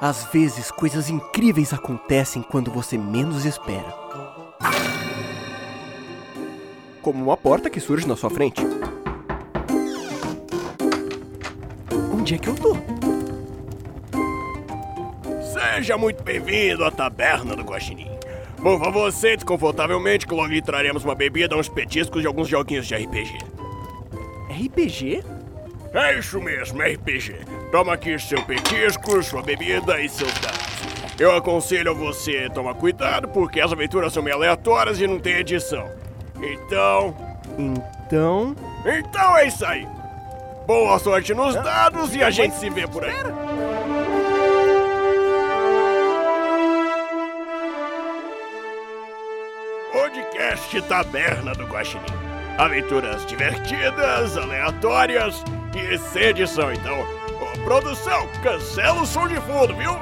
[0.00, 3.94] Às vezes, coisas incríveis acontecem quando você menos espera.
[7.00, 8.62] Como uma porta que surge na sua frente.
[12.12, 12.76] Onde é que eu tô?
[15.42, 18.10] Seja muito bem-vindo à taberna do Guaxinim.
[18.56, 22.86] Por favor, sente confortavelmente que logo lhe traremos uma bebida, uns petiscos e alguns joguinhos
[22.86, 23.38] de RPG.
[24.50, 25.22] RPG?
[25.92, 27.36] É isso mesmo, RPG.
[27.74, 30.60] Toma aqui seu petisco, sua bebida e seus dados.
[31.18, 35.38] Eu aconselho a você tomar cuidado, porque as aventuras são meio aleatórias e não tem
[35.38, 35.90] edição.
[36.36, 37.16] Então.
[37.58, 38.54] Então.
[38.86, 39.88] Então é isso aí.
[40.68, 43.12] Boa sorte nos dados e a gente se vê por aí.
[49.90, 52.04] Podcast Taberna do Guaxinim.
[52.56, 55.42] Aventuras divertidas, aleatórias
[55.74, 56.72] e sem edição.
[56.72, 57.23] Então,
[57.64, 59.92] produção, cancela o som de fundo, viu?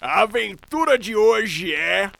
[0.00, 2.10] A aventura de hoje é.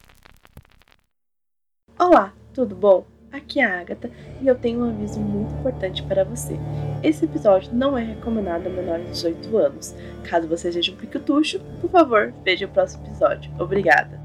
[1.98, 3.06] Olá, tudo bom?
[3.30, 6.58] Aqui é a Agatha e eu tenho um aviso muito importante para você.
[7.02, 9.94] Esse episódio não é recomendado a menores de 18 anos.
[10.28, 13.50] Caso você seja um piquetucho, por favor, veja o próximo episódio.
[13.58, 14.18] Obrigada.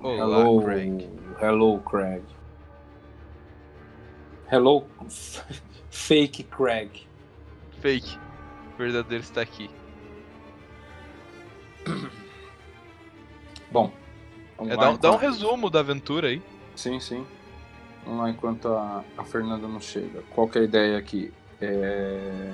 [0.00, 1.08] Olá, Hello, Craig.
[1.40, 2.22] hello, Craig.
[4.50, 4.84] Hello,
[5.90, 7.06] fake Craig.
[7.80, 8.18] Fake.
[8.74, 9.70] O verdadeiro está aqui.
[13.70, 13.92] Bom,
[14.60, 16.42] É, dá, dá um enquanto- resumo da aventura aí.
[16.74, 17.26] Sim, sim.
[18.04, 20.22] Vamos lá enquanto a, a Fernanda não chega.
[20.30, 21.32] Qual que é a ideia aqui?
[21.60, 22.52] É...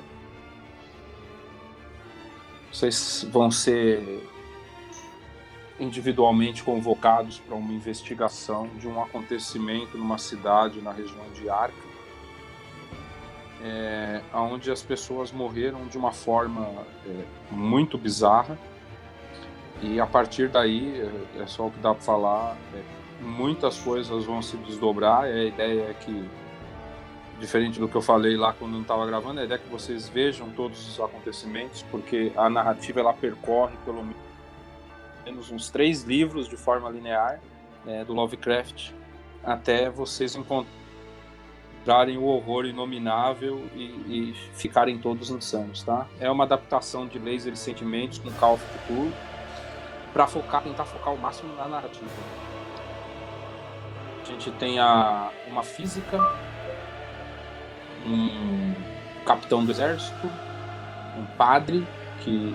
[2.73, 4.29] Vocês vão ser
[5.79, 11.75] individualmente convocados para uma investigação de um acontecimento numa cidade na região de Arca,
[13.63, 16.69] é, onde as pessoas morreram de uma forma
[17.07, 18.59] é, muito bizarra.
[19.83, 22.83] E a partir daí, é, é só o que dá para falar, é,
[23.23, 25.25] muitas coisas vão se desdobrar.
[25.25, 26.29] A ideia é que,
[27.39, 30.09] diferente do que eu falei lá quando não estava gravando, a ideia é que vocês
[30.09, 34.05] vejam todos os acontecimentos, porque a narrativa ela percorre pelo
[35.25, 37.41] menos uns três livros de forma linear
[37.85, 38.93] né, do Lovecraft
[39.45, 40.84] até vocês encontrarem
[42.17, 46.07] o horror inominável e, e ficarem todos insanos, tá?
[46.19, 49.13] É uma adaptação de Laser e Sentimentos com Call of Cthulhu
[50.13, 52.07] para focar, tentar focar o máximo na narrativa.
[54.23, 56.19] A gente tem a, uma física,
[58.07, 58.75] um
[59.27, 60.27] capitão do exército,
[61.19, 61.87] um padre
[62.23, 62.55] que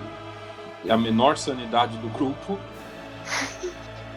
[0.86, 2.58] é a menor sanidade do grupo.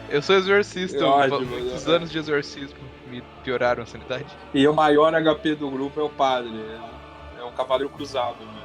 [0.08, 0.98] Eu sou exorcista.
[0.98, 1.96] É ótimo, Muitos né?
[1.96, 4.26] anos de exorcismo me pioraram a sanidade.
[4.52, 6.52] E o maior HP do grupo é o padre.
[7.36, 8.44] É, é um cavaleiro cruzado.
[8.44, 8.62] Né?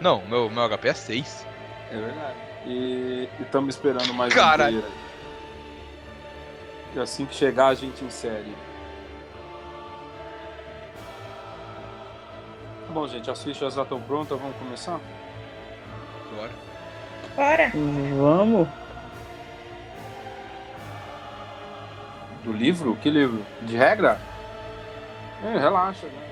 [0.00, 1.46] Não, meu, meu HP é 6.
[1.90, 2.38] É verdade.
[2.66, 4.84] E estamos esperando mais um player aí.
[6.94, 8.54] E assim que chegar a gente insere.
[12.86, 15.00] Tá Bom, gente, as fichas já estão prontas, vamos começar?
[16.34, 16.50] Bora.
[17.36, 17.72] Bora!
[18.16, 18.83] Vamos.
[22.44, 22.94] Do livro?
[22.96, 23.44] Que livro?
[23.62, 24.20] De regra?
[25.42, 26.24] É, relaxa, né?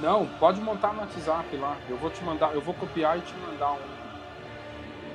[0.00, 1.76] Não, pode montar no WhatsApp lá.
[1.88, 3.72] Eu vou te mandar, eu vou copiar e te mandar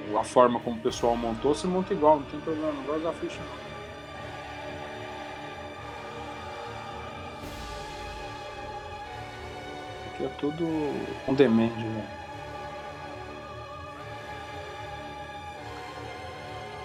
[0.09, 1.53] um, a forma como o pessoal montou.
[1.53, 3.65] Você monta igual, não tem problema, não vai usar ficha não.
[10.13, 10.65] Aqui é tudo
[11.27, 12.24] on demand, né?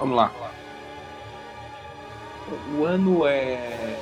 [0.01, 0.33] Vamos lá.
[2.75, 4.01] O ano é.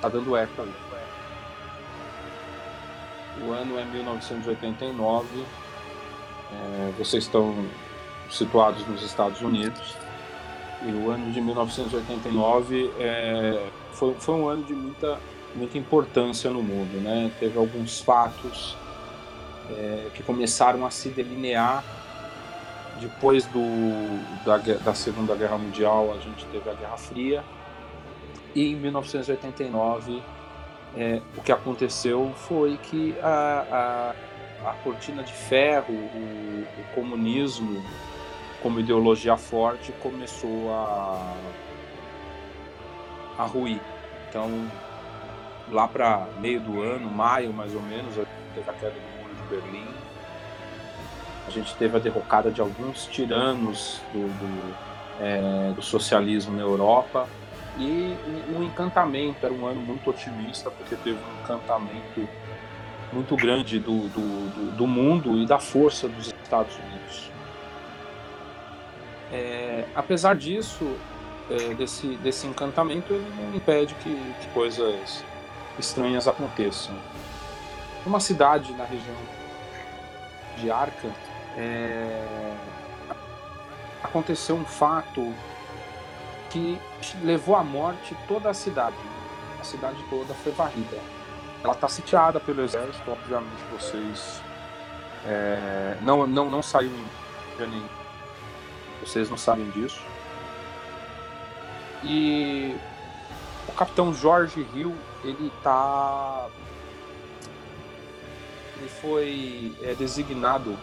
[0.00, 0.72] Tá dando eco ali.
[3.42, 5.44] O ano é 1989.
[6.52, 7.66] É, vocês estão
[8.30, 9.96] situados nos Estados Unidos.
[10.86, 15.18] E o ano de 1989 é, foi, foi um ano de muita,
[15.56, 17.02] muita importância no mundo.
[17.02, 17.32] Né?
[17.40, 18.76] Teve alguns fatos
[19.70, 21.82] é, que começaram a se delinear
[23.00, 27.44] depois do, da, da Segunda Guerra Mundial, a gente teve a Guerra Fria.
[28.54, 30.22] E em 1989,
[30.96, 34.14] é, o que aconteceu foi que a,
[34.64, 37.82] a, a cortina de ferro, o, o comunismo,
[38.62, 41.34] como ideologia forte, começou a,
[43.38, 43.80] a ruir.
[44.28, 44.70] Então,
[45.70, 48.14] lá para meio do ano, maio mais ou menos,
[48.54, 50.03] teve a queda do muro de Berlim.
[51.46, 54.74] A gente teve a derrocada de alguns tiranos do, do,
[55.20, 57.28] é, do socialismo na Europa.
[57.78, 58.16] E
[58.56, 62.28] o encantamento era um ano muito otimista, porque teve um encantamento
[63.12, 67.30] muito grande do, do, do, do mundo e da força dos Estados Unidos.
[69.32, 70.96] É, apesar disso,
[71.50, 75.24] é, desse, desse encantamento, ele não impede que, que coisas
[75.78, 76.94] estranhas aconteçam.
[78.06, 79.16] Uma cidade na região
[80.58, 81.08] de Arca,
[81.56, 82.56] é,
[84.02, 85.34] aconteceu um fato
[86.50, 86.78] que
[87.22, 88.96] levou à morte toda a cidade.
[89.60, 90.98] A cidade toda foi varrida.
[91.62, 94.42] Ela está sitiada pelo exército, obviamente vocês
[95.26, 96.90] é, não, não, não saiu
[97.58, 97.82] em
[99.00, 100.00] Vocês não sabem disso.
[102.02, 102.76] E
[103.66, 106.48] o capitão Jorge Hill, ele tá.
[108.76, 110.76] Ele foi é, designado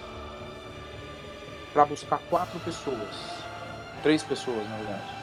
[1.74, 3.44] para buscar quatro pessoas.
[4.04, 5.22] Três pessoas, na verdade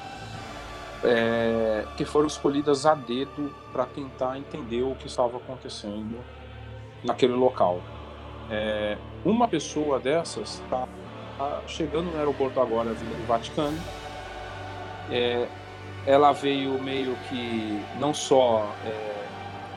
[1.04, 6.18] é, que foram escolhidas a dedo para tentar entender o que estava acontecendo
[7.04, 7.80] naquele local.
[8.50, 10.88] É, uma pessoa dessas está
[11.36, 13.78] tá chegando no aeroporto agora, vindo do Vaticano.
[15.10, 15.46] É,
[16.06, 19.24] ela veio meio que não só é,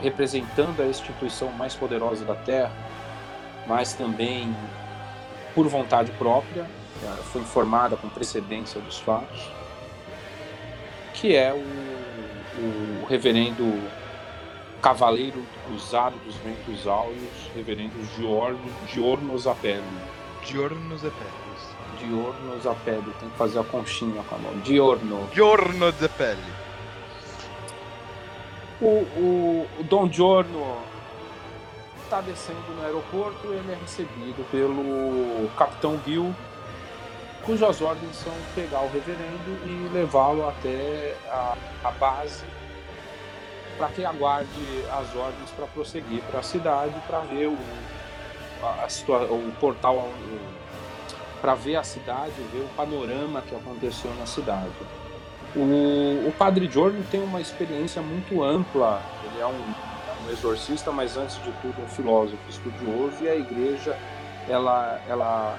[0.01, 2.71] representando a instituição mais poderosa da Terra,
[3.67, 4.55] mas também
[5.53, 6.65] por vontade própria,
[7.31, 9.49] foi informada com precedência dos fatos
[11.21, 13.79] que é o, o reverendo
[14.81, 19.83] Cavaleiro Cruzado dos Ventos Áureos, reverendo Giorno, Giorno Zapelli.
[20.43, 21.29] Giorno Zapelli.
[21.99, 24.65] Giorno Zapelli, tem que fazer a conchinha com a mão.
[24.65, 25.29] Giorno.
[25.31, 26.39] Giorno Zapelli.
[28.81, 30.77] O, o, o Dom Giorno
[32.11, 36.35] está descendo no aeroporto ele é recebido pelo Capitão Bill
[37.45, 41.55] cujas ordens são pegar o reverendo e levá-lo até a,
[41.85, 42.43] a base
[43.77, 44.49] para que aguarde
[44.91, 47.57] as ordens para prosseguir para a cidade para ver o,
[48.61, 50.09] a, a, o portal
[51.39, 54.69] para ver a cidade, ver o panorama que aconteceu na cidade.
[55.55, 59.90] O, o Padre Giorno tem uma experiência muito ampla, ele é um
[60.31, 63.97] exorcista, mas antes de tudo um filósofo estudioso e a igreja
[64.47, 65.57] ela, ela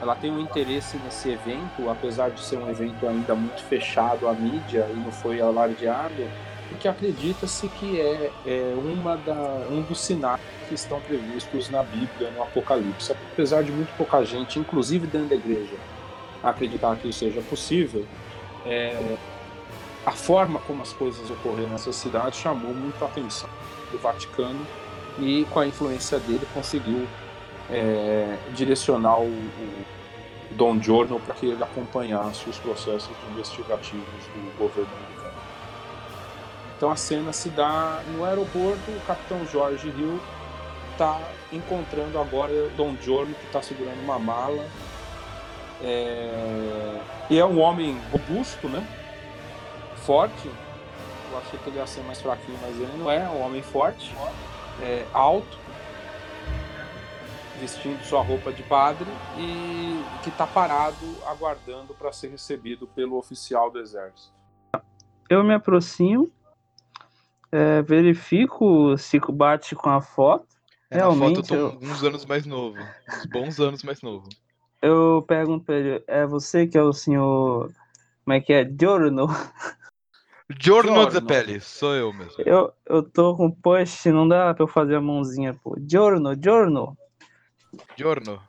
[0.00, 4.32] ela tem um interesse nesse evento, apesar de ser um evento ainda muito fechado à
[4.32, 6.28] mídia e não foi alardeado,
[6.68, 9.32] porque acredita-se que é, é uma da,
[9.70, 13.12] um dos sinais que estão previstos na Bíblia, no Apocalipse.
[13.32, 15.74] Apesar de muito pouca gente, inclusive dentro da igreja,
[16.42, 18.04] acreditar que isso seja possível,
[18.66, 19.16] é,
[20.04, 23.48] a forma como as coisas ocorreram nessa cidade chamou muito a atenção
[23.94, 24.66] do Vaticano
[25.18, 27.06] e, com a influência dele, conseguiu
[27.70, 29.84] é, direcionar o, o
[30.50, 34.04] Don Giorno para que ele acompanhasse os processos investigativos
[34.34, 35.34] do governo americano.
[36.76, 40.20] Então a cena se dá no aeroporto, o capitão George Hill
[40.92, 41.20] está
[41.52, 44.66] encontrando agora Don Giorno que está segurando uma mala.
[45.82, 47.00] É...
[47.30, 48.86] E é um homem robusto, né?
[50.04, 50.50] Forte.
[51.34, 53.16] Eu achei que ele ia ser mais fraquinho, mas ele não é.
[53.16, 54.14] É um homem forte,
[54.80, 55.58] é, alto
[57.60, 59.06] vestindo sua roupa de padre
[59.38, 60.96] e que está parado
[61.26, 64.32] aguardando para ser recebido pelo oficial do exército.
[65.28, 66.30] Eu me aproximo,
[67.50, 70.46] é, verifico se bate com a foto.
[70.90, 71.90] É, Realmente, foto eu tô eu...
[71.90, 74.28] uns anos mais novo, uns bons anos mais novo.
[74.80, 77.72] Eu pergunto para ele, é você que é o senhor,
[78.24, 79.26] como é que é, Giorno?
[80.60, 82.34] Giorno Zappelli, sou eu mesmo.
[82.44, 85.76] Eu, eu tô com post, não dá pra eu fazer a mãozinha, pô.
[85.88, 86.96] Giorno, Giorno.
[87.96, 88.42] Giorno.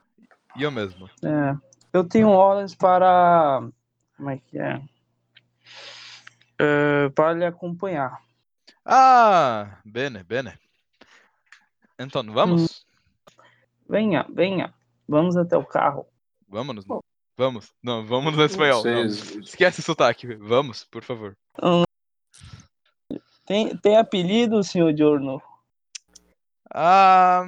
[0.59, 1.09] Eu mesmo.
[1.23, 1.55] É.
[1.93, 3.67] Eu tenho ordens para.
[4.17, 4.81] Como é que é?
[6.59, 8.19] é para lhe acompanhar.
[8.83, 10.53] Ah, bene, bene.
[11.97, 12.63] Então, vamos?
[12.63, 12.67] Hum.
[13.89, 14.73] Venha, venha.
[15.07, 16.05] Vamos até o carro.
[16.47, 16.85] Vamos,
[17.37, 17.73] vamos.
[17.81, 18.83] Não, vamos no espanhol.
[19.41, 20.35] Esquece o sotaque.
[20.35, 21.35] Vamos, por favor.
[23.45, 25.41] Tem, tem apelido, senhor Giorno?
[26.73, 27.45] Ah,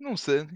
[0.00, 0.48] não sei.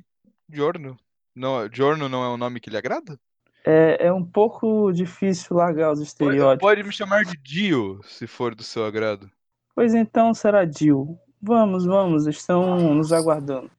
[0.49, 0.99] Giorno?
[1.35, 3.19] Não, Giorno não é um nome que lhe agrada?
[3.65, 6.61] É, é um pouco difícil largar os estereótipos.
[6.61, 9.31] Pode, pode me chamar de Dio, se for do seu agrado.
[9.75, 11.19] Pois então será Dio.
[11.43, 13.71] Vamos, vamos, estão nos aguardando.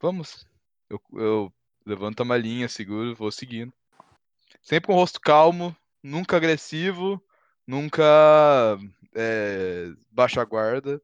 [0.00, 0.46] Vamos.
[0.88, 1.52] Eu, eu
[1.84, 3.72] levanto a malinha, seguro, vou seguindo.
[4.62, 7.22] Sempre com o rosto calmo, nunca agressivo,
[7.66, 8.78] nunca
[9.14, 11.00] é, baixa a guarda.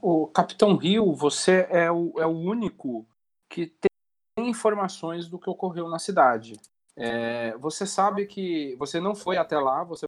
[0.00, 3.06] O Capitão Rio, você é o, é o único
[3.48, 6.58] que tem informações do que ocorreu na cidade.
[6.96, 10.06] É, você sabe que você não foi até lá, você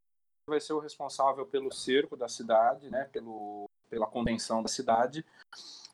[0.48, 3.08] vai ser o responsável pelo cerco da cidade, né?
[3.12, 5.24] Pelo, pela contenção da cidade.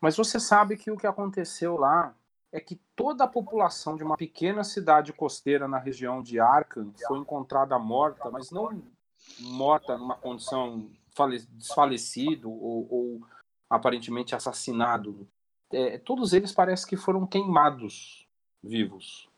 [0.00, 2.14] Mas você sabe que o que aconteceu lá
[2.52, 7.18] é que toda a população de uma pequena cidade costeira na região de Arkham foi
[7.18, 8.82] encontrada morta, mas não
[9.38, 10.90] morta numa condição
[11.50, 13.20] desfalecido ou, ou
[13.68, 15.28] aparentemente assassinado.
[15.72, 18.26] É, todos eles parece que foram queimados
[18.62, 19.28] vivos.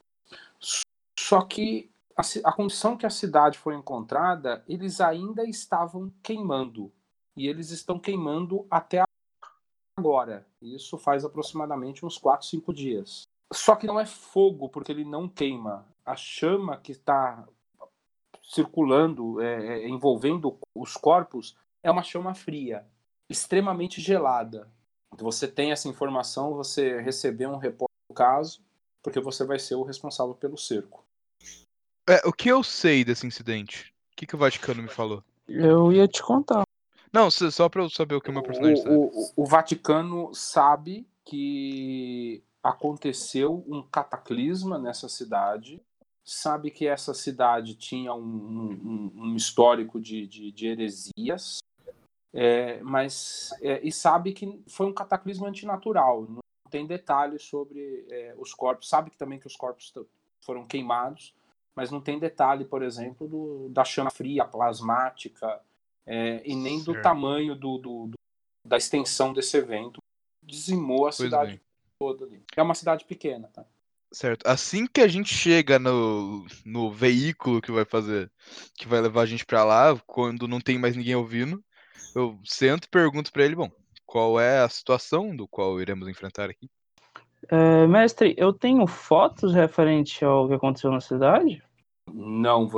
[1.18, 6.92] Só que a, a condição que a cidade foi encontrada, eles ainda estavam queimando.
[7.36, 9.02] E eles estão queimando até
[9.96, 10.46] agora.
[10.60, 13.22] Isso faz aproximadamente uns 4, 5 dias.
[13.52, 15.86] Só que não é fogo, porque ele não queima.
[16.04, 17.46] A chama que está
[18.42, 22.84] circulando, é, é, envolvendo os corpos, é uma chama fria,
[23.28, 24.68] extremamente gelada.
[25.12, 28.60] Então, você tem essa informação, você recebeu um repórter do caso,
[29.02, 31.04] porque você vai ser o responsável pelo cerco.
[32.08, 33.94] É, o que eu sei desse incidente?
[34.12, 35.22] O que, que o Vaticano me falou?
[35.48, 36.64] Eu ia te contar.
[37.12, 38.96] Não, só pra eu saber o que o meu personagem o, sabe.
[38.96, 45.82] O, o Vaticano sabe que aconteceu um cataclisma nessa cidade,
[46.24, 51.58] sabe que essa cidade tinha um, um, um histórico de, de, de heresias,
[52.32, 56.22] é, mas é, e sabe que foi um cataclismo antinatural.
[56.22, 58.88] Não tem detalhes sobre é, os corpos.
[58.88, 59.92] Sabe que também que os corpos
[60.40, 61.34] foram queimados,
[61.74, 65.60] mas não tem detalhe, por exemplo, do, da chama fria, plasmática,
[66.06, 66.92] é, e nem certo.
[66.92, 68.18] do tamanho do, do, do,
[68.66, 70.00] da extensão desse evento.
[70.42, 71.60] Dizimou a pois cidade bem.
[71.98, 72.42] toda ali.
[72.56, 73.64] É uma cidade pequena, tá?
[74.12, 74.46] Certo.
[74.46, 78.30] Assim que a gente chega no, no veículo que vai fazer,
[78.76, 81.64] que vai levar a gente para lá, quando não tem mais ninguém ouvindo,
[82.14, 83.70] eu sento e pergunto para ele, bom,
[84.04, 86.68] qual é a situação do qual iremos enfrentar aqui?
[87.48, 91.62] É, mestre, eu tenho fotos referente ao que aconteceu na cidade?
[92.12, 92.68] Não,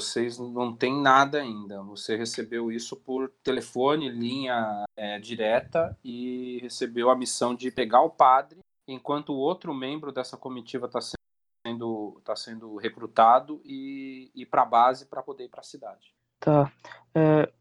[0.00, 1.82] vocês não têm nada ainda.
[1.82, 8.10] Você recebeu isso por telefone, linha é, direta e recebeu a missão de pegar o
[8.10, 8.58] padre,
[8.92, 11.00] enquanto o outro membro dessa comitiva está
[11.66, 16.14] sendo, tá sendo recrutado e ir para a base para poder ir para a cidade.
[16.38, 16.72] Tá.
[17.14, 17.52] É,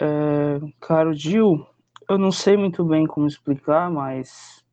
[0.00, 1.66] é, caro Gil,
[2.08, 4.64] eu não sei muito bem como explicar, mas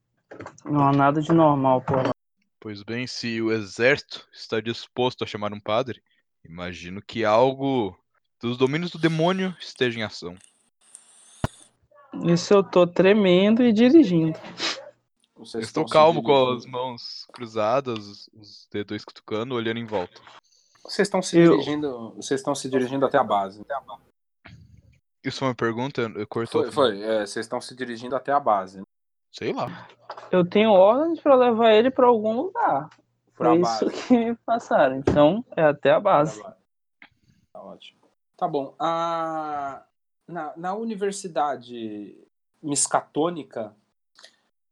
[0.65, 2.11] não há nada de normal por lá.
[2.59, 6.01] Pois bem, se o exército está disposto a chamar um padre,
[6.47, 7.97] Imagino que algo
[8.41, 10.35] dos domínios do demônio esteja em ação.
[12.25, 14.37] Isso eu tô tremendo e dirigindo.
[15.39, 20.21] Vocês Estou calmo com as mãos cruzadas, os dedos cutucando, olhando em volta.
[20.83, 21.51] Vocês estão se eu...
[21.51, 22.13] dirigindo.
[22.15, 23.65] Vocês estão se dirigindo até a base.
[25.23, 26.01] Isso foi uma pergunta?
[26.01, 26.63] Eu cortou.
[26.63, 27.01] Foi, foi.
[27.01, 28.83] É, vocês estão se dirigindo até a base.
[29.31, 29.87] Sei lá.
[30.29, 32.89] Eu tenho ordens para levar ele para algum lugar.
[33.33, 34.97] Foi isso que me passaram.
[34.97, 36.43] Então, é até a base.
[37.53, 37.99] Tá ótimo.
[38.35, 38.75] Tá bom.
[38.77, 39.85] A...
[40.27, 42.27] Na, na universidade
[42.61, 43.73] miscatônica,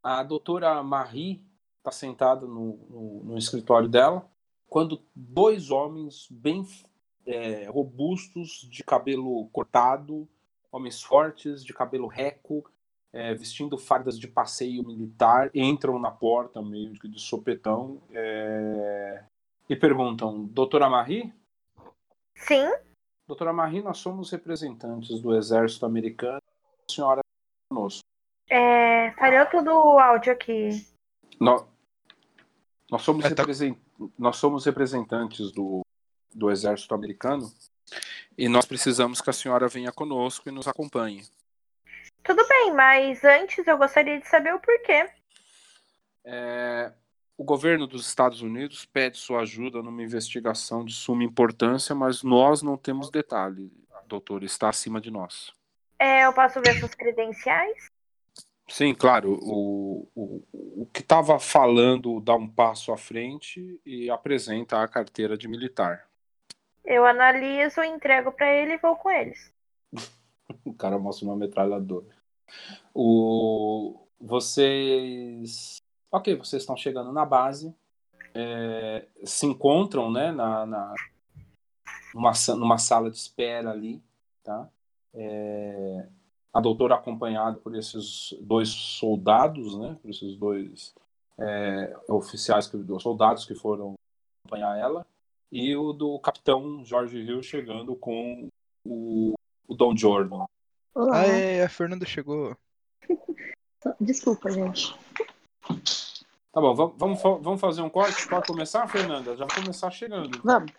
[0.03, 1.43] a doutora Marie
[1.77, 4.29] está sentada no, no, no, escritório dela,
[4.67, 6.65] quando dois homens bem
[7.25, 10.27] é, robustos, de cabelo cortado,
[10.71, 12.69] homens fortes, de cabelo reco,
[13.13, 19.23] é, vestindo fardas de passeio militar, entram na porta meio que de sopetão é,
[19.69, 21.33] e perguntam: Doutora Marie?
[22.35, 22.69] Sim.
[23.27, 26.41] Doutora Marie, nós somos representantes do Exército Americano.
[26.87, 28.03] A senhora é conosco.
[28.49, 30.85] É, falhou tudo o áudio aqui.
[31.39, 31.65] Nós,
[32.89, 33.43] nós, somos, é, tá...
[33.43, 33.77] represent,
[34.17, 35.81] nós somos representantes do,
[36.33, 37.51] do Exército Americano
[38.37, 41.23] e nós precisamos que a senhora venha conosco e nos acompanhe.
[42.23, 45.09] Tudo bem, mas antes eu gostaria de saber o porquê.
[46.23, 46.91] É,
[47.37, 52.61] o governo dos Estados Unidos pede sua ajuda numa investigação de suma importância, mas nós
[52.61, 53.71] não temos detalhe,
[54.07, 55.53] doutor, está acima de nós.
[55.99, 57.89] É, eu posso ver suas credenciais?
[58.69, 59.39] Sim, claro.
[59.41, 65.37] O, o, o que estava falando dá um passo à frente e apresenta a carteira
[65.37, 66.07] de militar.
[66.83, 69.53] Eu analiso, entrego para ele e vou com eles.
[70.65, 72.15] o cara mostra uma metralhadora.
[72.93, 75.77] O, vocês.
[76.11, 77.73] Ok, vocês estão chegando na base.
[78.33, 80.93] É, se encontram né, na, na,
[82.13, 84.01] numa, numa sala de espera ali.
[84.43, 84.69] Tá?
[85.13, 86.07] É,
[86.53, 90.93] a doutora acompanhada por esses dois soldados, né, por esses dois
[91.37, 93.95] é, oficiais, que, soldados que foram
[94.43, 95.05] acompanhar ela,
[95.51, 98.49] e o do capitão Jorge Hill chegando com
[98.85, 99.33] o,
[99.67, 100.45] o Don Jordan.
[100.93, 101.21] Olá.
[101.21, 102.55] Ah, é, a Fernanda chegou.
[104.01, 104.97] Desculpa, gente.
[106.51, 108.27] Tá bom, vamos, vamos fazer um corte?
[108.27, 109.35] Pode começar, Fernanda?
[109.35, 110.41] Já começar chegando.
[110.43, 110.71] Vamos.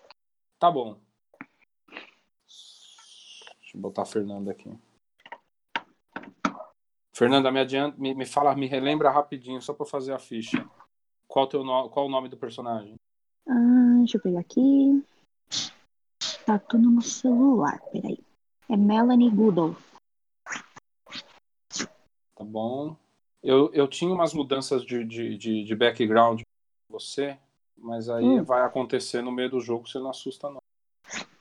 [0.58, 0.98] Tá bom.
[3.60, 4.76] Deixa eu botar a Fernanda aqui.
[7.18, 10.64] Fernanda, me adianta, me, me fala, me relembra rapidinho, só para fazer a ficha.
[11.26, 12.94] Qual, teu no, qual o nome do personagem?
[13.44, 15.04] Ah, deixa eu pegar aqui.
[16.46, 18.20] Tá tudo no celular, peraí.
[18.68, 19.74] É Melanie Goodall.
[22.36, 22.96] Tá bom.
[23.42, 27.36] Eu, eu tinha umas mudanças de, de, de, de background com você,
[27.76, 28.44] mas aí Hum.
[28.44, 30.62] vai acontecer no meio do jogo, você não assusta não.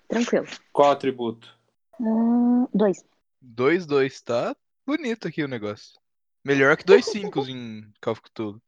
[0.08, 0.48] Tranquilo.
[0.74, 1.56] Qual atributo?
[2.02, 3.06] Ah, dois.
[3.44, 4.56] 2-2, tá
[4.88, 6.00] bonito aqui o negócio.
[6.44, 8.62] Melhor que dois 5 em Call of Cthulhu.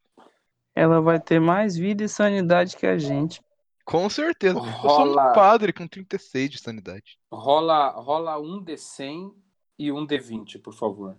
[0.75, 3.41] Ela vai ter mais vida e sanidade que a gente.
[3.85, 4.59] Com certeza.
[4.59, 5.31] Eu sou Rola.
[5.31, 7.17] um padre com 36 de sanidade.
[7.31, 9.33] Rola, rola um D100
[9.79, 11.17] e um D20, por favor.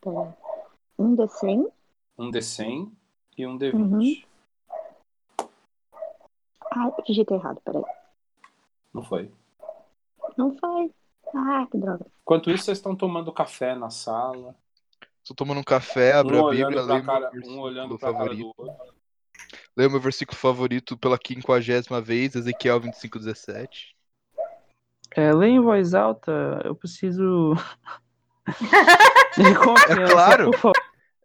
[0.00, 0.36] Pera.
[0.98, 1.66] Um de 100.
[2.18, 2.92] Um D100
[3.36, 3.74] e um D20.
[3.74, 4.22] Uhum.
[6.70, 7.82] Ah, eu digitei errado, peraí.
[8.92, 9.32] Não foi.
[10.36, 10.92] Não foi.
[11.34, 12.06] Ah, que droga.
[12.22, 14.54] Enquanto isso, vocês estão tomando café na sala.
[15.26, 18.12] Tô tomando um café, abro um a Bíblia, leio cara, meu um versículo olhando pra
[18.12, 18.54] cara favorito.
[18.56, 18.94] do outro.
[19.76, 23.96] Leio meu versículo favorito pela quinquagésima vez, Ezequiel 25, 17.
[25.16, 27.54] É, lê em voz alta, eu preciso.
[29.36, 30.50] É claro.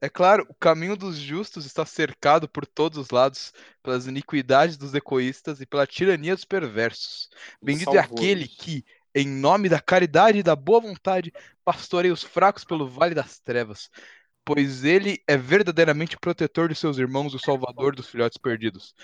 [0.01, 4.93] É claro, o caminho dos justos está cercado por todos os lados pelas iniquidades dos
[4.93, 7.29] egoístas e pela tirania dos perversos.
[7.61, 8.85] Bendito é aquele que,
[9.19, 11.33] em nome da caridade e da boa vontade,
[11.65, 13.89] pastoreia os fracos pelo vale das trevas,
[14.45, 18.95] pois ele é verdadeiramente protetor de seus irmãos o salvador dos filhotes perdidos.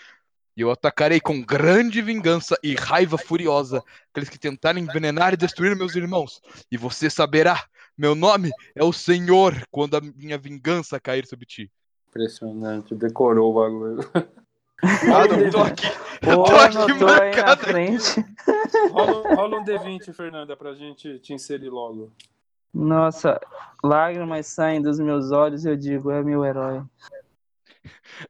[0.55, 5.75] E eu atacarei com grande vingança e raiva furiosa aqueles que tentarem envenenar e destruir
[5.75, 6.39] meus irmãos.
[6.71, 7.65] E você saberá,
[7.97, 11.69] meu nome é o Senhor, quando a minha vingança cair sobre ti.
[12.07, 13.99] Impressionante, decorou o bagulho.
[14.83, 15.87] Ah, não, tô aqui.
[16.21, 17.61] Eu tô aqui anotou aí na marcado.
[17.61, 18.25] frente.
[18.91, 22.11] Rola, rola um D20, Fernanda, pra gente te inserir logo.
[22.73, 23.39] Nossa,
[23.83, 26.83] lágrimas saem dos meus olhos e eu digo, é meu herói.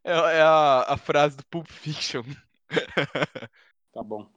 [0.03, 2.23] É, é a, a frase do Pulp Fiction.
[3.93, 4.27] Tá bom.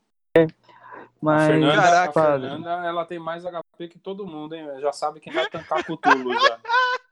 [1.21, 4.81] Mas, a Fernanda, a Caraca, padre, Fernanda, ela tem mais HP que todo mundo, hein?
[4.81, 6.59] Já sabe quem vai tancar Cthulhu já.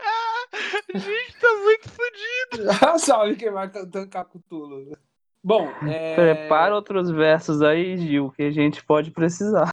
[0.95, 2.73] Gente, tá muito fodido.
[2.73, 4.97] Já sabe quem vai tancar Cthulhu.
[5.43, 6.15] Bom, é...
[6.15, 9.71] prepara outros versos aí, Gil, que a gente pode precisar.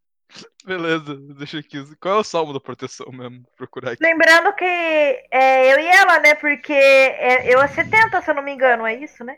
[0.66, 1.84] Beleza, deixa aqui.
[1.98, 3.46] Qual é o salmo da proteção mesmo?
[3.58, 4.04] Procurar aqui.
[4.04, 6.36] Lembrando que é eu e ela, né?
[6.36, 9.38] Porque é, eu é 70, se eu não me engano, é isso, né?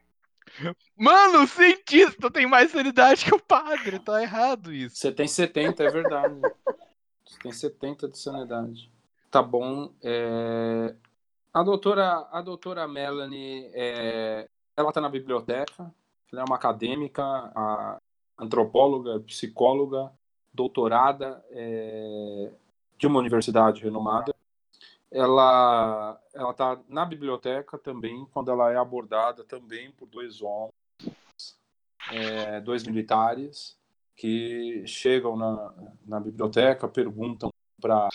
[0.96, 4.00] Mano, o cientista tem mais sanidade que o padre.
[4.00, 4.96] Tá errado isso.
[4.98, 6.36] Você tem 70, é verdade.
[7.26, 8.92] Você tem 70 de sanidade.
[9.32, 9.92] Tá bom.
[10.04, 10.94] é,
[11.56, 15.90] A, doutora, a doutora Melanie, é, ela tá na biblioteca.
[16.30, 17.24] Ela é uma acadêmica,
[18.38, 20.12] antropóloga, psicóloga,
[20.54, 22.52] doutorada é,
[22.98, 24.36] de uma universidade renomada.
[25.10, 30.74] Ela ela está na biblioteca também, quando ela é abordada também por dois homens,
[32.12, 33.80] é, dois militares,
[34.14, 35.74] que chegam na,
[36.06, 38.10] na biblioteca, perguntam para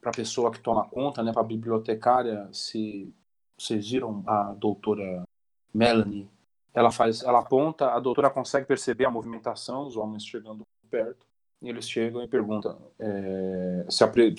[0.00, 3.12] para a pessoa que toma conta, né, para a bibliotecária, se
[3.56, 5.24] vocês viram a doutora
[5.72, 6.28] Melanie.
[6.72, 11.26] Ela faz, ela aponta, a doutora consegue perceber a movimentação, os homens chegando perto,
[11.60, 14.34] e eles chegam e perguntam, é, se apre,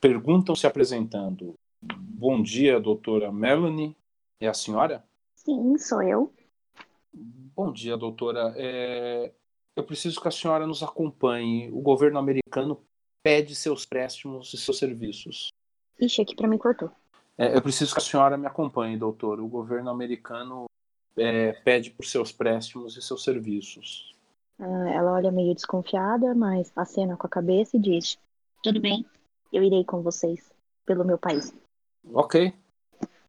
[0.00, 1.54] perguntam se apresentando.
[1.80, 3.96] Bom dia, doutora Melanie.
[4.40, 5.04] É a senhora?
[5.34, 6.32] Sim, sou eu.
[7.12, 8.52] Bom dia, doutora.
[8.56, 9.32] É,
[9.76, 11.70] eu preciso que a senhora nos acompanhe.
[11.70, 12.80] O governo americano
[13.22, 15.52] pede seus préstimos e seus serviços.
[16.00, 16.90] Ixi, aqui pra mim cortou.
[17.36, 19.40] É, eu preciso que a senhora me acompanhe, doutor.
[19.40, 20.66] O governo americano
[21.16, 24.14] é, pede por seus préstimos e seus serviços.
[24.58, 28.18] Ah, ela olha meio desconfiada, mas acena com a cabeça e diz:
[28.62, 29.06] Tudo bem,
[29.52, 30.50] eu irei com vocês
[30.84, 31.54] pelo meu país.
[32.12, 32.52] Ok.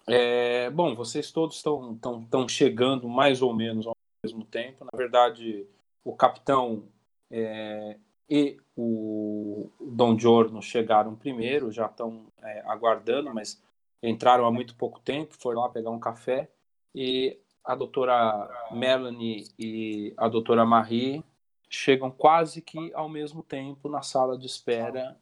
[0.07, 4.83] É, bom, vocês todos estão, estão, estão chegando mais ou menos ao mesmo tempo.
[4.85, 5.67] Na verdade,
[6.03, 6.83] o capitão
[7.29, 7.95] é,
[8.29, 13.61] e o Dom Giorno chegaram primeiro, já estão é, aguardando, mas
[14.03, 16.49] entraram há muito pouco tempo, foram lá pegar um café.
[16.93, 21.23] E a doutora Melanie e a doutora Marie
[21.69, 25.17] chegam quase que ao mesmo tempo na sala de espera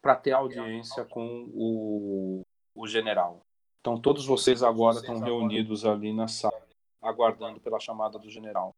[0.00, 2.42] para ter audiência com o,
[2.74, 3.40] o general.
[3.80, 6.66] Então todos vocês agora estão reunidos ali na sala,
[7.00, 8.74] aguardando pela chamada do general.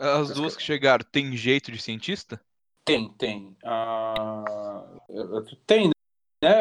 [0.00, 2.40] As duas que chegaram, tem jeito de cientista?
[2.86, 3.54] Tem, tem.
[3.62, 4.82] Ah,
[5.66, 5.90] tem,
[6.42, 6.52] né,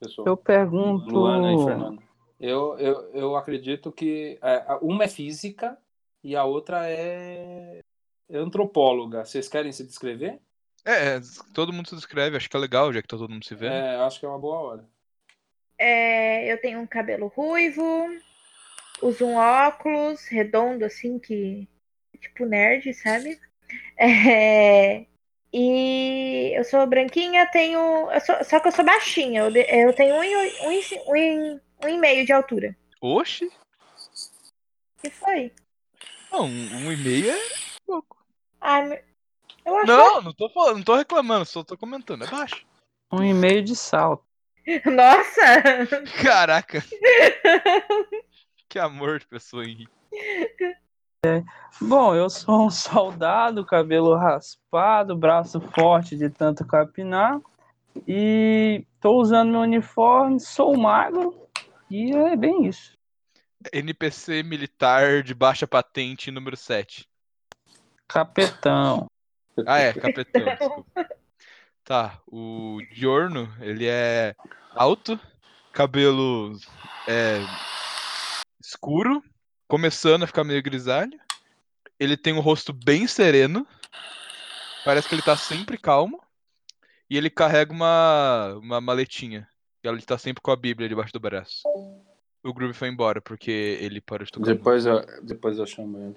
[0.00, 0.26] pessoal?
[0.26, 1.08] Eu pergunto.
[1.14, 2.02] Luana e Fernando.
[2.40, 5.78] Eu, eu, eu acredito que é, uma é física
[6.22, 7.80] e a outra é
[8.28, 9.24] antropóloga.
[9.24, 10.40] Vocês querem se descrever?
[10.84, 11.20] É, é,
[11.54, 13.72] todo mundo se descreve, acho que é legal, já que tá todo mundo se vendo.
[13.72, 14.88] É, acho que é uma boa hora.
[15.78, 18.08] É, eu tenho um cabelo ruivo,
[19.00, 21.68] uso um óculos redondo, assim, que.
[22.18, 23.38] Tipo nerd, sabe?
[24.00, 25.04] É,
[25.52, 28.10] e eu sou branquinha, tenho.
[28.10, 29.40] eu sou- só que eu sou baixinha.
[29.42, 30.70] Eu, de- eu tenho um, e- um,
[31.14, 32.74] um, um e meio de altura.
[33.00, 33.44] Oxi!
[33.46, 35.52] O que foi?
[36.32, 37.38] Não, um, um e meio é
[37.86, 38.24] pouco.
[38.60, 39.02] Ai,
[39.66, 42.64] eu acho Não, não tô falando, não tô reclamando, só tô comentando, é baixo.
[43.12, 44.24] Um e meio de salto.
[44.86, 45.86] Nossa!
[46.22, 46.82] Caraca,
[48.68, 49.92] que amor de pessoa, Henrique.
[51.80, 57.40] Bom, eu sou um soldado, cabelo raspado, braço forte de tanto capinar.
[58.06, 61.34] E tô usando meu uniforme, sou magro.
[61.90, 62.96] E é bem isso.
[63.72, 67.08] NPC militar de baixa patente número 7.
[68.06, 69.10] Capetão.
[69.66, 70.24] Ah, é, desculpa.
[71.82, 74.36] Tá, o Diorno, ele é
[74.72, 75.18] alto,
[75.72, 76.52] cabelo
[77.08, 77.40] é,
[78.62, 79.22] escuro,
[79.68, 81.20] começando a ficar meio grisalho.
[82.00, 83.66] Ele tem um rosto bem sereno,
[84.84, 86.20] parece que ele tá sempre calmo.
[87.10, 89.48] E ele carrega uma, uma maletinha.
[89.82, 91.62] E ele tá sempre com a Bíblia debaixo do braço.
[92.42, 94.46] O Groove foi embora porque ele parou de tocar.
[94.46, 96.16] Depois eu, depois eu chamo ele.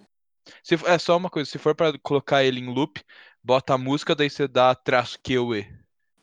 [0.63, 3.01] Se, é só uma coisa, se for pra colocar ele em loop,
[3.43, 5.67] bota a música, daí você dá traço QE.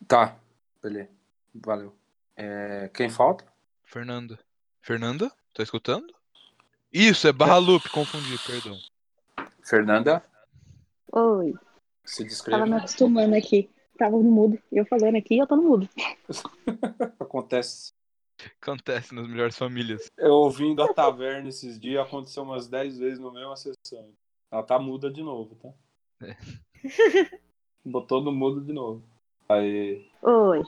[0.06, 0.38] Tá,
[0.82, 1.10] beleza.
[1.54, 1.96] Valeu.
[2.36, 3.44] É, quem falta?
[3.84, 4.38] Fernanda.
[4.82, 5.32] Fernanda?
[5.54, 6.17] Tá escutando?
[6.92, 8.78] Isso, é barra loop, confundi, perdão.
[9.62, 10.22] Fernanda,
[11.12, 11.54] Oi,
[12.04, 12.70] se tava descreve.
[12.70, 13.70] me acostumando aqui.
[13.98, 14.58] Tava no mudo.
[14.70, 15.88] Eu falando aqui, eu tô no mudo.
[17.18, 17.92] Acontece.
[18.62, 20.08] Acontece nas melhores famílias.
[20.16, 24.12] Eu ouvindo a taverna esses dias, aconteceu umas 10 vezes na mesma sessão.
[24.50, 25.70] Ela tá muda de novo, tá?
[26.22, 26.36] É.
[26.84, 27.40] Botou
[27.84, 29.02] Botou no mudo de novo.
[29.48, 30.06] Aí.
[30.22, 30.62] Oi.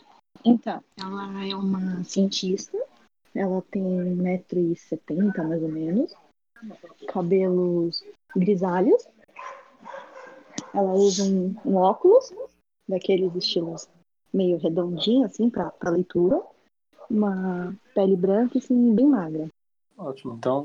[0.44, 2.76] Então, ela é uma cientista.
[3.34, 6.14] Ela tem 1,70m mais ou menos.
[7.08, 8.04] Cabelos
[8.36, 9.06] grisalhos.
[10.74, 12.32] Ela usa um, um óculos,
[12.88, 13.88] daqueles estilos
[14.32, 16.40] meio redondinho, assim, pra, pra leitura.
[17.08, 19.48] Uma pele branca e assim, bem magra.
[19.98, 20.34] Ótimo.
[20.34, 20.64] Então,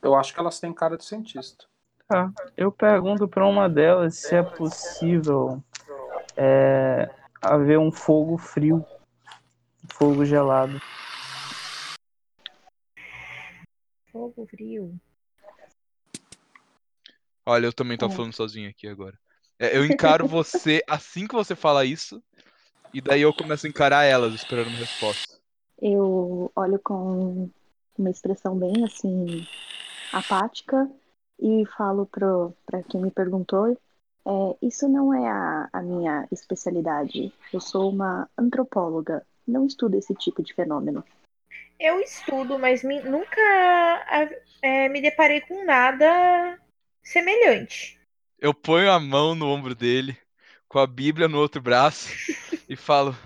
[0.00, 1.64] eu acho que elas têm cara de cientista.
[2.06, 2.32] Tá.
[2.56, 5.62] Eu pergunto pra uma delas se é possível
[6.36, 8.84] é, haver um fogo frio,
[9.88, 10.80] fogo gelado.
[14.12, 15.00] Fogo frio.
[17.46, 18.10] Olha, eu também tô É.
[18.10, 19.18] falando sozinho aqui agora.
[19.58, 22.22] É, eu encaro você assim que você fala isso,
[22.92, 25.40] e daí eu começo a encarar elas, esperando uma resposta.
[25.80, 27.50] Eu olho com
[27.98, 29.46] uma expressão bem assim
[30.12, 30.88] apática
[31.40, 37.32] e falo pro, pra quem me perguntou: é, Isso não é a, a minha especialidade.
[37.52, 39.26] Eu sou uma antropóloga.
[39.46, 41.02] Não estudo esse tipo de fenômeno.
[41.78, 43.40] Eu estudo, mas me- nunca
[44.62, 46.58] é, me deparei com nada
[47.02, 47.98] semelhante.
[48.38, 50.16] Eu ponho a mão no ombro dele,
[50.68, 52.08] com a Bíblia no outro braço,
[52.68, 53.16] e falo: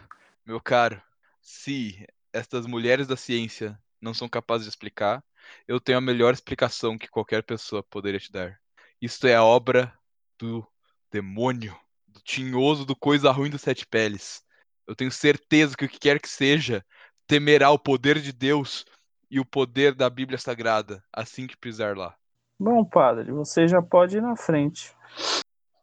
[0.44, 1.00] Meu caro,
[1.40, 5.22] se estas mulheres da ciência não são capazes de explicar,
[5.66, 8.58] eu tenho a melhor explicação que qualquer pessoa poderia te dar.
[9.00, 9.92] Isto é a obra
[10.38, 10.66] do
[11.10, 14.42] demônio, do tinhoso, do coisa ruim dos sete peles.
[14.86, 16.84] Eu tenho certeza que o que quer que seja
[17.26, 18.84] temerá o poder de Deus
[19.30, 22.14] e o poder da Bíblia Sagrada assim que pisar lá.
[22.58, 24.94] Bom, padre, você já pode ir na frente.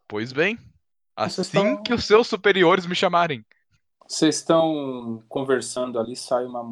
[0.08, 0.58] Pois bem,
[1.14, 3.44] assim que os seus superiores me chamarem.
[4.06, 6.62] Vocês estão conversando ali, sai uma,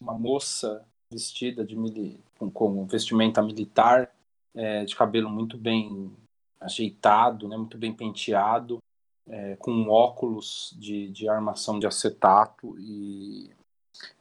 [0.00, 4.10] uma moça vestida de mili, com, com vestimenta militar,
[4.54, 6.12] é, de cabelo muito bem
[6.60, 8.78] ajeitado, né, muito bem penteado,
[9.26, 13.50] é, com óculos de, de armação de acetato e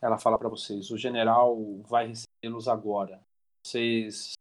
[0.01, 1.57] ela fala para vocês: o general
[1.87, 3.21] vai recebê-los agora.
[3.65, 4.33] Vocês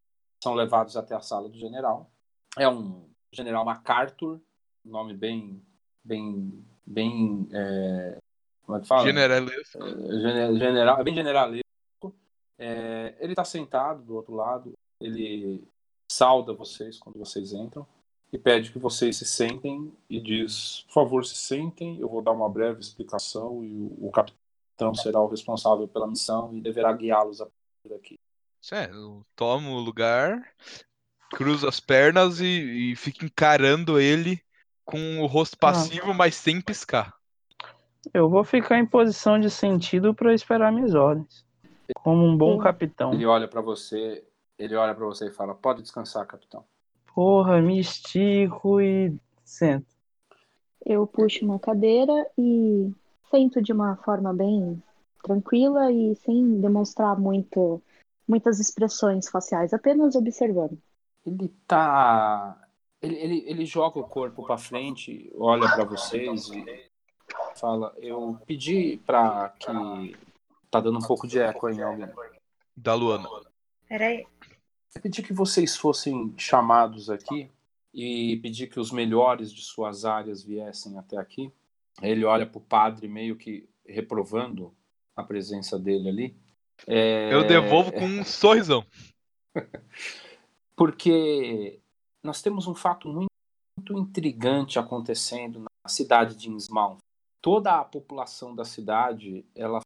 [0.42, 2.10] são levados até a sala do general.
[2.58, 4.40] É um general MacArthur,
[4.84, 5.62] nome bem,
[6.04, 8.18] bem, bem, é,
[8.64, 9.04] como é que fala?
[9.04, 9.78] Generalesco.
[9.78, 12.14] Gene- general, é bem generalesco.
[12.58, 15.64] É, ele está sentado do outro lado, ele
[16.10, 17.86] sauda vocês quando vocês entram
[18.32, 22.32] e pede que vocês se sentem e diz: por favor, se sentem, eu vou dar
[22.32, 24.41] uma breve explicação e o, o capitão
[24.94, 28.20] será o responsável pela missão e deverá guiá-los a partir daqui.
[28.70, 30.40] É, eu tomo o lugar,
[31.30, 34.40] cruzo as pernas e, e fico encarando ele
[34.84, 37.14] com o rosto passivo, mas sem piscar.
[38.12, 41.44] Eu vou ficar em posição de sentido para esperar minhas ordens.
[41.94, 43.12] Como um bom capitão.
[43.12, 44.24] Ele olha para você,
[44.58, 46.64] ele olha para você e fala: pode descansar, capitão.
[47.14, 49.94] Porra, me estico e sento.
[50.84, 52.90] Eu puxo uma cadeira e
[53.32, 54.80] sento de uma forma bem
[55.22, 57.82] tranquila e sem demonstrar muito,
[58.28, 60.78] muitas expressões faciais, apenas observando.
[61.24, 62.60] Ele tá.
[63.00, 66.90] Ele, ele, ele joga o corpo para frente, olha para vocês e
[67.56, 70.16] fala: Eu pedi para que.
[70.70, 72.08] Tá dando um pouco de eco aí em alguém.
[72.76, 73.28] Da Luana.
[73.86, 74.26] Peraí.
[74.94, 77.50] Eu pedi que vocês fossem chamados aqui
[77.92, 81.52] e pedi que os melhores de suas áreas viessem até aqui.
[82.00, 84.74] Ele olha pro padre meio que reprovando
[85.14, 86.36] a presença dele ali.
[86.86, 88.84] É, Eu devolvo com um sorrisão.
[90.74, 91.80] Porque
[92.22, 93.28] nós temos um fato muito,
[93.78, 96.98] muito intrigante acontecendo na cidade de Innsmouth.
[97.40, 99.80] Toda a população da cidade, ela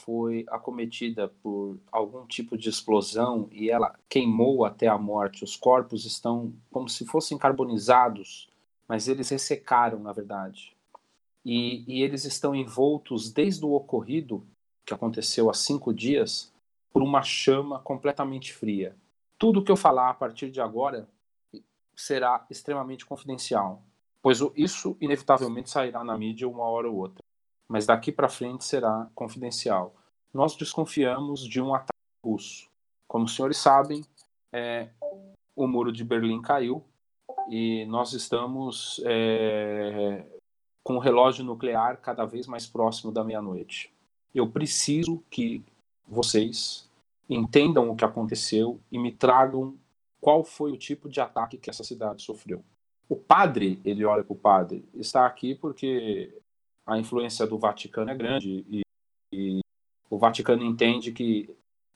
[0.00, 5.42] foi acometida por algum tipo de explosão e ela queimou até a morte.
[5.42, 8.48] Os corpos estão como se fossem carbonizados,
[8.86, 10.75] mas eles ressecaram, na verdade.
[11.48, 14.44] E, e eles estão envoltos desde o ocorrido,
[14.84, 16.52] que aconteceu há cinco dias,
[16.92, 18.96] por uma chama completamente fria.
[19.38, 21.08] Tudo que eu falar a partir de agora
[21.94, 23.80] será extremamente confidencial,
[24.20, 27.22] pois isso inevitavelmente sairá na mídia uma hora ou outra.
[27.68, 29.94] Mas daqui para frente será confidencial.
[30.34, 31.92] Nós desconfiamos de um ataque
[32.24, 32.68] russo.
[33.06, 34.04] Como os senhores sabem,
[34.52, 34.88] é,
[35.54, 36.82] o muro de Berlim caiu
[37.48, 40.24] e nós estamos é,
[40.86, 43.92] com o relógio nuclear cada vez mais próximo da meia-noite.
[44.32, 45.60] Eu preciso que
[46.06, 46.88] vocês
[47.28, 49.76] entendam o que aconteceu e me tragam
[50.20, 52.62] qual foi o tipo de ataque que essa cidade sofreu.
[53.08, 56.40] O padre, ele olha para o padre, está aqui porque
[56.86, 58.82] a influência do Vaticano é grande e,
[59.32, 59.60] e
[60.08, 61.50] o Vaticano entende que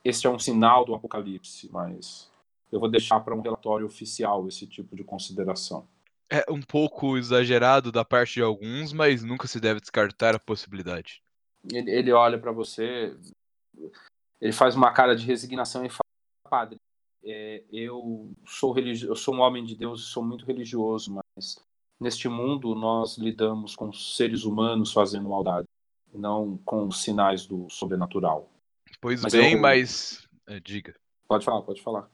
[0.04, 2.28] este é um sinal do apocalipse, mas
[2.72, 5.86] eu vou deixar para um relatório oficial esse tipo de consideração.
[6.30, 11.20] É um pouco exagerado da parte de alguns, mas nunca se deve descartar a possibilidade.
[11.70, 13.16] Ele, ele olha para você,
[14.40, 16.00] ele faz uma cara de resignação e fala:
[16.48, 16.78] Padre,
[17.24, 21.62] é, eu sou religi- eu sou um homem de Deus e sou muito religioso, mas
[21.98, 25.66] neste mundo nós lidamos com seres humanos fazendo maldade,
[26.14, 28.48] não com sinais do sobrenatural.
[29.00, 30.26] Pois Mas bem, eu- mas.
[30.46, 30.94] é, diga.
[31.28, 32.08] Pode falar, pode falar.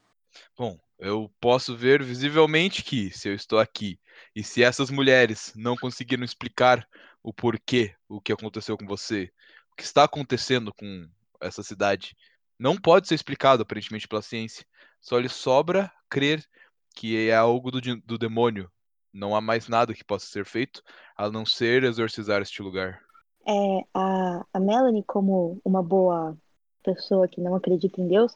[0.58, 3.98] Bom, eu posso ver visivelmente que, se eu estou aqui
[4.34, 6.86] e se essas mulheres não conseguiram explicar
[7.22, 9.30] o porquê, o que aconteceu com você,
[9.72, 11.08] o que está acontecendo com
[11.40, 12.16] essa cidade,
[12.58, 14.64] não pode ser explicado aparentemente pela ciência.
[15.00, 16.44] Só lhe sobra crer
[16.94, 18.70] que é algo do, do demônio.
[19.12, 20.82] Não há mais nada que possa ser feito
[21.16, 23.00] a não ser exorcizar este lugar.
[23.46, 26.36] É, a, a Melanie, como uma boa
[26.82, 28.34] pessoa que não acredita em Deus,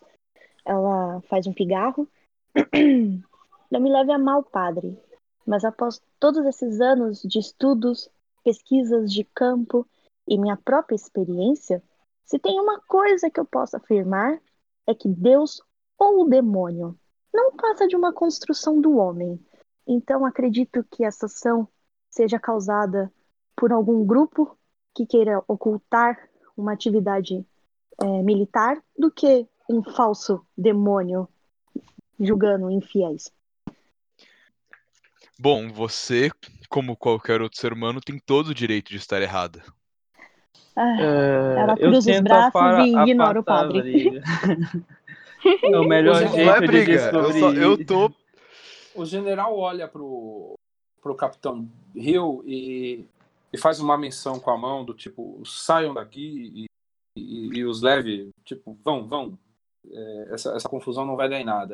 [0.64, 2.08] ela faz um pigarro.
[3.70, 4.98] Não me leve a mal, padre,
[5.46, 8.10] mas após todos esses anos de estudos,
[8.44, 9.86] pesquisas de campo
[10.26, 11.82] e minha própria experiência,
[12.24, 14.40] se tem uma coisa que eu posso afirmar
[14.86, 15.60] é que Deus
[15.98, 16.98] ou o demônio
[17.32, 19.38] não passa de uma construção do homem.
[19.86, 21.68] Então acredito que essa ação
[22.08, 23.12] seja causada
[23.56, 24.56] por algum grupo
[24.94, 27.46] que queira ocultar uma atividade
[28.02, 31.28] é, militar do que um falso demônio
[32.20, 33.32] julgando infiéis.
[35.38, 36.30] Bom, você,
[36.68, 39.62] como qualquer outro ser humano, tem todo o direito de estar errada.
[40.76, 44.20] Ah, É, Ela eu cruza os braços e ignora o padre.
[45.64, 47.40] é o melhor Não jeito Não é de briga, eu, descobrir.
[47.40, 48.12] só, eu tô
[48.94, 50.58] O general olha pro,
[51.00, 53.06] pro capitão Hill e,
[53.50, 56.66] e faz uma menção com a mão do tipo, saiam daqui e,
[57.16, 59.38] e, e os leve, tipo, vão, vão.
[59.90, 61.72] É, essa, essa confusão não vai dar em nada.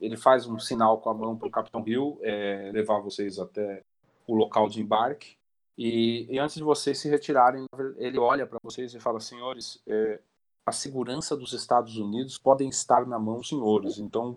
[0.00, 3.82] Ele faz um sinal com a mão pro capitão Hill é, levar vocês até
[4.26, 5.36] o local de embarque.
[5.76, 7.64] E, e antes de vocês se retirarem,
[7.96, 10.20] ele olha para vocês e fala: senhores, é,
[10.66, 13.98] a segurança dos Estados Unidos podem estar na mão senhores.
[13.98, 14.36] Então,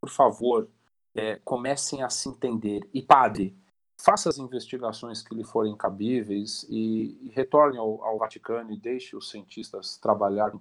[0.00, 0.68] por favor,
[1.14, 2.88] é, comecem a se entender.
[2.92, 3.56] E, padre,
[3.96, 9.16] faça as investigações que lhe forem cabíveis e, e retorne ao, ao Vaticano e deixe
[9.16, 10.60] os cientistas trabalhar com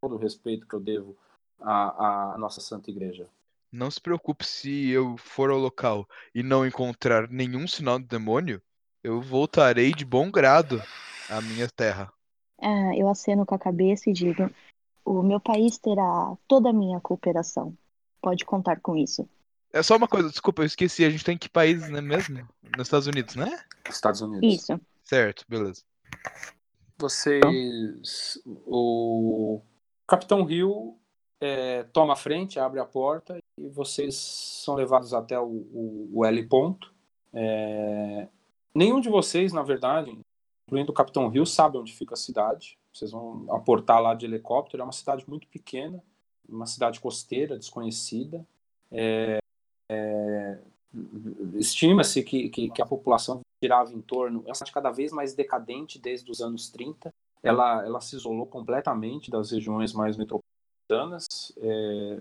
[0.00, 1.16] todo o respeito que eu devo
[1.60, 3.28] à, à nossa Santa Igreja.
[3.70, 8.62] Não se preocupe se eu for ao local e não encontrar nenhum sinal do demônio,
[9.04, 10.82] eu voltarei de bom grado
[11.28, 12.12] à minha terra.
[12.60, 14.50] Ah, eu aceno com a cabeça e digo:
[15.04, 17.76] o meu país terá toda a minha cooperação.
[18.20, 19.28] Pode contar com isso.
[19.72, 22.48] É só uma coisa, desculpa, eu esqueci, a gente tá em que país, né mesmo?
[22.76, 23.62] Nos Estados Unidos, né?
[23.88, 24.54] Estados Unidos.
[24.54, 24.80] Isso.
[25.04, 25.82] Certo, beleza.
[26.98, 28.40] Vocês.
[28.44, 29.60] O
[30.06, 30.98] Capitão Hill
[31.40, 36.24] é, toma a frente, abre a porta e vocês são levados até o, o, o
[36.24, 36.92] L ponto.
[37.32, 38.28] É,
[38.74, 40.18] nenhum de vocês, na verdade,
[40.66, 42.78] incluindo o Capitão Rio, sabe onde fica a cidade.
[42.92, 44.82] Vocês vão aportar lá de helicóptero.
[44.82, 46.02] É uma cidade muito pequena,
[46.48, 48.44] uma cidade costeira, desconhecida.
[48.90, 49.38] É,
[49.88, 50.58] é,
[51.54, 54.42] Estima-se que, que, que, a população girava em torno.
[54.46, 57.12] É uma cidade cada vez mais decadente desde os anos 30.
[57.42, 60.47] Ela, ela se isolou completamente das regiões mais metropolitanas.
[61.60, 62.20] É,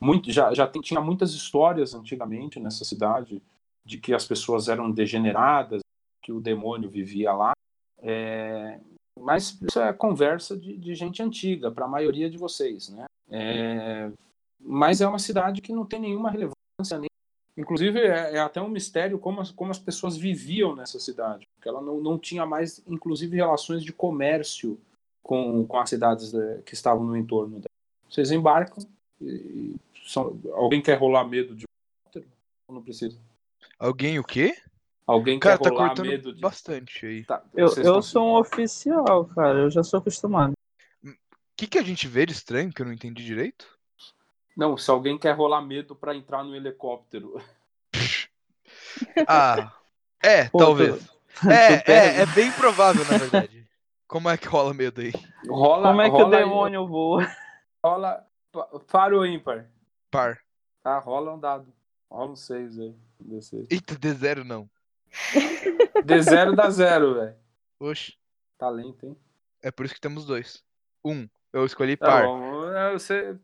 [0.00, 3.42] muito, já já tem, tinha muitas histórias antigamente nessa cidade
[3.84, 5.82] de que as pessoas eram degeneradas,
[6.22, 7.52] que o demônio vivia lá.
[7.98, 8.80] É,
[9.18, 13.06] mas isso é conversa de, de gente antiga, para a maioria de vocês, né?
[13.30, 14.10] É,
[14.60, 17.08] mas é uma cidade que não tem nenhuma relevância, nem,
[17.56, 21.68] inclusive é, é, até um mistério como as, como as pessoas viviam nessa cidade, porque
[21.68, 24.78] ela não, não tinha mais, inclusive, relações de comércio
[25.22, 27.75] com, com as cidades de, que estavam no entorno dela.
[28.08, 28.86] Vocês embarcam
[29.20, 31.64] e, são, alguém quer rolar medo de
[32.68, 33.18] ou não precisa?
[33.78, 34.56] Alguém o quê?
[35.06, 36.40] Alguém cara, quer tá rolar cortando medo de.
[36.40, 37.24] bastante aí.
[37.24, 39.58] Tá, Eu, eu estão- sou um oficial, cara.
[39.60, 40.52] Eu já sou acostumado.
[41.04, 41.12] O
[41.56, 43.66] que, que a gente vê de estranho que eu não entendi direito?
[44.56, 47.40] Não, se alguém quer rolar medo para entrar no helicóptero.
[49.28, 49.72] Ah,
[50.22, 51.04] é, Pô, talvez.
[51.40, 53.66] tu- É, é, é bem provável, na verdade.
[54.08, 55.12] Como é que rola medo aí?
[55.48, 57.26] Rola, Como é que o rola aí- demônio voa?
[57.86, 58.26] Rola.
[58.50, 59.66] pa- Par ou ímpar?
[60.10, 60.38] Par.
[60.82, 61.72] Tá, rola um dado.
[62.10, 62.94] Rola um 6 aí.
[63.22, 63.66] D6.
[63.70, 64.68] Eita, D0 não.
[66.04, 67.34] D0 dá 0, velho.
[67.78, 68.14] Oxe,
[68.58, 69.16] Talento, hein?
[69.62, 70.64] é por isso que temos dois.
[71.04, 72.24] Um, eu escolhi Tá par.
[72.26, 72.70] bom.
[72.72, 73.36] É, Você,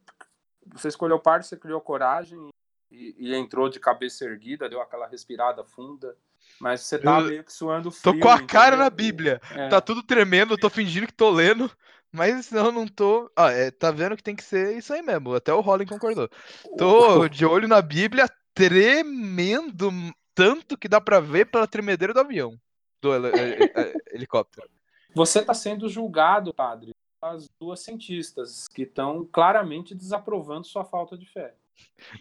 [0.73, 2.51] você escolheu par, você criou coragem
[2.91, 6.17] e, e entrou de cabeça erguida, deu aquela respirada funda.
[6.59, 8.21] Mas você tá Eu meio que suando Tô frio.
[8.21, 8.79] com a cara entendeu?
[8.85, 9.41] na Bíblia.
[9.53, 9.69] É.
[9.69, 11.71] Tá tudo tremendo, tô fingindo que tô lendo,
[12.13, 13.31] mas eu não tô.
[13.37, 15.35] Ah, é, tá vendo que tem que ser isso aí mesmo.
[15.35, 16.29] Até o Rolling concordou.
[16.77, 19.91] Tô de olho na Bíblia, tremendo
[20.35, 22.59] tanto que dá pra ver pela tremedeira do avião.
[23.01, 24.69] Do heli- eh, eh, helicóptero.
[25.15, 31.27] Você está sendo julgado, padre, as duas cientistas que estão claramente desaprovando sua falta de
[31.27, 31.55] fé.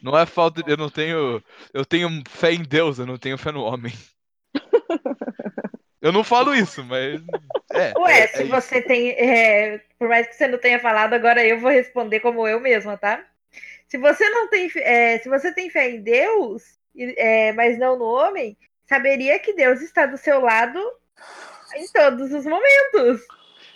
[0.01, 0.63] Não é falta.
[0.63, 1.41] de- Eu não tenho.
[1.73, 3.93] Eu tenho fé em Deus, eu não tenho fé no homem.
[6.01, 7.21] Eu não falo isso, mas.
[7.73, 7.93] É.
[7.97, 8.51] Ué, é- se é isso.
[8.51, 9.09] você tem.
[9.11, 12.97] é, por mais que você não tenha falado, agora eu vou responder como eu mesma,
[12.97, 13.23] tá?
[13.87, 14.71] Se você não tem.
[14.77, 16.63] é, se você tem fé em Deus,
[17.55, 20.79] mas não no homem, saberia que Deus está do seu lado
[21.75, 23.21] em todos os momentos.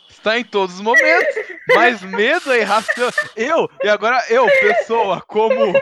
[0.10, 1.36] Está em todos os momentos,
[1.76, 3.12] mas medo é irracional.
[3.36, 5.74] Eu, e agora eu, pessoa, como,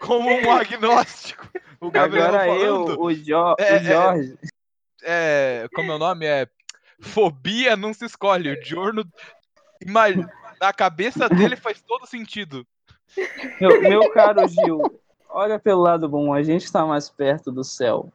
[0.00, 1.48] como um agnóstico.
[1.80, 3.76] O Gabriel Agora eu, falando, o, Jo- É, é.
[3.76, 4.34] o Jorge.
[5.04, 6.26] É, como é o nome?
[6.26, 6.46] É
[7.00, 8.50] fobia não se escolhe.
[8.52, 9.04] O
[9.80, 12.66] imagina, na cabeça dele faz todo sentido.
[13.60, 18.12] Meu, meu caro Gil, olha pelo lado bom, a gente tá mais perto do céu.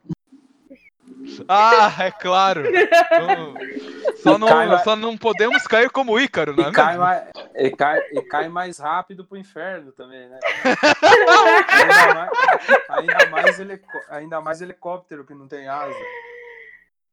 [1.47, 2.63] Ah, é claro.
[2.67, 3.55] Então,
[4.17, 7.23] Só não, lá- só não podemos cair como Ícaro, não é E cai, mais,
[7.55, 10.39] e, cai, e cai mais rápido pro inferno também, né?
[11.69, 12.31] ainda, mais,
[12.89, 15.93] ainda, mais helico- ainda mais helicóptero que não tem asa.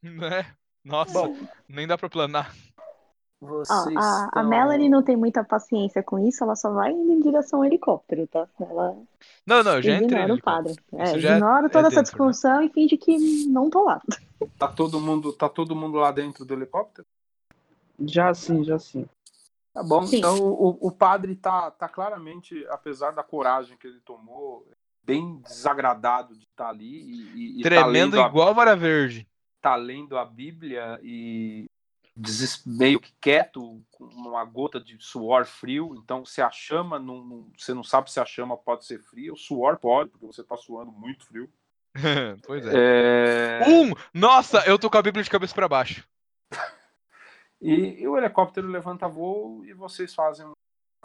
[0.03, 0.47] Né?
[0.85, 1.37] Nossa, Bom,
[1.69, 2.53] nem dá pra planar.
[3.41, 6.93] Ó, vocês a, a estão- Melanie não tem muita paciência com isso, ela só vai
[6.93, 8.49] indo em direção ao helicóptero, tá?
[8.61, 8.97] Ela
[9.47, 10.05] Não, não, já entrei.
[10.07, 10.75] ignora no o padre.
[10.93, 12.03] É, é- ignora é toda essa dentro, né?
[12.03, 14.01] discussão e finge que não tô lá.
[14.59, 17.07] Tá todo, mundo, tá todo mundo lá dentro do helicóptero?
[18.01, 19.07] Já sim, já sim.
[19.73, 20.03] Tá bom.
[20.07, 20.19] Sim.
[20.19, 24.67] Então o, o padre tá, tá claramente, apesar da coragem que ele tomou,
[25.03, 27.03] bem desagradado de estar ali
[27.35, 29.27] e, e- tá Tremendo a- igual vara verde.
[29.63, 31.67] Tá lendo a Bíblia e
[32.67, 35.95] meio que quieto, com uma gota de suor frio.
[35.97, 39.33] Então, se a chama, não, não- você não sabe se a chama pode ser fria,
[39.33, 41.51] o suor pode, porque você tá suando muito frio.
[42.47, 42.73] pois é.
[42.75, 43.93] É, Um!
[44.13, 46.07] Nossa, eu tô com a Bíblia de cabeça pra baixo.
[47.65, 50.57] E, e o helicóptero levanta voo e vocês fazem uma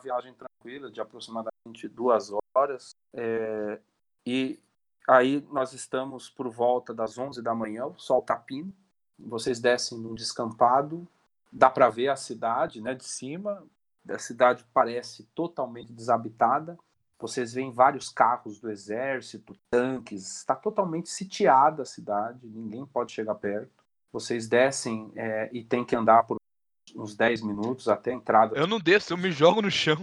[0.02, 2.96] viagem tranquila de aproximadamente duas horas.
[3.14, 3.80] É,
[4.26, 4.60] e
[5.08, 8.74] aí nós estamos por volta das 11 da manhã, o sol tá pindo.
[9.18, 11.08] Vocês descem num descampado,
[11.52, 13.64] dá para ver a cidade né, de cima.
[14.08, 16.78] A cidade parece totalmente desabitada.
[17.20, 20.38] Vocês veem vários carros do exército, tanques.
[20.38, 23.72] Está totalmente sitiada a cidade, ninguém pode chegar perto.
[24.12, 26.38] Vocês descem é, e tem que andar por
[26.96, 28.56] uns 10 minutos até a entrada.
[28.56, 30.02] Eu não desço, eu me jogo no chão.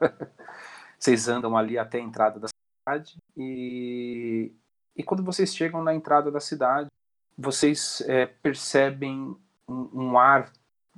[0.98, 2.48] Vocês andam ali até a entrada da
[2.90, 4.52] cidade e,
[4.96, 6.88] e quando vocês chegam na entrada da cidade,
[7.36, 9.36] vocês é, percebem
[9.68, 10.52] um, um ar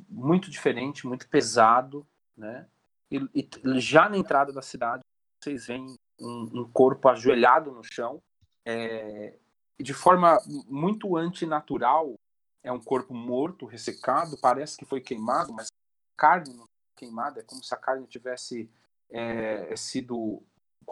[0.09, 2.66] muito diferente, muito pesado, né?
[3.11, 5.03] E, e já na entrada da cidade,
[5.38, 8.22] vocês veem um, um corpo ajoelhado no chão
[8.64, 9.34] é,
[9.78, 10.38] de forma
[10.68, 12.14] muito antinatural,
[12.62, 16.66] é um corpo morto, ressecado, parece que foi queimado, mas a carne não
[16.97, 18.70] queimada, é como se a carne tivesse
[19.11, 20.43] é, sido.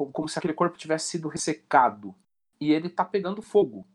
[0.00, 2.14] Como, como se aquele corpo tivesse sido ressecado.
[2.58, 3.86] E ele está pegando fogo,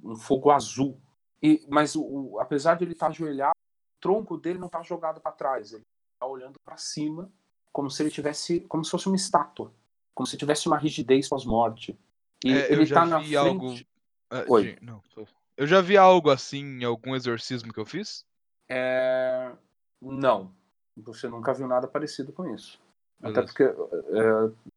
[0.00, 1.00] um fogo azul.
[1.42, 4.80] E, mas o, o, apesar de ele estar tá ajoelhado, o tronco dele não está
[4.82, 7.28] jogado para trás, ele está olhando para cima,
[7.72, 9.72] como se ele tivesse, como se fosse uma estátua,
[10.14, 11.98] como se tivesse uma rigidez pós-morte.
[12.44, 13.36] E é, ele está na frente.
[13.36, 13.74] Algo...
[14.30, 14.78] Ah, Oi.
[14.80, 15.02] Não,
[15.56, 18.24] eu já vi algo assim em algum exorcismo que eu fiz?
[18.68, 19.50] É...
[20.00, 20.54] Não.
[20.98, 22.80] Você nunca viu nada parecido com isso.
[23.18, 23.40] Beleza.
[23.40, 24.71] Até porque é,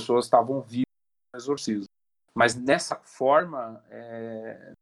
[0.00, 0.86] pessoas estavam vivas
[1.32, 1.88] no exorcismo.
[2.34, 4.72] Mas nessa forma, é...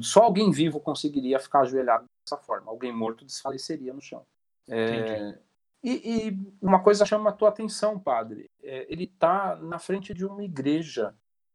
[0.00, 2.70] só alguém vivo conseguiria ficar ajoelhado dessa forma.
[2.70, 4.24] Alguém morto desfaleceria no chão.
[4.68, 5.38] É...
[5.84, 8.48] E, e, uma coisa chama a tua atenção, padre.
[8.62, 11.12] É, ele está na frente de uma igreja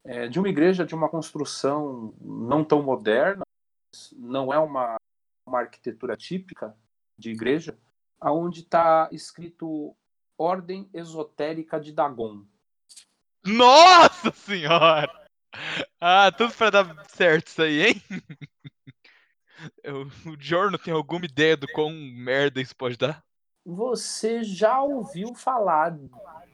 [0.08, 3.44] é, de uma igreja de uma construção não tão moderna,
[4.14, 4.96] não é uma,
[5.46, 6.76] uma arquitetura típica
[7.18, 7.78] de igreja,
[8.20, 9.94] aonde está escrito
[10.38, 12.46] Ordem Esotérica de Dagon.
[13.48, 15.10] Nossa Senhora!
[16.00, 18.02] Ah, tudo para dar certo isso aí, hein?
[20.26, 23.24] o Jorno tem alguma ideia do quão merda isso pode dar?
[23.66, 25.98] Você já ouviu falar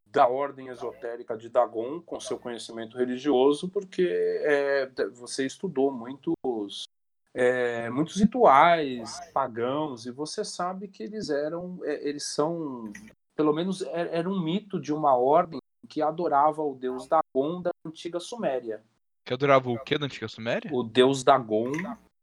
[0.06, 6.86] da ordem esotérica de Dagon com seu conhecimento religioso, porque é, você estudou muitos
[7.34, 12.94] é, muitos rituais pagãos e você sabe que eles eram é, eles são
[13.36, 17.72] pelo menos é, era um mito de uma ordem que adorava o deus Dagon da
[17.86, 18.84] antiga Suméria.
[19.26, 20.70] Que adorava o que da antiga Suméria?
[20.74, 21.72] O deus Dagon,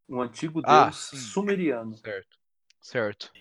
[0.09, 1.97] um antigo ah, deus ah, sumeriano.
[1.97, 2.39] Certo.
[2.81, 3.33] Certo.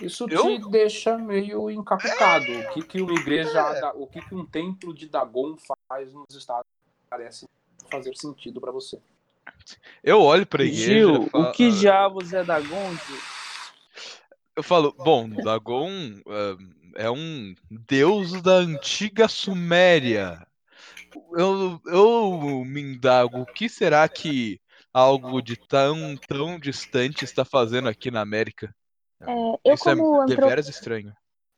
[0.00, 0.60] Isso eu...
[0.60, 2.46] te deixa meio encapucado.
[2.46, 3.86] O que, que uma igreja, é.
[3.94, 5.56] o que, que um templo de Dagon
[5.88, 7.48] faz nos Estados Unidos parece
[7.90, 9.00] fazer sentido para você.
[10.02, 10.84] Eu olho pra igreja.
[10.84, 11.44] Gil, falo...
[11.44, 13.18] o que diabos é Dagon, Gil?
[14.54, 20.46] Eu falo, bom, Dagon uh, é um deus da antiga Suméria.
[21.32, 24.60] Eu, eu me indago, o que será que
[24.92, 28.74] algo de tão, tão distante está fazendo aqui na América?
[29.20, 29.32] É,
[29.64, 30.58] eu Isso como é antrop...
[30.58, 31.12] estranho.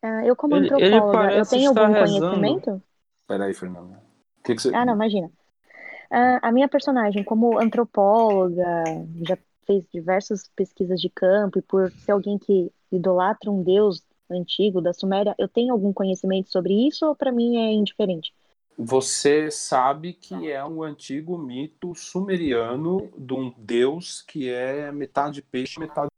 [0.04, 2.20] Uh, eu como ele, antropóloga, ele eu tenho algum rezando.
[2.20, 2.82] conhecimento?
[3.26, 4.00] Peraí, Fernanda.
[4.44, 4.74] Que que você...
[4.74, 5.26] Ah, não, imagina.
[5.26, 8.84] Uh, a minha personagem, como antropóloga,
[9.26, 9.36] já
[9.66, 14.92] fez diversas pesquisas de campo e por ser alguém que idolatra um deus antigo da
[14.92, 18.32] Suméria, eu tenho algum conhecimento sobre isso ou para mim é indiferente?
[18.76, 25.80] Você sabe que é um antigo mito sumeriano de um deus que é metade peixe,
[25.80, 26.08] metade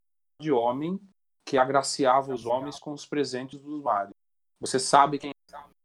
[0.52, 1.00] homem,
[1.44, 4.12] que agraciava os homens com os presentes dos mares.
[4.60, 5.32] Você sabe quem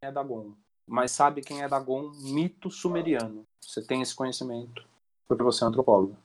[0.02, 0.52] é Dagon,
[0.86, 3.46] mas sabe quem é Dagon mito sumeriano.
[3.62, 4.86] Você tem esse conhecimento
[5.28, 6.16] porque você é antropólogo.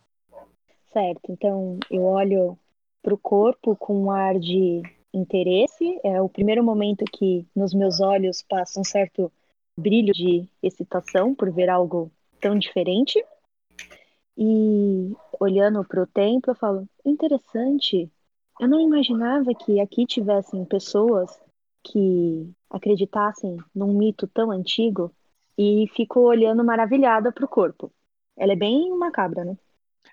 [0.93, 2.59] Certo, então eu olho
[3.03, 4.83] para o corpo com um ar de
[5.13, 6.01] interesse.
[6.05, 9.33] É o primeiro momento que nos meus olhos passa um certo
[9.77, 13.23] brilho de excitação por ver algo tão diferente.
[14.37, 18.11] E olhando para o templo, eu falo: interessante,
[18.59, 21.39] eu não imaginava que aqui tivessem pessoas
[21.83, 25.13] que acreditassem num mito tão antigo
[25.57, 27.93] e fico olhando maravilhada pro corpo.
[28.37, 29.59] Ela é bem macabra, né?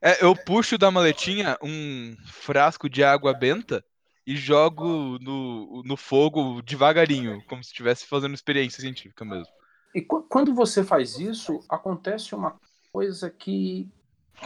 [0.01, 3.83] É, eu puxo da maletinha um frasco de água benta
[4.27, 9.47] e jogo no, no fogo devagarinho, como se estivesse fazendo experiência científica mesmo.
[9.95, 12.59] E quando você faz isso, acontece uma
[12.91, 13.89] coisa que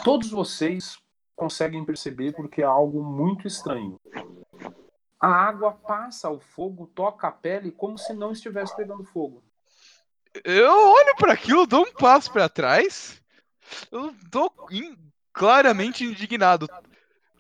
[0.04, 1.00] todos vocês
[1.36, 4.00] conseguem perceber porque é algo muito estranho.
[5.20, 9.44] A água passa o fogo, toca a pele como se não estivesse pegando fogo.
[10.46, 13.20] Eu olho para aquilo, dou um passo para trás.
[13.92, 14.96] Eu tô in...
[15.34, 16.68] claramente indignado.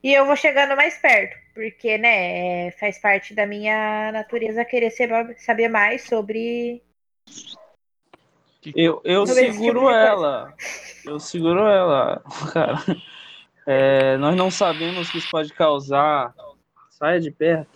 [0.03, 4.91] E eu vou chegando mais perto, porque, né, é, faz parte da minha natureza querer
[5.37, 6.81] saber mais sobre.
[8.75, 10.53] Eu, eu seguro tipo ela.
[11.05, 12.21] Eu seguro ela,
[12.53, 12.77] cara.
[13.65, 16.33] É, nós não sabemos o que isso pode causar.
[16.89, 17.69] Saia de perto.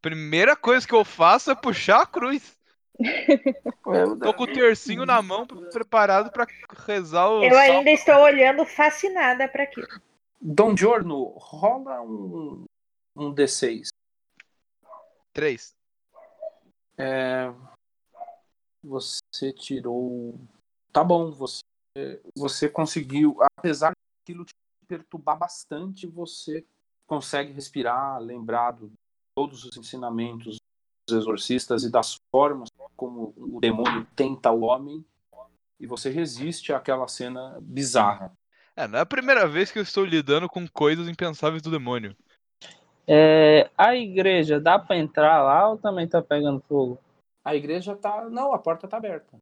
[0.00, 2.58] Primeira coisa que eu faço é puxar a cruz.
[4.22, 6.46] Tô com o tercinho na mão, preparado para
[6.86, 7.44] rezar o.
[7.44, 9.86] Eu ainda estou olhando fascinada para aquilo.
[10.40, 12.64] Dom Giorno, rola um,
[13.14, 13.88] um D6.
[15.34, 15.74] Três.
[16.96, 17.52] É,
[18.82, 20.40] você tirou.
[20.92, 21.62] Tá bom, você,
[22.34, 23.36] você conseguiu.
[23.58, 24.54] Apesar aquilo te
[24.88, 26.64] perturbar bastante, você
[27.06, 28.90] consegue respirar, lembrar de
[29.34, 30.58] todos os ensinamentos
[31.06, 35.04] dos exorcistas e das formas como o demônio tenta o homem.
[35.78, 38.32] e você resiste àquela cena bizarra.
[38.80, 42.16] É, não é a primeira vez que eu estou lidando com coisas impensáveis do demônio.
[43.06, 46.98] É, a igreja, dá pra entrar lá ou também tá pegando fogo?
[47.44, 48.24] A igreja tá.
[48.30, 49.36] Não, a porta tá aberta.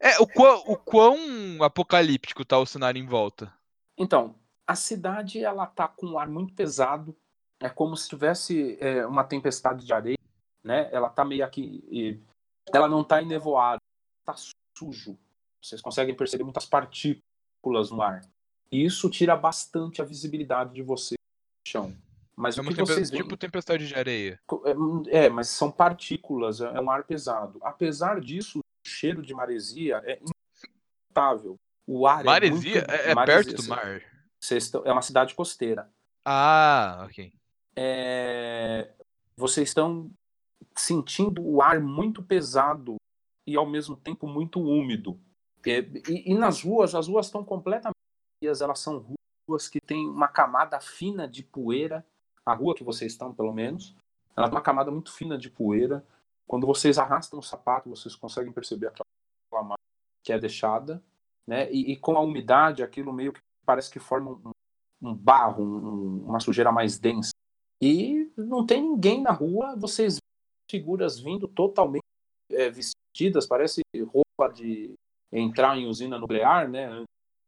[0.00, 3.52] É, o quão, o quão apocalíptico tá o cenário em volta?
[3.96, 4.34] Então,
[4.66, 7.16] a cidade ela tá com um ar muito pesado.
[7.60, 10.18] É como se tivesse é, uma tempestade de areia,
[10.64, 10.88] né?
[10.90, 11.84] Ela tá meio aqui.
[11.88, 12.20] e-
[12.72, 13.78] ela não tá enevoada,
[14.24, 14.34] tá
[14.76, 15.16] sujo.
[15.62, 18.22] Vocês conseguem perceber muitas partículas no ar.
[18.70, 21.96] E isso tira bastante a visibilidade de você no chão.
[22.36, 24.40] Mas É o uma que tempe- vocês tipo tempestade de areia.
[25.08, 27.60] é, mas são partículas, é é um ar pesado.
[27.62, 31.56] Apesar disso, o cheiro de maresia é insuportável.
[31.86, 32.90] O ar Maresia é muito...
[32.90, 34.02] é, é maresia, perto do mar.
[34.40, 35.88] estão- é uma cidade costeira.
[36.24, 37.32] Ah, ok.
[37.76, 38.90] É,
[39.36, 40.10] vocês estão
[40.74, 42.96] sentindo o ar muito pesado
[43.46, 45.20] e ao mesmo tempo muito úmido.
[45.66, 47.93] É, e, e nas ruas, as ruas estão completamente
[48.48, 49.04] elas são
[49.48, 52.04] ruas que têm uma camada fina de poeira.
[52.44, 53.94] A rua que vocês estão, pelo menos,
[54.36, 56.04] ela tem uma camada muito fina de poeira.
[56.46, 59.82] Quando vocês arrastam o sapato, vocês conseguem perceber aquela marca
[60.22, 61.02] que é deixada,
[61.46, 61.70] né?
[61.72, 64.50] E, e com a umidade, aquilo meio que parece que forma um,
[65.02, 67.30] um barro, um- uma sujeira mais densa.
[67.80, 70.18] E não tem ninguém na rua, vocês
[70.70, 72.02] figuras vindo totalmente
[72.50, 73.80] é, vestidas, parece
[74.12, 74.94] roupa de
[75.32, 77.04] entrar em usina nuclear, né?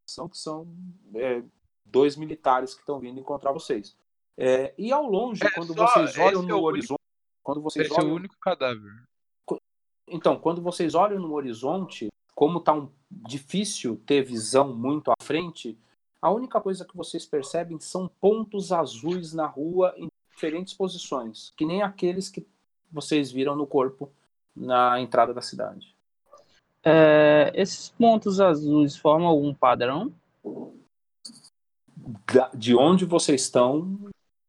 [0.09, 0.67] São que são
[1.15, 1.43] é,
[1.85, 3.95] dois militares que estão vindo encontrar vocês.
[4.37, 7.01] É, e ao longe, É quando só- vocês olham é no o único- horizonte,
[7.43, 9.03] quando vocês Esse é o olham único cadáver.
[10.07, 15.77] então, quando vocês olham no horizonte, como tá um, difícil ter visão muito à frente,
[16.21, 21.65] a única coisa que vocês percebem são pontos azuis na rua em diferentes posições, que
[21.65, 22.45] nem aqueles que
[22.91, 24.09] vocês viram no corpo
[24.55, 25.95] na entrada da cidade.
[26.83, 30.13] É, esses pontos azuis formam algum padrão?
[32.53, 33.97] De onde vocês estão,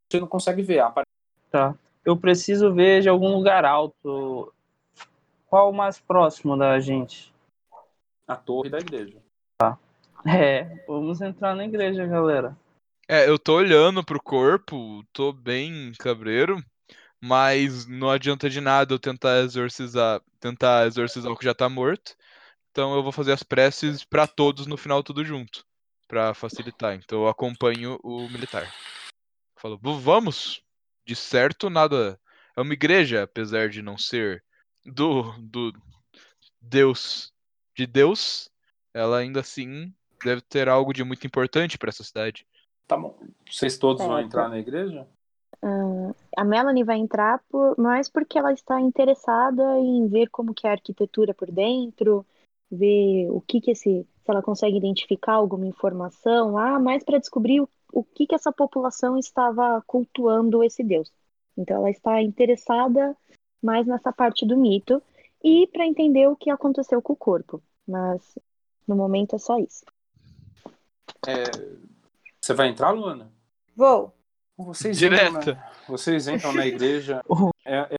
[0.08, 0.80] você não consegue ver.
[0.80, 1.06] Apare-
[1.50, 1.74] Tá.
[2.04, 4.52] Eu preciso ver de algum lugar alto.
[5.48, 7.32] Qual o mais próximo da gente?
[8.26, 9.16] A torre da igreja.
[10.26, 12.56] É, vamos entrar na igreja, galera.
[13.08, 16.62] É, eu tô olhando pro corpo, tô bem cabreiro,
[17.20, 22.14] mas não adianta de nada eu tentar exorcizar, tentar exorcizar o que já tá morto.
[22.70, 25.64] Então eu vou fazer as preces pra todos no final tudo junto,
[26.06, 26.94] Pra facilitar.
[26.94, 28.72] Então eu acompanho o militar.
[29.60, 30.62] Falo, "V- vamos.
[31.04, 32.20] De certo nada.
[32.56, 34.44] É uma igreja, apesar de não ser
[34.84, 35.72] do do
[36.60, 37.32] Deus
[37.76, 38.50] de Deus,
[38.94, 39.92] ela ainda assim
[40.24, 42.46] deve ter algo de muito importante pra essa cidade.
[42.86, 43.18] Tá bom.
[43.50, 44.26] Vocês todos vão Certo.
[44.26, 45.06] entrar na igreja?
[45.62, 50.66] Ah, a Melanie vai entrar por, mais porque ela está interessada em ver como que
[50.66, 52.24] é a arquitetura por dentro,
[52.70, 57.60] ver o que que esse, se ela consegue identificar alguma informação lá, mais para descobrir
[57.60, 61.12] o, o que que essa população estava cultuando esse deus.
[61.56, 63.16] Então ela está interessada
[63.60, 65.02] mais nessa parte do mito
[65.42, 67.60] e para entender o que aconteceu com o corpo.
[67.86, 68.38] Mas
[68.86, 69.84] no momento é só isso.
[71.26, 71.42] É,
[72.40, 73.32] Você vai entrar, Luana?
[73.74, 74.17] Vou.
[74.58, 75.28] Vocês Direta.
[75.38, 77.22] Entram na, vocês entram na igreja.
[77.70, 77.96] É, é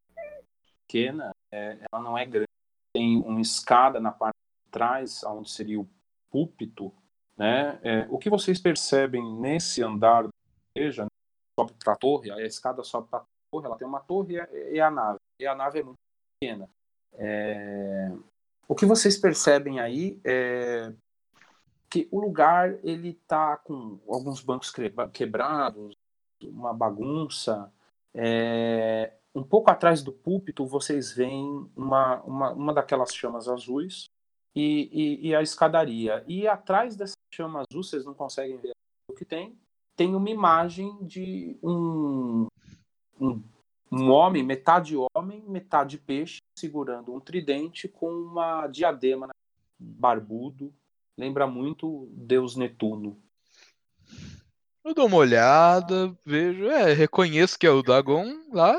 [0.87, 2.47] pequena, é- ela não é grande.
[2.91, 5.87] Tem uma escada na parte de trás, onde seria o
[6.31, 6.91] púlpito.
[7.37, 7.79] Né?
[7.83, 10.29] É, o que vocês percebem nesse andar da
[10.75, 11.09] igreja, né,
[11.59, 14.39] sobe para a torre, a escada sobe para a torre, ela tem uma torre e
[14.39, 15.19] a, e a nave.
[15.39, 15.99] E a nave é muito
[16.41, 16.67] pequena.
[17.13, 18.11] É,
[18.67, 20.91] o que vocês percebem aí é
[21.89, 25.95] que o lugar ele tá com alguns bancos quebra- quebrados,
[26.43, 27.71] uma bagunça.
[28.13, 34.09] É, um pouco atrás do púlpito vocês veem uma, uma, uma daquelas chamas azuis
[34.55, 36.23] e, e, e a escadaria.
[36.27, 38.73] E atrás dessa chama azul, vocês não conseguem ver
[39.09, 39.57] o que tem,
[39.95, 42.47] tem uma imagem de um,
[43.19, 43.43] um,
[43.91, 49.33] um homem, metade homem, metade peixe, segurando um tridente com uma diadema na-
[49.77, 50.73] barbudo.
[51.17, 53.17] Lembra muito Deus Netuno.
[54.89, 58.75] Eu dou uma olhada, vejo, é, reconheço que é o Dagon lá.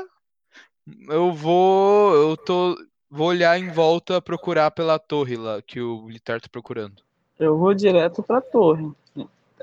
[1.07, 2.75] Eu vou, eu tô,
[3.09, 7.01] vou olhar em volta procurar pela torre lá que o militar tá procurando.
[7.39, 8.91] Eu vou direto pra torre.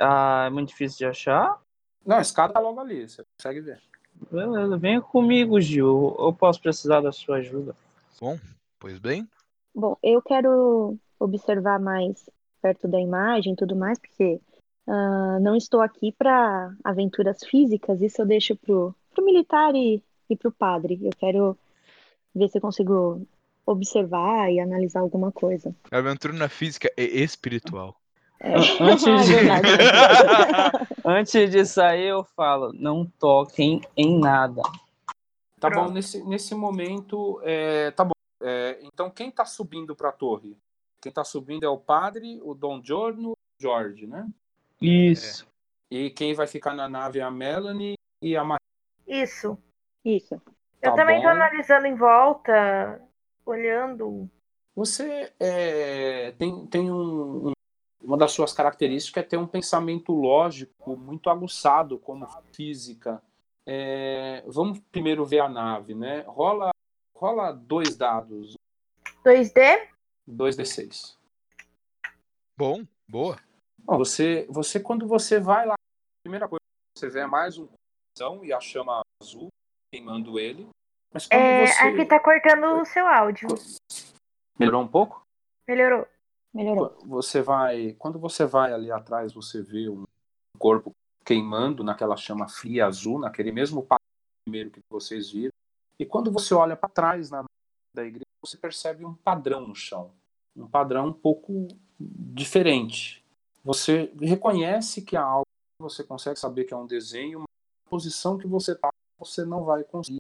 [0.01, 1.61] Ah, é muito difícil de achar?
[2.07, 3.83] Não, a escada tá logo ali, você consegue ver.
[4.31, 6.17] Beleza, venha comigo, Gil.
[6.19, 7.77] Eu posso precisar da sua ajuda.
[8.79, 9.29] Pois bem,
[9.75, 12.27] Bom, eu quero observar mais
[12.63, 14.41] perto da imagem e tudo mais, porque
[14.89, 20.35] ah, não estou aqui para aventuras físicas, isso eu deixo pro, pro militar e, e
[20.35, 20.99] pro padre.
[21.03, 21.59] Eu quero
[22.35, 23.21] ver se eu consigo
[23.67, 25.53] observar e analisar alguma coa
[25.91, 28.01] A aventura na física é espiritual.
[28.41, 28.55] É.
[28.81, 30.89] Antes de- verdade, é.
[31.05, 34.63] Antes de sair, eu falo, não toquem em nada.
[35.61, 35.89] Tá Pronto.
[35.89, 38.13] bom, nesse, nesse momento, é, tá bom.
[38.41, 40.57] É, então, quem tá subindo pra torre?
[41.03, 44.27] Quem tá subindo é o padre, o Dom Giorno, o George, né?
[44.81, 45.47] Isso.
[45.91, 48.59] E quem vai ficar na nave é a Melanie e a Maria.
[49.07, 49.59] Isso.
[50.05, 50.35] Isso.
[50.35, 51.29] Eu Tá também tô bom.
[51.31, 53.03] analisando em volta,
[53.45, 54.31] olhando.
[54.77, 57.53] Você é, tem, tem um, um-
[58.01, 63.21] uma das suas características é ter um pensamento lógico muito aguçado, como física.
[63.67, 66.21] É, vamos primeiro ver a nave, né?
[66.29, 66.71] Rola,
[67.15, 68.55] rola dois dados,
[69.25, 69.89] 2D?
[70.27, 71.19] 2d6.
[72.57, 73.37] Bom, boa.
[73.89, 76.61] Bom, você, você quando você vai lá, a primeira coisa
[76.95, 79.49] que você vê é mais um coração e a chama azul
[79.91, 80.69] queimando ele.
[81.11, 83.49] Mas quando É, você aqui tá cortando o seu áudio.
[84.59, 85.23] melhorou um pouco,
[85.67, 86.07] Melhorou.
[86.53, 86.99] Melhorou.
[87.07, 90.05] você vai, quando você vai ali atrás, você vê um
[90.59, 90.93] corpo
[91.25, 93.87] queimando naquela chama fria azul, naquele mesmo
[94.45, 95.53] primeiro que vocês viram.
[95.99, 97.43] E quando você olha para trás na
[97.95, 100.13] da igreja, você percebe um padrão no chão,
[100.55, 101.69] um padrão um pouco
[101.99, 103.25] diferente.
[103.65, 105.47] Você reconhece que há algo,
[105.81, 108.89] você consegue saber que é um desenho, mas a posição que você está,
[109.19, 110.19] você não vai conseguir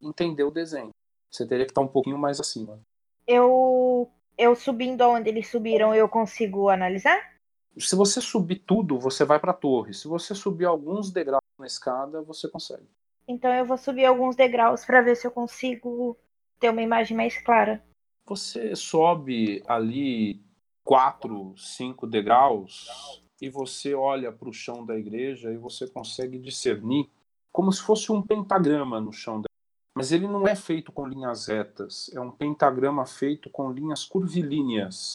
[0.00, 0.90] entender o desenho.
[1.30, 2.78] Você teria que estar um pouquinho mais acima.
[3.26, 7.34] Eu, eu subindo aonde eles subiram, eu consigo analisar?
[7.76, 9.92] Se você subir tudo, você vai para a torre.
[9.92, 12.86] Se você subir alguns degraus na escada, você consegue.
[13.26, 16.16] Então eu vou subir alguns degraus pra ver se eu consigo
[16.60, 17.82] ter uma imagem mais clara.
[18.26, 20.40] Você sobe ali
[20.84, 27.10] quatro, cinco degraus e você olha para o chão da igreja e você consegue discernir
[27.50, 29.48] como se fosse um pentagrama no chão da
[29.96, 35.12] mas ele não é feito com linhas retas, é um pentagrama feito com linhas curvilíneas.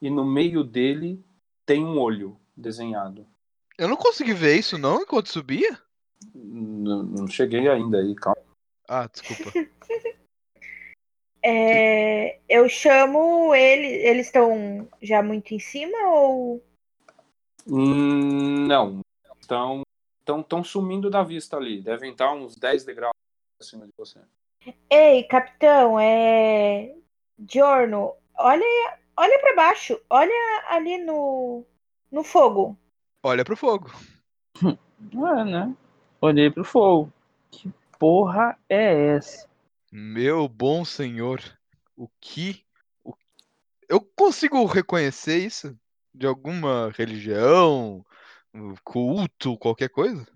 [0.00, 1.22] E no meio dele
[1.66, 3.26] tem um olho desenhado.
[3.76, 5.78] Eu não consegui ver isso não enquanto subia?
[6.34, 8.40] Não, não cheguei ainda aí, calma.
[8.88, 9.52] Ah, desculpa.
[11.42, 13.86] É, eu chamo ele.
[13.86, 16.62] Eles estão já muito em cima ou.
[17.66, 19.00] Hum, Não.
[19.40, 19.82] Estão
[20.24, 21.82] tão, tão sumindo da vista ali.
[21.82, 23.12] Devem estar uns 10 degraus
[23.60, 24.20] acima de você.
[24.88, 26.94] Ei, capitão, é.
[27.48, 30.00] Giorno, olha, olha para baixo.
[30.08, 31.64] Olha ali no,
[32.10, 32.76] no fogo.
[33.22, 33.90] Olha pro fogo.
[35.12, 35.74] É, né?
[36.20, 37.12] Olhei pro fogo.
[37.50, 37.68] Que
[37.98, 39.48] porra é essa?
[39.94, 41.38] Meu bom senhor,
[41.94, 42.64] o que.
[43.04, 43.14] O...
[43.86, 45.78] Eu consigo reconhecer isso?
[46.14, 48.02] De alguma religião,
[48.82, 50.26] culto, qualquer coisa?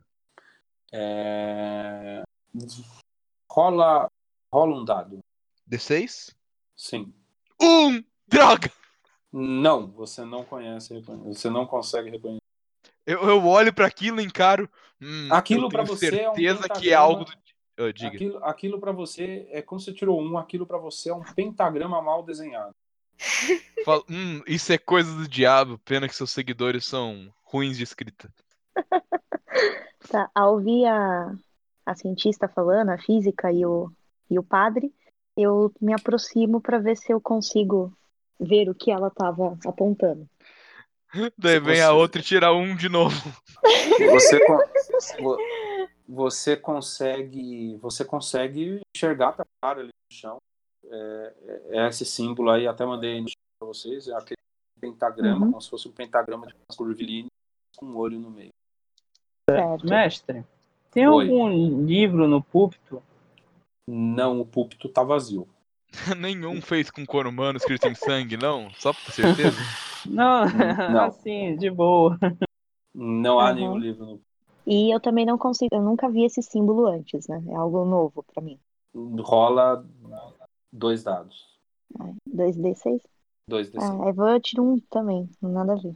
[0.93, 2.23] É,
[3.51, 4.11] Rola,
[4.53, 5.21] rola um dado.
[5.67, 6.35] D6?
[6.77, 7.15] Sim.
[7.59, 8.05] Um!
[8.29, 8.71] Droga!
[9.33, 12.43] Não, você não conhece, você não consegue reconhecer.
[13.07, 14.69] Eu, eu olho pra aquilo e encaro.
[15.01, 17.33] Hum, Aquilo tenho você é um certeza que é algo do.
[17.79, 18.09] Ah, diga.
[18.09, 22.01] Aquilo, aquilo para você é como você tirou um, aquilo para você é um pentagrama
[22.01, 22.75] mal desenhado.
[23.85, 25.79] Fala, hum, isso é coisa do diabo.
[25.85, 28.33] Pena que seus seguidores são ruins de escrita.
[30.09, 31.35] Tá, ao ouvir a,
[31.85, 33.91] a cientista falando, a física e o,
[34.31, 34.95] e o padre,
[35.37, 37.93] eu me aproximo para ver se eu consigo
[38.39, 40.29] ver o que ela estava apontando.
[41.37, 43.17] Daí vem a outra e tira um de novo.
[44.11, 44.39] Você,
[46.09, 50.39] você consegue você consegue enxergar a cara ali no chão.
[50.85, 51.35] É,
[51.71, 53.25] é- é esse símbolo aí, até mandei
[53.59, 54.37] para vocês, é aquele
[54.81, 55.53] pentagrama, Uhum.
[55.53, 57.31] como se fosse um pentagrama de umas curvilíneas
[57.77, 58.51] com um olho no meio.
[59.49, 59.87] Certo.
[59.87, 60.45] Mestre,
[60.91, 61.25] tem Oi.
[61.25, 63.03] algum livro no púlpito?
[63.89, 65.49] Não, o púlpito tá vazio.
[66.19, 68.71] Nenhum fez com cor humano escrito em sangue, não?
[68.75, 69.57] Só pra ter certeza?
[70.07, 71.05] Não, Não.
[71.07, 72.17] assim, de boa.
[72.95, 73.55] Não há Uhum.
[73.57, 74.21] nenhum livro no
[74.67, 77.43] E eu também não consigo, eu nunca vi esse símbolo antes, né?
[77.49, 78.59] É algo novo para mim.
[78.95, 79.87] rola
[80.73, 81.57] dois dados.
[82.29, 83.01] 2D6?
[83.49, 83.87] Dois desse.
[83.87, 85.95] Ah, eu vou eu tiro um também, nada a ver.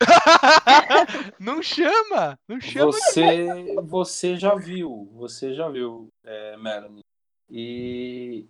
[1.40, 2.38] não chama!
[2.46, 2.92] Não chama!
[2.92, 7.04] Você, você já viu, você já viu, é, Melanie.
[7.48, 8.46] E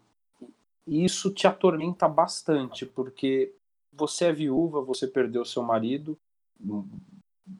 [0.86, 3.54] isso te atormenta bastante, porque
[3.92, 6.18] você é viúva, você perdeu seu marido
[6.60, 6.88] hum,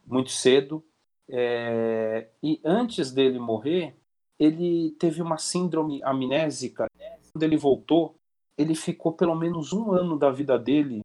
[0.07, 0.85] muito cedo,
[1.31, 3.97] é, e antes dele morrer,
[4.39, 6.87] ele teve uma síndrome amnésica.
[7.33, 8.17] Quando ele voltou,
[8.57, 11.01] ele ficou pelo menos um ano da vida dele.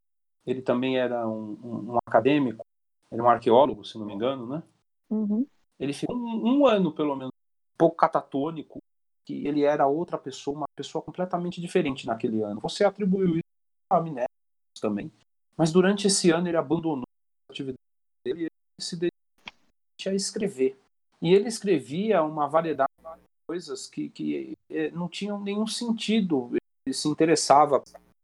[0.46, 2.66] Ele também era um, um- um acadêmico,
[3.12, 4.64] era um arqueólogo, se não me engano, né?
[5.10, 5.46] Uhum.
[5.80, 7.32] Ele ficou um, um ano, pelo menos,
[7.74, 8.80] um pouco catatônico,
[9.26, 12.62] que ele era outra pessoa, uma pessoa completamente diferente naquele ano.
[12.62, 13.44] Você atribuiu isso
[13.90, 14.28] a amnésia
[14.80, 15.12] também.
[15.58, 17.04] Mas durante esse ano ele abandonou
[17.50, 17.80] a atividade
[18.24, 19.15] dele e ele se dedicou
[20.10, 20.78] a escrever.
[21.22, 26.52] E ele escrevia uma variedade de coisas que, que eh, não tinham nenhum sentido.
[26.86, 27.82] Ele se interessava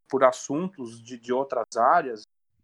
[0.10, 2.24] por assuntos de, de outras áreas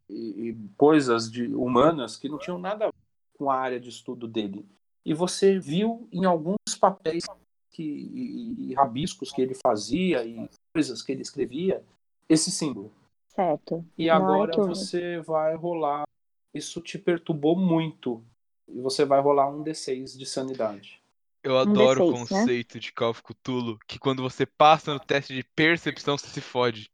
[0.10, 2.94] e, e coisas de, humanas que não tinham nada a ver
[3.38, 4.66] com a área de estudo dele.
[5.06, 7.24] E você viu em alguns papéis
[7.72, 11.84] que, e, e rabiscos que ele fazia e coisas que ele escrevia
[12.28, 12.92] esse símbolo.
[13.30, 13.86] Certo.
[13.98, 16.06] E hora agora eu- você vai rolar.
[16.54, 18.24] Isso te perturbou muito.
[18.68, 21.02] E você vai rolar um D6 de sanidade.
[21.44, 22.42] Eu adoro o D6, né?
[22.42, 26.42] conceito de Call of Cthulhu, que quando você passa no teste de percepção, você se
[26.42, 26.92] fode.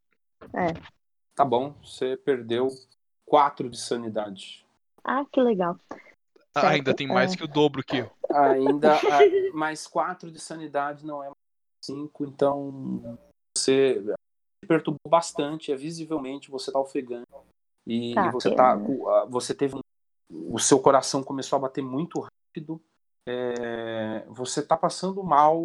[1.36, 2.68] Tá bom, você perdeu
[3.26, 4.64] 4 de sanidade.
[5.04, 5.78] Ah, que legal.
[6.56, 7.38] Ah, ainda tem mais é.
[7.38, 8.12] que o dobro que eu.
[8.32, 9.00] Ainda
[9.54, 11.32] mais 4 de sanidade não é
[11.84, 13.18] 5, então
[13.58, 14.04] você
[14.68, 17.28] perturbou bastante, é visivelmente você tá ofegante.
[17.88, 18.78] E Tá, você tá.
[18.78, 19.82] com- ah, Você teve um,
[20.34, 22.82] O seu coração começou a bater muito rápido.
[23.26, 25.64] é, você tá passando mal,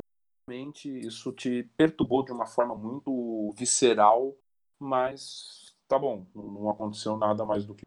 [0.48, 4.34] realmente, isso te perturbou de uma forma muito visceral,
[4.78, 7.82] mas tá bom, não aconteceu nada mais do que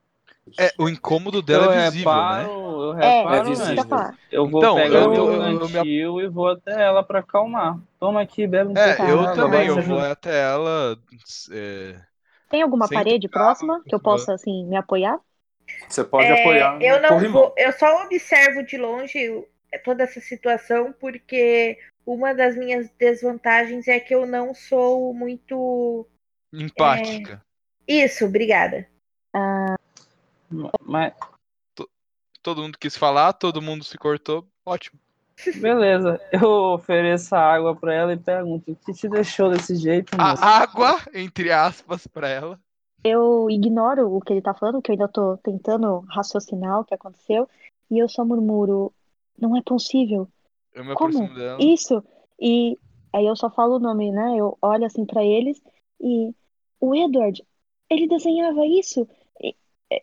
[0.48, 0.62] isso.
[0.62, 2.44] É, o incômodo dela eu é visível, reparo, né?
[2.84, 3.56] eu É, reparo, É né?
[3.56, 3.98] visível.
[4.32, 7.80] Eu vou Então, pegar eu- o eu- me- e vou até ela pra acalmar.
[8.00, 10.98] Toma aqui, bebe um É, pouco eu d'água, também, eu vou até ela.
[11.52, 12.02] é,
[12.50, 15.20] Tem alguma Sem parede próxima que eu possa, assim, me apoiar?
[15.88, 16.82] Você pode É, apoiar.
[16.82, 17.42] eu não corrimão.
[17.44, 19.46] vou, eu só observo de longe
[19.84, 26.08] toda essa situação porque uma das minhas desvantagens é que eu não sou muito
[26.54, 27.42] empática.
[27.88, 28.88] isso, obrigada.
[30.82, 31.14] Mas,
[32.44, 34.48] Todo mundo quis falar, todo mundo se cortou.
[34.66, 35.00] Ótimo.
[35.62, 40.16] beleza, eu ofereço a água pra ela e pergunto: o que te deixou desse jeito,
[40.18, 40.44] moça?
[40.44, 42.60] A água, entre aspas, pra ela.
[43.04, 46.94] Eu ignoro o que ele tá falando, que eu ainda tô tentando raciocinar o que
[46.94, 47.50] aconteceu,
[47.90, 48.94] e eu só murmuro,
[49.38, 50.28] não é possível.
[50.74, 51.34] Eu me Como?
[51.34, 51.62] dela.
[51.62, 52.04] Isso.
[52.40, 52.78] E
[53.14, 54.36] aí eu só falo o nome, né?
[54.38, 55.62] Eu olho assim pra eles
[56.00, 56.34] e
[56.80, 57.44] o Edward,
[57.90, 59.08] ele desenhava isso.
[59.42, 59.56] E-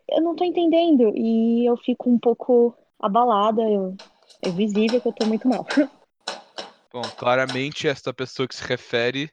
[0.09, 3.99] eu não tô entendendo e eu fico um pouco abalada, eu
[4.42, 5.64] é visível que eu tô muito mal.
[6.92, 9.30] Bom, claramente esta pessoa que se refere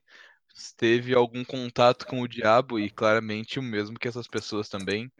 [0.77, 5.11] teve algum contato com o diabo e claramente o mesmo que essas pessoas também.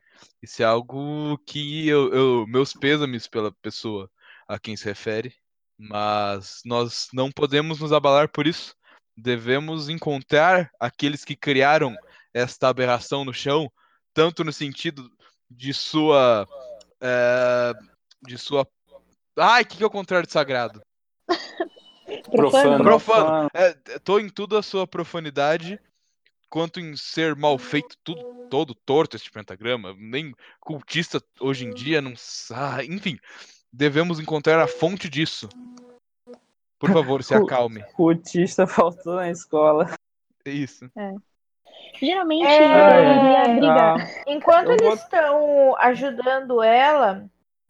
[0.42, 4.10] Isso é algo que eu, eu- meus pêsames pela pessoa
[4.48, 5.36] a quem se refere,
[5.78, 8.76] mas nós não podemos nos abalar por isso.
[9.18, 11.96] Devemos encontrar aqueles que criaram
[12.34, 13.72] esta aberração no chão,
[14.14, 15.10] tanto no sentido
[15.50, 16.48] de sua
[17.02, 17.74] eh,
[18.24, 18.68] de sua
[19.38, 20.82] Ai, que, que é o contrário de sagrado?
[22.36, 22.84] Profano.
[22.84, 23.50] Profano.
[23.54, 25.80] É, tô em tudo a sua profanidade,
[26.50, 29.96] quanto em ser mal feito, tudo todo torto este pentagrama.
[29.98, 32.12] Nem cultista hoje em dia não.
[32.12, 33.18] s- Ah, enfim,
[33.74, 35.50] devemos encontrar a fonte disso.
[36.78, 37.84] Por favor, se acalme.
[37.94, 39.90] Cultista faltou na escola.
[40.46, 40.90] É isso.
[42.00, 42.60] Geralmente É,
[43.00, 43.98] eu iria brigar.
[43.98, 44.22] Tá.
[44.28, 47.26] Enquanto Eu eles vou- estão ajudando ela,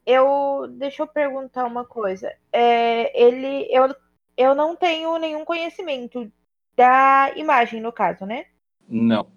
[0.06, 2.34] eu deixa eu perguntar uma coisa.
[2.52, 3.96] É, ele, eu,
[4.38, 6.32] eu não tenho nenhum conhecimento
[6.76, 8.46] da imagem no caso, né?
[8.88, 9.28] Não.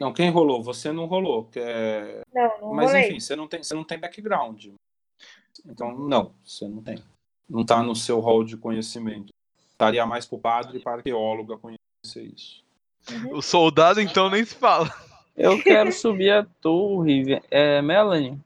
[0.00, 0.62] Não, quem rolou?
[0.62, 1.44] Você não rolou.
[1.44, 3.08] que é- Não, não Mas rolei.
[3.08, 4.66] enfim, você não, tem, você não tem background.
[5.64, 7.02] Então, não, você não tem.
[7.48, 9.32] Não está no seu rol de conhecimento.
[9.70, 12.64] Estaria mais para o padre e para arqueólogo a conhecer isso.
[13.10, 13.36] Uhum.
[13.36, 14.92] O soldado, então, nem se fala.
[15.36, 17.40] Eu quero subir a torre.
[17.50, 18.38] É Melanie.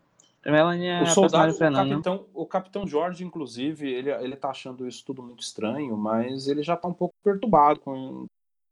[0.44, 1.86] Melanie é o soldado, o Fernando.
[1.88, 1.94] né?
[1.94, 6.62] capitão, o capitão Jorge, inclusive, ele, ele tá achando isso tudo muito estranho, mas ele
[6.62, 8.24] já tá um pouco perturbado com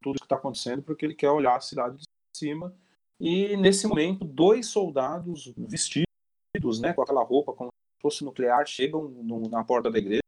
[0.03, 2.05] tudo que está acontecendo, porque ele quer olhar a cidade de
[2.35, 2.73] cima.
[3.21, 9.09] E nesse momento, dois soldados vestidos, né, com aquela roupa como se fosse nuclear, chegam
[9.09, 10.23] no- na porta da igreja,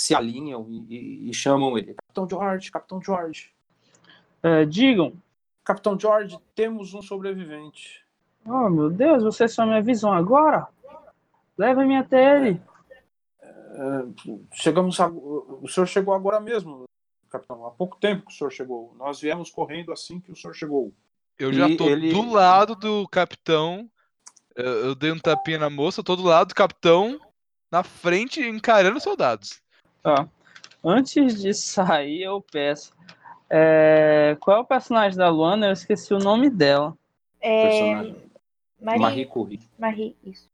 [0.00, 1.94] se alinham e, e- e chamam ele.
[1.94, 3.50] Capitão George, Capitão George.
[4.42, 5.14] É, digam.
[5.64, 8.05] Capitão George, temos um sobrevivente.
[8.46, 10.68] Oh, meu Deus, vocês só me avisam agora?
[11.58, 12.60] Leva-me até ele.
[13.42, 14.04] É,
[14.52, 16.84] chegamos a- o senhor chegou agora mesmo,
[17.30, 17.66] capitão.
[17.66, 18.94] Há pouco tempo que o senhor chegou.
[18.98, 20.92] Nós viemos correndo assim que o senhor chegou.
[21.38, 23.88] Eu já E tô ele- do lado do capitão.
[24.54, 27.20] Eu, eu dei um tapinha na moça, tô do lado do capitão,
[27.70, 29.60] na frente, encarando os soldados.
[30.02, 30.26] Tá.
[30.82, 32.94] Antes de sair, eu peço.
[33.50, 35.66] é, qual é o personagem da Luana?
[35.66, 36.96] Eu esqueci o nome dela.
[37.40, 38.25] É, Personagem.
[38.80, 39.60] Marie, Marie Curie.
[39.78, 40.48] Marie, isso.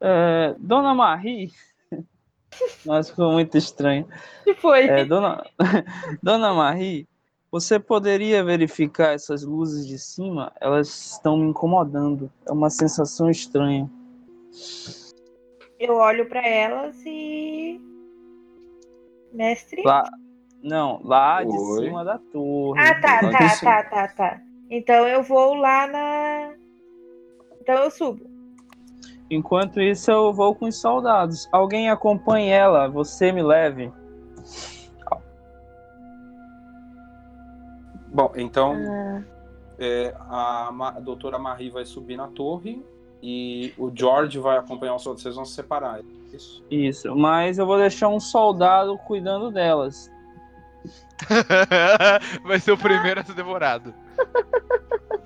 [0.00, 1.52] É, Dona Marie,
[2.84, 4.06] Nossa, ficou muito estranho.
[4.44, 4.86] que foi?
[4.86, 5.44] É, dona,
[6.22, 7.06] dona Marie,
[7.50, 10.52] você poderia verificar essas luzes de cima?
[10.60, 12.30] Elas estão me incomodando.
[12.46, 13.90] É uma sensação estranha.
[15.78, 17.80] Eu olho pra elas e.
[19.32, 19.82] Mestre?
[19.84, 20.04] Lá,
[20.62, 21.84] não, lá de Oi.
[21.84, 22.80] cima da torre.
[22.80, 24.40] Ah, tá, de tá, tá, tá, tá.
[24.70, 26.61] Então eu vou lá na.
[27.62, 28.28] Então eu subo.
[29.30, 31.48] Enquanto isso, eu vou com os soldados.
[31.52, 33.90] Alguém acompanhe ela, você me leve.
[38.08, 39.22] Bom, então Ah.
[39.78, 42.84] é, a, Ma- a doutora Marie vai subir na torre
[43.22, 45.22] e o George vai acompanhar os outros.
[45.22, 46.00] Vocês vão se separar.
[46.00, 46.02] é
[46.34, 46.64] Isso.
[46.70, 50.10] Isso, mas eu vou deixar um soldado cuidando delas.
[52.44, 53.94] Vai ser o primeiro a ser devorado.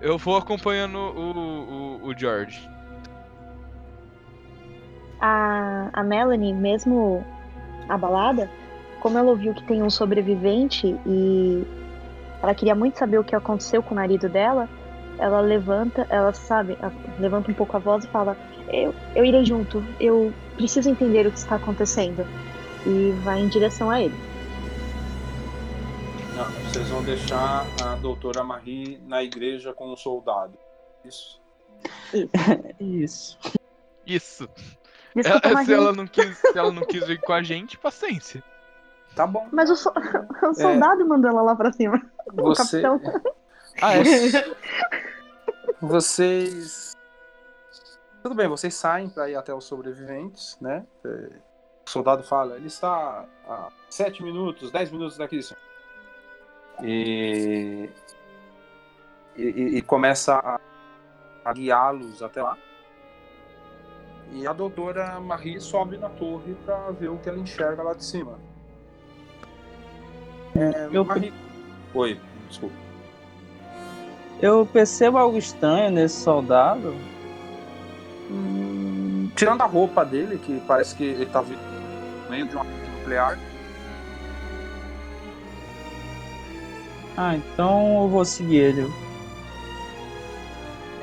[0.00, 2.68] Eu vou acompanhando o, o, o George.
[5.20, 7.24] A, a Melanie, mesmo
[7.88, 8.50] abalada,
[9.00, 11.64] como ela ouviu que tem um sobrevivente e
[12.42, 14.68] ela queria muito saber o que aconteceu com o marido dela,
[15.18, 18.36] ela levanta, ela sabe, ela levanta um pouco a voz e fala:
[18.72, 22.26] Eu, eu irei junto, eu preciso entender o que está acontecendo.
[22.86, 24.14] E vai em direção a ele.
[26.40, 30.56] Não, vocês vão deixar a doutora Marie na igreja com o soldado.
[31.04, 31.38] Isso.
[32.80, 33.38] Isso.
[34.06, 34.48] Isso.
[35.14, 38.42] Desculpa, Ela- se, ela não quis, se ela não quis vir com a gente, paciência.
[39.14, 39.48] Tá bom.
[39.52, 39.92] mas o, so-
[40.48, 42.00] o soldado mandou ela lá pra cima.
[42.32, 43.22] O Você, capitão.
[43.82, 44.02] Ah, é?
[45.82, 46.96] vocês.
[48.22, 50.86] Tudo bem, vocês saem para ir até os sobreviventes, né?
[51.04, 51.08] É,
[51.86, 55.60] O soldado fala, ele está a 7 minutos, 10 minutos daqui, senhor.
[56.82, 57.90] E,
[59.36, 59.42] e,
[59.78, 60.60] e- começa a,
[61.44, 62.56] a guiá-los até lá.
[64.32, 68.04] E a doutora Marie sobe na torre para ver o que ela enxerga lá de
[68.04, 68.38] cima.
[70.54, 71.32] É, Eu- Marie...
[71.94, 72.74] Oi, desculpa.
[74.40, 76.94] Eu percebo algo estranho nesse soldado.
[78.30, 81.60] Hum, tirando a roupa dele, que parece que ele tá vindo
[82.48, 83.38] de uma nuclear.
[87.22, 88.90] Ah, então eu vou seguir ele.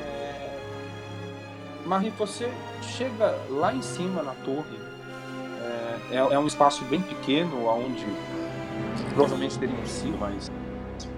[0.00, 0.58] É...
[2.18, 2.50] Você
[2.82, 4.80] chega lá em cima na torre.
[6.10, 8.04] É, é- é um espaço bem pequeno, onde
[9.14, 10.50] provavelmente teria um sino, mas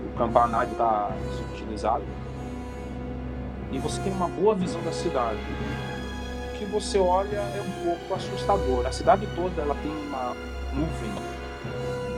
[0.05, 2.05] o campanário está subutilizado.
[3.73, 5.39] E você tem uma boa visão da cidade.
[6.51, 8.85] O que você olha é um pouco assustador.
[8.85, 10.37] A cidade toda ela tem uma
[10.75, 11.11] nuvem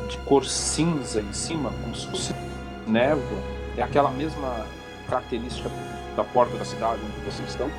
[0.08, 2.34] de cor cinza em cima, como se fosse
[2.86, 3.38] névoa.
[3.76, 4.66] É aquela mesma
[5.08, 5.70] característica
[6.16, 7.70] da porta da cidade onde vocês estão.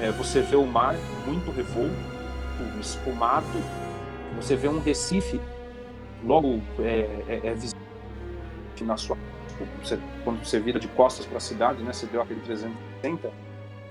[0.00, 0.94] É, você vê o mar
[1.26, 1.94] muito revolto,
[2.80, 3.46] espumado.
[4.36, 5.40] Você vê um Recife
[6.24, 7.80] logo é, é, é visível
[8.80, 9.16] na sua
[9.82, 11.92] você- quando você vira de costas para a cidade, né?
[11.92, 13.30] Você deu aquele 360.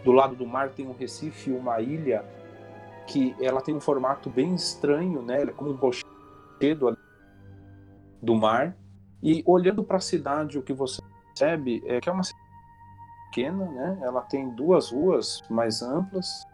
[0.03, 2.25] Do lado do mar tem um Recife uma ilha
[3.07, 5.43] que ela tem um formato bem estranho, né?
[5.43, 6.97] É como um rochedo
[8.21, 8.75] do mar.
[9.23, 12.43] E olhando para a cidade, o que você percebe é que é uma cidade
[13.25, 13.99] pequena, né?
[14.01, 16.45] Ela tem duas ruas mais amplas,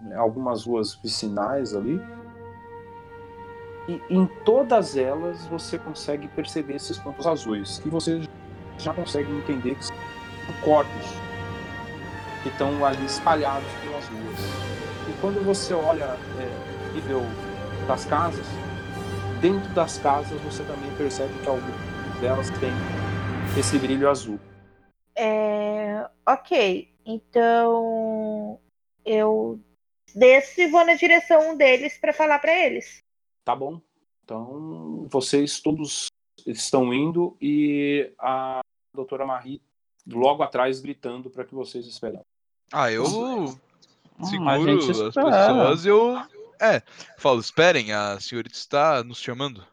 [0.00, 2.00] né, algumas ruas vicinais ali.
[3.88, 8.28] E em todas elas você consegue perceber esses pontos azuis, que você
[8.78, 9.96] já consegue entender que são
[10.62, 11.06] corpos
[12.42, 14.40] que estão ali espalhados pelas ruas.
[15.08, 17.22] E quando você olha é, nível
[17.86, 18.46] das casas,
[19.40, 21.85] dentro das casas você também percebe que algumas
[22.20, 22.70] delas têm
[23.58, 24.38] esse brilho azul.
[25.14, 28.60] É, ok, então
[29.04, 29.60] eu
[30.14, 33.02] desço e vou na direção deles pra falar pra eles.
[33.44, 33.80] Tá bom?
[34.24, 36.08] Então, vocês todos
[36.44, 38.60] estão indo e a
[38.94, 39.62] doutora Marie
[40.06, 42.20] logo atrás gritando para que vocês esperem.
[42.72, 43.56] Ah, eu Hum,
[44.18, 45.30] a seguro gente as espera.
[45.30, 46.16] pessoas e eu.
[46.60, 46.82] É,
[47.18, 49.64] falo, esperem, a senhorita está nos chamando.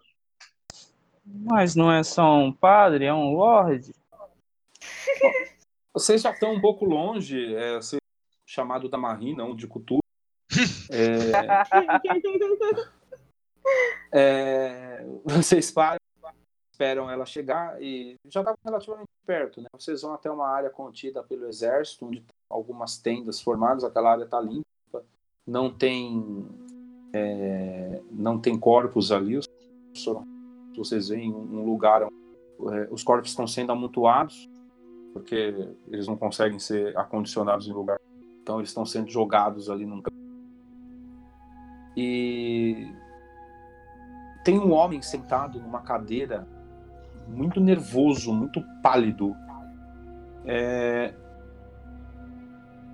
[1.26, 3.93] Mas não é só um padre, é um lorde.
[5.93, 7.80] Vocês já estão um pouco longe, é,
[8.47, 9.99] chamado da Marie, não de Cthulhu.
[10.91, 11.32] É,
[14.13, 15.97] é, vocês param,
[16.71, 19.67] esperam ela chegar e já está relativamente perto, né?
[19.74, 24.26] Vocês vão até uma área contida pelo exército, onde tem algumas tendas formadas, aquela área
[24.26, 25.03] está limpa,
[25.47, 26.45] não tem
[27.13, 29.49] é, não tem corpos ali, os-
[30.80, 34.49] vocês veem um lugar onde é, os corpos estão sendo amontoados,
[35.13, 35.36] porque
[35.88, 37.99] eles não conseguem ser acondicionados em lugar,
[38.41, 40.17] então eles estão sendo jogados ali num campo.
[41.95, 42.88] E
[44.43, 46.47] tem um homem sentado numa cadeira,
[47.28, 49.36] muito nervoso, muito pálido.
[50.45, 51.13] É,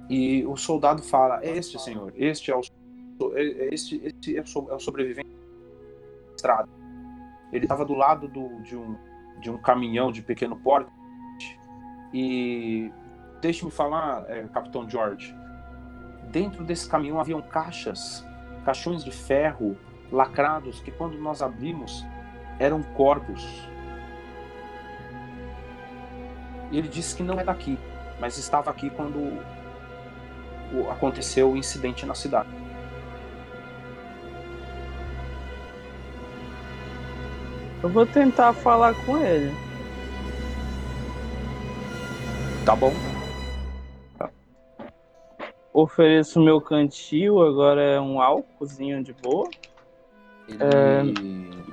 [0.09, 2.61] E o soldado fala: Este, senhor, este é o,
[3.35, 4.43] é- este, este é é
[4.75, 6.78] o sobrevivente da estrada.
[7.51, 8.95] Ele estava do lado do- de, um,
[9.39, 10.91] de um caminhão de pequeno porte.
[12.13, 12.91] E
[13.41, 15.35] deixe-me falar, é, Capitão George.
[16.31, 18.25] Dentro desse caminhão haviam caixas,
[18.65, 19.77] caixões de ferro
[20.11, 22.05] lacrados que, quando nós abrimos,
[22.59, 23.67] eram corpos.
[26.71, 27.79] E ele disse que não é daqui,
[28.19, 29.39] mas estava aqui quando
[30.91, 32.49] aconteceu o incidente na cidade.
[37.81, 39.51] Eu vou tentar falar com ele.
[42.65, 42.91] Tá bom?
[45.73, 49.49] Ofereço meu cantil, agora é um álcoolzinho de boa.
[50.47, 51.63] Ele,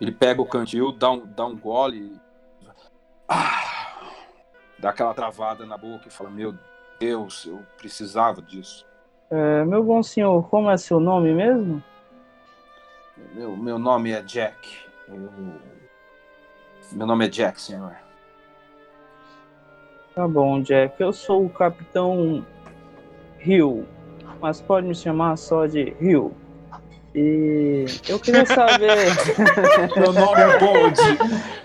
[0.00, 2.20] ele pega o cantil, dá um, dá um gole,
[3.28, 4.10] ah,
[4.78, 6.54] dá aquela travada na boca e fala: Meu
[7.00, 8.84] Deus, eu precisava disso.
[9.30, 11.82] É, meu bom senhor, como é seu nome mesmo?
[13.34, 14.76] Meu, meu nome é Jack.
[15.08, 15.30] Eu-
[16.92, 17.92] Meu nome é Jack, senhor.
[20.14, 21.00] Tá bom, Jack.
[21.00, 22.44] Eu sou o Capitão
[23.44, 23.86] Hill,
[24.40, 26.34] mas pode me chamar só de Hill.
[27.14, 28.96] E eu queria saber.
[29.96, 30.98] Meu nome é Bond.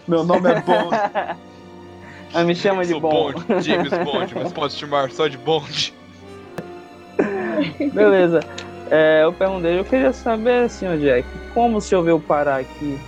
[0.08, 0.96] Meu nome é Bond.
[2.34, 3.32] Ah, me chama de bom.
[3.32, 5.94] Bond, James Bond, mas pode chamar só de Bond.
[7.94, 8.42] Beleza.
[8.90, 13.00] É, eu perguntei, eu queria saber, senhor Jack, como o senhor veio parar aqui?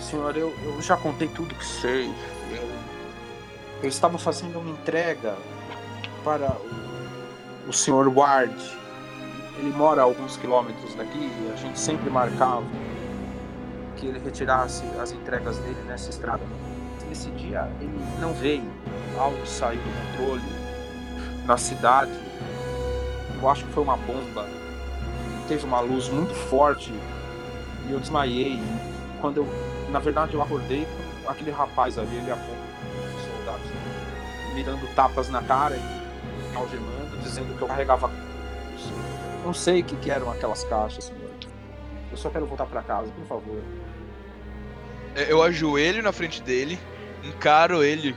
[0.00, 2.08] Senhor, eu, eu já contei tudo que sei.
[2.52, 2.68] Eu,
[3.82, 5.36] eu estava fazendo uma entrega
[6.24, 6.56] para
[7.66, 8.54] o, o senhor Ward.
[9.58, 12.64] Ele mora a alguns quilômetros daqui e a gente sempre marcava
[13.96, 16.42] que ele retirasse as entregas dele nessa estrada.
[17.12, 18.64] Esse dia ele não veio.
[19.18, 20.42] Algo saiu do controle
[21.44, 22.29] na cidade.
[23.40, 24.46] Eu acho que foi uma bomba.
[25.48, 26.92] Teve uma luz muito forte
[27.88, 28.60] e eu desmaiei.
[29.20, 30.86] Quando eu na verdade, eu acordei
[31.24, 32.60] com aquele rapaz ali, ele aponta
[33.16, 33.66] os soldados,
[34.54, 38.10] me dando tapas na cara e algemando, dizendo que eu carregava.
[39.44, 41.30] Não sei o que, que eram aquelas caixas, senhor.
[42.10, 43.62] Eu só quero voltar pra casa, por favor.
[45.16, 46.78] É, Eu ajoelho na frente dele,
[47.24, 48.14] encaro ele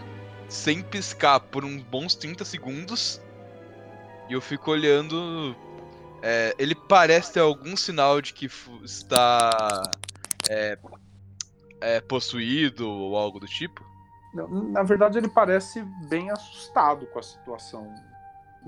[0.47, 3.19] sem piscar por uns bons 30 segundos.
[4.29, 5.55] E eu fico olhando.
[6.21, 8.49] é, ele parece ter algum sinal de que
[8.83, 9.83] está
[10.49, 10.77] é,
[11.81, 13.83] é, possuído ou algo do tipo.
[14.33, 17.93] Na verdade, ele parece bem assustado com a situação.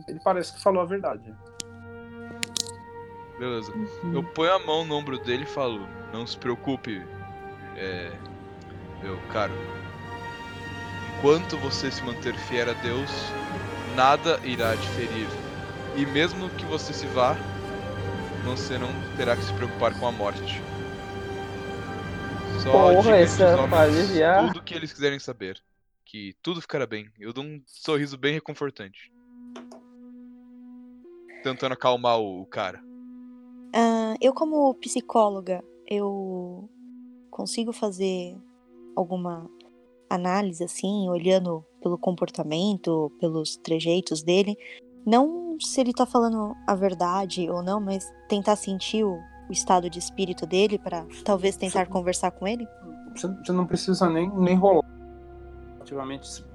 [0.07, 1.33] Ele parece que falou a verdade.
[3.39, 3.73] Beleza.
[4.13, 7.01] Eu ponho a mão no ombro dele e falo: Não se preocupe,
[7.75, 8.11] é,
[9.01, 9.53] meu caro.
[11.17, 13.09] Enquanto você se manter fiel a Deus,
[13.95, 15.27] nada irá te ferir.
[15.97, 17.35] E mesmo que você se vá,
[18.45, 20.61] você não terá que se preocupar com a morte.
[22.61, 25.61] Só Porra, diga essa já- tudo que eles quiserem saber.
[26.03, 27.09] Que tudo ficará bem.
[27.19, 29.11] Eu dou um sorriso bem reconfortante.
[31.43, 32.81] Tentando acalmar o cara.
[33.73, 36.69] Ah, eu, como psicóloga, eu
[37.29, 38.37] consigo fazer
[38.95, 39.49] alguma
[40.09, 44.57] análise, assim, olhando pelo comportamento, pelos trejeitos dele.
[45.05, 49.89] Não se ele tá falando a verdade ou não, mas tentar sentir o, o estado
[49.89, 52.67] de espírito dele para talvez tentar conversar com ele.
[53.15, 54.83] Você, não precisa nem, nem rolar.
[55.75, 56.45] Relativamente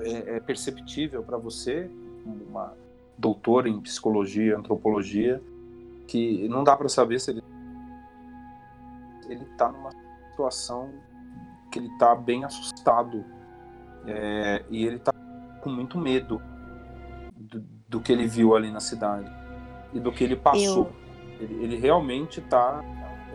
[0.00, 1.90] é, é perceptível para você,
[2.24, 2.72] uma
[3.16, 5.42] doutora em psicologia, antropologia,
[6.06, 7.42] que não dá para saber se ele
[9.28, 9.90] ele tá numa
[10.30, 10.90] situação
[11.70, 13.24] que ele tá bem assustado
[14.06, 15.12] é, e ele tá
[15.60, 16.40] com muito medo
[17.88, 19.30] do, que ele viu ali na cidade
[19.92, 20.92] e do que ele passou.
[21.40, 22.84] Ele, ele realmente tá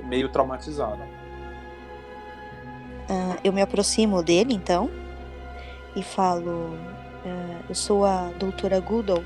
[0.03, 1.01] meio traumatizado.
[3.09, 4.89] Ah, eu me aproximo dele, então,
[5.95, 6.77] e falo:
[7.25, 9.23] ah, Eu sou a doutora Goodall.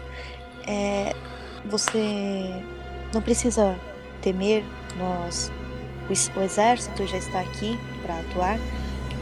[0.65, 1.13] É,
[1.65, 2.63] você
[3.13, 3.77] não precisa
[4.21, 4.63] temer,
[4.97, 5.51] nós,
[6.09, 8.57] o, o exército já está aqui para atuar.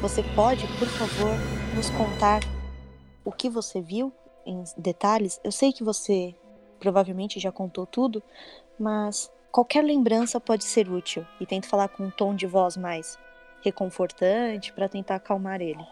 [0.02, 1.36] Você pode, por favor,
[1.76, 2.42] nos contar
[3.24, 4.14] o que você viu
[4.46, 5.40] em detalhes?
[5.44, 6.36] Eu sei que você
[6.80, 8.22] provavelmente já contou tudo,
[8.80, 11.26] mas qualquer lembrança pode ser útil.
[11.40, 13.18] E tento falar com um tom de voz mais
[13.64, 15.84] reconfortante para tentar acalmar ele.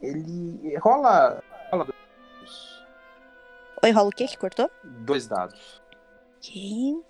[0.00, 1.86] Ele rola, rola
[3.82, 4.70] Oi, rola o quê que cortou?
[4.82, 5.82] dois dados.
[6.38, 7.02] Ok.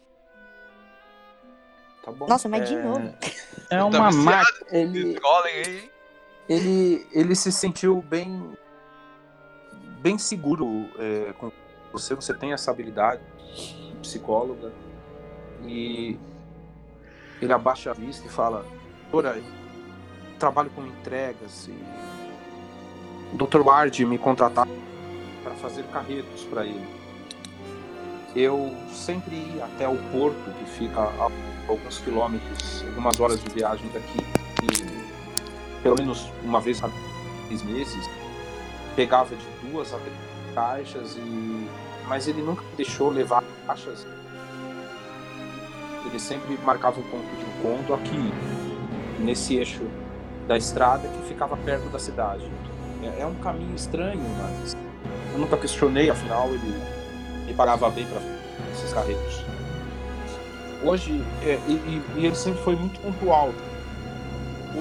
[2.02, 2.26] Tá bom?
[2.28, 3.14] Nossa, mas de É, de É, novo.
[3.70, 4.66] É Tá uma máquina.
[4.70, 5.18] Ele,
[6.48, 8.56] ele, ele se sentiu bem
[10.06, 11.50] bem seguro é, com
[11.92, 12.14] você.
[12.14, 13.20] Você tem essa habilidade
[14.00, 14.72] psicóloga
[15.64, 16.16] e
[17.42, 18.64] ele abaixa a vista e fala:
[19.10, 19.42] Doutora,
[20.38, 23.62] trabalho com entregas e o Dr.
[23.62, 24.68] Ward me contratar
[25.42, 26.86] para fazer carretos para ele.
[28.36, 31.30] Eu sempre ia até o porto, que fica a
[31.66, 34.20] alguns quilômetros, algumas horas de viagem daqui,
[34.62, 36.90] e pelo menos uma vez a
[37.48, 38.08] três meses,
[38.96, 40.16] pegava de duas a três
[40.54, 41.68] caixas, e...
[42.08, 44.06] mas ele nunca deixou levar caixas.
[46.06, 48.32] Ele sempre marcava um ponto de encontro aqui,
[49.20, 49.82] nesse eixo
[50.48, 52.50] da estrada que ficava perto da cidade.
[53.02, 54.74] É, é um caminho estranho, mas
[55.32, 56.82] eu nunca questionei, afinal ele
[57.44, 58.22] me pagava bem para
[58.72, 59.44] esses carretos.
[60.82, 63.50] Hoje, é, e- e ele sempre foi muito pontual.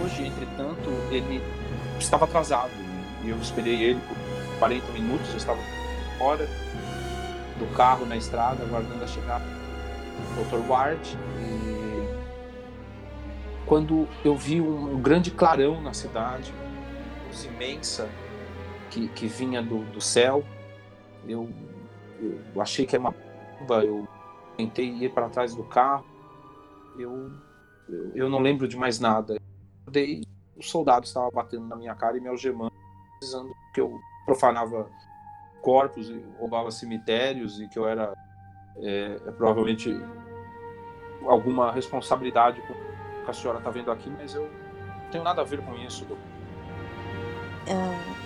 [0.02, 1.42] Hoje, entretanto, ele
[2.00, 2.85] estava atrasado
[3.26, 4.16] e eu esperei ele por
[4.60, 5.30] 40 minutos.
[5.32, 5.60] Eu estava
[6.18, 6.48] fora
[7.58, 10.70] do carro na estrada, aguardando a chegada do Dr.
[10.70, 11.18] Ward.
[11.40, 11.66] E
[13.66, 16.54] quando eu vi um, grande clarão na cidade,
[17.28, 18.08] luz imensa
[18.92, 20.44] que, que vinha do, do céu,
[21.28, 21.50] eu,
[22.20, 23.16] eu achei que era uma
[23.60, 23.84] bomba.
[23.84, 24.08] Eu
[24.56, 26.06] tentei ir para trás do carro.
[26.98, 27.32] Eu,
[27.90, 29.38] eu, eu não lembro de mais nada.
[29.90, 30.24] Dei,
[30.56, 32.74] o soldado estava batendo na minha cara e me algemando,
[33.74, 34.90] que eu profanava
[35.62, 38.14] corpos e roubava cemitérios e que eu era
[38.78, 39.90] é, é, provavelmente
[41.24, 45.42] alguma responsabilidade com o que a senhora está vendo aqui, mas eu não tenho nada
[45.42, 46.06] a ver com isso.
[46.06, 46.36] doutor.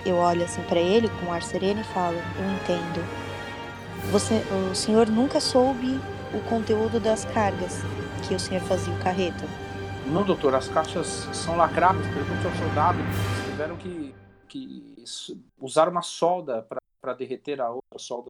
[0.06, 3.06] Eu olho assim pra ele com um ar sereno e falo: Eu entendo.
[4.12, 6.00] Você, o senhor nunca soube
[6.34, 7.82] o conteúdo das cargas
[8.28, 9.44] que o senhor fazia o carreto.
[10.08, 12.06] Não, doutor, as caixas são lacradas.
[12.08, 13.00] Pergunte ao soldado.
[13.00, 14.16] Eles tiveram que,
[14.50, 14.95] que
[15.58, 16.68] usar uma solda
[17.02, 18.30] para derreter a outra solda.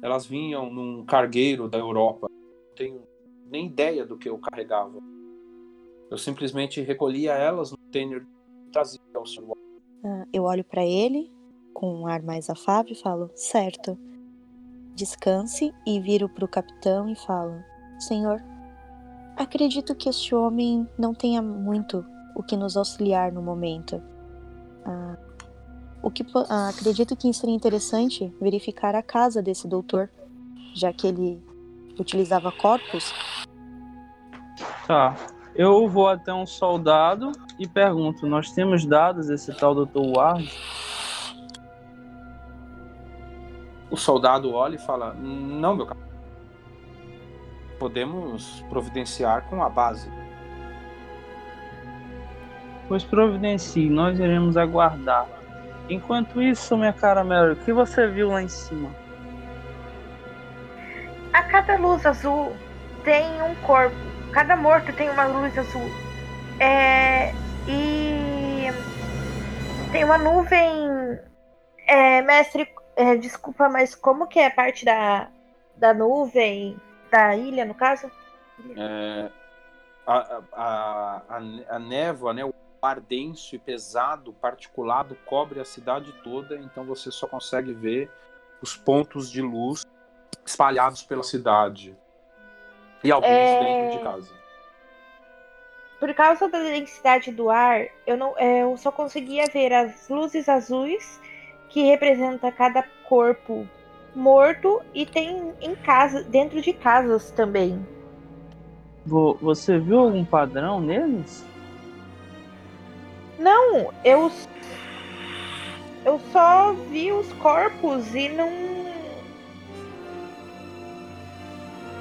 [0.00, 2.28] Elas vinham num cargueiro da Europa.
[2.30, 3.02] Não tenho
[3.50, 4.98] nem ideia do que eu carregava.
[6.10, 8.26] Eu simplesmente recolhia elas no container
[8.66, 9.56] e trazia ao senhor.
[10.04, 11.30] Ah, Eu olho pra ele
[11.74, 13.98] com um ar mais afável e falo: Certo.
[14.94, 17.62] Descanse e viro pro capitão e falo:
[17.98, 18.42] Senhor,
[19.36, 24.02] acredito que este homem não tenha muito o que nos auxiliar no momento.
[24.84, 25.16] Ah,
[26.02, 30.10] o que ah, acredito que seria interessante verificar a casa desse doutor,
[30.74, 31.42] já que ele
[31.98, 33.12] utilizava corpos.
[34.86, 35.14] Tá.
[35.54, 40.00] Eu vou até um soldado e pergunto: Nós temos dados desse tal Dr.
[40.16, 40.50] Ward?
[43.90, 46.10] O soldado olha e fala: Não, meu capitão.
[47.78, 50.10] Podemos providenciar com a base.
[52.92, 55.26] Pois providencie, nós iremos aguardar.
[55.88, 58.90] Enquanto isso, minha cara Mary, o que você viu lá em cima?
[61.32, 62.54] A cada luz azul
[63.02, 63.96] tem um corpo.
[64.32, 65.90] Cada morto tem uma luz azul.
[66.60, 67.32] É,
[67.66, 68.66] e
[69.90, 71.18] tem uma nuvem.
[71.88, 75.28] É, mestre, é, desculpa, mas como que é a parte da,
[75.78, 76.76] da nuvem
[77.10, 78.10] da ilha, no caso?
[78.76, 79.30] É,
[80.06, 82.52] a, a, a, a- a névoa, né, o
[82.82, 88.10] ar denso e pesado, particulado, cobre a cidade toda, então você só consegue ver
[88.60, 89.86] os pontos de luz
[90.44, 91.96] espalhados pela cidade.
[93.04, 93.60] E alguns É.
[93.60, 94.32] dentro de casa.
[96.00, 100.48] Por causa da densidade do ar, eu, não, é, eu só conseguia ver as luzes
[100.48, 101.20] azuis
[101.68, 103.66] que representa cada corpo
[104.14, 107.86] morto e tem em casa, dentro de casas também.
[109.06, 111.46] Vo- Você viu algum padrão neles?
[113.42, 114.30] Não, eu
[116.04, 118.72] eu só vi os corpos e não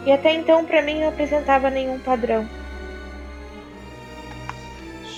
[0.05, 2.47] e até então pra mim não apresentava nenhum padrão.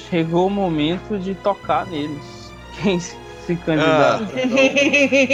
[0.09, 2.51] Chegou o momento de tocar neles.
[2.81, 4.25] Quem se se candidata?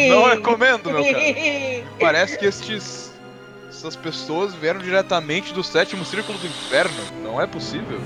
[0.10, 1.20] Não recomendo, meu cara.
[2.02, 3.14] Parece que estes,
[3.70, 7.04] essas pessoas vieram diretamente do sétimo círculo do inferno.
[7.22, 8.00] Não é possível.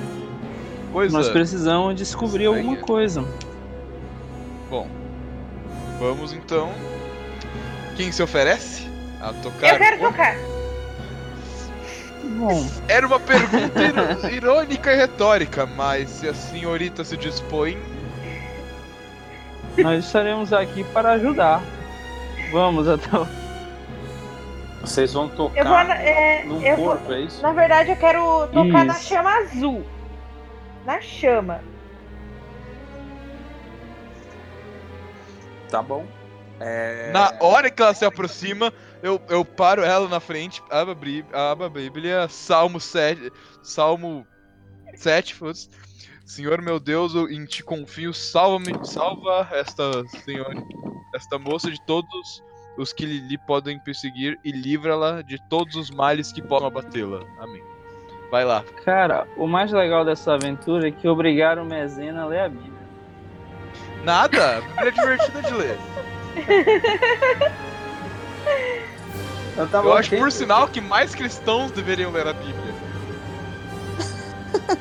[0.94, 1.18] Coisa.
[1.18, 2.61] Nós precisamos descobrir Estranha.
[2.70, 3.26] alguma coisa.
[4.70, 4.88] Bom,
[5.99, 6.72] vamos então.
[7.98, 8.88] Quem se oferece
[9.20, 9.74] a tocar?
[9.74, 10.36] Eu quero tocar.
[12.38, 17.78] Bom, Era uma pergunta irônica e retórica, mas se a senhorita se dispõe,
[19.78, 21.61] nós estaremos aqui para ajudar.
[22.52, 23.28] Vamos até o...
[24.82, 25.78] Vocês vão tocar Eu vou.
[25.78, 27.41] É, num eu vou- corpo, é isso?
[27.41, 29.07] na verdade, eu quero tocar na Isso.
[29.07, 29.84] chama azul.
[30.85, 31.61] Na chama.
[35.69, 36.05] Tá bom.
[36.60, 37.11] É...
[37.11, 41.26] Na hora que ela se aproxima, eu, eu paro ela na frente, abro a Brí-
[41.34, 43.31] abro a Bíblia, Salmo 7,
[43.61, 44.26] Salmo
[44.95, 45.69] 7, foda-se.
[46.26, 50.64] Senhor meu Deus, eu em ti confio, salva-me, salva esta senhora,
[51.14, 52.41] esta moça de todos
[52.77, 57.19] os que lhe, lhe podem perseguir e livra-la de todos os males que possam abatê-la.
[57.39, 57.61] Amém.
[58.34, 58.65] Vai lá.
[58.84, 62.73] Cara, o mais legal dessa aventura é que obrigaram o Mezena a ler a Bíblia.
[64.03, 65.77] Nada, a Bíblia é divertida de ler.
[69.55, 72.73] Eu, tava Eu acho, por sinal, que mais cristãos deveriam ler a Bíblia.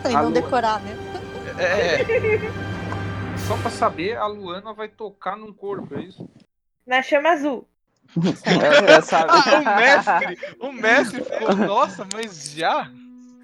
[0.08, 0.96] e não decorar, né?
[1.58, 1.98] É,
[3.46, 6.26] Só pra saber, a Luana vai tocar num corpo, é isso?
[6.86, 7.68] Na chama azul.
[8.44, 8.96] É.
[9.28, 10.38] Ah, o mestre!
[10.58, 12.90] O mestre falou, nossa, mas já?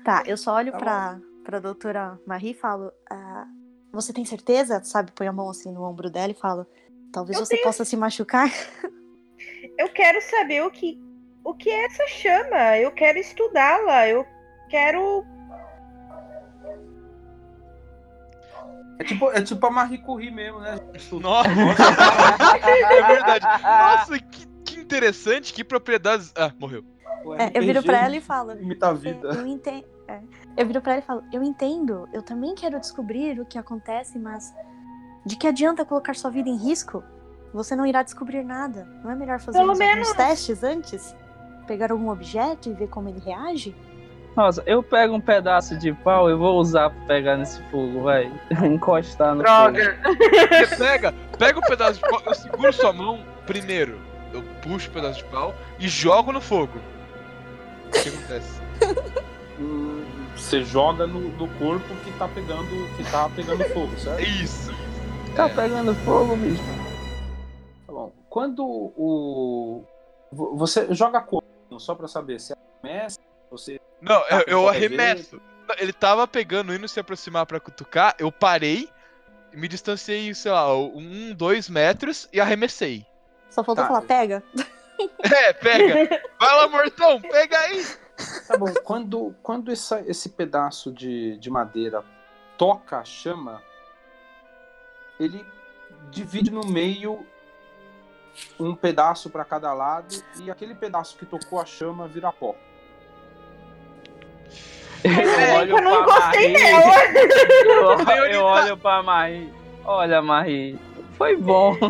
[0.09, 3.47] Tá, eu só olho Tá pra, pra doutora Marie e falo: ah,
[3.93, 4.83] Você tem certeza?
[4.83, 6.67] Sabe, põe a mão assim no ombro dela e falo:
[7.13, 8.49] Talvez Eu você tenho- possa se machucar.
[9.79, 10.99] Eu quero saber o que,
[11.45, 12.79] o que é essa chama.
[12.79, 14.09] Eu quero estudá-la.
[14.09, 14.25] Eu
[14.71, 15.27] quero.
[18.99, 20.77] É tipo, é tipo a Marie Curie mesmo, né?
[21.21, 21.51] Nossa,
[22.67, 23.45] é verdade.
[23.63, 26.33] Nossa, que, que interessante, que propriedades.
[26.35, 26.83] Ah, morreu.
[27.39, 29.29] É, eu viro pra ela e falo: Imita a "É, vida.
[29.35, 29.98] Eu entendo.
[30.57, 34.19] Eu viro pra ela e falo: Eu entendo, eu também quero descobrir o que acontece,
[34.19, 34.55] mas
[35.25, 37.03] de que adianta colocar sua vida em risco?
[37.53, 38.87] Você não irá descobrir nada.
[39.03, 41.15] Não é melhor fazer Pelo alguns menos- testes antes?
[41.67, 43.75] Pegar algum objeto e ver como ele reage?
[44.37, 48.31] Nossa, eu pego um pedaço de pau e vou usar pra pegar nesse fogo, vai.
[48.65, 49.99] Encostar no Droga.
[50.67, 53.99] Você pega, pega o pedaço de pau, eu seguro sua mão primeiro.
[54.33, 56.79] Eu puxo o pedaço de pau e jogo no fogo.
[57.89, 58.61] O que acontece?
[59.59, 59.98] Hum,
[60.39, 64.23] Você joga no, no corpo que tá pegando, que tá pegando fogo, É certo?
[64.23, 64.71] isso.
[65.37, 66.63] Tá pegando fogo, bicho.
[67.87, 68.13] Tá bom.
[68.31, 69.85] Quando o.
[70.33, 71.43] vo- Você joga como?
[71.79, 73.81] Só pra saber se é mestre, você.
[74.01, 75.41] Não, Tá eu, eu arremesso.
[75.79, 78.89] Ele tava pegando, indo se aproximar pra cutucar, eu parei,
[79.53, 83.05] me distanciei, sei lá, um, dois metros e arremessei.
[83.51, 83.89] Só faltou Tá.
[83.89, 84.43] falar: Pega.
[85.23, 86.21] É, pega!
[86.41, 87.87] Vai lá, mortão, pega aí!
[88.47, 88.73] Tá bom.
[88.83, 92.05] quando quando essa, esse pedaço de, de madeira
[92.57, 93.63] toca a chama,
[95.21, 95.45] ele
[96.11, 97.25] divide no meio
[98.59, 102.55] um pedaço pra cada lado e aquele pedaço que tocou a chama vira pó.
[105.05, 106.53] Ainda bem que eu não Marie.
[106.53, 106.95] nela.
[108.17, 109.53] Eu, eu olho pra Marie.
[109.85, 110.79] Olha, Marie,
[111.17, 111.77] foi bom.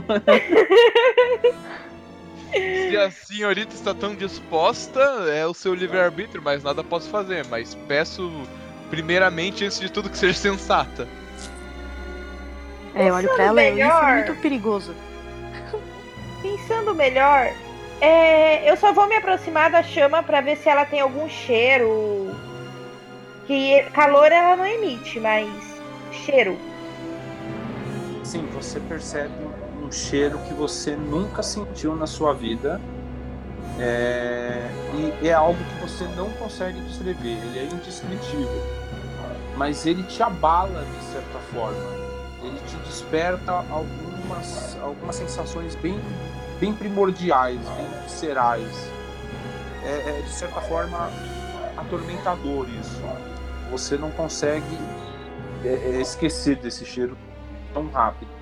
[2.52, 5.00] Se a senhorita está tão disposta,
[5.30, 7.46] é o seu livre-arbítrio, mas nada posso fazer.
[7.46, 8.30] Mas peço,
[8.90, 11.06] primeiramente, antes de tudo, que seja sensata.
[12.94, 14.14] É, eu olho pra ela e isso é melhor.
[14.14, 14.94] muito perigoso.
[16.42, 17.52] Pensando melhor,
[18.00, 22.34] é, eu só vou me aproximar da chama pra ver se ela tem algum cheiro.
[23.46, 25.48] Que calor ela não emite, mas
[26.12, 26.58] cheiro.
[28.22, 29.47] Sim, você percebe
[29.88, 32.80] um cheiro que você nunca sentiu na sua vida.
[33.80, 34.68] É,
[35.22, 38.62] e é algo que você não consegue descrever, ele é indescritível.
[39.56, 41.98] Mas ele te abala de certa forma.
[42.42, 45.98] Ele te desperta algumas, algumas sensações bem,
[46.60, 48.90] bem primordiais, bem viscerais.
[49.84, 51.10] É, é, de certa forma
[51.76, 53.00] atormentador isso.
[53.70, 54.78] Você não consegue
[55.64, 57.16] é, é, esquecer desse cheiro
[57.72, 58.37] tão rápido.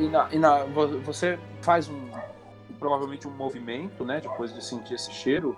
[0.00, 2.08] E, na, e na- vo- você faz um
[2.78, 5.54] provavelmente um movimento, né, depois de sentir esse cheiro,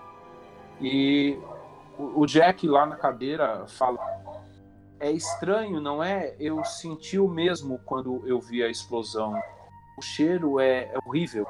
[0.81, 1.39] e
[1.97, 3.99] o, o Jack lá na cadeira fala:
[4.99, 6.35] é estranho, não é?
[6.41, 9.41] Eu senti o mesmo quando eu vi a explosão.
[9.97, 11.47] O cheiro é, é horrível.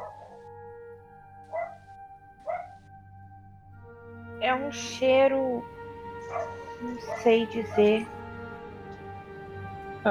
[4.40, 5.64] É um cheiro.
[6.82, 8.06] Não sei dizer.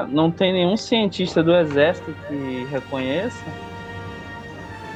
[0.08, 3.44] Não tem nenhum cientista do exército que reconheça.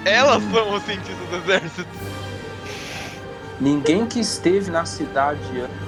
[0.05, 1.89] Elas são os cientistas do exército.
[3.61, 5.87] Ninguém que esteve na cidade antes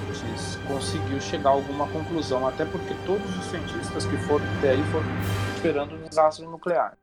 [0.69, 5.07] conseguiu chegar a alguma conclusão, até porque todos os cientistas que foram até aí foram
[5.55, 6.95] esperando um desastre nuclear.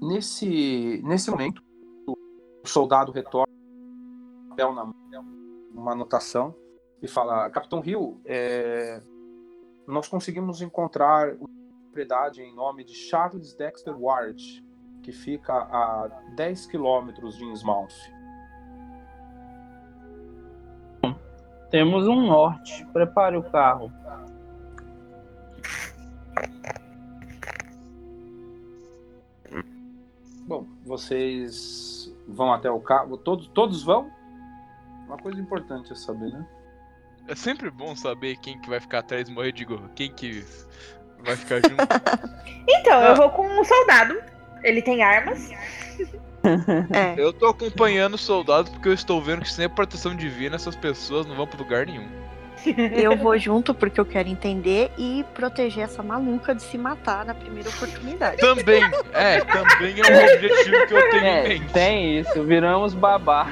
[0.00, 1.62] Nesse, nesse momento,
[2.06, 2.16] o
[2.68, 3.52] soldado retorna
[4.50, 4.94] papel na mão,
[5.74, 6.54] uma anotação,
[7.02, 9.00] e fala: Capitão Hill, é,
[9.86, 11.48] nós conseguimos encontrar uma
[11.84, 14.64] propriedade em nome de Charles Dexter Ward,
[15.02, 17.94] que fica a 10 quilômetros de Innsmouth.
[21.70, 22.86] Temos um norte.
[22.92, 23.92] Prepare o carro.
[30.46, 33.16] Bom, vocês vão até o carro.
[33.16, 34.10] Todos, todos vão?
[35.06, 36.46] Uma coisa importante a saber, né?
[37.28, 40.44] É sempre bom saber quem que vai ficar atrás, morrer, digo, quem que
[41.24, 41.76] vai ficar junto.
[42.68, 43.08] Então, Ah.
[43.10, 44.16] eu vou com um soldado.
[44.64, 45.50] Ele tem armas.
[46.92, 50.56] É, eu tô acompanhando os soldados porque eu estou vendo que sem a proteção divina
[50.56, 52.08] essas pessoas não vão pra lugar nenhum.
[52.96, 57.34] eu vou junto porque eu quero entender e proteger essa maluca de se matar na
[57.34, 58.38] primeira oportunidade.
[58.38, 58.82] Também,
[59.12, 61.72] é, também é um objetivo que eu tenho em É, mente.
[61.72, 62.42] tem isso.
[62.44, 63.46] Viramos babá.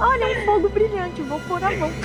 [0.00, 1.90] Olha, um fogo brilhante, vou pôr a mão.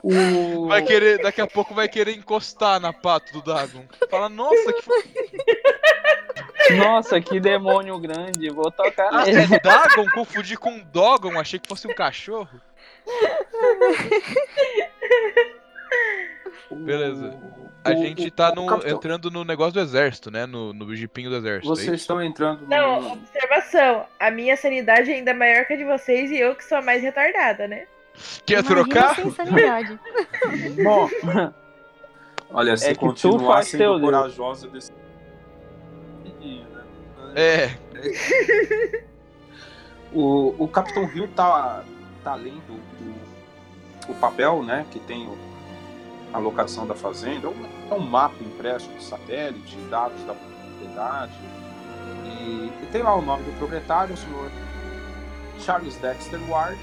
[0.00, 0.68] O...
[0.68, 3.84] Vai querer, daqui a pouco vai querer encostar na pata do Dagon.
[4.08, 8.48] Fala, nossa, que Nossa, que demônio grande.
[8.48, 9.56] Vou tocar Ah, nele.
[9.56, 10.06] é Dagon?
[10.14, 12.48] Confundi com Dogon, achei que fosse um cachorro.
[16.70, 17.34] Beleza.
[17.84, 20.44] A O- gente tá no- entrando no negócio do exército, né?
[20.46, 21.72] No, no jipinho do exército.
[21.72, 22.68] é Vocês estão entrando no.
[22.68, 24.04] Não, observação.
[24.18, 26.82] A minha sanidade é ainda maior que a de vocês e eu que sou a
[26.82, 27.86] mais retardada, né?
[28.44, 29.14] Quer Imagina trocar?
[29.14, 29.98] sem sanidade.
[30.82, 31.08] Bom,
[32.50, 34.92] olha, se É que tu continuar sendo corajosa desse.
[37.36, 37.70] É,
[40.12, 41.84] O, o Capitão Hill tá,
[42.24, 44.86] tá lendo o, o papel, né?
[44.90, 45.47] Que tem o-
[46.32, 47.48] a locação da fazenda.
[47.90, 51.32] É um, mapa impresso de satélite, dados da propriedade.
[52.24, 54.50] E, e tem lá o nome do proprietário, o senhor
[55.60, 56.78] Charles Dexter Ward.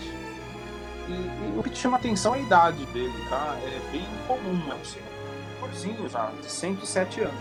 [1.08, 3.56] E, e o que te chama atenção é a idade dele, tá?
[3.64, 7.36] É bem comum, é um senhorzinho já, de 107 anos.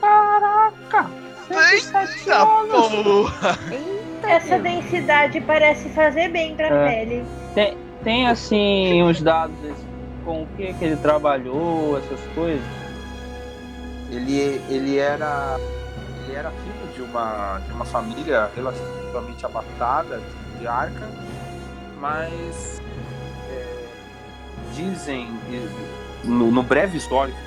[0.00, 1.10] Caraca!
[1.48, 2.88] 107 Eita anos.
[3.02, 3.58] porra!
[3.70, 6.88] Eita, Essa densidade parece fazer bem pra É.
[7.04, 7.74] pele.
[8.02, 9.56] Tem assim os dados
[10.24, 12.64] com o que, que ele trabalhou, essas coisas.
[14.10, 15.56] Ele, ele era
[16.26, 20.20] ele era filho de uma de uma família relativamente abastada
[20.58, 21.08] de, Arca,
[22.00, 22.80] mas
[23.50, 23.86] é,
[24.72, 25.28] dizem
[26.22, 27.38] no, no breve histórico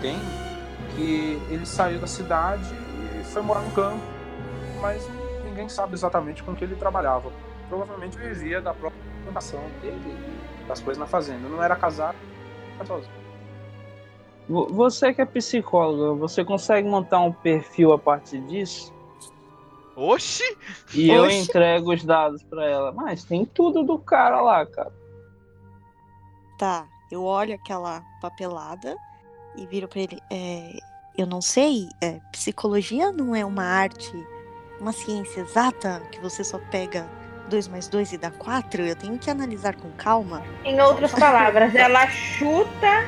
[0.00, 0.18] tem
[0.94, 2.68] que ele saiu da cidade
[3.18, 4.02] e foi morar no campo,
[4.80, 5.08] mas
[5.44, 7.30] ninguém sabe exatamente com que ele trabalhava.
[7.68, 10.16] Provavelmente vivia da própria plantação dele,
[10.66, 11.48] das coisas na fazenda.
[11.48, 12.18] Não era casado,
[12.76, 13.20] era sozinho.
[14.48, 18.92] Você que é psicóloga, você consegue montar um perfil a partir disso?
[19.94, 20.42] Oxi!
[20.92, 21.36] E eu Oxe.
[21.36, 22.90] entrego os dados pra ela.
[22.90, 24.92] Mas tem tudo do cara lá, cara.
[26.58, 28.96] Tá, eu olho aquela papelada
[29.56, 30.18] e viro pra ele.
[30.30, 30.78] é,
[31.16, 34.12] eu não sei, é, psicologia não é uma arte,
[34.80, 37.08] uma ciência exata que você só pega
[37.50, 38.82] 2 mais 2 e dá 4?
[38.82, 40.42] Eu tenho que analisar com calma.
[40.64, 43.06] Em outras palavras, ela chuta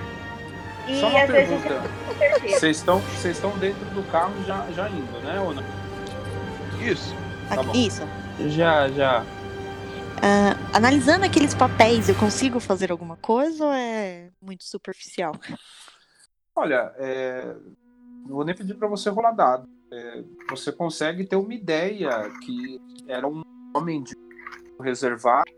[0.89, 2.59] e Só uma às vezes pergunta.
[2.59, 5.41] Vocês estão, vocês estão dentro do carro já, já indo, né?
[5.41, 5.63] Ou não?
[6.83, 7.15] Isso.
[7.49, 8.03] Tá isso.
[8.49, 9.25] Já, já.
[10.21, 15.35] Ah, analisando aqueles papéis, eu consigo fazer alguma coisa ou é muito superficial?
[16.55, 17.55] Olha, é,
[18.27, 19.69] não vou nem pedir para você rolar dado.
[19.93, 22.11] É, você consegue ter uma ideia
[22.45, 23.43] que era um
[23.75, 24.17] homem de
[24.81, 25.51] reservado.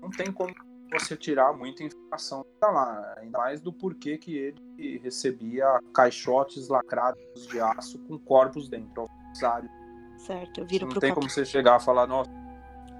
[0.00, 0.52] Não tem como
[0.92, 7.46] você tirar muita informação da lá, ainda mais do porquê que ele recebia caixotes lacrados
[7.48, 9.06] de aço com corpos dentro.
[10.18, 12.30] Certo, eu viro Não pro tem como você chegar e falar, nossa,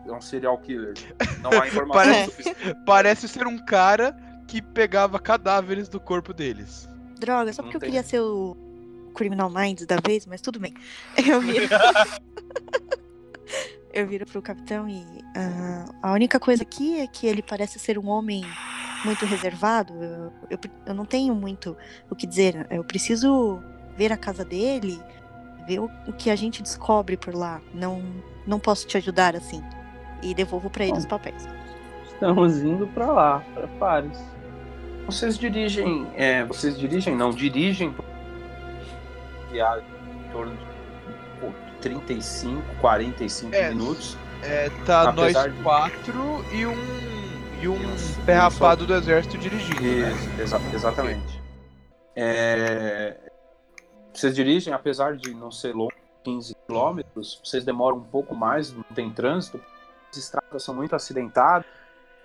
[0.07, 0.95] é um serial killer.
[1.43, 2.85] Não há informação Parece- suficiente.
[2.87, 4.17] Parece ser um cara
[4.47, 6.89] que pegava cadáveres do corpo deles.
[7.19, 7.91] Droga, só Não porque eu tem.
[7.91, 8.57] queria ser o
[9.15, 10.73] Criminal Minds da vez, mas tudo bem.
[11.29, 11.67] Eu viro.
[13.93, 15.05] eu viro pro capitão e.
[15.37, 18.45] ah, a única coisa aqui é que ele parece ser um homem
[19.05, 19.93] muito reservado.
[19.95, 21.77] Eu, eu, eu não tenho muito
[22.09, 22.67] o que dizer.
[22.71, 23.63] Eu preciso
[23.97, 25.01] ver a casa dele,
[25.67, 27.61] ver o, o que a gente descobre por lá.
[27.75, 28.03] Não,
[28.47, 29.63] não posso te ajudar assim.
[30.23, 31.49] E devolvo pra ele os papéis.
[32.05, 33.45] Estamos indo pra lá.
[33.55, 34.23] Prepare-se.
[35.07, 37.95] Vocês dirigem, é, vocês dirigem, não, dirigem
[39.51, 39.85] viagem
[40.15, 40.70] em torno de
[41.81, 43.69] 35, 45 É.
[43.71, 44.17] minutos.
[44.43, 47.11] É, tá Apesar nós de- quatro e um.
[47.63, 49.83] E um Isso, pé um do exército dirigindo.
[49.83, 50.11] né?
[50.13, 51.41] Isso, exa- exatamente.
[52.17, 53.19] É,
[54.15, 55.93] vocês dirigem, apesar de não ser longo,
[56.25, 59.61] 15 quilômetros, vocês demoram um pouco mais, não tem trânsito.
[60.11, 61.67] As estradas são muito acidentadas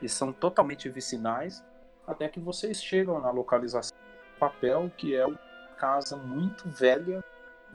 [0.01, 1.63] e são totalmente vicinais.
[2.07, 5.39] até que vocês chegam na localização do papel, que é uma
[5.75, 7.23] casa muito velha,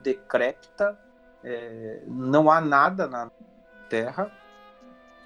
[0.01, 0.97] decrépita,
[1.43, 3.31] é, não há nada na
[3.89, 4.31] terra,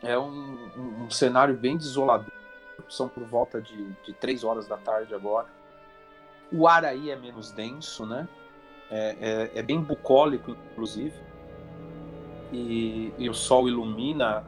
[0.02, 2.32] é um, um, um cenário bem desolador.
[2.90, 5.48] São por volta de, de três horas da tarde agora.
[6.52, 8.28] O ar aí é menos denso, né?
[8.92, 11.20] É, é, é bem bucólico, inclusive.
[12.52, 14.46] E, e, o sol ilumina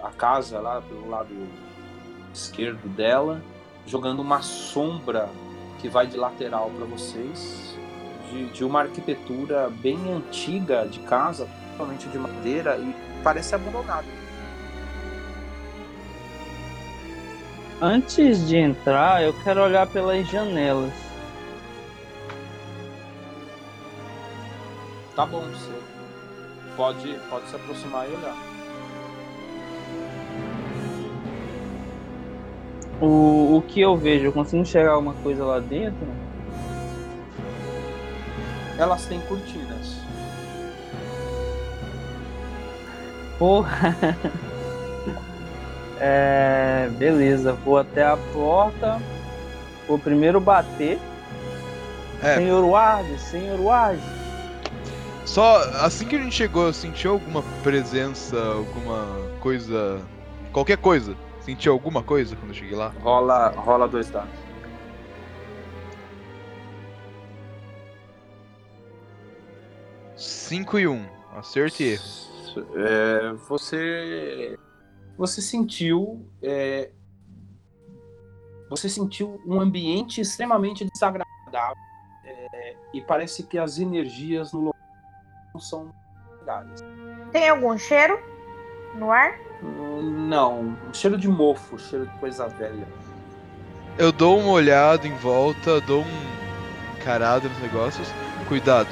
[0.00, 1.34] a, a casa lá pelo lado
[2.32, 3.42] esquerdo dela,
[3.84, 5.28] jogando uma sombra
[5.80, 7.76] que vai de lateral para vocês,
[8.30, 14.06] de, de, uma arquitetura bem antiga de casa, totalmente de madeira e parece abandonado.
[17.80, 20.92] Antes de entrar, eu quero olhar pelas janelas.
[25.14, 25.72] Tá bom, você
[26.76, 28.36] pode, pode se aproximar e olhar.
[33.00, 36.06] O, o que eu vejo, eu consigo enxergar alguma coisa lá dentro?
[38.78, 39.96] Elas têm cortinas.
[43.38, 43.94] Porra!
[46.00, 49.02] É, beleza, vou até a porta.
[49.88, 50.98] Vou primeiro bater.
[52.22, 52.36] É.
[52.36, 54.00] Senhor Ward, senhor Ward.
[55.24, 59.06] Só assim que a gente chegou, eu senti alguma presença, alguma
[59.40, 60.00] coisa.
[60.52, 61.16] Qualquer coisa.
[61.40, 62.92] Senti alguma coisa quando eu cheguei lá?
[63.02, 64.30] Rola, rola dois dados.
[70.48, 71.04] Cinco e um.
[71.36, 72.04] Acerto e erro.
[72.74, 74.58] É, você
[75.18, 76.90] você sentiu é,
[78.70, 81.76] você sentiu um ambiente extremamente desagradável
[82.24, 84.80] é, e parece que as energias no local
[85.52, 85.94] não são
[86.40, 86.80] legais.
[87.30, 88.18] Tem algum cheiro
[88.94, 89.38] no ar?
[89.62, 92.88] Não, cheiro de mofo, cheiro de coisa velha.
[93.98, 98.08] Eu dou uma olhada em volta, dou um carado nos negócios.
[98.48, 98.88] Cuidado,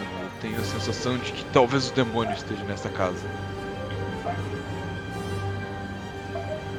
[0.47, 3.27] tenho a sensação de que talvez o demônio esteja nessa casa.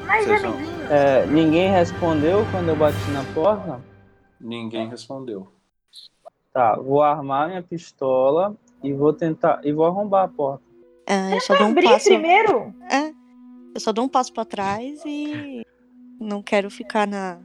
[0.06, 3.80] Mas, Vocês amiguinho, É, ninguém respondeu quando eu bati na porta?
[4.40, 5.48] Ninguém respondeu.
[6.52, 9.60] Tá, vou armar minha pistola e vou tentar.
[9.62, 10.64] e vou arrombar a porta.
[11.06, 12.08] Ah, eu só dou um abrir passo.
[12.08, 12.74] primeiro?
[12.90, 13.12] É,
[13.74, 15.62] eu só dou um passo pra trás e
[16.18, 17.38] não quero ficar na,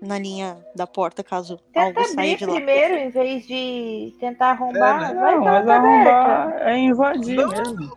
[0.00, 2.54] na linha da porta caso Tenta algo saia abrir de lá.
[2.54, 5.10] primeiro em vez de tentar arrombar.
[5.10, 5.20] É, né?
[5.20, 6.10] Vai Não, mas tá aberta.
[6.10, 7.48] arrombar é invadir Não.
[7.48, 7.96] mesmo.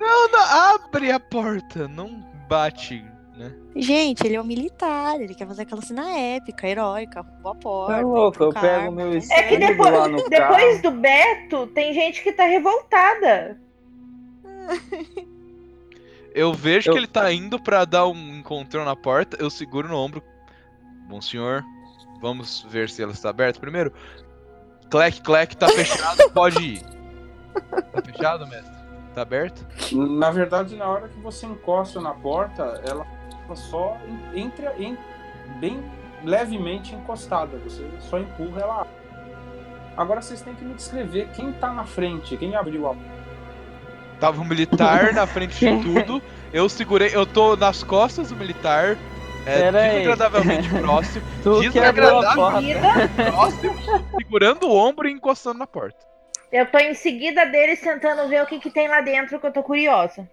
[0.00, 0.40] Não, não,
[0.74, 2.08] abre a porta, não
[2.48, 3.02] bate,
[3.36, 3.52] né?
[3.76, 7.94] Gente, ele é um militar, ele quer fazer aquela cena épica, heróica, arrumou a porta.
[7.94, 8.92] Tá louco, eu pego carro.
[8.92, 10.82] meu É que escudo depois, lá no depois carro.
[10.82, 13.58] do Beto, tem gente que tá revoltada.
[16.34, 19.88] Eu vejo Eu- que ele tá indo pra dar um encontrão na porta, eu seguro
[19.88, 20.22] no ombro.
[21.08, 21.64] Bom senhor,
[22.20, 23.92] vamos ver se ela está aberta primeiro.
[24.90, 26.82] Clec, clec, tá fechado, pode ir.
[27.92, 28.74] Tá fechado, mestre?
[29.14, 29.66] Tá aberto?
[29.92, 33.06] Na verdade, na hora que você encosta na porta, ela
[33.54, 33.96] só
[34.34, 34.98] entra em,
[35.60, 35.82] bem
[36.24, 37.58] levemente encostada.
[37.58, 38.86] Você só empurra ela.
[39.96, 42.96] Agora vocês têm que me descrever quem tá na frente, quem abriu a
[44.18, 46.22] Tava um militar na frente de tudo.
[46.52, 48.96] Eu segurei, eu tô nas costas do militar.
[49.46, 51.62] É, desagradavelmente próximo, Tu.
[51.62, 53.76] Seguida, próximo,
[54.18, 55.98] segurando o ombro e encostando na porta.
[56.50, 59.52] eu tô em seguida deles tentando ver o que, que tem lá dentro, que eu
[59.52, 60.28] tô curiosa.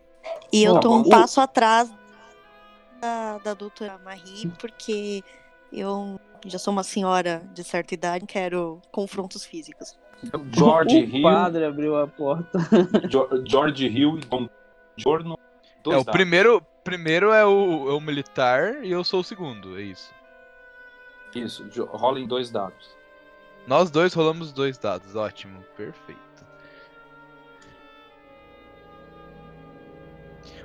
[0.52, 1.92] E eu tô um passo atrás
[3.02, 5.24] da, da doutora Marie, porque
[5.74, 10.00] eu já sou uma senhora de certa idade, quero confrontos físicos.
[10.52, 12.60] George o Hill, padre abriu a porta.
[13.46, 14.48] George Hill e Dom
[14.96, 15.38] Giorno.
[15.84, 19.78] dois É, o primeiro, primeiro é o, é o militar e eu sou o segundo,
[19.80, 20.12] é isso.
[21.36, 22.96] Isso, rola em dois dados.
[23.68, 26.20] Nós dois rolamos dois dados, ótimo, perfeito.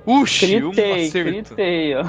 [0.06, 1.54] Uxi, um Gritei, acerto.
[1.54, 2.02] gritei, ó.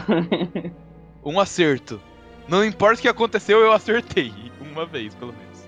[1.26, 2.00] Um acerto.
[2.48, 4.32] Não importa o que aconteceu, eu acertei.
[4.62, 5.68] Uma vez, pelo menos.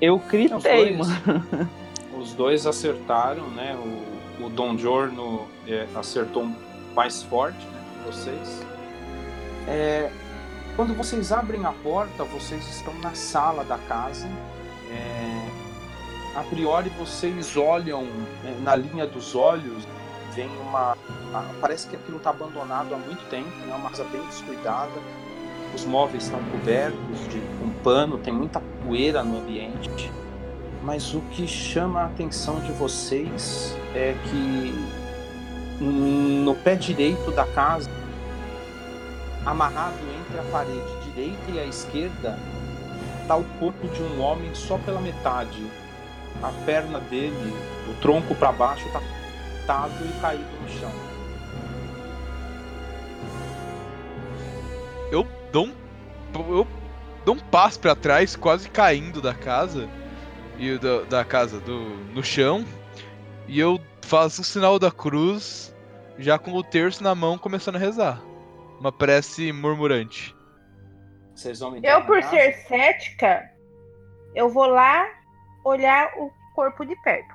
[0.00, 0.96] Eu gritei, dois-
[1.26, 1.70] mano.
[2.16, 3.74] Os dois acertaram, né?
[4.38, 6.46] O, o Dom Giorno é, acertou
[6.94, 7.79] mais forte, né?
[8.06, 8.62] Vocês.
[9.68, 10.10] É,
[10.76, 14.26] quando vocês abrem a porta, vocês estão na sala da casa.
[14.90, 15.48] É,
[16.38, 18.06] a priori, vocês olham
[18.44, 19.86] é, na linha dos olhos,
[20.34, 20.96] vem uma.
[21.34, 23.74] a- parece que aquilo está abandonado há muito tempo, né?
[23.74, 24.92] Uma casa bem descuidada.
[25.74, 30.10] Os móveis estão cobertos de um pano, tem muita poeira no ambiente.
[30.82, 34.74] Mas o que chama a atenção de vocês é que
[35.80, 37.90] no pé direito da casa,
[39.44, 42.38] amarrado entre a parede direita e à esquerda
[43.26, 45.64] tá o corpo de um homem só pela metade.
[46.42, 47.54] A perna dele,
[47.88, 49.00] o tronco para baixo, tá
[49.70, 50.90] atado e caído no chão.
[55.12, 55.74] Eu dou um,
[56.34, 56.66] eu
[57.24, 59.88] dou um passo pra trás, quase caindo da casa
[60.58, 61.80] e da, da casa do
[62.12, 62.64] no chão,
[63.46, 65.74] e eu faço o sinal da cruz,
[66.18, 68.20] já com o terço na mão, começando a rezar.
[68.78, 70.34] Uma prece murmurante.
[71.34, 73.50] Vocês vão entrar Eu, por ser cética,
[74.34, 75.06] eu vou lá
[75.64, 77.34] olhar o corpo de perto.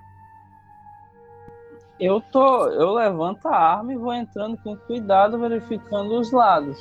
[2.00, 2.68] Eu tô.
[2.68, 6.78] Eu levanto a arma e vou entrando com cuidado, verificando os lados.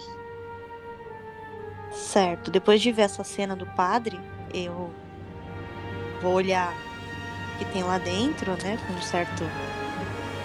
[1.90, 2.50] Certo.
[2.50, 4.18] Depois de ver essa cena do padre,
[4.52, 4.92] eu
[6.20, 6.74] vou olhar
[7.58, 8.78] que tem lá dentro, né?
[8.86, 9.44] Com certo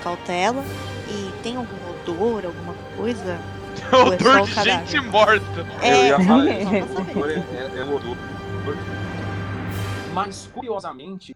[0.04, 0.64] cautela.
[1.10, 3.38] E tem algum odor, alguma coisa?
[3.92, 4.88] É Odor o de cadáver?
[4.88, 5.60] gente morta.
[5.60, 6.48] Eu É, ia falar.
[6.50, 8.18] É, é, é o odor.
[10.14, 11.36] Mas, curiosamente,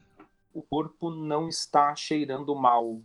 [0.53, 2.99] o corpo não está cheirando mal.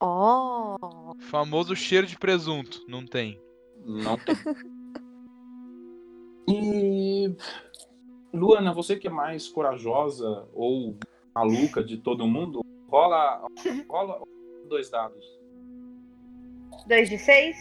[0.00, 0.76] Oh,
[1.18, 2.84] Famoso cheiro de presunto.
[2.86, 3.40] Não tem.
[3.84, 4.36] Não tem.
[6.48, 7.34] E.
[8.32, 10.96] Luana, você que é mais corajosa ou
[11.34, 13.46] maluca de todo mundo, rola,
[13.88, 14.22] rola
[14.68, 15.24] dois dados.
[16.86, 17.56] Dois de seis?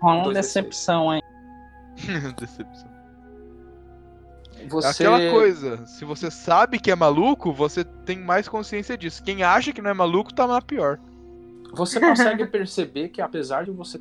[0.00, 1.22] Rola uma decepção, hein?
[2.38, 2.96] Decepção.
[4.68, 5.04] Você...
[5.04, 9.22] É aquela coisa, se você sabe que é maluco, você tem mais consciência disso.
[9.22, 10.98] Quem acha que não é maluco tá na pior.
[11.72, 14.00] Você consegue perceber que apesar de você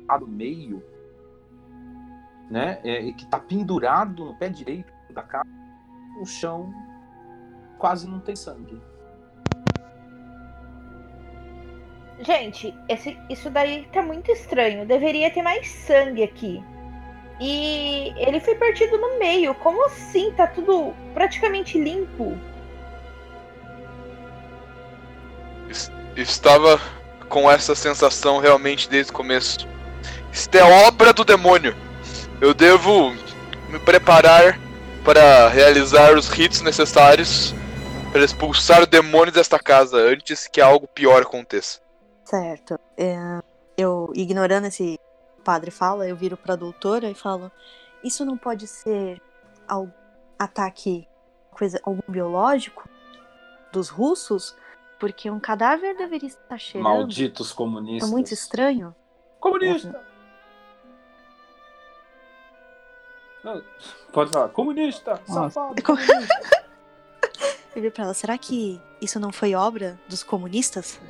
[0.00, 0.82] estar no meio,
[2.50, 5.48] né, é, e que tá pendurado no pé direito da casa,
[6.20, 6.72] o chão
[7.80, 8.80] quase não tem sangue.
[12.20, 14.86] Gente, esse, isso daí tá muito estranho.
[14.86, 16.62] Deveria ter mais sangue aqui.
[17.40, 19.54] E ele foi partido no meio.
[19.54, 20.30] Como assim?
[20.32, 22.38] Tá tudo praticamente limpo.
[26.14, 26.78] Estava
[27.30, 29.66] com essa sensação realmente desde o começo.
[30.30, 31.74] Isto é obra do demônio.
[32.42, 33.14] Eu devo
[33.70, 34.60] me preparar
[35.02, 37.54] para realizar os ritos necessários
[38.12, 41.80] para expulsar o demônio desta casa antes que algo pior aconteça.
[42.24, 42.78] certo.
[42.96, 43.16] É,
[43.76, 44.98] eu, ignorando esse
[45.44, 47.50] padre fala, eu viro pra doutora e falo:
[48.04, 49.20] Isso não pode ser
[49.66, 49.90] algum
[50.38, 51.08] ataque,
[51.50, 52.88] coisa, algum biológico
[53.72, 54.54] dos russos?
[54.98, 56.90] Porque um cadáver deveria estar cheirando.
[56.92, 58.10] Malditos É comunistas.
[58.10, 58.94] muito estranho.
[59.40, 59.98] Comunista!
[63.42, 63.62] Não,
[64.12, 64.50] pode falar.
[64.50, 65.12] Comunista!
[65.26, 65.48] Nossa.
[65.54, 65.82] Safado!
[65.82, 66.60] Como- comunista.
[67.74, 71.00] Eu viro pra ela: Será que isso não foi obra dos comunistas?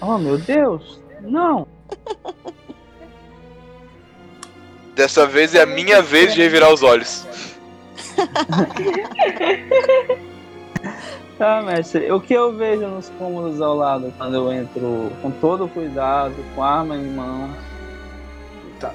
[0.00, 1.00] Oh, meu Deus!
[1.22, 1.66] Não!
[4.94, 7.26] Dessa vez é a minha vez de revirar os olhos.
[11.38, 12.10] Tá, mestre.
[12.12, 16.62] O que eu vejo nos cômodos ao lado quando eu entro com todo cuidado, com
[16.62, 17.50] a arma em mão?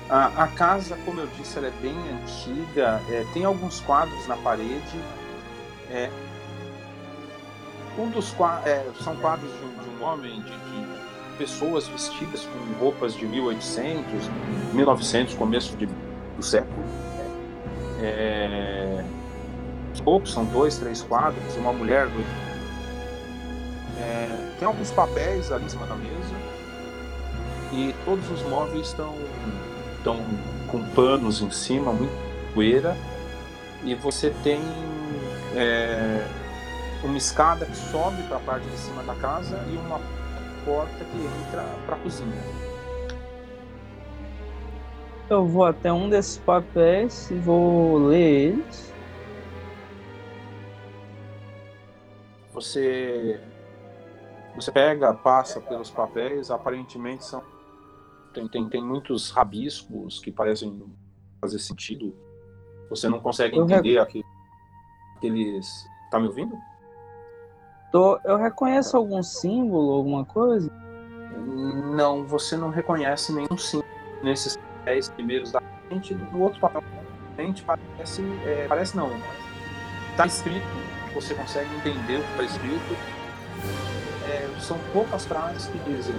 [0.09, 3.01] A, a casa, como eu disse, ela é bem antiga.
[3.09, 4.99] é, tem alguns quadros na parede.
[5.89, 6.09] é,
[7.97, 10.87] um dos quadros são quadros de um, de um homem, de, de
[11.37, 14.05] pessoas vestidas com roupas de 1800,
[14.73, 15.85] 1900, começo de-
[16.37, 16.83] do século.
[18.01, 19.03] É,
[20.05, 22.07] poucos, são dois, três quadros, uma mulher.
[22.07, 22.23] do-
[23.99, 26.35] É, tem alguns papéis ali em cima da mesa
[27.73, 29.13] e todos os móveis estão
[30.09, 30.17] estão
[30.67, 32.13] com panos em cima, muito
[32.53, 32.95] poeira,
[33.83, 34.61] e você tem
[35.55, 36.25] é,
[37.03, 39.99] uma escada que sobe para a parte de cima da casa e uma
[40.65, 42.43] porta que entra para a cozinha.
[45.29, 48.93] Eu vou até um desses papéis e vou ler eles.
[52.51, 53.39] Você
[54.55, 57.41] você pega, passa pelos papéis, aparentemente são
[58.33, 60.81] tem, tem, tem muitos rabiscos que parecem
[61.41, 62.15] fazer sentido.
[62.89, 64.25] Você não consegue Eu entender aquele-
[65.17, 65.85] aqueles.
[66.11, 66.55] Tá me ouvindo?
[67.91, 70.71] Tô- eu reconheço algum símbolo, alguma coisa?
[71.95, 73.89] Não, você não reconhece nenhum símbolo
[74.23, 76.13] nesses dez primeiros da frente.
[76.13, 78.21] Do outro papel da frente parece.
[78.45, 79.09] é, parece não.
[80.17, 80.65] Tá escrito,
[81.13, 82.93] você consegue entender o que está escrito.
[84.27, 86.15] É, são poucas frases que dizem.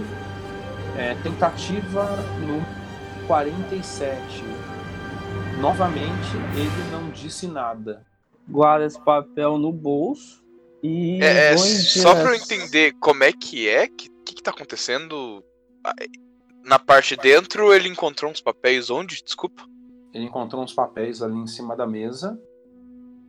[0.97, 2.05] É, tentativa
[2.41, 4.19] no 47.
[5.61, 8.07] Novamente, ele não disse nada.
[8.49, 10.43] Guardo esse papel no bolso
[10.83, 14.51] e É, é, só pra eu entender como é que é, que que, que tá
[14.51, 15.45] acontecendo.
[15.85, 15.95] ah,
[16.65, 19.23] na parte de dentro ele encontrou uns papéis onde?
[19.23, 19.65] Desculpa.
[20.13, 22.41] Ele encontrou uns papéis ali em cima da mesa.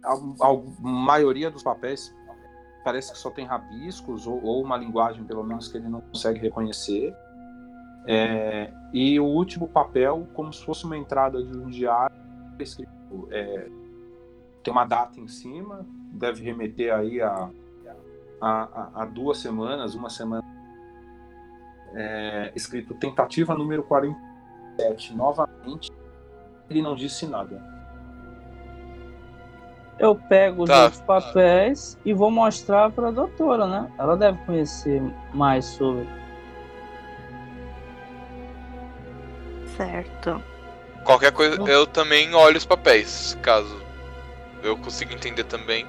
[0.03, 2.13] A, a maioria dos papéis
[2.83, 6.39] parece que só tem rabiscos ou, ou uma linguagem, pelo menos, que ele não consegue
[6.39, 7.13] reconhecer.
[8.07, 12.15] É, e o último papel, como se fosse uma entrada de um diário,
[12.59, 13.67] escrito, é,
[14.63, 17.49] tem uma data em cima, deve remeter aí a,
[18.41, 20.43] a, a duas semanas, uma semana.
[21.93, 25.15] É, escrito tentativa número 47.
[25.15, 25.91] Novamente,
[26.69, 27.61] ele não disse nada.
[29.99, 30.83] Eu pego os Tá.
[30.85, 33.91] outros papéis e vou mostrar pra doutora, né?
[33.99, 35.01] Ela deve conhecer
[35.33, 36.07] mais sobre.
[39.85, 40.43] Certo.
[41.03, 43.81] Qualquer coisa, eu também olho os papéis, caso
[44.61, 45.87] eu consiga entender também.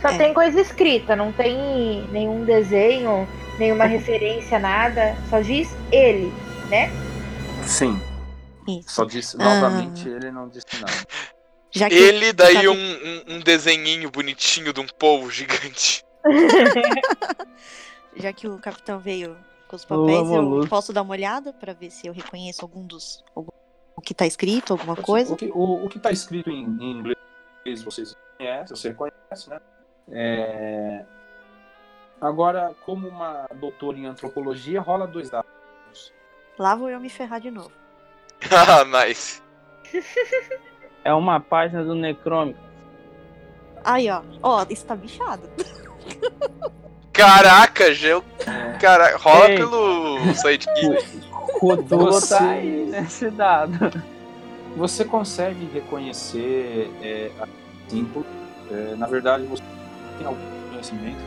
[0.00, 0.18] Só É.
[0.18, 3.26] tem coisa escrita, não tem nenhum desenho,
[3.58, 5.16] nenhuma referência, nada.
[5.28, 6.32] Só diz ele,
[6.68, 6.92] né?
[7.64, 8.00] Sim,
[8.68, 8.90] Isso.
[8.90, 9.44] só disse Ah.
[9.44, 10.92] novamente, ele não disse nada.
[11.72, 16.04] Já que Ele, daí sabe- um, um, um desenhinho bonitinho de um povo gigante.
[18.14, 19.36] Já que o capitão veio
[19.76, 20.70] os papéis, eu Molusco.
[20.70, 23.24] posso dar uma olhada pra ver se eu reconheço algum dos.
[23.34, 23.50] algum-
[23.96, 25.34] o que tá escrito, alguma O coisa?
[25.36, 29.60] que, o, o que tá escrito em, em inglês vocês conhecem, você conhece, né?
[30.10, 31.04] É,
[32.20, 35.50] Agora, como uma doutora em antropologia, rola dois dados.
[36.58, 37.72] Lá vou eu me ferrar de novo.
[38.50, 39.42] Ah, nice.
[41.04, 42.58] É uma página do Necrômico.
[43.84, 44.22] Aí, ó.
[44.42, 45.48] Ó, isso tá bichado.
[47.14, 48.24] Caraca, Gel.
[48.80, 49.56] Cara, rola Ei.
[49.56, 51.20] pelo sidekick.
[51.60, 54.02] Cthulhu Você- tá aí nesse dado.
[54.76, 57.46] Você consegue reconhecer é, a
[57.88, 58.26] símbolo.
[58.70, 59.62] É, na verdade, você
[60.18, 61.22] tem algum conhecimento.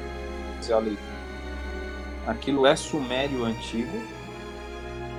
[0.69, 1.17] a leitura.
[2.27, 4.01] Aquilo é sumério antigo.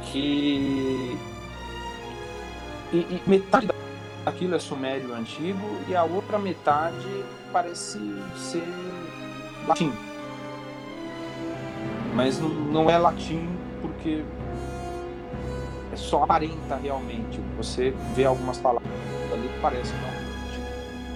[0.02, 1.18] Que.
[2.92, 3.68] E, e metade
[4.24, 7.98] daquilo é sumério antigo e a outra metade parece
[8.36, 8.62] ser
[9.66, 9.92] latim.
[12.14, 13.48] Mas não, não é latim
[13.80, 14.24] porque
[15.92, 17.40] é só aparenta realmente.
[17.56, 18.90] Você vê algumas palavras
[19.32, 20.28] ali que parecem realmente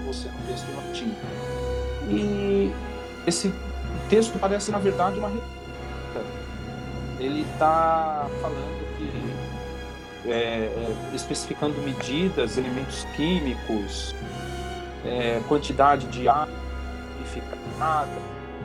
[0.06, 1.14] você no texto em latim.
[2.08, 2.72] E
[3.26, 3.52] esse
[4.08, 5.30] texto parece, na verdade, uma.
[7.18, 14.14] Ele está falando que, é, é, especificando medidas, elementos químicos,
[15.04, 16.52] é, quantidade de água
[17.16, 18.10] purificada,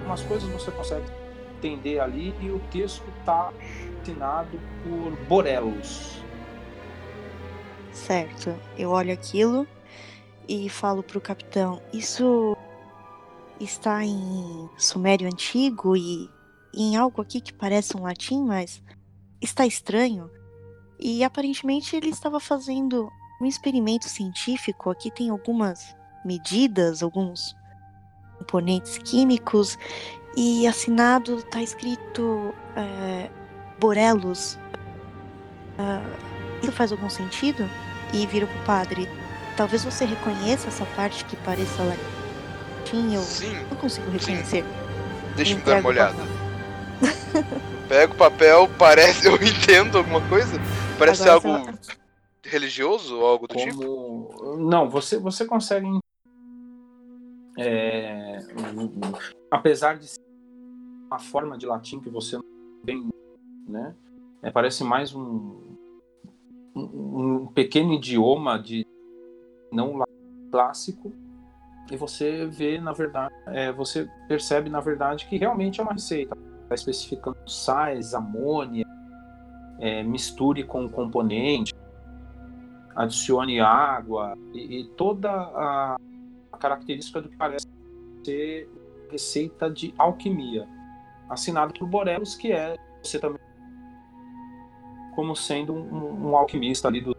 [0.06, 1.06] umas coisas você consegue
[1.58, 3.52] entender ali e o texto está
[4.02, 6.22] assinado por Borelos.
[7.92, 8.56] Certo.
[8.78, 9.68] Eu olho aquilo
[10.48, 12.56] e falo pro capitão: Isso
[13.60, 16.30] está em sumério antigo e
[16.74, 18.82] em algo aqui que parece um latim, mas
[19.42, 20.30] está estranho.
[21.00, 23.10] E aparentemente ele estava fazendo
[23.42, 24.90] um experimento científico.
[24.90, 27.56] Aqui tem algumas medidas, alguns
[28.38, 29.78] componentes químicos
[30.38, 33.28] e assinado está escrito é,
[33.80, 34.56] Borelos.
[35.80, 36.00] Ah,
[36.62, 37.68] isso faz algum sentido?
[38.14, 39.10] E viro pro padre.
[39.58, 43.16] Talvez você reconheça essa parte que pareça latim.
[43.16, 44.64] Eu Sim, não consigo reconhecer.
[45.36, 46.24] deixa eu dar uma olhada.
[47.90, 49.26] Pega o papel, parece.
[49.28, 50.60] Eu entendo alguma coisa?
[51.00, 51.98] Parece Agora algo você
[52.44, 53.78] religioso ou algo do tipo?
[53.78, 54.58] Como...
[54.58, 55.88] Não, você, você consegue.
[57.58, 58.38] é,
[59.52, 60.27] apesar de ser
[61.08, 62.44] uma forma de latim que você não
[62.86, 63.10] tem,
[63.68, 63.96] né?
[64.42, 65.76] É, parece mais um,
[66.76, 68.86] um, um pequeno idioma de
[69.72, 70.08] não lá-
[70.52, 71.12] clássico
[71.92, 76.38] e você vê na verdade, é, você percebe na verdade que realmente é uma receita.
[76.64, 78.86] Está especificando sais, amônia,
[79.80, 81.74] é, misture com componente,
[82.96, 85.98] adicione água e, e toda a
[86.60, 87.68] característica do que parece
[88.24, 88.70] ser
[89.10, 90.68] receita de alquimia,
[91.30, 93.40] assinado por Borelos, que é você também
[95.16, 97.16] como sendo um, um alquimista ali do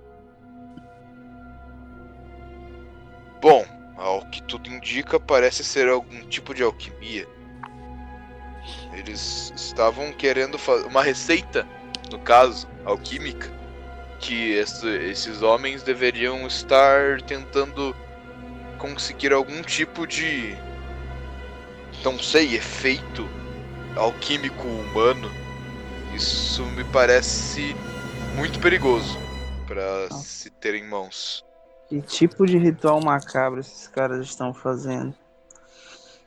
[3.40, 3.64] Bom,
[3.96, 7.26] ao que tudo indica, parece ser algum tipo de alquimia.
[8.92, 11.66] Eles estavam querendo fazer uma receita,
[12.10, 13.48] no caso, alquímica,
[14.20, 17.94] que esse- esses homens deveriam estar tentando
[18.78, 20.56] conseguir algum tipo de.
[22.04, 23.28] não sei, efeito
[23.96, 25.30] alquímico humano.
[26.14, 27.74] Isso me parece
[28.34, 29.18] muito perigoso
[29.66, 31.44] para se ter em mãos.
[31.88, 35.14] Que tipo de ritual macabro esses caras estão fazendo?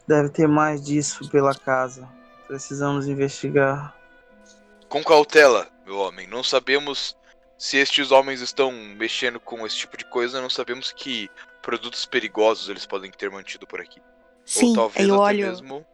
[0.07, 2.07] Deve ter mais disso pela casa.
[2.47, 3.95] Precisamos investigar.
[4.89, 6.27] Com cautela, meu homem.
[6.27, 7.15] Não sabemos
[7.57, 11.29] se estes homens estão mexendo com esse tipo de coisa, não sabemos que
[11.61, 14.01] produtos perigosos eles podem ter mantido por aqui.
[14.43, 15.47] Sim, Ou talvez eu até olho.
[15.47, 15.85] mesmo,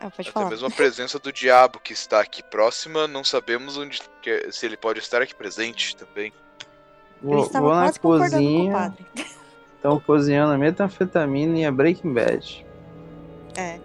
[0.00, 0.50] Ah, pode até falar.
[0.50, 4.76] mesmo a presença do diabo que está aqui próxima, não sabemos onde que- se ele
[4.76, 6.32] pode estar aqui presente também.
[7.22, 8.94] Eu Vou, estava vou na cozinha.
[9.76, 12.66] Estão cozinhando a metanfetamina e a Breaking Bad.
[13.56, 13.78] É.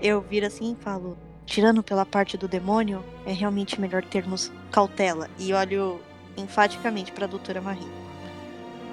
[0.00, 5.28] Eu viro assim e falo, tirando pela parte do demônio, é realmente melhor termos cautela.
[5.38, 6.00] E olho
[6.36, 7.86] enfaticamente pra doutora Marie.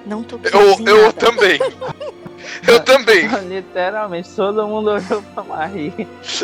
[0.08, 1.58] Não tô Eu, eu também.
[2.66, 3.28] Eu também.
[3.46, 5.92] Literalmente, todo mundo olhou pra Marie.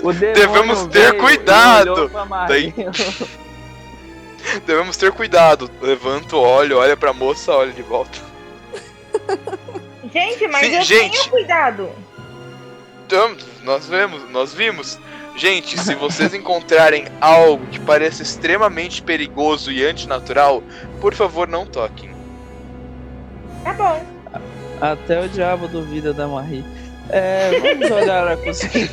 [0.02, 1.92] O Devemos ter veio e cuidado.
[1.92, 2.74] olhou pra Marie.
[4.66, 5.70] Devemos ter cuidado.
[5.80, 8.18] Levanto, olho, olha pra moça, olha de volta.
[10.12, 11.10] Gente, mas Sim, eu gente.
[11.10, 11.90] tenho cuidado.
[13.06, 13.34] Então,
[13.64, 14.98] nós vemos, nós vimos.
[15.36, 20.62] Gente, se vocês encontrarem algo que pareça extremamente perigoso e antinatural,
[21.00, 22.13] por favor, não toquem.
[23.64, 24.04] Tá bom.
[24.80, 26.64] Até o diabo duvida da Marie.
[27.08, 28.88] É, vamos olhar a cozinha.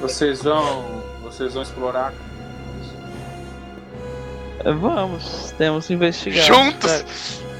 [0.00, 1.02] Vocês vão.
[1.22, 2.12] Vocês vão explorar.
[4.64, 6.44] Vamos, temos que investigar.
[6.44, 7.08] Juntos, Sabe?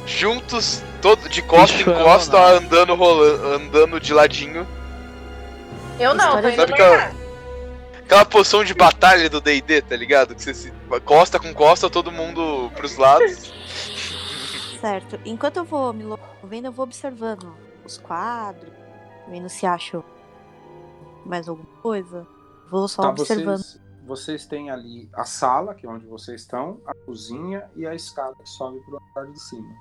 [0.07, 4.67] juntos, todo de costa Bicho, em costa, andando rolando, andando de ladinho.
[5.99, 7.19] Eu não, tô indo Sabe no que ela- mercado.
[8.05, 10.35] Aquela poção de batalha do D&D, tá ligado?
[10.35, 10.73] Que você se
[11.05, 13.53] costa com costa, todo mundo pros lados.
[14.81, 15.19] Certo.
[15.25, 18.73] Enquanto eu vou me movendo, eu vou observando os quadros,
[19.29, 20.05] vendo se acho
[21.27, 22.27] mais alguma coisa.
[22.71, 23.57] Vou só Tá, observando.
[23.59, 27.95] vocês, vocês têm ali a sala, que é onde vocês estão, a cozinha e a
[27.95, 29.75] escada que sobe pro andar de cima.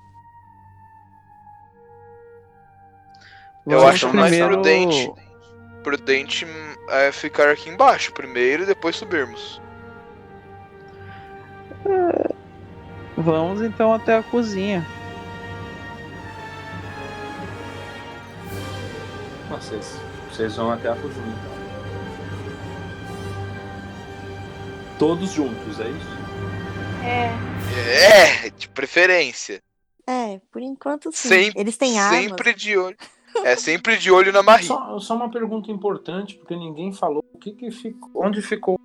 [3.66, 5.12] Eu acho mais primeiro- prudente.
[5.84, 6.46] Prudente
[6.88, 9.60] é ficar aqui embaixo primeiro e depois subirmos.
[13.18, 14.86] Vamos então até a cozinha.
[19.50, 19.98] Vocês,
[20.30, 21.58] vocês vão até a cozinha, então.
[24.98, 26.08] Todos juntos, é isso?
[27.04, 28.46] É.
[28.46, 29.60] É, de preferência.
[30.06, 31.28] É, por enquanto sim.
[31.28, 32.20] Sempre- Eles têm armas.
[32.20, 32.96] Sempre de olho.
[33.44, 34.66] É sempre de olho na Marie.
[34.66, 37.24] Só, só uma pergunta importante, porque ninguém falou.
[37.32, 38.76] O que que ficou, onde ficou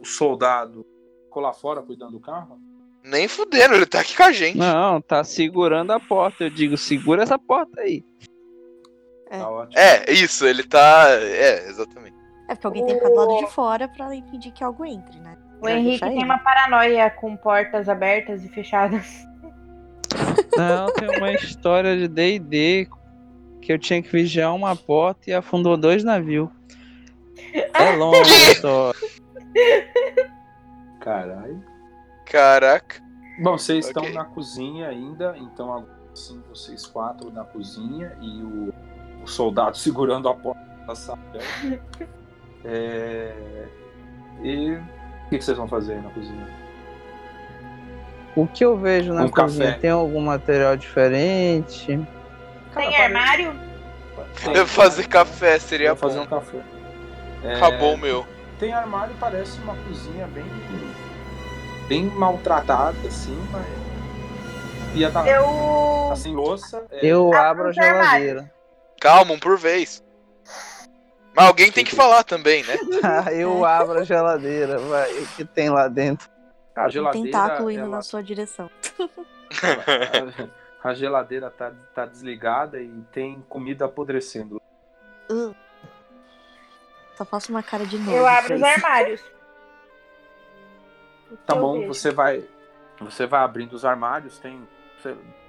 [0.00, 0.84] o soldado?
[1.24, 2.58] Ficou lá fora cuidando do carro?
[3.06, 4.58] Nem fudendo, ele tá aqui com a gente.
[4.58, 6.44] Não, tá segurando a porta.
[6.44, 8.04] Eu digo, segura essa porta aí.
[9.30, 9.38] É.
[9.38, 9.78] Tá ótimo.
[9.78, 11.06] É, isso, ele tá.
[11.10, 12.16] É, exatamente.
[12.48, 15.18] É porque alguém tem que ficar do lado de fora pra impedir que algo entre,
[15.20, 15.36] né?
[15.58, 16.24] O Pra Henrique tem ele.
[16.24, 19.24] uma paranoia com portas abertas e fechadas.
[20.56, 22.88] Não, tem uma história de D&D
[23.62, 26.48] que eu tinha que vigiar uma porta e afundou dois navios.
[27.52, 29.00] É longa a história.
[31.00, 31.75] Caralho.
[32.26, 33.02] Caraca.
[33.38, 34.02] Bom, vocês Ok.
[34.02, 38.72] estão na cozinha ainda, então agora sim vocês quatro na cozinha e o,
[39.22, 41.18] o soldado segurando a porta da sala.
[42.64, 43.32] É...
[44.42, 46.46] E o que, que vocês vão fazer aí na cozinha?
[48.34, 49.66] O que eu vejo na Um cozinha?
[49.68, 49.80] café.
[49.80, 52.06] Tem algum material diferente?
[52.74, 53.54] Tem armário?
[54.54, 56.24] Eu fazer café seria Vou fazer bom.
[56.24, 56.58] um café.
[57.42, 58.26] É, Acabou o meu.
[58.58, 60.44] Tem armário, parece uma cozinha bem
[61.88, 63.66] bem maltratada, assim, mas
[64.94, 65.44] ia tá, Eu.
[66.10, 66.84] tá sem louça.
[66.90, 68.52] é, Eu Ah, abro a geladeira.
[69.00, 70.02] Calma, um por vez.
[71.34, 72.76] Mas alguém tem que falar também, né?
[73.34, 75.12] eu abro a geladeira, vai.
[75.12, 76.28] O que tem lá dentro?
[76.74, 78.70] a Um geladeira, tentáculo indo ela- na sua direção.
[80.82, 84.60] a, a geladeira tá, tá desligada e tem comida apodrecendo.
[85.30, 85.54] Uh.
[87.16, 88.14] Só faço uma cara de novo.
[88.16, 89.20] Eu abro os armários.
[91.46, 91.88] Tá bom, vejo?
[91.94, 92.44] você vai
[93.00, 94.66] você vai abrindo os armários, tem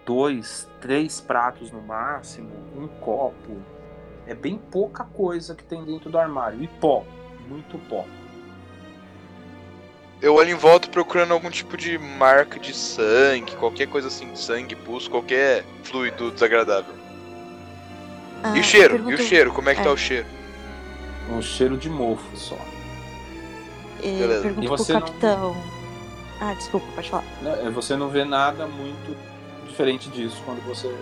[0.06, 3.62] dois, três pratos no máximo, um copo.
[4.26, 6.62] É bem pouca coisa que tem dentro do armário.
[6.62, 7.06] E pó,
[7.48, 8.06] muito pó.
[10.22, 14.76] Eu olho em volta procurando algum tipo de marca de sangue, qualquer coisa assim, sangue,
[14.76, 16.94] pus, qualquer fluido desagradável.
[18.44, 18.98] Ah, e o cheiro?
[18.98, 19.54] eu E o cheiro?
[19.54, 19.94] Como é que tá é.
[19.94, 20.28] o cheiro?
[21.30, 22.58] Um cheiro de mofo só.
[24.04, 24.42] Eu Beleza.
[24.42, 25.58] pergunto E pro você não- capitão.
[26.40, 27.24] Ah, desculpa, pode falar.
[27.42, 29.18] Né, Você não vê nada muito
[29.68, 30.94] diferente disso quando você.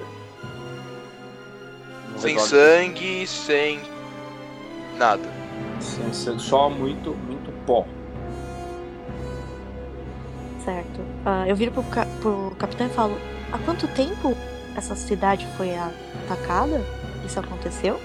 [2.17, 3.81] Sem sangue, sem
[4.97, 5.27] nada.
[5.81, 7.85] Sem sangue, só muito, muito pó.
[10.63, 11.01] Certo.
[11.26, 13.17] Ah, eu viro pro, ca- pro capitão e falo:
[13.51, 14.35] há quanto tempo
[14.76, 16.81] essa cidade foi atacada?
[17.26, 17.99] Isso aconteceu?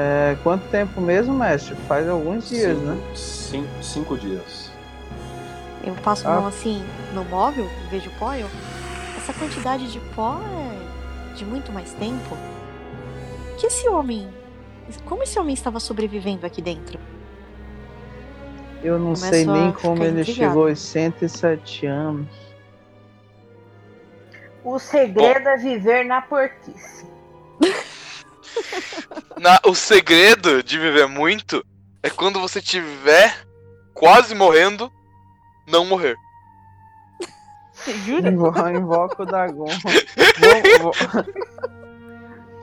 [0.00, 1.74] É, quanto tempo mesmo, mestre?
[1.88, 3.02] Faz alguns dias, cinco, né?
[3.16, 4.70] Cinco, cinco dias.
[5.84, 6.36] Eu passo a Ah.
[6.36, 8.46] mão assim no móvel, vejo pó, eu.
[9.16, 12.36] Essa quantidade de pó é de muito mais tempo.
[13.58, 14.28] Que esse homem.
[15.04, 16.96] Como esse homem estava sobrevivendo aqui dentro?
[18.84, 20.48] Eu não Começo sei nem como ele intrigada.
[20.52, 22.28] chegou aos 107 anos.
[24.62, 27.04] O segredo é viver na porquice.
[29.38, 31.64] Na- o segredo de viver muito
[32.02, 33.46] é quando você tiver
[33.94, 34.92] quase morrendo,
[35.66, 36.16] não morrer.
[38.04, 38.28] Jura?
[38.30, 39.66] Invo- Invoco o Dagon.
[40.78, 40.94] Vou, vou-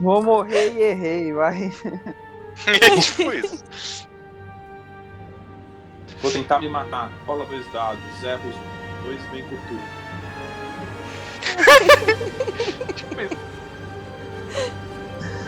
[0.00, 1.72] vou morrer e errei, vai.
[2.66, 3.62] É tipo isso.
[6.22, 7.12] Vou tentar me matar.
[7.26, 8.02] Rola dois dados.
[8.14, 8.20] Os
[9.04, 9.96] dois, vem com tudo.
[12.94, 13.36] Tipo isso.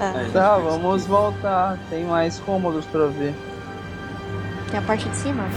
[0.00, 1.78] É, Tá, vamos voltar.
[1.90, 3.34] Tem mais cômodos pra ver.
[4.70, 5.50] tem a parte de cima, né?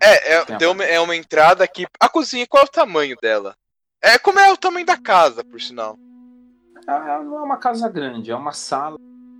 [0.00, 1.86] É, é, Tem uma, é uma entrada aqui.
[1.98, 3.54] A cozinha, qual é o tamanho dela?
[4.02, 5.96] É como é o tamanho da casa, por sinal.
[6.86, 8.98] É, é- não é uma casa grande, é uma sala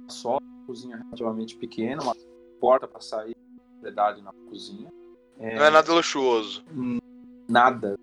[0.09, 2.15] só, cozinha relativamente pequena, uma
[2.59, 3.37] porta para sair,
[3.73, 4.89] propriedade na cozinha.
[5.39, 6.65] É, Não é nada luxuoso.
[7.47, 7.97] nada.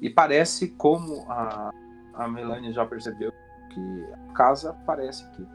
[0.00, 1.70] E parece como a,
[2.14, 3.32] a Melanie já percebeu
[3.74, 5.46] que a casa parece que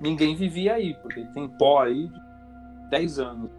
[0.00, 2.20] ninguém vivia aí, porque tem pó aí de
[2.90, 3.50] 10 anos.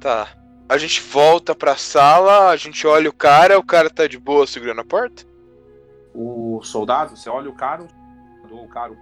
[0.00, 0.28] Tá.
[0.68, 4.46] A gente volta pra sala, a gente olha o cara, o cara tá de boa
[4.46, 5.24] segurando a porta?
[6.14, 7.86] O soldado, você olha o cara,
[8.50, 8.96] o cara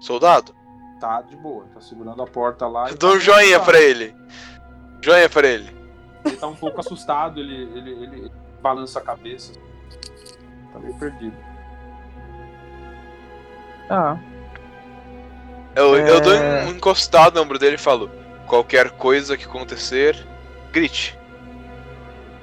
[0.00, 0.54] Soldado?
[1.00, 2.86] tá de boa, tá segurando a porta lá.
[2.90, 4.14] Dou tá um joinha pra ele.
[5.02, 5.76] Joinha pra ele.
[6.24, 8.32] Ele tá um pouco assustado, ele, ele, ele
[8.62, 9.52] balança a cabeça.
[10.72, 11.36] Tá meio perdido.
[13.88, 14.16] Ah,
[15.74, 16.64] Eu, eu dou É.
[16.64, 18.10] um encostado no ombro dele e falo:
[18.46, 20.16] qualquer coisa que acontecer,
[20.72, 21.16] grite.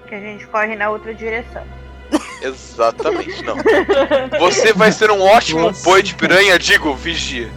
[0.08, 1.64] Que a gente corre na outra direção.
[2.42, 3.56] Exatamente, não.
[4.40, 7.50] Você vai ser um ótimo Você- boi de piranha, digo, vigia.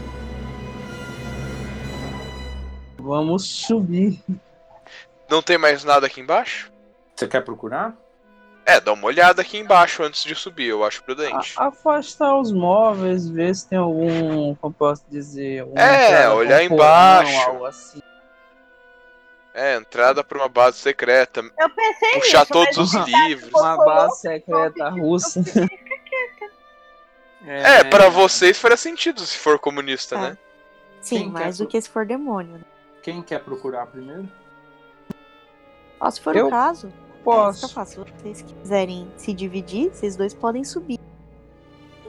[2.99, 4.21] vamos subir.
[5.31, 6.73] Não tem mais nada aqui embaixo?
[7.15, 7.95] Você quer procurar?
[8.69, 11.55] É, dá uma olhada aqui embaixo antes de subir, eu acho prudente.
[11.57, 17.39] A- afastar os móveis, ver se tem algum, como posso dizer, É, olhar embaixo.
[17.49, 18.03] algo assim.
[19.55, 21.41] É, entrada pra uma base secreta.
[21.59, 23.53] Eu pensei Puxar nisso, todos os livros.
[23.55, 25.41] Uma base secreta russa.
[27.47, 30.19] É, pra vocês faria sentido se for comunista, É.
[30.19, 30.39] né?
[31.01, 32.55] Sim, Quem mais quer do que se for demônio.
[32.55, 32.61] né?
[33.03, 34.29] Quem quer procurar primeiro?
[36.01, 36.93] Ó, se for Eu o caso,
[37.33, 37.75] é isso que eu Posso.
[37.75, 37.93] faço.
[37.93, 40.99] Se vocês quiserem se dividir, vocês dois podem subir.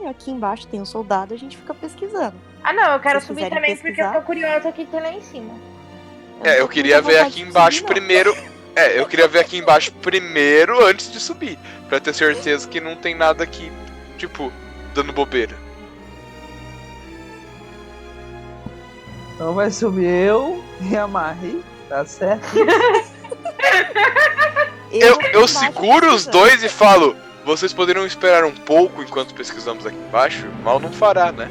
[0.00, 2.36] E aqui embaixo tem um soldado, a gente fica pesquisando.
[2.62, 4.14] Ah, não, eu quero subir também porque eu pesquisar.
[4.14, 5.54] tô curiosa aqui que tem lá em cima.
[6.44, 8.36] É, eu queria ver aqui embaixo subir, primeiro.
[8.76, 11.58] É, eu queria ver aqui embaixo primeiro antes de subir.
[11.88, 13.72] Pra ter certeza que não tem nada aqui,
[14.16, 14.52] tipo,
[14.94, 15.56] dando bobeira.
[19.34, 22.46] Então vai subir eu e a Marie, tá certo?
[24.90, 29.96] Eu, eu seguro os dois e falo: vocês poderiam esperar um pouco enquanto pesquisamos aqui
[29.96, 30.46] embaixo?
[30.62, 31.50] Mal não fará, né?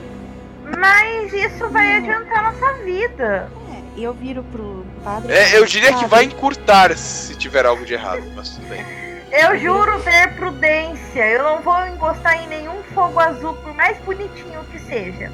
[0.78, 3.50] Mas isso vai adiantar nossa vida.
[3.72, 5.34] É, eu viro pro padre.
[5.34, 8.86] É, eu diria que "Padre, vai encurtar se tiver algo de errado, mas tudo bem.
[9.32, 11.26] Eu juro ter prudência.
[11.26, 15.32] Eu não vou encostar em nenhum fogo azul, por mais bonitinho que seja.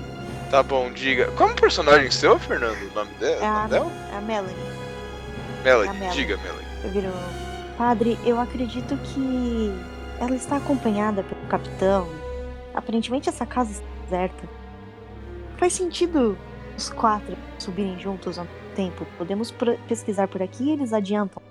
[0.49, 1.31] Tá bom, diga.
[1.35, 2.77] Como personagem seu, Fernando?
[2.91, 3.43] O nome dela?
[3.43, 3.91] É a, nome dela?
[4.15, 4.55] a Melanie.
[5.63, 6.17] Melanie, a Melanie.
[6.17, 6.67] diga, Melanie.
[6.83, 7.13] Eu viro.
[7.77, 9.71] Padre, eu acredito que
[10.19, 12.07] ela está acompanhada pelo capitão.
[12.73, 14.47] Aparentemente essa casa está deserta.
[15.57, 16.37] Faz sentido
[16.77, 19.05] os quatro subirem juntos ao mesmo tempo.
[19.17, 19.53] Podemos
[19.87, 21.41] pesquisar por aqui e eles adiantam.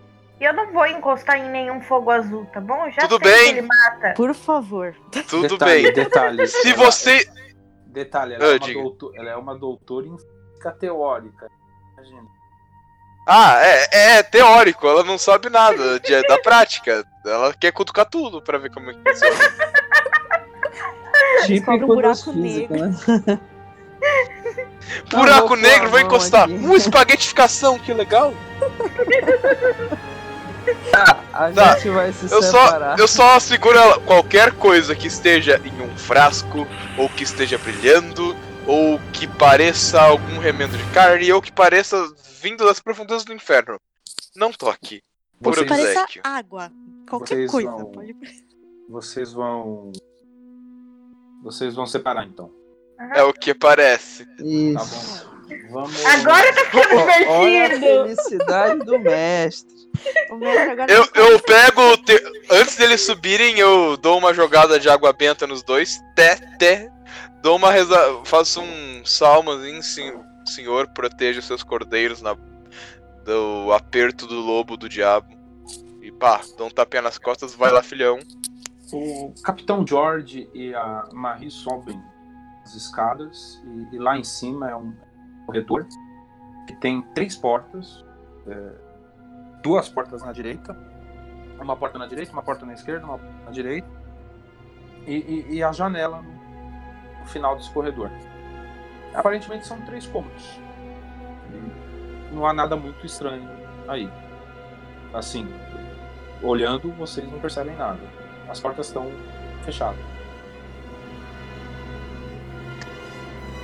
[0.41, 2.91] Eu não vou encostar em nenhum fogo azul, tá bom?
[2.91, 3.45] Já Tudo sei bem.
[3.55, 4.15] que ele mata.
[4.17, 4.95] Por favor.
[5.29, 5.93] Tudo detalhe, bem.
[5.93, 6.47] Detalhe.
[6.49, 7.29] Se você.
[7.87, 8.83] Detalhe, ela, Ah, é uma diga.
[8.83, 11.49] doutor- ela é uma doutora em física teórica.
[11.93, 12.27] Imagina.
[13.27, 17.05] Ah, é, é teórico, ela não sabe nada de- da prática.
[17.25, 19.37] Ela quer cutucar tudo pra ver como é que funciona.
[21.47, 22.77] Típico um buraco negro.
[22.79, 22.95] né?
[25.13, 26.45] Não, Buraco vou negro, pôr a vou encostar.
[26.45, 26.55] aqui.
[26.55, 28.35] Um espaguetificação, que legal.
[31.33, 32.99] A Tá, gente vai se Eu só, separar.
[32.99, 33.99] eu só seguro ela.
[34.01, 36.67] Qualquer coisa que esteja em um frasco,
[36.97, 38.37] ou que esteja brilhando,
[38.67, 41.97] ou que pareça algum remendo de carne, ou que pareça
[42.43, 43.81] vindo das profundezas do inferno.
[44.35, 45.03] Não toque.
[45.43, 46.23] Por Vocês- Pareça obséquio.
[46.25, 46.73] água.
[47.09, 47.71] Qualquer Vocês coisa.
[47.71, 48.17] vão- Pode...
[48.89, 49.93] Vocês vão
[51.43, 52.51] Vocês vão separar então.
[53.15, 54.25] É o que parece.
[54.27, 55.27] Tá Isso.
[55.27, 55.33] bom.
[55.71, 56.05] Vamos.
[56.07, 56.95] Agora tá ficando
[57.29, 57.81] Olha a divertido.
[58.05, 59.75] felicidade do mestre.
[60.31, 61.81] O mestre agora Eu, eu pego.
[61.93, 65.99] o te- Antes deles subirem, eu dou uma jogada de água benta nos dois.
[66.15, 66.91] Té, té.
[67.43, 67.97] Dou uma reza.
[68.25, 72.35] Faço um salmozinho, sen- Senhor, proteja os seus cordeiros na...
[73.25, 75.29] do aperto do lobo do diabo.
[76.01, 78.19] E pá, dou um tapinha nas costas, vai lá, filhão.
[78.93, 81.99] O Capitão George e a Marie sobem
[82.65, 83.63] as escadas
[83.93, 84.93] e, e lá em cima é um
[85.47, 85.87] corredor
[86.67, 88.05] que tem três portas,
[88.47, 88.73] é,
[89.63, 90.77] duas portas na direita,
[91.61, 93.89] uma porta na direita, uma porta na esquerda, uma porta na direita
[95.07, 96.21] e, e- e a janela
[97.21, 98.11] no final desse corredor.
[99.15, 100.59] Aparentemente são três cômodos.
[102.33, 103.49] Não há nada muito estranho
[103.87, 104.11] aí.
[105.13, 105.47] Assim,
[106.43, 108.01] olhando vocês não percebem nada.
[108.49, 109.11] As portas estão
[109.65, 110.01] fechadas.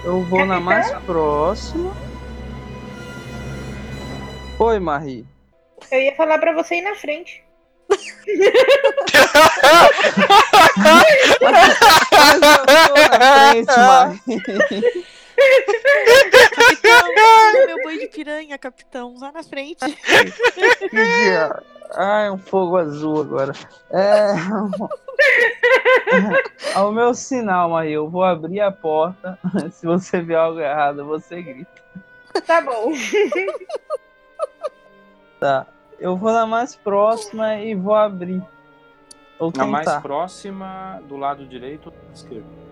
[0.05, 1.93] Eu vou na mais próxima.
[4.59, 5.27] Oi, Marie.
[5.91, 7.43] Eu ia falar pra você ir na frente.
[12.13, 12.49] Mas eu
[12.87, 13.19] tô na
[13.51, 15.05] frente, Marie.
[16.55, 19.17] Capitão, meu boi de piranha, capitão.
[19.17, 19.85] Vá na frente.
[20.79, 21.63] Que dia.
[21.95, 23.53] Ai, um fogo azul agora.
[23.91, 24.35] É.
[26.75, 29.39] Ao meu sinal, Maria, eu vou abrir a porta.
[29.73, 31.83] Se você ver algo errado, você grita.
[32.47, 32.93] Tá bom.
[35.41, 35.67] Tá.
[35.99, 38.43] Eu vou na mais próxima e vou abrir.
[39.39, 42.68] Ou Na mais próxima, do lado direito ou do lado esquerdo?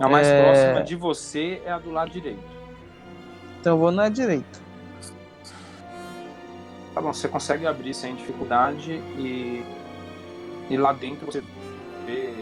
[0.00, 0.42] A mais É.
[0.42, 2.42] próxima de você é a do lado direito.
[3.60, 4.58] Então eu vou na direita.
[6.94, 9.64] Tá bom, você consegue abrir sem dificuldade e,
[10.68, 11.42] e lá dentro você
[12.06, 12.34] vê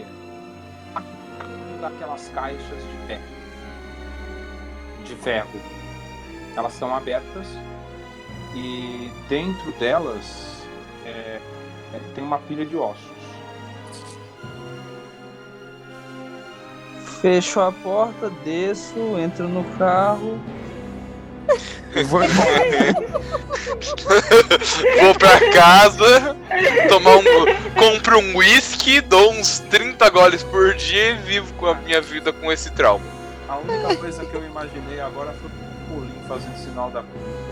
[1.81, 3.23] daquelas caixas de ferro.
[5.05, 5.49] De ferro.
[6.55, 7.47] Elas estão abertas
[8.55, 10.63] e dentro delas
[11.05, 11.39] é,
[11.93, 13.18] é, tem uma pilha de ossos.
[17.21, 20.39] Fecho a porta, desço, entro no carro.
[21.93, 22.49] e Vou embora.
[25.01, 26.35] Vou pra casa,
[26.87, 27.23] tomar um.
[27.75, 32.31] compro um whisky, dou uns 30 goles por dia e vivo com a minha vida
[32.31, 33.05] com esse trauma.
[33.47, 35.53] A única coisa que eu imaginei agora foi o
[35.89, 37.49] Paulinho fazendo sinal da puta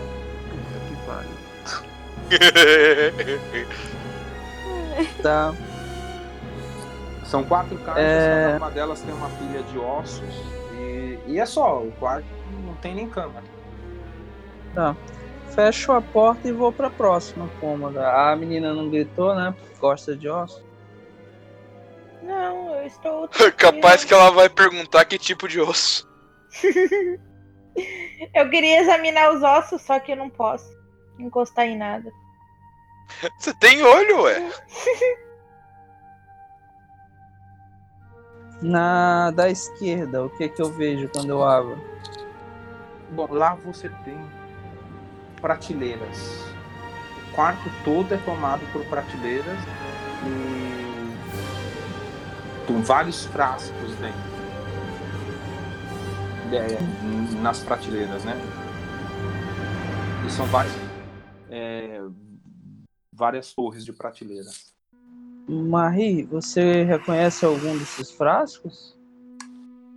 [0.88, 1.38] que pariu.
[5.22, 5.54] Tá.
[7.28, 8.46] São quatro caixas, É.
[8.46, 10.34] cada uma delas tem uma pilha de ossos.
[10.78, 12.26] E, e é só, o quarto
[12.64, 13.42] não tem nem cama.
[14.74, 14.96] Tá.
[15.50, 18.08] Fecho a porta e vou pra próxima cômoda.
[18.10, 19.54] A menina não gritou, né?
[19.58, 20.64] Porque gosta de osso.
[22.22, 23.28] Não, eu estou.
[23.58, 26.08] Capaz que ela vai perguntar que tipo de osso.
[28.34, 30.68] Eu queria examinar os ossos, só que eu não posso
[31.16, 32.10] encostar em nada.
[33.38, 34.42] Você tem olho, ué?
[38.60, 41.78] Na da esquerda, o que que eu vejo quando eu abro?
[43.12, 44.18] Bom, lá você tem
[45.40, 46.44] prateleiras.
[47.28, 49.58] O quarto todo é tomado por prateleiras
[50.26, 50.78] e
[52.66, 54.38] com vários frascos dentro.
[56.50, 56.78] É,
[57.40, 58.34] nas prateleiras, né?
[60.26, 60.74] E são várias,
[61.50, 62.00] é,
[63.12, 64.50] várias torres de prateleira.
[65.48, 68.96] Marie, você reconhece algum desses frascos?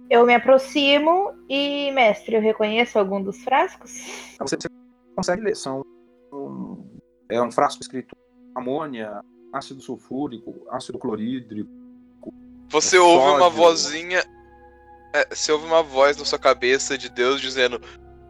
[0.10, 3.91] Eu me aproximo e, mestre, eu reconheço algum dos frascos?
[4.40, 4.68] Você, você
[5.15, 5.86] consegue ler, são
[6.34, 6.86] um,
[7.30, 8.15] é um frasco escrito
[8.56, 9.22] amônia,
[9.53, 11.69] ácido sulfúrico, ácido clorídrico.
[12.69, 13.06] Você Sódio.
[13.06, 14.23] ouve uma vozinha.
[15.14, 17.82] é, você ouve uma voz na sua cabeça de Deus dizendo: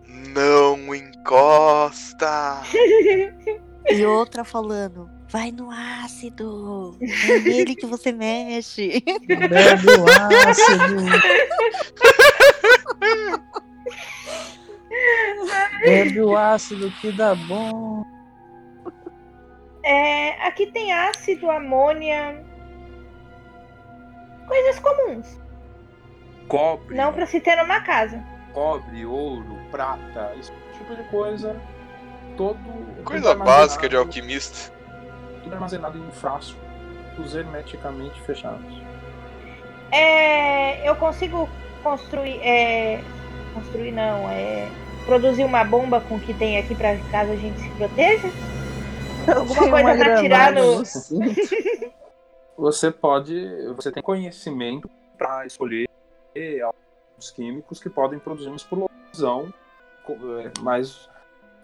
[0.07, 2.61] Não encosta!
[3.89, 6.97] E outra falando, vai no ácido.
[7.01, 9.01] É nele que você mexe.
[9.27, 10.05] Bebe o
[10.47, 10.95] ácido.
[15.83, 18.03] Bebe o ácido que dá bom.
[19.83, 22.43] É, aqui tem ácido, amônia.
[24.47, 25.39] Coisas comuns.
[26.47, 28.21] Cobre, Não pra se ter numa casa.
[28.53, 31.55] cobre, ouro, prata, esse tipo de coisa.
[32.35, 32.59] Todo
[33.05, 34.73] Coisa básica de alquimista.
[35.43, 36.59] Tudo armazenado em um frasco,
[37.33, 38.81] hermeticamente fechados.
[39.91, 41.49] É, eu consigo
[41.83, 42.39] construir.
[42.41, 43.03] É,
[43.53, 44.67] construir não, é.
[45.05, 48.29] Produzir uma bomba com o que tem aqui pra caso a gente se proteja?
[49.27, 50.83] Alguma coisa uma pra tirar granada no.
[52.57, 53.33] Você pode,
[53.75, 54.87] você tem conhecimento
[55.17, 55.89] para escolher
[56.63, 59.51] alguns químicos que podem produzir uma explosão,
[60.07, 61.09] é, mas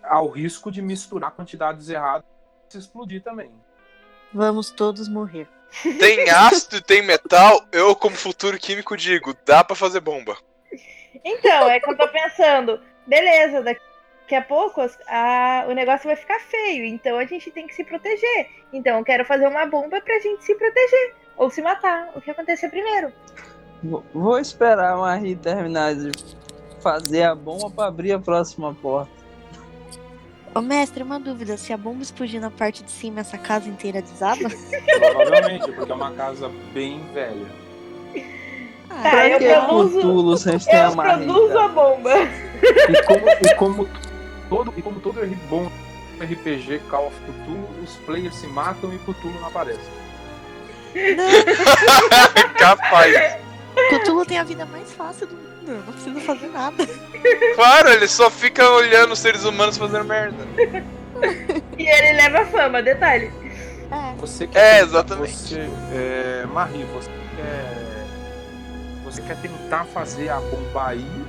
[0.01, 2.25] ao risco de misturar quantidades erradas
[2.67, 3.51] e se explodir também.
[4.33, 5.47] Vamos todos morrer.
[5.99, 10.37] Tem ácido e tem metal, eu como futuro químico digo, dá pra fazer bomba.
[11.23, 16.39] Então, é que eu tô pensando, beleza, daqui a pouco a- o negócio vai ficar
[16.39, 18.49] feio, então a gente tem que se proteger.
[18.71, 21.15] Então eu quero fazer uma bomba pra gente se proteger.
[21.37, 23.11] Ou se matar, o que acontecer primeiro.
[23.83, 26.11] Vou- Vou esperar a Marie terminar de
[26.81, 29.11] fazer a bomba pra abrir a próxima porta.
[30.57, 34.01] Ô mestre, uma dúvida, se a bomba explodir na parte de cima, essa casa inteira
[34.01, 34.49] desaba?
[34.99, 37.45] Provavelmente, porque é uma casa bem velha.
[38.89, 42.11] Ah, Tá, pra eu que produzo- Cthulhu se a gente tem a produzo a bomba.
[42.89, 43.89] E como, e como
[44.49, 45.69] todo, e como todo bom
[46.19, 49.79] RPG Call of Cthulhu, os players se matam e Cthulhu não aparece.
[52.57, 53.46] Capaz.
[53.99, 56.87] Cthulhu tem a vida mais fácil do mundo, não precisa fazer nada.
[57.55, 60.37] Claro, ele só fica olhando os seres humanos fazendo merda.
[61.77, 63.31] E ele leva fama, detalhe.
[63.91, 64.13] É.
[64.19, 65.35] Você quer É, exatamente.
[65.35, 68.05] Você, é, Marie, você quer,
[69.03, 71.25] você quer tentar fazer a bomba aí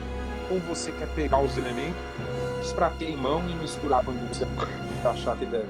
[0.51, 4.47] ou você quer pegar os elementos pra ter em mão e misturar quando você
[5.05, 5.67] achar que deve?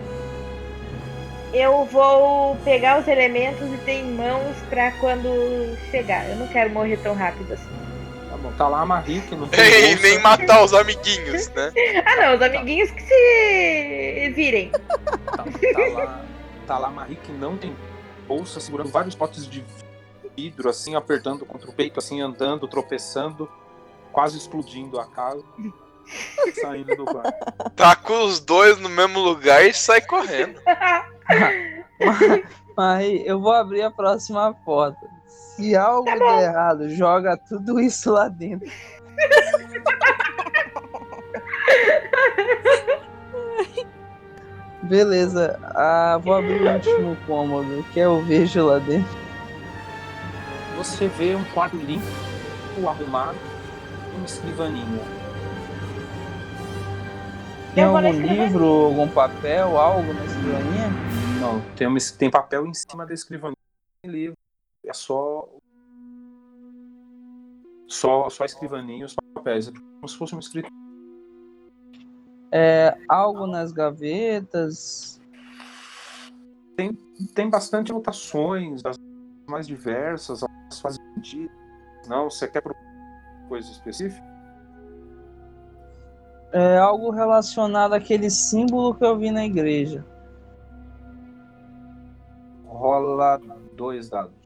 [1.52, 6.28] Eu vou pegar os elementos e ter em mãos pra quando chegar.
[6.28, 7.68] Eu não quero morrer tão rápido assim.
[8.30, 10.02] Tá bom, tá lá a Marie que não tem E bolsa.
[10.02, 11.72] nem matar os amiguinhos, né?
[12.04, 14.70] Ah não, os amiguinhos que se virem.
[14.70, 15.44] Tá, tá
[15.94, 16.24] lá,
[16.66, 17.74] tá lá a Marie que não tem
[18.26, 19.64] bolsa, segurando vários potes de
[20.36, 23.50] vidro, assim, apertando contra o peito, assim, andando, tropeçando,
[24.12, 25.42] quase explodindo a casa,
[26.60, 27.32] saindo do banco.
[27.74, 30.60] Taca os dois no mesmo lugar e sai correndo.
[32.76, 35.06] Marie, eu vou abrir a próxima porta.
[35.26, 38.70] Se algo der errado, joga tudo isso lá dentro.
[44.82, 49.18] Beleza, ah, vou abrir o último cômodo, que é o vejo lá dentro.
[50.76, 52.06] Você vê um quarto limpo,
[52.86, 53.36] arrumado,
[54.12, 55.02] e uma escrivaninha.
[57.74, 61.17] Tem Eu algum livro, algum papel, algo na escrivaninha?
[61.40, 63.56] Não, tem, uma, tem papel em cima da escrivaninha,
[64.02, 64.36] tem livro,
[64.84, 65.48] é só
[67.88, 70.72] só, só a escrivaninha e os papéis, é como se fosse uma escritura.
[72.52, 75.20] É, algo nas gavetas.
[77.34, 78.96] Tem bastante anotações, as
[79.48, 81.50] mais diversas, elas fazem sentido.
[82.06, 84.26] Não, você quer procurar coisa específica?
[86.52, 90.04] É algo relacionado àquele símbolo que eu vi na igreja.
[92.78, 93.40] Rola
[93.72, 94.38] dois dados.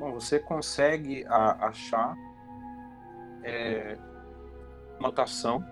[0.00, 2.16] Bom, você consegue a- achar
[3.44, 3.96] é,
[5.00, 5.64] notação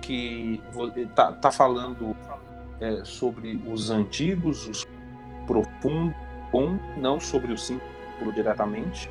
[0.00, 0.62] que
[0.96, 2.16] está tá falando
[2.80, 4.86] é, sobre os antigos, os
[5.46, 6.16] profundos,
[6.96, 9.10] não sobre o símbolo diretamente,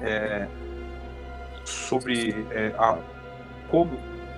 [0.00, 0.46] é,
[1.64, 2.96] sobre é, a,
[3.68, 3.90] como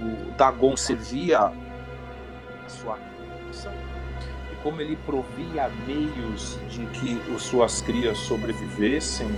[0.02, 3.72] o Dagon servia a sua criação
[4.52, 9.28] e como ele provia meios de que as suas crias sobrevivessem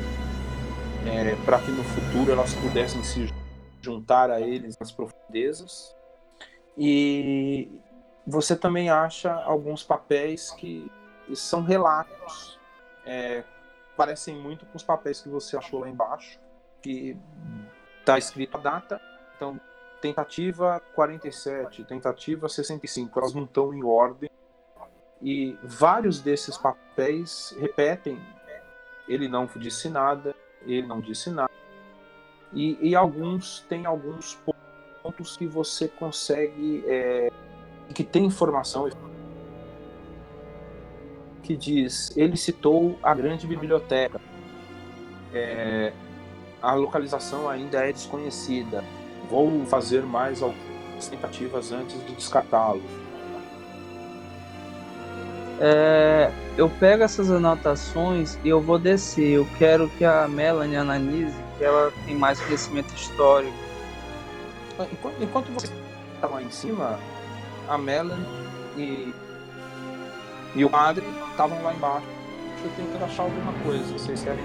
[1.07, 3.33] é, para que no futuro elas pudessem se
[3.81, 5.95] juntar a eles nas profundezas.
[6.79, 7.69] E
[8.25, 10.91] você também acha alguns papéis que
[11.35, 12.59] são relatos
[13.05, 13.45] é,
[13.97, 16.39] parecem muito com os papéis que você achou lá embaixo
[16.81, 17.17] que
[18.01, 19.01] está escrito a data.
[19.37, 19.61] Então
[20.03, 24.29] tentativa 47, tentativa 65, elas não estão em ordem.
[25.23, 28.21] E vários desses papéis repetem:
[29.09, 30.35] ele não disse nada,
[30.67, 31.53] ele não disse nada.
[32.53, 34.37] E, e alguns têm alguns
[35.03, 37.31] pontos que você consegue, é,
[37.95, 38.91] que tem informação
[41.45, 44.21] que diz: ele citou a grande biblioteca.
[45.33, 45.93] É,
[46.61, 48.85] a localização ainda é desconhecida
[49.33, 52.83] vou fazer mais algumas tentativas antes de descartá-lo.
[55.59, 59.37] É, eu pego essas anotações e eu vou descer.
[59.37, 63.57] Eu quero que a Melanie analise, que ela tem mais conhecimento histórico.
[64.93, 65.73] Enquanto, enquanto você
[66.15, 66.99] está lá em cima,
[67.69, 68.27] a Melanie
[68.77, 69.15] e,
[70.55, 72.07] e o padre estavam lá embaixo.
[72.63, 73.85] Eu tenho que achar alguma coisa.
[73.95, 74.45] Vocês querem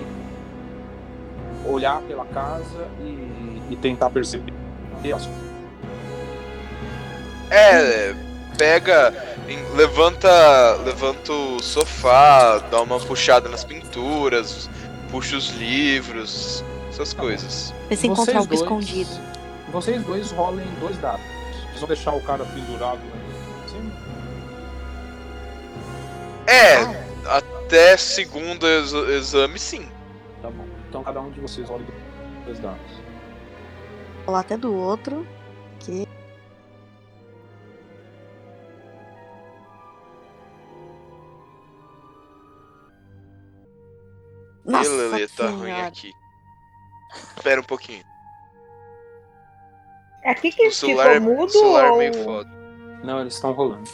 [1.66, 4.57] olhar pela casa e, e tentar perceber
[7.50, 8.14] É,
[8.58, 9.14] pega.
[9.76, 14.70] levanta, levanta o sofá, dá uma puxada nas pinturas,
[15.10, 17.74] puxa os livros, essas coisas.
[17.90, 19.10] Vê se encontra Vocês algo dois- escondido.
[19.72, 21.22] Vocês dois rolem dois dados.
[21.68, 23.00] Vocês vão deixar o cara pendurado
[23.68, 23.92] cima?
[26.48, 29.88] É, até segundo ex- exame, sim.
[30.42, 30.66] Tá bom.
[30.90, 31.86] Então cada um de vocês role
[32.46, 32.80] dois dados.
[34.28, 35.26] Vou lá até do outro.
[35.80, 36.06] Que...
[44.66, 46.12] Nossa Ih, Lelê, tá ruim aqui.
[47.38, 48.04] Espera um pouquinho.
[50.24, 51.98] É aqui que O celular, ficou mudo o celular é ou...
[51.98, 52.50] meio foda.
[53.06, 53.90] Não, eles estão rolando.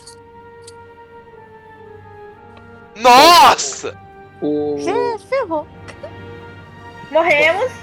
[2.96, 3.96] Nossa!
[4.42, 5.68] O É, ferrou.
[7.12, 7.83] Morremos.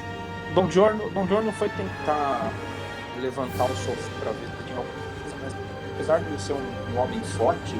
[0.55, 2.51] Dom Giorno, Dom Giorno foi tentar
[3.21, 5.55] levantar o sofá pra ver se tinha alguma coisa, mas
[5.95, 7.75] apesar de ele ser um, um homem forte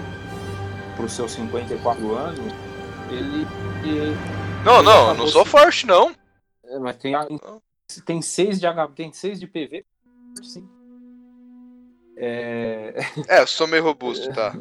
[0.97, 2.39] pros seus 54 anos,
[3.11, 3.47] ele.
[3.85, 4.17] ele-
[4.65, 6.15] Não, ele não, não sou se- forte, não.
[6.65, 7.15] É, mas tem,
[8.05, 9.85] tem 6 de HP, tem 6 de PV.
[10.43, 10.69] Sim.
[12.17, 12.95] É,
[13.29, 14.53] É, eu sou meio robusto, tá?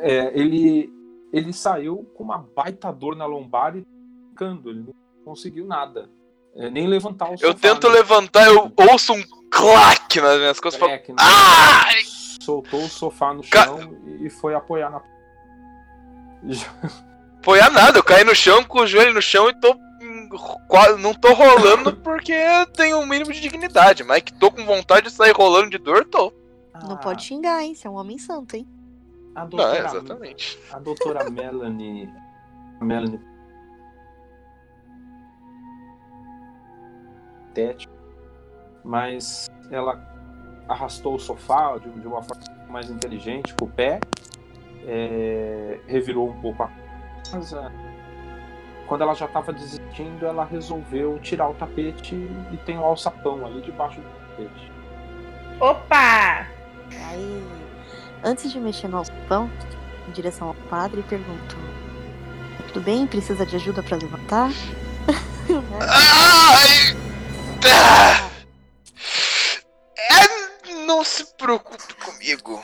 [0.00, 0.92] é, ele,
[1.32, 3.84] ele saiu com uma baita dor na lombar e
[4.30, 4.94] ficando, ele não
[5.24, 6.10] conseguiu nada.
[6.58, 7.94] É, nem levantar o Eu sofá, tento né?
[7.94, 12.02] levantar, eu ouço um claque nas minhas costas e falo, É, não- ai!
[12.40, 15.02] soltou o sofá no Ca- chão e foi apoiar na.
[17.38, 19.76] Apoiar nada, eu caí no chão com o joelho no chão e tô.
[20.68, 24.64] Quase, não tô rolando porque eu tenho um mínimo de dignidade, mas que tô com
[24.64, 26.32] vontade de sair rolando de dor, tô.
[26.82, 27.74] Não Ah, pode xingar, hein?
[27.74, 28.66] Você é um homem santo, hein?
[29.34, 30.58] A Não, doutora, exatamente.
[30.72, 32.10] a doutora Melanie.
[32.80, 33.20] Melanie.
[37.56, 37.88] Tete.
[38.84, 39.98] Mas ela
[40.68, 43.98] arrastou o sofá de, de uma forma mais inteligente com o pé.
[44.86, 46.70] é, revirou um pouco a
[47.32, 47.72] casa.
[48.86, 52.14] Quando ela já estava desistindo, ela resolveu tirar o tapete
[52.52, 54.72] e tem um alçapão ali debaixo do tapete.
[55.58, 56.46] Opa!
[57.08, 57.44] Aí,
[58.22, 59.50] antes de mexer no alçapão,
[60.06, 61.56] em direção ao padre, pergunto:
[62.68, 63.08] Tudo bem?
[63.08, 64.50] Precisa de ajuda pra levantar?
[65.80, 66.85] Ai!
[69.96, 72.62] É, não se preocupe comigo.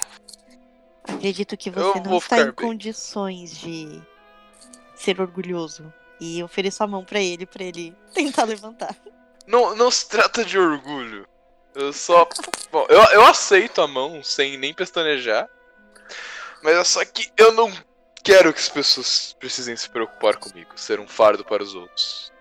[1.05, 2.53] Acredito que Eu você não vou está em bem.
[2.53, 4.01] condições de
[4.95, 5.93] ser orgulhoso.
[6.21, 8.95] E ofereço a mão pra ele, pra ele tentar levantar.
[9.47, 11.27] Não, não se trata de orgulho.
[11.75, 12.29] Eu só.
[12.71, 15.49] Bom, eu, eu aceito a mão sem nem pestanejar.
[16.63, 17.73] Mas é só que eu não
[18.23, 22.33] quero que as pessoas precisem se preocupar comigo, ser um fardo para os outros.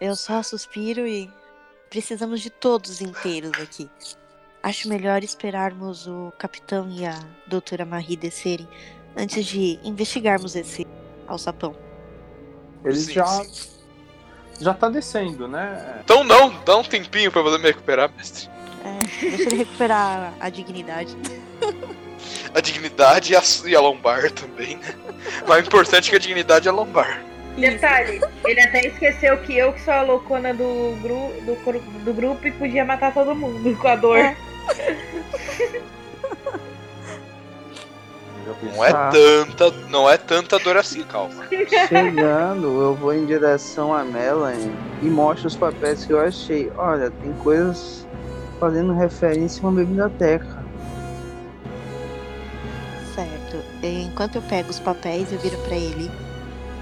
[0.00, 1.30] Eu só suspiro e
[1.94, 3.88] precisamos de todos inteiros aqui.
[4.60, 7.16] Acho melhor esperarmos o capitão e a
[7.46, 8.68] doutora Marie descerem
[9.16, 10.84] antes de investigarmos esse
[11.28, 11.76] alçapão.
[12.84, 13.70] Ele Sim, já, sim.
[14.60, 16.00] já tá descendo, né?
[16.02, 18.50] Então não, dá um tempinho pra poder me recuperar, mestre.
[18.84, 21.16] É, deixa ele recuperar a dignidade.
[22.52, 24.80] A dignidade e a, e a lombar também.
[25.46, 27.33] Mas o importante é que a dignidade é a lombar.
[27.56, 32.46] Detalhe, ele até esqueceu que eu que sou a loucona do, gru, do, do grupo
[32.46, 34.18] e podia matar todo mundo com a dor.
[34.18, 34.36] É.
[38.62, 41.46] Não é tanta, não é tanta dor assim, calma.
[41.88, 44.70] Chegando, eu vou em direção a Melanie
[45.02, 46.70] e mostro os papéis que eu achei.
[46.76, 48.06] Olha, tem coisas
[48.60, 50.62] fazendo referência a uma biblioteca.
[53.14, 53.64] Certo.
[53.82, 56.10] E Enquanto eu pego os papéis, eu viro pra ele.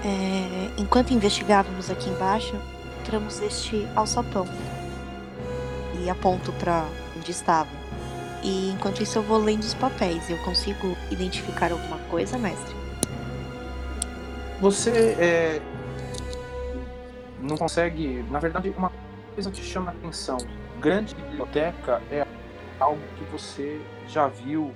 [0.03, 2.55] É, enquanto investigávamos aqui embaixo,
[2.95, 4.45] encontramos este alçapão.
[6.01, 6.85] E aponto pra
[7.15, 7.69] onde estava.
[8.43, 10.29] E enquanto isso eu vou lendo os papéis.
[10.29, 12.75] Eu consigo identificar alguma coisa, mestre?
[14.59, 15.61] Você é,
[17.39, 18.23] não consegue.
[18.29, 18.91] Na verdade, uma
[19.33, 20.37] coisa que chama a atenção:
[20.79, 22.25] grande biblioteca é
[22.79, 24.73] algo que você já viu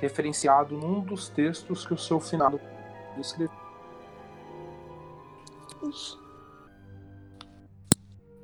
[0.00, 2.60] referenciado num dos textos que o seu finado
[3.18, 3.67] escreveu.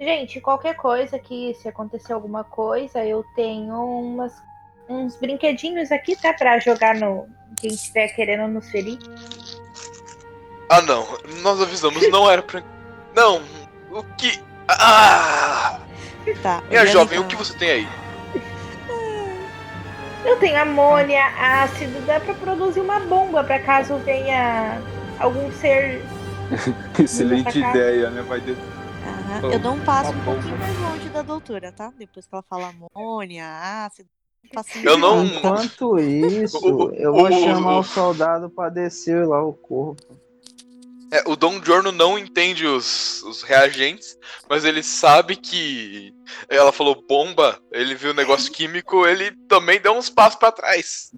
[0.01, 4.33] Gente, qualquer coisa que se acontecer alguma coisa, eu tenho umas,
[4.89, 6.33] uns brinquedinhos aqui, tá?
[6.33, 7.29] Pra jogar no.
[7.61, 8.99] Quem estiver querendo nos ferir.
[10.69, 11.07] Ah não,
[11.43, 12.63] nós avisamos, não era pra.
[13.15, 13.41] Não,
[13.91, 14.43] o que.
[14.69, 15.81] Ah!
[16.43, 16.63] Tá.
[16.69, 17.89] Minha jovem, o então- que você tem aí?
[20.25, 24.81] Eu tenho amônia, ácido, dá pra produzir uma bomba pra caso venha
[25.21, 26.03] algum ser.
[26.99, 28.23] Excelente ideia, né?
[28.23, 28.53] Vai de...
[28.53, 31.93] Aham, Eu dou um passo Tá um pouquinho mais longe da doutora, tá?
[31.99, 33.47] Depois que ela fala amônia,
[33.87, 34.09] ácido.
[34.85, 35.25] Eu não.
[35.25, 40.03] Enquanto isso, O- eu vou o- chamar o- o soldado pra descer lá o corpo.
[41.11, 44.19] É, o Dom Giorno não entende os, os reagentes,
[44.49, 46.13] mas ele sabe que
[46.49, 51.13] ela falou bomba, ele viu o negócio químico, ele também deu uns passos pra trás.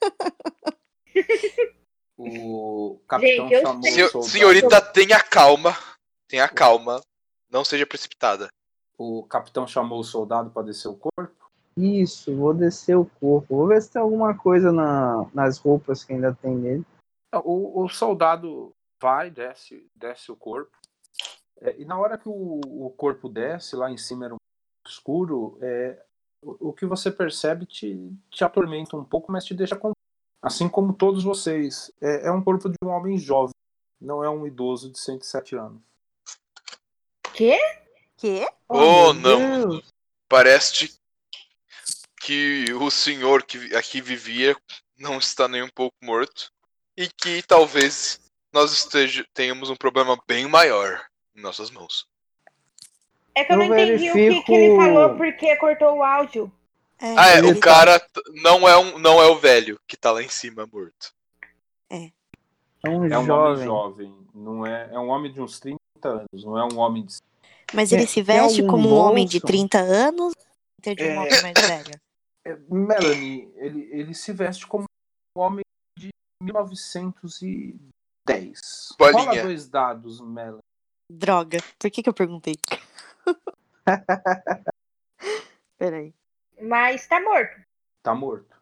[2.22, 4.30] O capitão Gente, chamou Senhor- soldado.
[4.32, 5.76] senhorita, tenha calma.
[6.28, 7.00] Tenha calma.
[7.50, 8.48] Não seja precipitada.
[8.98, 11.50] O capitão chamou o soldado para descer o corpo.
[11.76, 13.56] Isso, vou descer o corpo.
[13.56, 16.84] Vou ver se tem alguma coisa na, nas roupas que ainda tem nele.
[17.44, 20.76] O, o soldado vai, desce, desce o corpo.
[21.60, 24.90] É, e na hora que o, o corpo desce, lá em cima era um pouco
[24.94, 26.02] escuro, é,
[26.44, 29.92] o, o que você percebe te, te atormenta um pouco, mas te deixa com.
[30.42, 31.90] Assim como todos vocês.
[32.00, 33.54] É, é um corpo de um homem jovem,
[34.00, 35.80] não é um idoso de 107 anos.
[37.34, 37.58] Quê?
[38.16, 38.48] Quê?
[38.68, 39.68] Oh, meu não.
[39.70, 39.84] Deus.
[40.28, 40.98] Parece
[42.20, 44.56] que o senhor que aqui vivia
[44.98, 46.52] não está nem um pouco morto.
[46.96, 48.20] E que talvez
[48.52, 51.02] nós esteja, tenhamos um problema bem maior
[51.34, 52.06] em nossas mãos.
[53.34, 56.02] É que eu, Eu não entendi o que, verifico- que ele falou porque cortou o
[56.02, 56.52] áudio.
[57.00, 58.06] É, Ah, é, o tá- cara
[58.42, 61.12] não é, um, não é o velho que tá lá em cima morto.
[61.90, 62.10] É
[62.88, 63.28] um É um jovem.
[63.28, 67.04] homem jovem, não é, é um homem de uns 30 anos, não é um homem
[67.04, 67.16] de.
[67.74, 69.46] Mas ele Tem- se veste como um homem de bolso?
[69.52, 70.32] 30 anos
[70.86, 71.18] ou de um É.
[71.18, 72.00] homem mais velho?
[72.42, 74.84] É, Melanie, ele, ele se veste como
[75.36, 75.62] um homem
[75.98, 76.08] de
[76.42, 77.78] 1910.
[78.98, 79.24] Bolinha.
[79.24, 80.62] Rola dois dados, Melanie.
[81.12, 82.56] Droga, por que, que eu perguntei?
[85.78, 86.14] Peraí.
[86.60, 87.60] Mas tá morto.
[88.02, 88.56] Tá morto.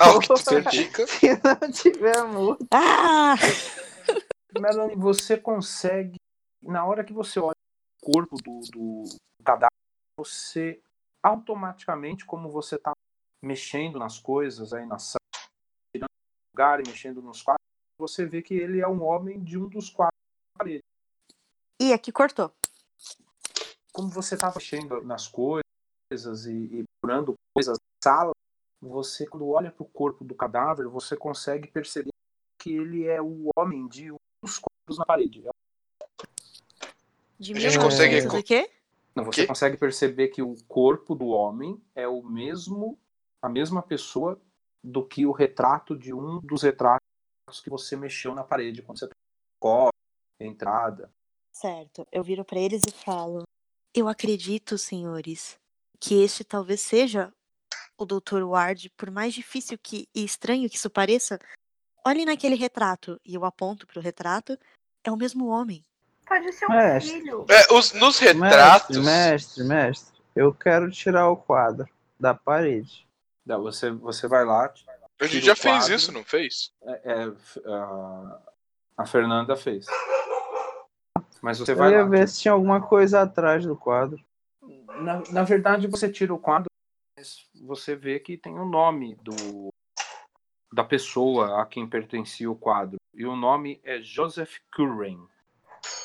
[0.00, 1.06] Ah, o que.
[1.06, 2.66] Se não tiver morto.
[2.72, 3.34] Ah!
[4.58, 6.16] Melanie, você consegue.
[6.62, 7.54] Na hora que você olha
[8.02, 9.04] o corpo do, do
[9.44, 9.70] cadáver,
[10.16, 10.80] você
[11.22, 12.92] automaticamente, como você tá
[13.42, 15.20] mexendo nas coisas aí na sala,
[15.92, 17.64] tirando o lugar e mexendo nos quadros,
[17.98, 20.18] você vê que ele é um homem de um dos quadros
[20.54, 20.84] da parede.
[21.80, 22.52] Ih, aqui cortou.
[23.92, 28.32] como você tá mexendo nas coisas e, e procurando coisas na sala,
[28.80, 32.10] você, quando olha para o corpo do cadáver, você consegue perceber
[32.58, 35.42] que ele é o homem de um dos corpos na parede.
[37.38, 37.82] De A gente 1900
[38.24, 38.70] consegue- o quê?
[39.14, 39.46] Não, você Que?
[39.46, 42.98] consegue perceber que o corpo do homem é o mesmo,
[43.42, 44.40] a mesma pessoa
[44.82, 47.00] do que o retrato de um dos retratos
[47.62, 49.08] que você mexeu na parede quando você
[49.60, 49.88] tocou
[50.40, 51.12] a entrada.
[51.52, 53.44] Certo, eu viro pra eles e falo:
[53.94, 55.56] Eu acredito, senhores,
[56.00, 57.32] que este talvez seja
[57.96, 58.42] o Dr.
[58.42, 61.38] Ward, por mais difícil que e estranho que isso pareça.
[62.06, 64.58] Olhem naquele retrato, e eu aponto pro retrato,
[65.02, 65.82] é o mesmo homem.
[66.26, 67.12] Pode ser um Mestre.
[67.20, 67.46] filho.
[67.48, 68.96] É, os, nos retratos.
[68.96, 70.14] Mestre, mestre, mestre.
[70.34, 71.88] Eu quero tirar o quadro
[72.18, 73.06] da parede.
[73.44, 74.72] Daí Você, você vai lá,
[75.20, 76.72] A gente tira já o fez isso, não fez?
[76.82, 77.32] É, é,
[78.96, 79.86] a Fernanda fez.
[81.42, 82.08] Mas você Eu vai ia lá.
[82.08, 84.18] ver se tinha alguma coisa atrás do quadro.
[85.00, 86.68] Na, na verdade, você tira o quadro,
[87.16, 89.68] mas você vê que tem o nome do
[90.72, 92.96] da pessoa a quem pertencia o quadro.
[93.14, 95.24] E o nome é Joseph Curran.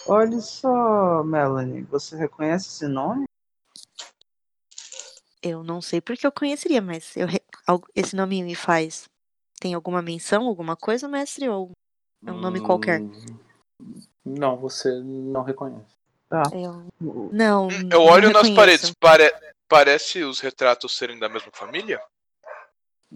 [0.07, 3.25] Olha só, Melanie, você reconhece esse nome?
[5.41, 7.27] Eu não sei porque eu conheceria, mas eu
[7.95, 9.05] esse nome me faz.
[9.59, 11.49] Tem alguma menção, alguma coisa, mestre?
[11.49, 11.71] Ou
[12.25, 13.01] é um nome qualquer?
[13.01, 15.98] Hum, Não, você não reconhece.
[16.29, 16.43] Tá.
[16.53, 16.85] Eu...
[17.31, 17.69] Não.
[17.71, 18.91] Eu não olho nas paredes.
[18.91, 19.33] Pare...
[19.67, 22.01] Parece os retratos serem da mesma família?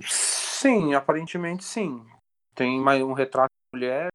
[0.01, 2.05] Sim, aparentemente sim.
[2.55, 4.09] Tem mais um retrato de mulher,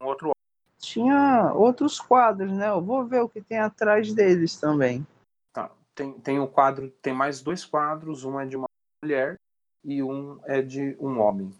[0.00, 0.34] um outro homem.
[0.80, 2.68] Tinha outros quadros, né?
[2.68, 5.06] Eu vou ver o que tem atrás deles também.
[5.52, 5.70] Tá.
[5.94, 8.66] Tem, tem um quadro, tem mais dois quadros, um é de uma
[9.02, 9.38] mulher
[9.84, 11.54] e um é de um homem.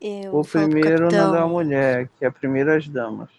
[0.00, 3.30] Eu O primeiro não da mulher, que é primeiro as damas.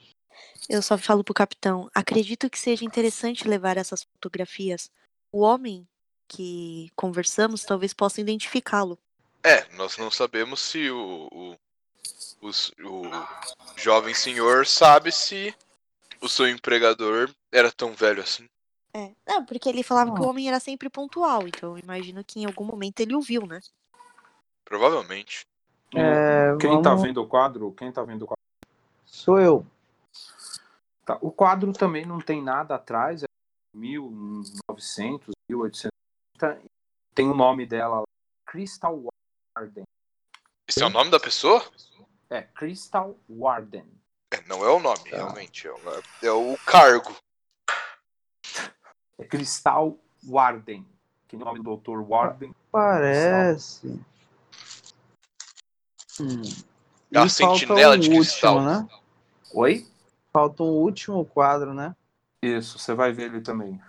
[0.69, 1.90] Eu só falo pro capitão.
[1.94, 4.90] Acredito que seja interessante levar essas fotografias.
[5.31, 5.88] O homem
[6.27, 8.98] que conversamos talvez possa identificá-lo.
[9.44, 11.57] É, nós não sabemos se o, o,
[12.41, 13.11] o, o
[13.76, 15.53] jovem senhor sabe se
[16.22, 18.45] o seu empregador era tão velho assim.
[18.94, 19.11] É.
[19.27, 22.45] Não, porque ele falava que o homem era sempre pontual, então eu imagino que em
[22.45, 23.60] algum momento ele o viu, né?
[24.64, 25.45] Provavelmente.
[25.95, 27.72] É, quem tá vamos- vendo o quadro?
[27.73, 28.44] Quem tá vendo o quadro?
[29.06, 29.65] Sou eu.
[31.06, 33.26] Tá, O quadro também não tem nada atrás, é
[33.76, 35.92] 1900, 1800.
[37.14, 38.06] Tem o nome dela lá,
[38.46, 39.04] Crystal
[39.56, 39.84] Warden.
[40.68, 41.64] Esse é o nome da pessoa?
[42.30, 43.86] É, Crystal Warden.
[44.32, 45.68] É, não é o nome, realmente.
[45.68, 45.78] É o,
[46.24, 47.16] é o cargo.
[49.20, 50.88] É Crystal Warden.
[51.28, 52.00] Que nome do Dr.
[52.00, 52.56] Warden.
[52.72, 53.88] parece.
[56.20, 56.42] Hum.
[57.12, 58.62] É a sentinela o de último, cristal.
[58.62, 58.88] né?
[59.54, 59.88] Oi?
[60.36, 61.96] Falta o último quadro, né?
[62.42, 63.80] Isso, você vai ver ele também.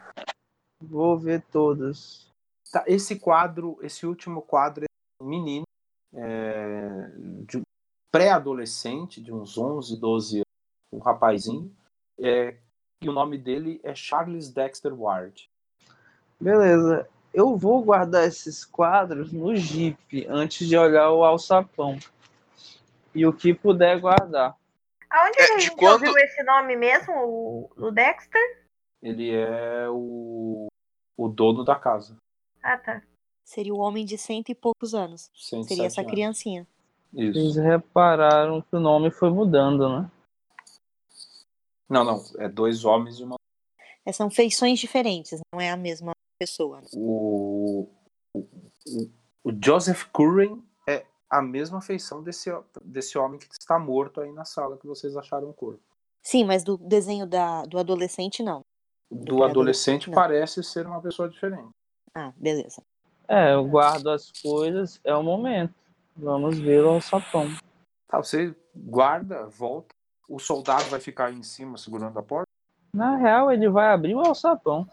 [0.81, 2.31] Vou ver todos.
[2.71, 5.65] Tá, esse quadro, esse último quadro é um menino
[6.13, 7.11] é,
[7.47, 7.63] de
[8.13, 10.45] pré-adolescente, de uns 11, 12 anos,
[10.93, 11.75] um rapazinho,
[12.19, 12.57] é,
[13.03, 15.51] e o nome dele é Charles Dexter Ward.
[16.41, 17.09] Beleza.
[17.33, 21.99] Eu vou guardar esses quadros no Jeep antes de olhar o alçapão.
[23.15, 24.57] E o que puder guardar.
[25.17, 28.65] Aonde É, a gente quando- ouviu esse nome mesmo, o, o Dexter?
[29.03, 30.67] Ele é o,
[31.17, 32.17] o dono da casa.
[32.63, 33.03] Ah, tá.
[33.45, 35.31] Seria o homem de cento e poucos anos.
[35.35, 36.11] 107 Seria essa anos.
[36.13, 36.67] criancinha.
[37.13, 37.61] Vocês Isso.
[37.61, 40.11] repararam que o nome foi mudando, né?
[41.89, 42.25] Não, não.
[42.39, 43.37] É dois homens e uma.
[44.07, 46.81] É, São feições diferentes, não é a mesma pessoa.
[46.81, 46.87] né?
[46.95, 47.89] O,
[48.35, 48.41] o,
[49.45, 50.59] o- Joseph Curran
[51.39, 52.51] a mesma feição desse,
[52.83, 55.81] desse homem que está morto aí na sala que vocês acharam o corpo.
[56.23, 58.65] Sim, mas do desenho da, do adolescente, não.
[59.11, 60.15] Do Do adolescente não.
[60.15, 61.69] parece ser uma pessoa diferente.
[62.15, 62.83] Ah, beleza.
[63.27, 65.75] É, eu guardo as coisas, é o momento.
[66.17, 67.49] Vamos ver o alçapão.
[68.07, 69.95] Tá, você guarda, volta.
[70.29, 72.49] O soldado vai ficar aí em cima segurando a porta.
[72.93, 74.89] Na real, ele vai abrir o alçapão.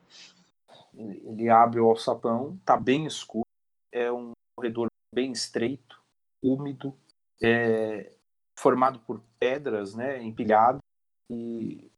[0.93, 3.45] Ele ele abre o alçapão, tá bem escuro.
[3.91, 6.00] É um corredor bem estreito,
[6.41, 6.95] úmido,
[7.41, 8.11] é,
[8.55, 10.81] formado por pedras, né, empilhadas
[11.29, 11.91] e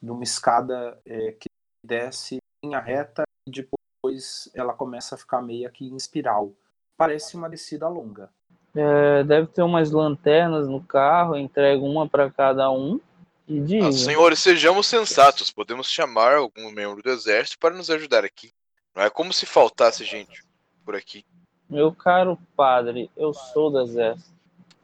[0.00, 1.48] numa escada é, que
[1.84, 6.52] desce em linha reta e depois ela começa a ficar meio que em espiral.
[6.96, 8.30] Parece uma descida longa.
[8.74, 13.00] É, deve ter umas lanternas no carro, entrego uma para cada um.
[13.46, 13.88] E diga.
[13.88, 15.50] Ah, senhores, sejamos sensatos.
[15.50, 18.52] Podemos chamar algum membro do exército para nos ajudar aqui.
[18.94, 20.42] Não é como se faltasse gente
[20.84, 21.24] por aqui,
[21.72, 24.30] Meu caro padre, eu sou do exército.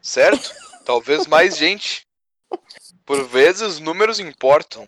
[0.01, 0.51] certo?
[0.83, 2.07] Talvez mais gente.
[3.05, 4.87] Por vezes, números importam.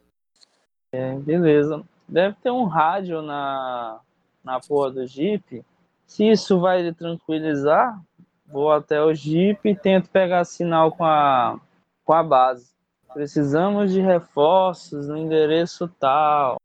[0.91, 1.83] É, beleza.
[2.07, 3.99] Deve ter um rádio na,
[4.43, 5.63] na porra do Jeep.
[6.07, 8.01] Se isso vai lhe tranquilizar,
[8.47, 11.59] vou até o Jeep e tento pegar sinal com a,
[12.03, 12.71] com a base.
[13.13, 16.57] Precisamos de reforços no endereço tal.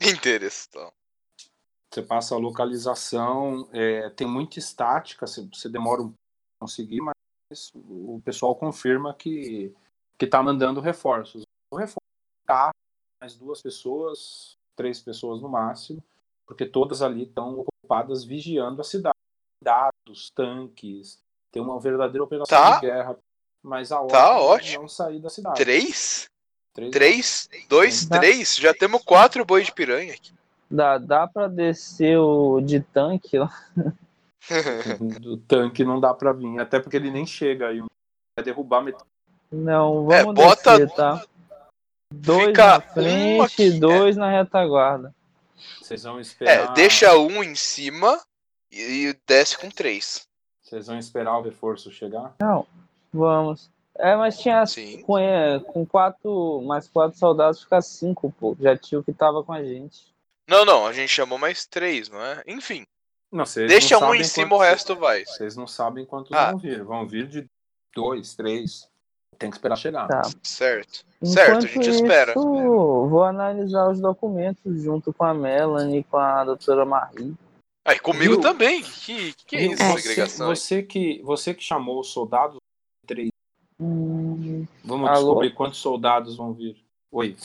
[0.00, 0.94] Interessante.
[1.94, 6.12] Você passa a localização, é, tem muita estática, você, você demora um
[6.60, 9.72] conseguir, mas o pessoal confirma que
[10.18, 11.42] que está mandando reforços.
[11.72, 11.98] O reforço
[12.46, 12.70] tá
[13.20, 16.02] mais duas pessoas, três pessoas no máximo,
[16.46, 19.14] porque todas ali estão ocupadas vigiando a cidade,
[19.62, 21.22] dados, tanques,
[21.52, 22.74] tem uma verdadeira operação Tá.
[22.76, 23.16] de guerra,
[23.62, 24.82] mas a hora Tá é ótimo.
[24.82, 25.56] não sair da cidade.
[25.62, 26.28] Três?
[26.72, 27.48] Três, Três?
[27.68, 28.06] Dois?
[28.06, 28.56] Três?
[28.56, 30.32] Já temos quatro boi de piranha aqui.
[30.74, 33.50] Dá, dá pra descer o de tanque lá?
[35.20, 39.04] do tanque não dá para vir, até porque ele nem chega aí, vai derrubar metade.
[39.52, 41.24] Não, É, vamos bota- descer, tá?
[42.12, 45.14] Dois Fica na um frente aqui, e dois na retaguarda.
[45.80, 46.74] Vocês vão É, esperar.
[46.74, 48.20] deixa um em cima
[48.70, 50.26] e e desce com três.
[50.62, 52.34] Vocês vão esperar o reforço chegar?
[52.40, 52.66] Não,
[53.12, 53.70] vamos.
[53.96, 55.02] É, mas tinha Sim.
[55.02, 58.56] com, é, com quatro, mais quatro soldados, fica cinco, pô.
[58.60, 60.12] Já tinha o que tava com a gente.
[60.48, 62.42] Não, não, a gente chamou mais três, não é?
[62.46, 62.84] Enfim,
[63.32, 65.24] Não, deixa não um em cima, o quantos- resto vai.
[65.24, 66.50] Vocês não sabem quantos Ah.
[66.50, 66.84] vão vir.
[66.84, 67.46] Vão vir de
[67.94, 68.88] dois, três.
[69.38, 70.06] Tem que esperar chegar.
[70.06, 70.22] Tá.
[70.42, 71.04] Certo.
[71.24, 72.32] Certo, a gente espera.
[72.32, 72.42] Isso,
[73.08, 77.34] vou analisar os documentos junto com a Melanie e com a doutora Marie.
[77.86, 78.40] Aí comigo Viu?
[78.40, 78.82] também.
[78.82, 79.96] Que, que é isso, É.
[79.98, 80.50] segregação?
[80.50, 80.56] aí?
[80.56, 82.58] Você que, você que chamou os soldados,
[83.06, 83.30] três.
[83.80, 85.18] Hum, Vamos Alô?
[85.18, 86.76] descobrir quantos soldados vão vir.
[87.10, 87.36] Oi.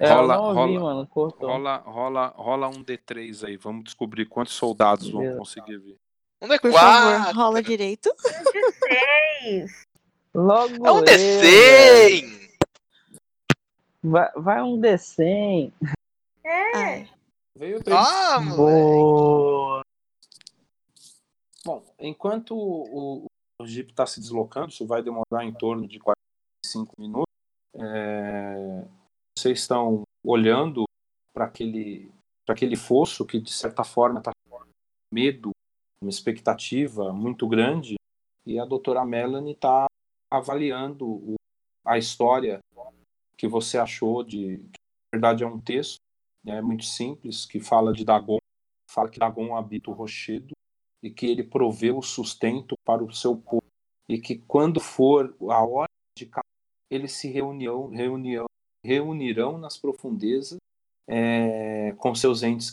[0.00, 1.48] É, Rola- eu não ouvi, rola- mano, cortou.
[1.48, 3.56] Rola, rola, rola um D3 aí.
[3.56, 5.38] Vamos descobrir quantos soldados vão Beleza.
[5.38, 5.96] conseguir vir.
[6.42, 7.34] Um Por favor, D4.
[7.34, 8.10] rola direito.
[8.16, 9.86] De seis.
[10.34, 12.50] Logo É um eu, D100.
[14.02, 15.72] Vai, vai um D100.
[16.74, 17.08] Ai,
[17.54, 18.00] Veio três.
[18.00, 18.40] Ah.
[18.56, 19.82] Boa.
[21.64, 23.26] Bom, enquanto o, o,
[23.60, 27.26] o Jeep está se deslocando, isso vai demorar em torno de 45 minutos.
[27.78, 28.84] é,
[29.40, 30.84] vocês estão olhando
[31.32, 32.12] para aquele,
[32.44, 34.32] pra aquele fosso que, de certa forma, está
[35.12, 35.50] medo,
[36.02, 37.94] uma expectativa muito grande.
[38.46, 39.86] E a doutora Melanie está
[40.30, 41.34] avaliando o-
[41.84, 42.60] a história
[43.36, 44.58] que você achou de.
[44.58, 44.78] que,
[45.12, 45.96] na verdade, é um texto
[46.46, 48.38] é muito simples que fala de Dagon,
[48.90, 50.54] fala que Dagon habita o rochedo
[51.02, 53.62] e que ele provê o sustento para o seu povo
[54.08, 56.30] e que quando for a hora de
[56.90, 58.46] eles se reunião, reunião,
[58.82, 60.58] reunirão nas profundezas
[61.06, 62.70] é, com seus entes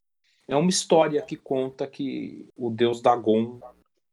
[0.47, 3.59] é uma história que conta que o deus Dagon,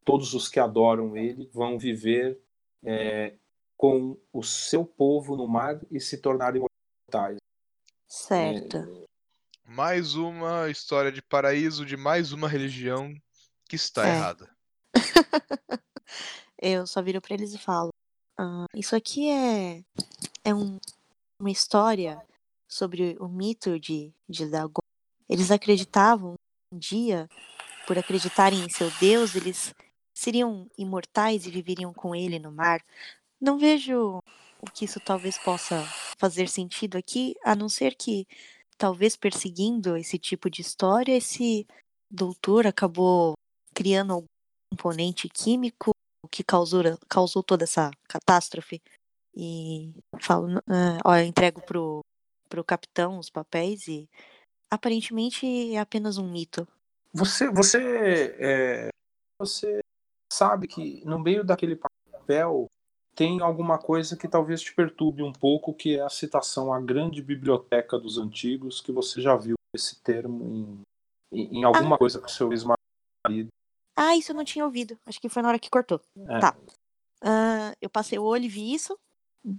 [0.05, 2.41] todos os que adoram ele, vão viver
[2.85, 3.35] é,
[3.77, 6.61] com o seu povo no mar e se tornarem
[7.09, 7.39] imortais.
[8.09, 9.07] Certo.
[9.65, 13.15] Mais uma história de paraíso de mais uma religião
[13.69, 14.11] que está É.
[14.17, 14.51] errada.
[16.61, 17.91] Eu só viro pra eles e falo:
[18.39, 19.85] "Ah, Isso aqui é,
[20.45, 20.79] é um-
[21.39, 22.21] uma história
[22.69, 24.83] sobre o mito de, de Dagon.
[25.29, 26.35] Eles acreditavam
[26.73, 27.29] um dia,
[27.87, 29.75] por acreditarem em seu Deus, eles
[30.13, 32.85] seriam imortais e viveriam com ele no mar.
[33.41, 34.19] Não vejo
[34.61, 35.83] o que isso talvez possa
[36.19, 38.27] fazer sentido aqui, a não ser que,
[38.79, 41.67] talvez perseguindo esse tipo de história, esse
[42.11, 43.35] doutor acabou
[43.75, 44.27] criando algum
[44.73, 45.91] componente químico
[46.31, 48.81] que causou, causou toda essa catástrofe.
[49.37, 52.01] E falo, "N- ah, ó, eu entrego pro,
[52.49, 54.09] pro capitão os papéis e
[54.71, 56.67] aparentemente é apenas um mito.
[57.13, 58.89] Você, você, é,
[59.39, 59.81] você
[60.33, 62.67] sabe que no meio daquele papel
[63.15, 67.23] tem alguma coisa que talvez te perturbe um pouco, que é a citação à grande
[67.23, 70.83] biblioteca dos antigos, que você já viu esse termo em,
[71.33, 73.49] em, em alguma coisa com seu ex-marido.
[73.97, 74.99] Ah, isso eu não tinha ouvido.
[75.07, 76.01] Acho que foi na hora que cortou.
[76.29, 76.41] É.
[76.41, 76.57] Tá.
[77.23, 78.99] Ah, eu passei o olho e vi isso.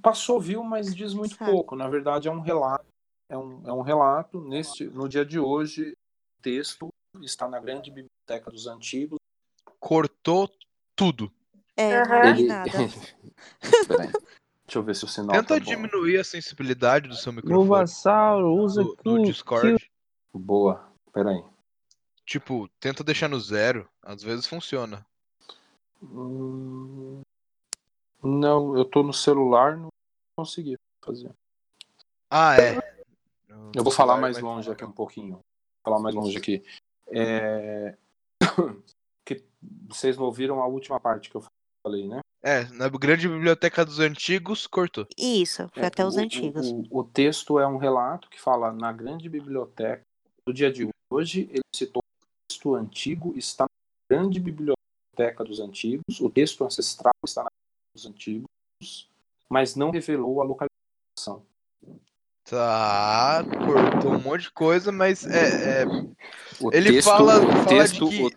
[0.01, 1.51] Passou, viu, mas diz muito Sabe.
[1.51, 1.75] pouco.
[1.75, 2.85] Na verdade, é um relato.
[3.29, 4.41] É um, é um relato.
[4.41, 5.95] Neste, no dia de hoje,
[6.39, 6.89] o texto
[7.21, 9.19] está na grande biblioteca dos antigos.
[9.79, 10.49] Cortou
[10.95, 11.31] tudo.
[11.77, 12.03] É,
[12.33, 12.47] vi Ele-.
[14.65, 18.55] Deixa eu ver se o sinal Tenta tá diminuir a sensibilidade do seu microfone Bulbasauro,
[18.55, 19.77] usa no, no Discord.
[20.33, 20.91] Boa.
[21.13, 21.43] Peraí.
[22.25, 23.87] Tipo, tenta deixar no zero.
[24.01, 25.05] Às vezes funciona.
[26.01, 27.21] Hum,
[28.25, 29.89] Não, eu tô no celular, não
[30.37, 31.31] consegui fazer.
[32.29, 32.73] Ah, é.
[33.47, 35.33] No- Eu vou falar mais longe aqui um pouquinho.
[35.33, 35.41] Vou
[35.83, 36.63] falar mais longe aqui.
[37.07, 37.95] É...
[39.25, 39.43] que
[39.87, 41.43] vocês não ouviram a última parte que eu
[41.85, 42.19] falei, né?
[42.43, 45.07] É, na grande biblioteca dos antigos, cortou.
[45.17, 46.69] Isso, foi É, até os o- antigos.
[46.91, 50.01] O, o texto é um relato que fala na grande biblioteca
[50.47, 51.47] do dia de hoje.
[51.51, 56.19] Ele citou o texto antigo, está na grande biblioteca dos antigos.
[56.21, 57.49] O texto ancestral está na
[58.03, 58.47] antigos,
[59.49, 61.45] mas não revelou a localização.
[62.43, 65.81] Tá, cortou um monte de coisa, mas é.
[65.81, 65.85] é-
[66.59, 68.31] O Ele texto, fala- o fala texto, de que- o-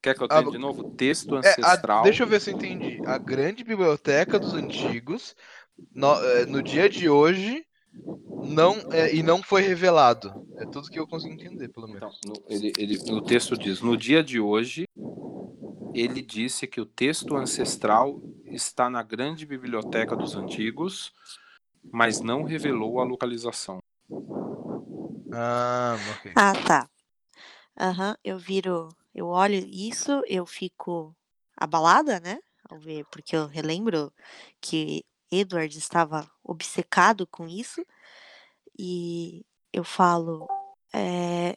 [0.00, 0.82] Quer que eu Ah, tenha de novo?
[0.82, 2.02] O texto é, a- ancestral.
[2.04, 3.00] deixa eu ver se eu entendi.
[3.04, 5.34] A grande biblioteca dos antigos,
[5.92, 7.66] no, é, no dia de hoje,
[8.40, 10.32] não é, e não foi revelado.
[10.56, 12.16] É tudo que eu consigo entender, pelo menos.
[12.22, 14.84] Então, no, ele, ele, o texto diz: no dia de hoje,
[16.00, 21.12] ele disse que o texto ancestral está na grande biblioteca dos antigos,
[21.90, 23.78] mas não revelou a localização.
[25.32, 26.32] Ah, ok.
[26.34, 26.90] Ah, tá.
[27.78, 31.14] Aham, eu viro, eu olho isso, eu fico
[31.56, 32.38] abalada, né?
[32.68, 34.12] Ao ver, porque eu relembro
[34.60, 37.84] que Edward estava obcecado com isso.
[38.78, 40.46] E eu falo,
[40.92, 41.56] é,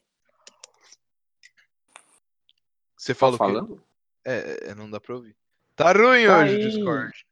[3.01, 3.39] Você Tá fala o quê?
[3.39, 3.83] falando?
[4.25, 5.35] É, é, não dá pra ouvir.
[5.75, 6.59] Tá ruim Tá hoje o.
[6.69, 7.25] Discord.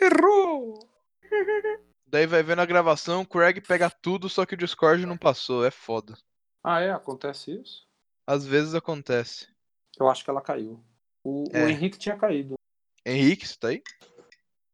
[0.00, 0.88] Errou!
[2.06, 5.64] Daí vai ver na gravação, o Craig pega tudo, só que o Discord não passou.
[5.64, 6.16] É foda.
[6.64, 6.90] Ah, é?
[6.90, 7.86] Acontece isso?
[8.26, 9.48] Às vezes acontece.
[9.98, 10.82] Eu acho que ela caiu.
[11.22, 11.70] O, o É.
[11.70, 12.54] Henrique tinha caído.
[13.06, 13.82] Henrique, você tá aí?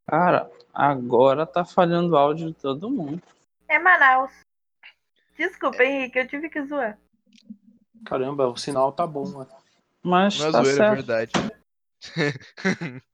[0.06, 3.22] Cara, agora tá falhando o áudio de todo mundo.
[3.68, 4.32] É Manaus.
[5.36, 6.98] Desculpa, Henrique, eu tive que zoar.
[8.06, 9.40] Caramba, o sinal tá bom.
[9.40, 9.46] né?
[10.06, 10.94] Mas Não é tá zoeira, é certo.
[10.94, 11.32] verdade.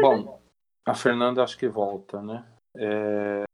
[0.00, 0.40] Bom,
[0.86, 2.46] a Fernanda acho que volta, né?
[2.76, 3.44] É,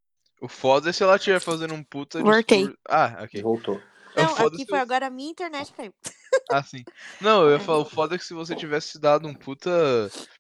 [0.43, 2.59] O foda é se ela estiver fazendo um puta Voltei.
[2.59, 2.79] discurso.
[2.87, 3.43] Ah, ok.
[3.43, 3.81] voltou.
[4.15, 5.95] É não, aqui se- foi agora a minha internet caiu.
[6.53, 6.85] Ah, sim.
[7.21, 9.71] Não, eu ia falar, o foda é que se você tivesse dado um puta.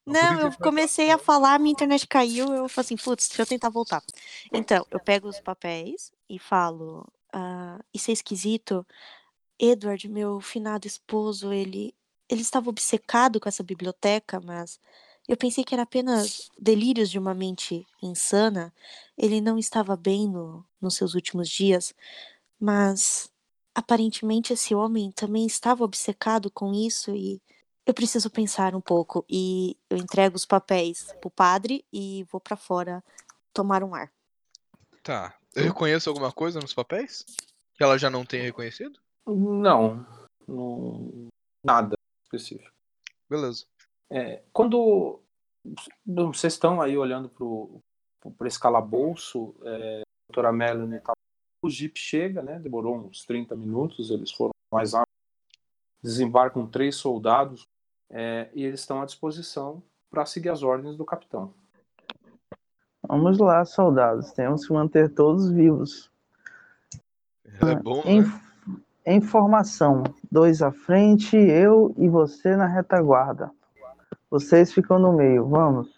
[0.04, 3.68] Não, eu comecei a falar, minha internet caiu, eu falei assim, putz, deixa eu tentar
[3.70, 4.02] voltar.
[4.52, 8.84] Então, eu pego os papéis e falo, ah, isso é esquisito.
[9.56, 11.94] Edward, meu finado esposo, ele,
[12.30, 14.78] ele estava obcecado com essa biblioteca, mas
[15.28, 18.72] eu pensei que era apenas delírios de uma mente insana.
[19.18, 21.92] Ele não estava bem no, nos seus últimos dias,
[22.58, 23.28] mas
[23.74, 27.42] aparentemente esse homem também estava obcecado com isso e
[27.84, 32.56] eu preciso pensar um pouco e eu entrego os papéis pro padre e vou pra
[32.56, 33.02] fora
[33.52, 34.10] tomar um ar.
[35.02, 35.34] Tá.
[35.54, 37.24] Eu reconheço alguma coisa nos papéis?
[37.74, 39.00] Que ela já não tenha reconhecido?
[39.26, 40.06] Não,
[40.46, 41.28] não
[41.64, 41.99] nada
[42.30, 42.72] específico.
[43.28, 43.64] Beleza.
[44.08, 45.20] É, quando
[46.06, 47.30] vocês estão aí olhando
[48.36, 51.12] para esse calabouço, é, a doutora Melanie tá,
[51.62, 52.58] o Jeep chega, né?
[52.58, 55.10] Demorou uns 30 minutos, eles foram mais rápido
[56.02, 57.68] desembarcam três soldados
[58.08, 61.52] é, e eles estão à disposição para seguir as ordens do capitão.
[63.06, 64.32] Vamos lá, soldados.
[64.32, 66.10] Temos que manter todos vivos.
[67.44, 68.12] É bom, né?
[68.12, 68.24] em
[69.20, 73.50] formação, dois à frente, eu e você na retaguarda.
[74.30, 75.88] Vocês ficam no meio, vamos.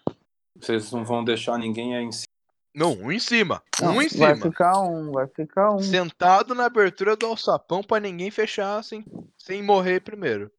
[0.59, 2.27] Vocês não vão deixar ninguém aí em cima.
[2.75, 3.61] Não, um em cima.
[3.79, 4.37] Não, um em vai cima.
[4.37, 5.79] ficar um, vai ficar um.
[5.79, 9.05] Sentado na abertura do alçapão pra ninguém fechar sem,
[9.37, 10.49] sem morrer primeiro.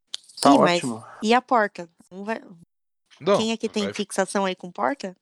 [0.41, 1.05] Tá mas- ótimo.
[1.23, 1.89] E a porta?
[2.11, 2.41] Vai-
[3.21, 5.17] Não, Quem é que tem vai- fixação aí com porta?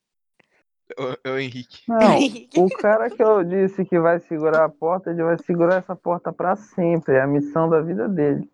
[1.24, 1.82] É o Henrique.
[1.88, 2.18] Não,
[2.66, 6.32] o cara que eu disse que vai segurar a porta, ele vai segurar essa porta
[6.32, 7.14] pra sempre.
[7.14, 8.50] É a missão da vida dele.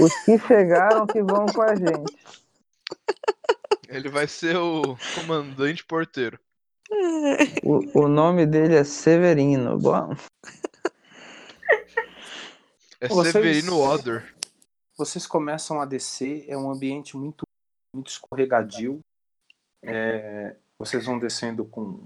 [0.00, 2.16] Os que chegaram que vão com a gente.
[3.88, 6.38] Ele vai ser o comandante porteiro.
[7.62, 9.78] O, o nome dele é Severino.
[9.78, 10.14] Bom,
[13.00, 14.22] É Vocês- Severino Odor.
[14.96, 17.44] Vocês começam a descer, é um ambiente muito,
[17.94, 18.98] muito escorregadio.
[19.82, 22.00] É, vocês vão descendo com,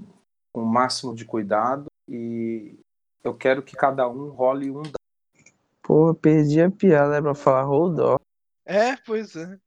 [0.53, 2.78] com o máximo de cuidado e
[3.23, 4.94] eu quero que cada um role um dado.
[5.82, 8.16] Pô, perdi a piada, é pra falar hold on.
[8.65, 9.59] É, pois é.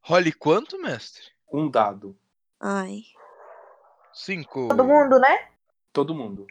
[0.00, 1.22] Role quanto, mestre?
[1.50, 2.16] Um dado.
[2.60, 3.04] Ai.
[4.12, 4.68] Cinco.
[4.68, 5.48] Todo mundo, né?
[5.92, 6.46] Todo mundo.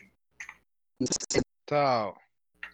[1.65, 2.17] Tal.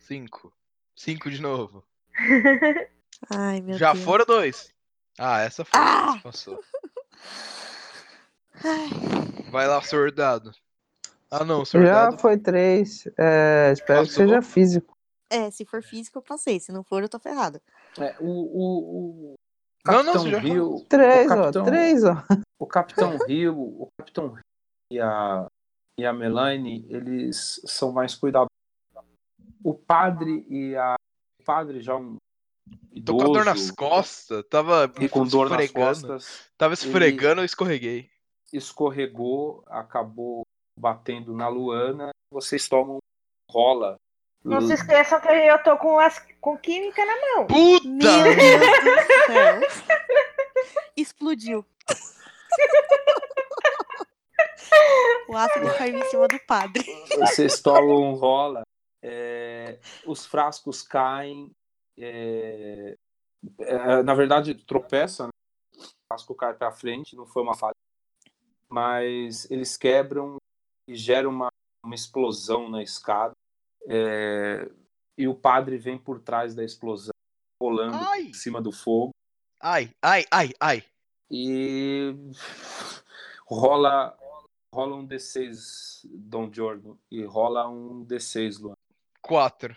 [0.01, 0.53] Cinco.
[0.95, 1.83] Cinco de novo.
[3.29, 4.05] Ai, meu Já Deus.
[4.05, 4.73] foram dois.
[5.17, 5.79] Ah, essa foi.
[5.79, 6.19] Ah!
[6.23, 6.63] passou.
[8.63, 8.89] Ai.
[9.51, 10.51] Vai lá, soldado.
[11.29, 12.17] Ah, não, Já soldado.
[12.17, 13.05] foi três.
[13.17, 14.27] É, espero que Passou?
[14.27, 14.95] seja físico.
[15.29, 16.59] É, se for físico, eu passei.
[16.59, 17.61] Se não for, eu tô ferrada.
[17.99, 19.35] É, o, o, o
[19.85, 21.37] Não, não, Capitão você já Rio, Três, o ó.
[21.41, 22.23] capitão, Três, ó.
[22.59, 24.41] o Capitão Rio, o Capitão Rio
[24.91, 25.47] e a,
[25.99, 28.47] e a Melanie, eles são mais cuidadosos.
[29.63, 30.95] O padre e a
[31.41, 32.17] o padre já um
[33.05, 34.45] Tô com a dor nas idoso costas.
[34.49, 36.07] Tava e com dor nas esfregando.
[36.07, 38.09] costas, Tava esfregando, eu escorreguei.
[38.53, 40.43] Escorregou, acabou
[40.79, 42.09] batendo na Luana.
[42.31, 42.97] Vocês tomam
[43.49, 43.95] rola.
[44.43, 47.47] Não se esqueçam que eu tô com, as, com química na mão.
[47.47, 47.87] Puta!
[47.87, 49.59] Meu Deus do céu.
[50.95, 51.65] Explodiu.
[55.27, 56.83] o ácido caiu em cima do padre.
[57.19, 58.63] Vocês tomam rola.
[59.03, 61.51] é, os frascos caem.
[61.99, 62.95] é,
[63.59, 65.25] é, na verdade, tropeça.
[65.25, 65.29] né?
[65.75, 67.75] O frasco cai para frente, não foi uma falha.
[68.69, 70.37] Mas eles quebram
[70.87, 71.49] e geram uma,
[71.83, 73.33] uma explosão na escada.
[73.87, 74.69] é,
[75.17, 77.13] e o padre vem por trás da explosão,
[77.59, 78.23] rolando Ai!
[78.23, 79.11] em cima do fogo.
[79.59, 80.83] Ai, ai, ai, ai.
[81.31, 82.13] E
[83.47, 84.15] rola,
[84.73, 86.99] rola um D6, Dom Giorgio.
[87.09, 88.75] E rola um D6, Luan.
[89.21, 89.75] Quatro.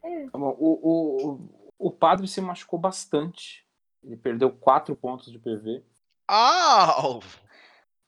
[0.00, 3.66] Tá bom, O, o, o padre se machucou bastante.
[4.02, 5.84] Ele perdeu quatro pontos de PV.
[6.32, 7.20] Au!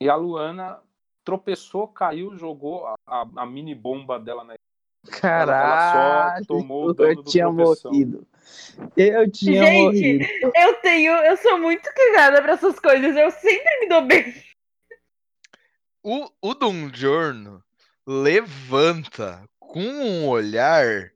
[0.01, 0.81] E a Luana
[1.25, 4.55] tropeçou, caiu, jogou a, a, a mini bomba dela na
[5.11, 8.25] Caralho, tomou o dano eu do tinha morrido.
[8.97, 10.53] Eu tinha Gente, morrido.
[10.55, 11.13] eu tenho.
[11.15, 13.17] Eu sou muito cagada pra essas coisas.
[13.17, 14.33] Eu sempre me dou bem.
[16.05, 17.61] O, o Giorno
[18.07, 21.13] levanta com um olhar.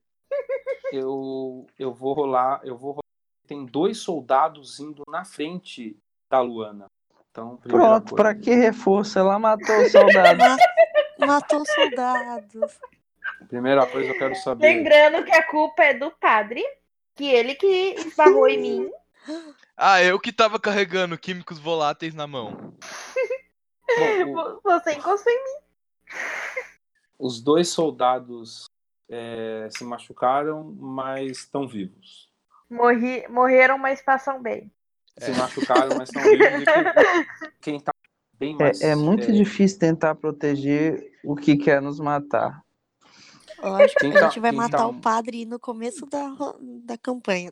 [0.93, 3.03] Eu, eu vou rolar, eu vou rolar.
[3.47, 5.97] Tem dois soldados indo na frente
[6.29, 6.87] da Luana.
[7.37, 8.17] Então, Pronto, coisa.
[8.17, 9.19] pra que reforço?
[9.19, 10.39] Ela matou o soldado.
[10.39, 10.57] Ma-
[11.27, 12.79] Matou os soldados.
[13.49, 14.67] Primeira coisa eu quero saber.
[14.67, 16.65] Lembrando que a culpa é do padre.
[17.15, 18.91] Que ele que esbarrou em mim.
[19.77, 22.75] Ah, eu que tava carregando químicos voláteis na mão.
[24.25, 25.61] Bom, o- Você encostou em mim.
[27.19, 28.67] os dois soldados
[29.11, 32.31] é, se machucaram, mas estão vivos.
[32.71, 34.71] Morri, morreram, mas passam bem.
[35.19, 36.63] Se machucaram, mas estão vivos.
[36.63, 37.93] E quem, tá
[38.39, 38.81] bem mais.
[38.83, 42.63] É, é muito é, difícil tentar proteger o que quer nos matar.
[43.59, 46.29] Lógico, Quem a tá- gente vai matar tá- o padre no começo da,
[46.85, 47.51] da campanha.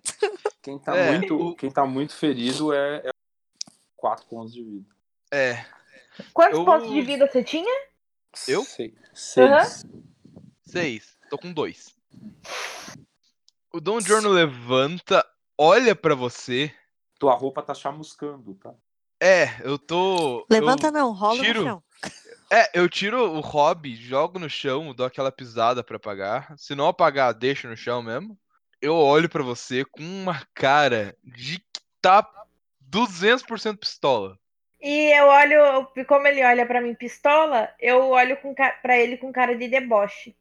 [0.63, 3.11] Quem tá, É, muito, quem tá muito ferido é, é
[3.97, 4.87] quatro pontos de vida.
[5.33, 5.65] É.
[6.35, 7.87] Quantos Eu- pontos de vida você tinha?
[8.47, 8.63] Eu?
[8.65, 9.85] Sei- Seis.
[10.63, 11.17] Seis.
[11.31, 11.95] Tô com dois.
[13.73, 15.25] O Dom Giorno levanta,
[15.59, 16.73] olha pra você.
[17.25, 18.75] Tua roupa tá chamuscando, tá?
[19.19, 20.47] É, eu tô.
[20.51, 21.61] Levanta eu- não, rola tiro.
[21.61, 21.83] no chão.
[22.53, 26.53] É, eu tiro o hobby, jogo no chão, dou aquela pisada pra apagar.
[26.59, 28.39] Se não apagar, deixo no chão mesmo.
[28.79, 32.29] Eu olho pra você com uma cara de que tá
[32.93, 34.39] 200% pistola.
[34.83, 38.37] E eu olho, como ele olha pra mim pistola, eu olho
[38.83, 40.37] pra ele com cara de deboche.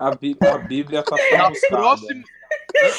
[0.00, 1.76] A, Bí- a Bíblia tá Na chamuscada.
[1.76, 2.24] próxima.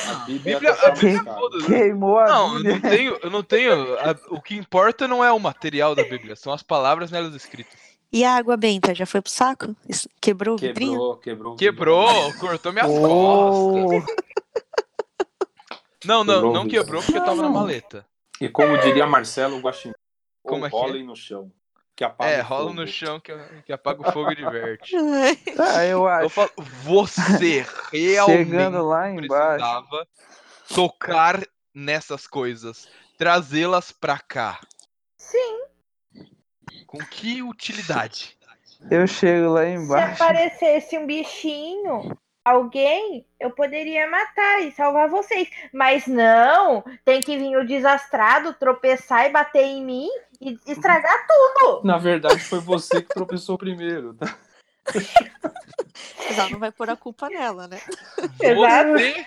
[0.09, 1.39] A Bíblia, Bíblia, tá a Bíblia chamuscada.
[1.39, 1.65] foda-se.
[1.67, 2.73] Queimou a Não, eu Bíblia.
[2.73, 3.19] não tenho.
[3.23, 6.63] Eu não tenho a- o que importa não é o material da Bíblia, são as
[6.63, 7.73] palavras nelas escritas.
[8.11, 9.75] E a água benta já foi pro saco?
[10.21, 10.91] Quebrou o vidrinho?
[10.93, 11.53] Quebrou, quebrou.
[11.53, 14.15] o Quebrou, cortou minhas Oh, costas.
[16.05, 18.05] Não, não, Quebrou não quebrou porque tava na maleta.
[18.39, 19.93] E como diria Marcelo Guaxinim,
[20.43, 21.03] Como é que é?
[21.03, 21.51] no chão.
[21.95, 22.73] Que apaga É, o rola fogo.
[22.81, 23.33] no chão que,
[23.65, 24.93] que apaga o fogo e diverte.
[25.55, 26.29] tá, eu Eu acho.
[26.29, 26.51] falo,
[26.83, 29.63] você realmente Chegando lá embaixo.
[29.65, 30.07] precisava
[30.73, 31.41] tocar
[31.73, 34.59] nessas coisas, trazê-las pra cá.
[35.17, 35.61] Sim.
[36.85, 38.37] Com que utilidade?
[38.91, 40.21] Eu chego lá Se embaixo.
[40.23, 45.49] aparecesse um bichinho, alguém, eu poderia matar e salvar vocês.
[45.73, 50.07] Mas não, tem que vir o desastrado, tropeçar e bater em mim
[50.39, 51.81] e estragar tudo.
[51.83, 54.13] Na verdade, foi você que tropeçou primeiro.
[54.13, 54.37] tá?
[56.51, 57.79] Não vai pôr a culpa nela, né?
[58.39, 58.91] Exato.
[58.91, 59.25] Você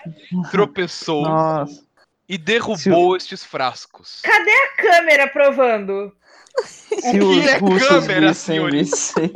[0.50, 1.84] tropeçou Nossa.
[2.28, 4.20] e derrubou estes frascos.
[4.22, 6.14] Cadê a câmera provando?
[7.00, 8.96] Se que os é russos câmera, vissem senhorita?
[8.96, 9.32] vissem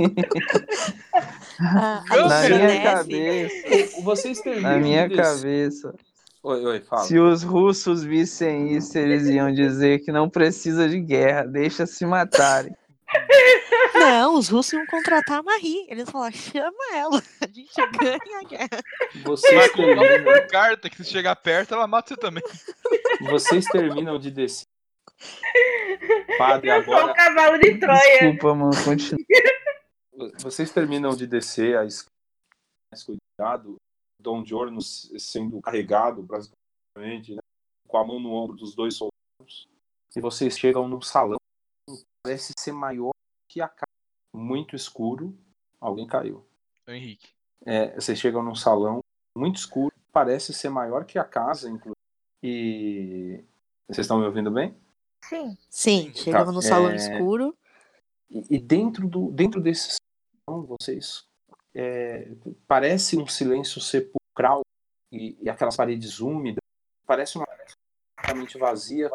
[1.61, 5.95] A, a Câmera, na minha cabeça, Vocês terminam na minha cabeça,
[6.43, 7.05] Oi, oi, fala.
[7.05, 12.05] se os russos vissem isso, eles iam dizer que não precisa de guerra, deixa se
[12.05, 12.75] matarem.
[13.95, 15.87] Não, os russos iam contratar a Marie.
[15.89, 17.23] Eles falaram, chama ela.
[17.41, 18.83] A gente ganha a guerra.
[19.25, 22.43] Vocês Vai colocar terminam, uma carta que se chegar perto, ela mata você também.
[23.21, 24.67] vocês terminam de descer.
[26.39, 27.15] Padre, Eu sou o agora.
[27.15, 28.19] cavalo de Troia.
[28.21, 29.25] Desculpa, mano, continua.
[30.39, 32.13] Vocês terminam de descer a escada,
[32.91, 33.77] mais cuidado,
[34.21, 37.41] Dom Giorno sendo carregado, basicamente, né,
[37.89, 39.67] com a mão no ombro dos dois soldados.
[40.15, 41.39] E vocês chegam num salão
[41.89, 43.13] que parece ser maior
[43.49, 43.87] que a casa.
[44.35, 45.37] Muito escuro.
[45.81, 46.47] Alguém caiu.
[46.87, 47.31] O Henrique.
[47.65, 49.01] É, vocês chegam num salão
[49.37, 51.97] muito escuro, parece ser maior que a casa, inclusive.
[52.43, 53.45] E.
[53.89, 54.75] Vocês estão me ouvindo bem?
[55.25, 55.57] Sim.
[55.71, 57.57] Sim, chegamos no salão é- escuro.
[58.31, 59.97] E, e dentro, do, dentro desse
[60.49, 61.27] salão, vocês.
[61.75, 62.31] é,
[62.67, 64.63] parece um silêncio sepulcral
[65.13, 66.61] e, e aquelas paredes úmidas.
[67.07, 69.11] Parece uma completamente vazia,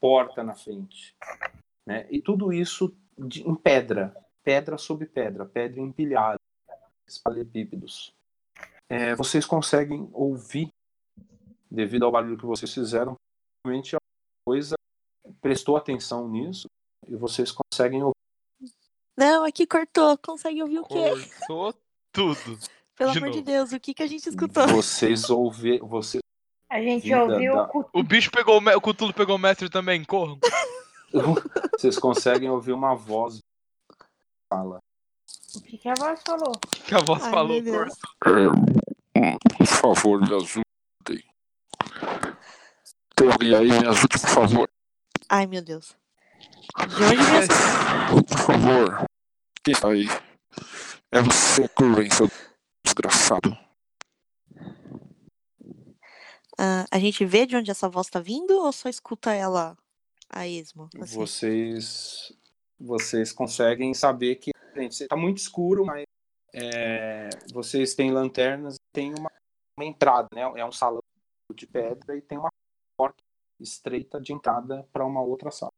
[0.00, 1.14] porta na frente.
[1.86, 2.06] Né?
[2.10, 6.38] E tudo isso de- em pedra, pedra sobre pedra, pedra empilhada,
[7.06, 8.12] espalepípedos.
[8.88, 10.68] É, vocês conseguem ouvir,
[11.70, 13.14] devido ao barulho que vocês fizeram,
[13.64, 13.98] realmente a
[14.44, 14.74] coisa
[15.40, 16.68] prestou atenção nisso
[17.08, 18.16] e vocês conseguem ouvir.
[19.16, 20.16] Não, aqui cortou.
[20.18, 21.10] Consegue ouvir o quê?
[21.46, 21.74] Cortou
[22.12, 22.58] tudo.
[22.96, 23.50] Pelo de amor de novo.
[23.50, 24.66] Deus, o que, que a gente escutou?
[24.68, 26.22] Vocês ouvem, vocês
[26.68, 29.68] A gente Vida ouviu da- o O bicho pegou o, o Cthulhu pegou o mestre
[29.70, 30.38] também, corram.
[31.76, 33.38] vocês conseguem ouvir uma voz
[33.88, 34.78] na sala.
[35.56, 36.52] o que, que a voz falou.
[36.86, 37.96] Que a voz Ai, falou, cortou.
[39.58, 41.24] Por favor, me ajudem.
[43.16, 43.68] Tem alguém aí?
[43.68, 44.68] Me ajude, por favor.
[45.28, 45.96] Ai, meu Deus.
[46.88, 47.52] De onde vem essa...
[48.28, 49.06] Por favor.
[49.64, 50.06] Quem está aí?
[51.10, 52.28] É você, Curren, seu
[52.84, 53.56] desgraçado.
[56.58, 59.76] Ah, a gente vê de onde essa voz tá vindo ou só escuta ela
[60.28, 60.88] a esmo?
[61.00, 61.16] assim?
[61.16, 62.32] Vocês
[62.78, 66.04] vocês conseguem saber que gente, está muito escuro, mas
[66.52, 69.30] é, vocês têm lanternas, tem uma,
[69.76, 70.42] uma entrada, né?
[70.56, 71.02] É um salão
[71.54, 72.50] de pedra e tem uma
[73.62, 75.72] estreita de entrada para uma outra sala.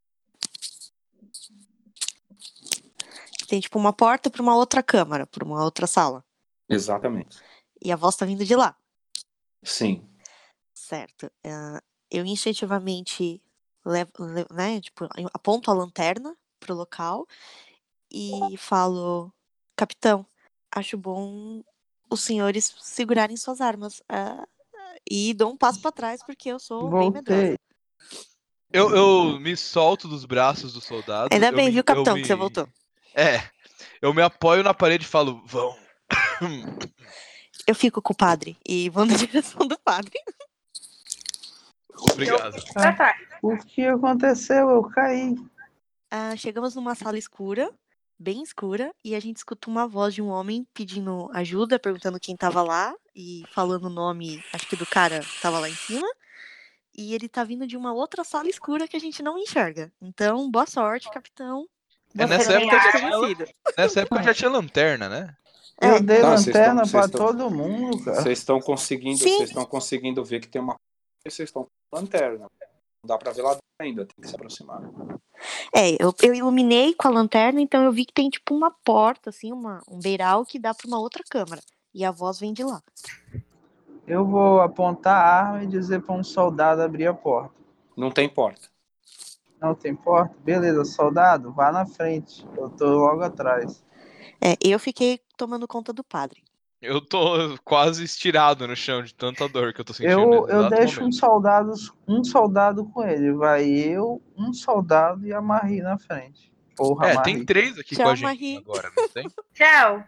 [3.49, 6.25] Tem tipo uma porta pra uma outra câmara, pra uma outra sala.
[6.69, 7.39] Exatamente.
[7.83, 8.77] E a voz tá vindo de lá.
[9.63, 10.07] Sim.
[10.73, 11.31] Certo.
[11.45, 13.43] Ah, eu instintivamente
[13.85, 17.27] levo, le- né, tipo, aponto a lanterna pro local
[18.11, 19.31] e falo,
[19.77, 20.27] capitão,
[20.73, 21.63] acho bom
[22.11, 24.03] os senhores segurarem suas armas.
[24.09, 24.47] ah,
[25.11, 27.59] e dou um passo pra trás porque eu sou bem medrosa.
[28.73, 31.29] Eu, eu me solto dos braços do soldado.
[31.33, 32.69] Ainda bem, me- viu, capitão, me- que você voltou.
[33.15, 33.43] É.
[34.03, 35.77] Eu me apoio na parede e falo, vão.
[37.67, 40.13] Eu fico com o padre e vou na direção do padre.
[42.13, 42.63] Obrigado.
[42.73, 43.17] Pra trás.
[43.43, 44.69] O que aconteceu?
[44.71, 45.37] Eu caí.
[46.11, 47.71] Ah, chegamos numa sala escura,
[48.19, 52.37] bem escura, e a gente escuta uma voz de um homem pedindo ajuda, perguntando quem
[52.37, 56.07] tava lá e falando o nome, acho que do cara que tava lá em cima.
[56.97, 59.93] E ele tá vindo de uma outra sala escura que a gente não enxerga.
[60.01, 61.67] Então, boa sorte, capitão.
[62.17, 65.35] É, nessa é época, já nessa época já tinha lanterna, né?
[65.81, 68.23] Eu dei Tá, lanterna estão- todo mundo, cara.
[68.23, 70.77] Vocês estão conseguindo, vocês estão conseguindo ver que tem uma
[71.27, 72.47] vocês estão com lanterna.
[73.03, 74.81] Não dá para ver lá dentro ainda, tem que se aproximar.
[75.75, 79.31] É, eu, eu iluminei com a lanterna, então eu vi que tem tipo uma porta,
[79.31, 81.63] assim, uma, um beiral que dá pra uma outra câmara.
[81.93, 82.83] E a voz vem de lá.
[84.07, 87.55] Eu vou apontar a arma e dizer pra um soldado abrir a porta.
[87.97, 88.69] Não tem porta.
[89.61, 90.35] Não tem porta?
[90.45, 92.47] Beleza, soldado, vá na frente.
[92.57, 93.83] Eu tô logo atrás.
[94.43, 96.43] É, eu fiquei tomando conta do padre.
[96.83, 100.21] Eu tô quase estirado no chão de tanta dor que eu tô sentindo.
[100.21, 101.73] Eu, eu deixo um soldado,
[102.07, 103.33] um soldado com ele.
[103.33, 106.53] Vai eu, um soldado e a Marie na frente.
[106.77, 107.33] Porra, É, Marie.
[107.37, 108.59] tem três aqui Tchau, com a gente Marie.
[108.59, 109.27] agora, não tem?
[109.55, 110.05] Tchau.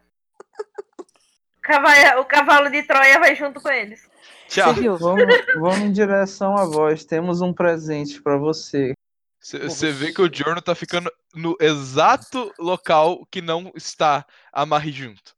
[1.66, 4.08] Cavalo- o cavalo de Troia vai junto com eles.
[4.48, 4.72] Tchau.
[4.74, 4.96] Você viu?
[4.96, 5.24] Vamos,
[5.56, 7.04] vamos em direção à voz.
[7.04, 8.92] Temos um presente pra você.
[9.40, 14.92] Você vê que o Giorno tá ficando no exato local que não está a Marie
[14.92, 15.34] junto.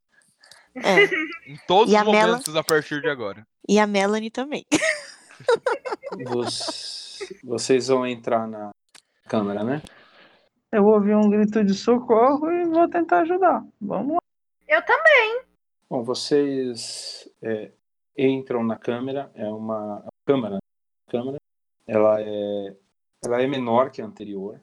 [0.77, 1.05] É,
[1.51, 3.47] Em todos E os momentos a partir de agora.
[3.69, 4.65] e a Melanie também.
[7.45, 8.71] Vocês vão entrar na
[9.29, 9.83] câmara, né?
[10.73, 13.63] Eu ouvi um grito de socorro e vou tentar ajudar.
[13.81, 14.21] Vamos lá.
[14.69, 15.41] Eu também.
[15.91, 17.73] Bom, vocês é,
[18.17, 20.59] entram na câmera, é uma a câmara,
[21.09, 21.39] câmara,
[21.87, 22.77] ela é,
[23.25, 24.61] ela é menor que a anterior.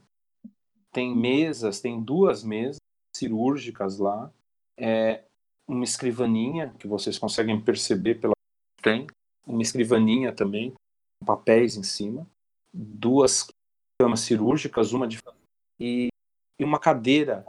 [0.91, 2.77] Tem mesas, tem duas mesas
[3.15, 4.31] cirúrgicas lá,
[4.77, 5.23] é
[5.67, 8.35] uma escrivaninha que vocês conseguem perceber pela
[8.83, 9.07] tem,
[9.47, 10.71] uma escrivaninha também,
[11.19, 12.27] com papéis em cima,
[12.71, 13.47] duas
[13.99, 15.17] camas cirúrgicas, uma de
[15.79, 16.09] e,
[16.59, 17.43] e uma cadeira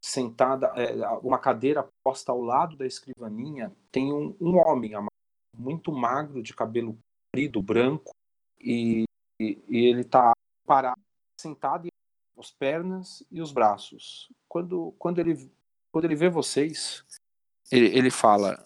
[0.00, 4.92] sentada, é, uma cadeira posta ao lado da escrivaninha, tem um, um homem
[5.56, 6.96] muito magro, de cabelo
[7.26, 8.14] comprido, branco,
[8.60, 9.04] e,
[9.40, 10.32] e, e ele está
[10.66, 11.00] parado,
[11.40, 11.90] sentado, e
[12.38, 14.28] as pernas e os braços.
[14.48, 15.50] Quando, quando, ele,
[15.90, 17.04] quando ele vê vocês,
[17.70, 18.62] ele, ele fala: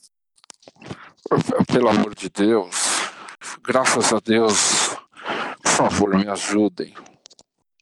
[1.73, 2.75] Pelo amor de Deus,
[3.63, 4.95] graças a Deus,
[5.63, 6.95] por favor, me ajudem.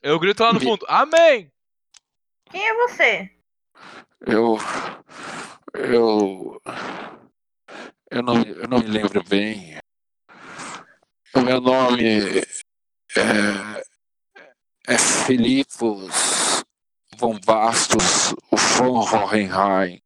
[0.03, 1.53] Eu grito lá no fundo, Amém!
[2.51, 3.40] Quem é você?
[4.27, 4.59] Eu.
[5.75, 6.61] Eu.
[8.11, 9.79] Eu não, eu não me lembro bem.
[11.35, 12.41] O meu nome
[13.17, 13.83] é.
[14.87, 16.65] É Filipos
[17.17, 18.35] von Bastos
[18.77, 20.03] von Hohenheim.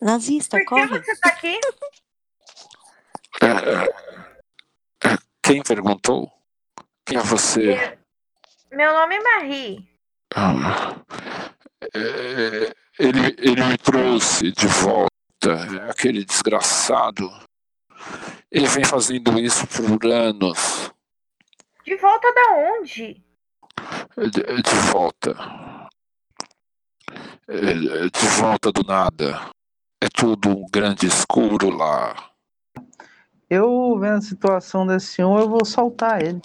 [0.00, 1.02] Nazista, Por que corre.
[1.02, 1.58] você tá aqui?
[3.42, 6.30] É, é, quem perguntou?
[7.04, 7.98] Quem é você?
[8.70, 9.88] Meu nome é Marie.
[10.36, 11.33] Ah, é,
[12.98, 17.30] ele, ele me trouxe de volta, aquele desgraçado.
[18.50, 20.92] Ele vem fazendo isso por anos.
[21.84, 23.22] De volta da onde?
[24.16, 25.36] De, de volta.
[27.48, 27.74] É,
[28.08, 29.50] De volta do nada.
[30.00, 32.32] É tudo um grande escuro lá.
[33.50, 36.40] Eu vendo a situação desse um, eu vou soltar ele.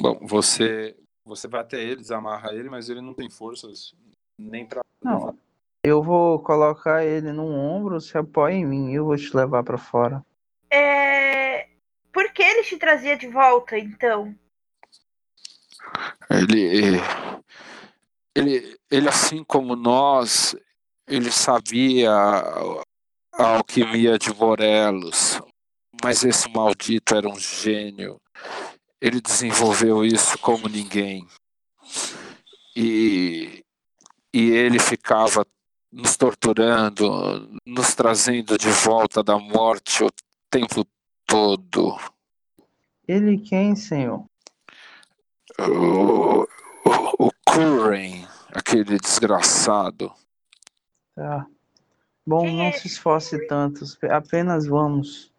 [0.00, 0.96] Bom, você
[1.30, 3.94] você vai até ele, desamarra ele, mas ele não tem forças
[4.36, 4.82] nem pra.
[5.02, 5.38] Não,
[5.82, 9.78] eu vou colocar ele no ombro, se apoia em mim, eu vou te levar pra
[9.78, 10.24] fora.
[10.70, 11.68] É...
[12.12, 14.34] Por que ele te trazia de volta, então?
[16.28, 17.00] Ele,
[18.34, 20.54] ele, ele assim como nós,
[21.08, 25.40] ele sabia a alquimia de Morelos,
[26.02, 28.20] mas esse maldito era um gênio.
[29.00, 31.26] Ele desenvolveu isso como ninguém.
[32.76, 33.64] E,
[34.32, 35.46] e ele ficava
[35.90, 40.10] nos torturando, nos trazendo de volta da morte o
[40.48, 40.86] tempo
[41.26, 41.98] todo.
[43.08, 44.24] Ele quem, senhor?
[45.58, 50.12] O, o, o Curran, aquele desgraçado.
[51.14, 51.46] Tá.
[52.26, 55.32] Bom, não é se esforce tanto, apenas vamos.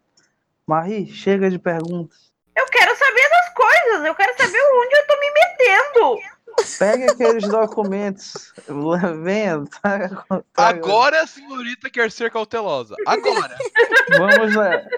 [0.66, 2.30] Marie, chega de perguntas.
[2.54, 4.04] Eu quero saber das coisas.
[4.06, 6.32] Eu quero saber onde eu tô me metendo.
[6.78, 8.52] Pegue aqueles documentos.
[9.22, 9.64] Venha.
[9.80, 12.94] traga- traga- Agora a senhorita quer ser cautelosa.
[13.06, 13.56] Agora!
[14.18, 14.52] Vamos,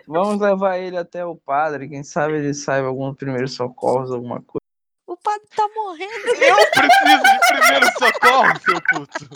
[0.09, 1.89] vamos levar ele até o padre.
[1.89, 4.65] Quem sabe ele saiba algum primeiro socorro, alguma coisa.
[5.07, 6.13] O padre tá morrendo.
[6.13, 9.29] Eu preciso de primeiro socorro, seu puto!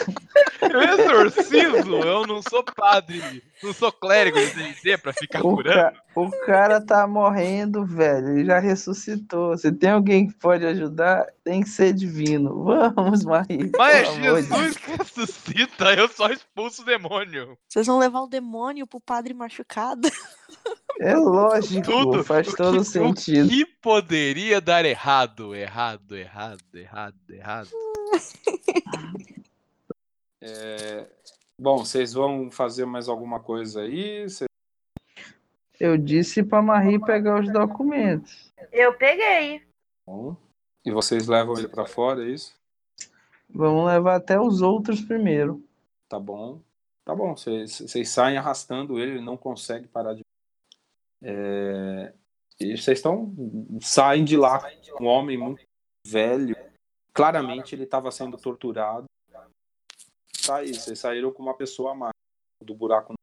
[0.62, 5.74] Eu exorcizo, eu não sou padre, não sou clérigo de D&D pra ficar O, curando.
[5.96, 8.28] ca- o cara tá morrendo, velho.
[8.36, 9.56] Ele já ressuscitou.
[9.58, 12.64] Se tem alguém que pode ajudar, tem que ser divino.
[12.94, 13.70] Vamos, Marie.
[13.76, 17.56] Mas é de Jesus que ressuscita, eu só expulso o demônio.
[17.68, 20.08] Vocês vão levar o demônio pro padre machucado.
[20.98, 22.22] É lógico, Tudo.
[22.24, 23.46] faz o todo que, sentido.
[23.46, 25.54] O que poderia dar errado?
[25.54, 27.68] Errado, errado, errado, errado.
[30.42, 31.06] É,
[31.58, 34.28] Bom, vocês vão fazer mais alguma coisa aí?
[34.30, 34.46] Cê-
[35.78, 38.50] Eu disse pra Marie pegar os documentos.
[38.72, 39.62] Eu peguei.
[40.06, 40.34] Bom.
[40.84, 42.54] E vocês levam ele pra fora, é isso?
[43.50, 45.62] Vamos levar até os outros primeiro.
[46.08, 46.60] Tá bom.
[47.04, 50.22] Tá bom, vocês vocês saem arrastando ele, ele não consegue parar de.
[51.22, 52.12] É,
[52.58, 53.34] E vocês estão.
[53.82, 54.66] saem de lá.
[54.98, 55.62] Um homem muito
[56.06, 56.56] velho.
[57.12, 59.04] Claramente ele estava sendo torturado.
[60.50, 62.12] Aí, vocês saíram com uma pessoa a mais
[62.62, 63.14] do buraco.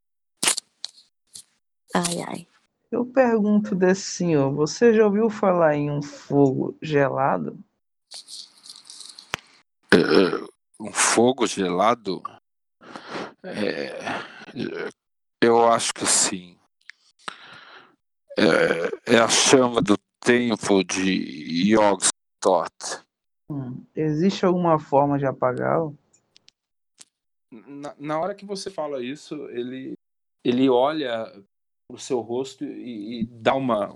[1.94, 2.48] Ai, ai.
[2.90, 7.60] Eu pergunto desse senhor, você já ouviu falar em um fogo gelado?
[9.92, 10.48] É,
[10.80, 12.24] um fogo gelado?
[13.44, 14.00] É,
[15.42, 16.58] eu acho que sim.
[18.38, 23.06] É, é a chama do templo de Yogg-Sothoth.
[23.50, 25.98] Hum, existe alguma forma de apagá-lo?
[27.52, 29.94] Na, na hora que você fala isso, ele,
[30.44, 31.26] ele olha
[31.88, 33.96] pro seu rosto e, e dá uma,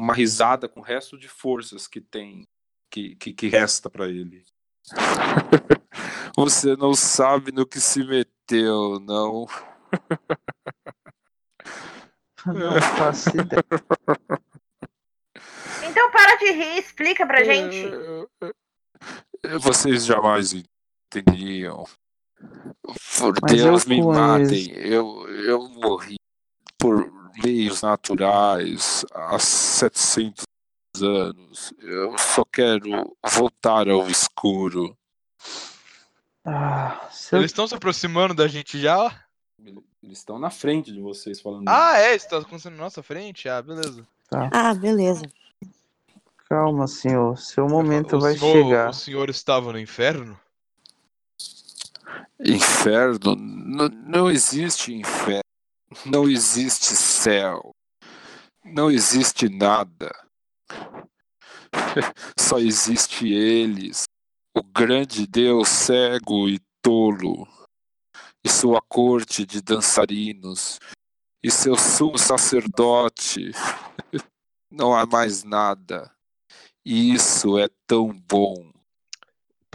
[0.00, 2.44] uma risada com o resto de forças que tem,
[2.90, 4.44] que, que, que resta para ele.
[6.36, 9.46] Você não sabe no que se meteu, não.
[12.46, 13.64] Não faço ideia.
[15.84, 17.84] Então para de rir, explica pra gente.
[19.60, 21.84] Vocês jamais entendiam.
[23.18, 24.70] Por Mas Deus, eu me matem.
[24.72, 26.16] Eu, eu morri
[26.78, 27.10] por
[27.42, 30.44] meios naturais há 700
[31.02, 31.72] anos.
[31.80, 34.96] Eu só quero voltar ao escuro.
[36.44, 39.24] Ah, eu- Eles estão se aproximando da gente já?
[39.62, 41.68] Ele- Eles estão na frente de vocês falando.
[41.68, 42.14] Ah, é?
[42.14, 43.48] Isso tá acontecendo na nossa frente?
[43.48, 44.06] Ah, beleza.
[44.30, 45.22] Ah, beleza.
[46.48, 47.36] Calma, senhor.
[47.36, 48.90] Seu momento o vai senhor, chegar.
[48.90, 50.38] O senhor estava no inferno?
[52.40, 53.34] Inferno?
[53.36, 55.42] Não existe inferno.
[56.04, 57.74] Não existe céu.
[58.64, 60.10] Não existe nada.
[62.38, 64.04] Só existe eles.
[64.54, 67.46] O grande Deus cego e tolo.
[68.44, 70.78] E sua corte de dançarinos.
[71.42, 73.52] E seu sumo sacerdote.
[74.70, 76.12] Não há mais nada.
[76.84, 78.77] E isso é tão bom.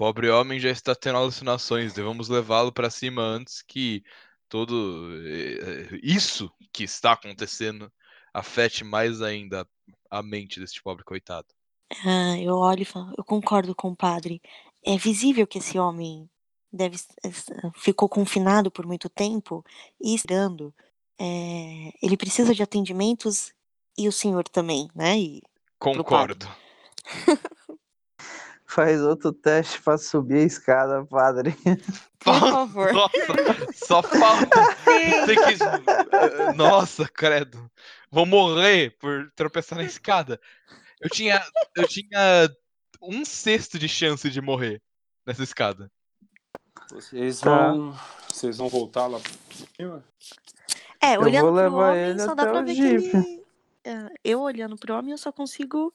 [0.03, 1.93] Pobre homem já está tendo alucinações.
[1.93, 4.03] Devemos levá-lo para cima antes que
[4.49, 7.89] todo eh, isso que está acontecendo
[8.33, 9.65] afete mais ainda
[10.11, 11.47] a mente deste pobre coitado.
[12.05, 14.41] Ah, eu olho e falo, eu concordo com o padre.
[14.85, 16.29] É visível que esse homem
[16.69, 16.97] deve
[17.73, 19.63] ficou confinado por muito tempo
[20.01, 20.73] e esperando.
[21.17, 23.53] É, ele precisa de atendimentos
[23.97, 25.17] e o senhor também, né?
[25.17, 25.41] E
[25.79, 26.45] Concordo.
[28.73, 31.55] Faz outro teste pra subir a escada, padre.
[32.19, 32.91] por favor.
[32.93, 36.53] Nossa, só falta que.
[36.55, 37.69] Nossa, credo.
[38.11, 40.39] Vou morrer por tropeçar na escada.
[40.99, 41.43] Eu tinha,
[41.75, 42.49] eu tinha
[43.01, 44.81] um sexto de chance de morrer
[45.25, 45.91] nessa escada.
[46.91, 47.71] Vocês Tá.
[47.71, 47.95] vão.
[48.31, 49.31] Vocês vão voltar lá pra
[49.77, 50.03] cima?
[51.01, 53.09] É, Eu olhando vou pro levar homem, ele só dá até pra ver Jeep.
[53.11, 53.43] que ele.
[53.85, 55.93] ah, eu olhando pro homem, eu só consigo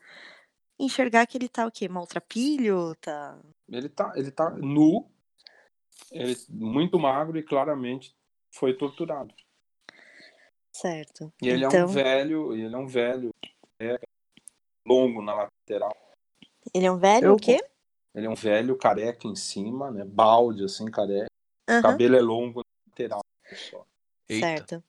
[0.79, 1.89] enxergar que ele tá o quê?
[1.89, 2.95] Maltrapilho?
[2.97, 3.39] Tá.
[3.69, 5.07] Ele tá, ele tá nu,
[6.11, 8.15] ele muito magro e claramente
[8.51, 9.35] foi torturado.
[10.73, 11.33] Certo.
[11.43, 13.35] E ele é então, um velho, e ele é um velho,
[13.79, 14.07] careca,
[14.87, 15.97] longo na lateral.
[16.73, 17.59] ele é um velho, Eu- o quê?
[18.15, 20.05] Ele é um velho careca em cima, né?
[20.05, 21.31] Balde assim, careca.
[21.69, 23.25] O Aham, cabelo é longo na lateral.
[23.55, 23.85] Só.
[24.29, 24.83] Certo.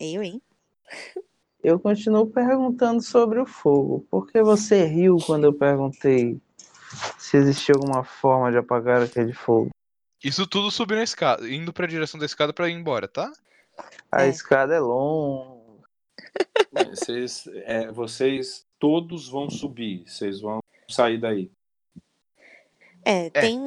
[0.00, 0.42] Eu, hein?
[1.62, 4.06] Eu continuo perguntando sobre o fogo.
[4.10, 6.40] Por que você riu quando eu perguntei
[7.18, 9.70] se existia alguma forma de apagar aquele fogo?
[10.22, 13.32] Isso tudo subindo a escada, indo pra direção da escada pra ir embora, tá?
[14.10, 14.28] A É.
[14.28, 15.62] escada é longa.
[16.72, 21.50] Vocês, é, vocês todos vão subir, vocês vão sair daí.
[23.04, 23.58] É, tem.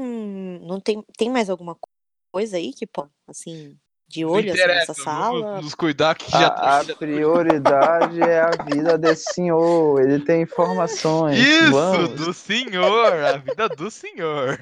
[0.61, 1.03] Não tem.
[1.17, 1.77] Tem mais alguma
[2.31, 3.77] coisa aí que, pô, assim,
[4.07, 5.41] de olho assim, nessa sala?
[5.41, 10.01] Vamos nos cuidar que já A, a prioridade é a vida desse senhor.
[10.01, 11.37] Ele tem informações.
[11.39, 12.09] Isso, Vamos.
[12.11, 14.59] do senhor, a vida do senhor.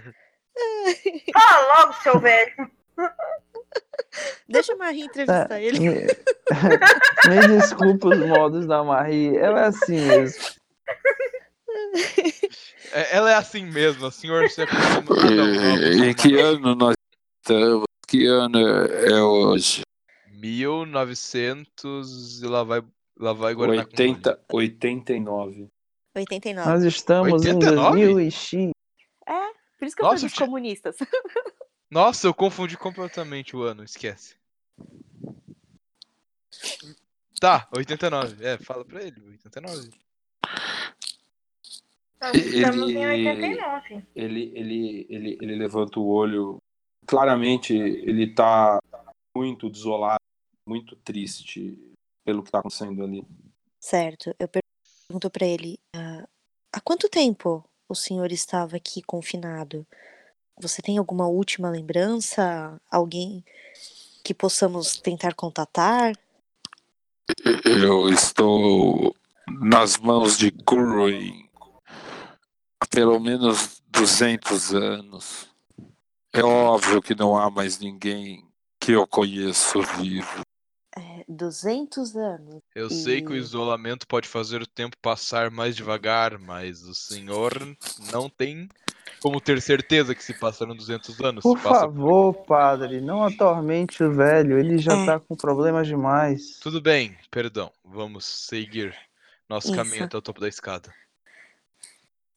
[1.34, 2.72] Fala logo, seu velho.
[4.48, 5.80] Deixa a Marie entrevistar É, ele.
[5.80, 5.90] me,
[7.28, 9.36] me desculpa os modos da Marie.
[9.38, 10.44] Ela é assim mesmo.
[12.92, 15.78] É, ela é assim mesmo, o senhor se acostuma a um.
[16.06, 16.96] E, em que ano nós
[17.42, 17.86] estamos?
[18.14, 19.82] Que ano é hoje?
[20.34, 22.84] 1900 e lá vai,
[23.18, 25.68] lá vai Guaraná com 80, 89.
[26.16, 26.70] 89.
[26.70, 28.06] Nós estamos em 89?
[28.06, 28.70] 2000 e X.
[29.28, 29.34] É,
[29.80, 30.96] por isso que eu Nossa, falei tinha- comunistas.
[31.90, 34.36] Nossa, eu confundi completamente o ano, esquece.
[37.40, 38.46] Tá, 89.
[38.46, 39.90] É, fala pra ele, 89.
[42.22, 44.04] Nós estamos em Ele- 89.
[44.16, 46.62] Ele, ele, ele, ele levanta o olho.
[47.06, 48.80] Claramente, ele tá
[49.36, 50.20] muito desolado,
[50.68, 51.78] muito triste
[52.26, 53.26] pelo que tá acontecendo ali.
[53.80, 54.34] Certo.
[54.40, 56.28] Eu pergunto pra ele: "Ah,
[56.72, 59.86] há quanto tempo o senhor estava aqui confinado?
[60.60, 62.80] Você tem alguma última lembrança?
[62.90, 63.44] Alguém
[64.24, 66.14] que possamos tentar contatar?
[67.66, 69.16] Eu estou
[69.48, 71.50] nas mãos de Curwin
[72.80, 75.53] há pelo menos 200 anos.
[76.36, 78.44] É óbvio que não há mais ninguém
[78.80, 80.42] que eu conheço vivo.
[80.98, 82.60] É, 200 anos.
[82.76, 86.94] Eu sei que o E- isolamento pode fazer o tempo passar mais devagar, mas o
[86.94, 87.54] senhor
[88.12, 88.68] não tem
[89.22, 91.44] como ter certeza que se passaram 200 anos.
[91.44, 94.58] Por passa- favor, padre, não atormente o velho.
[94.60, 95.06] Ele já É.
[95.06, 96.60] tá com problemas demais.
[96.60, 97.72] Tudo bem, perdão.
[97.86, 98.96] Vamos seguir
[99.48, 99.76] nosso Isso.
[99.76, 100.94] caminho até o topo da escada.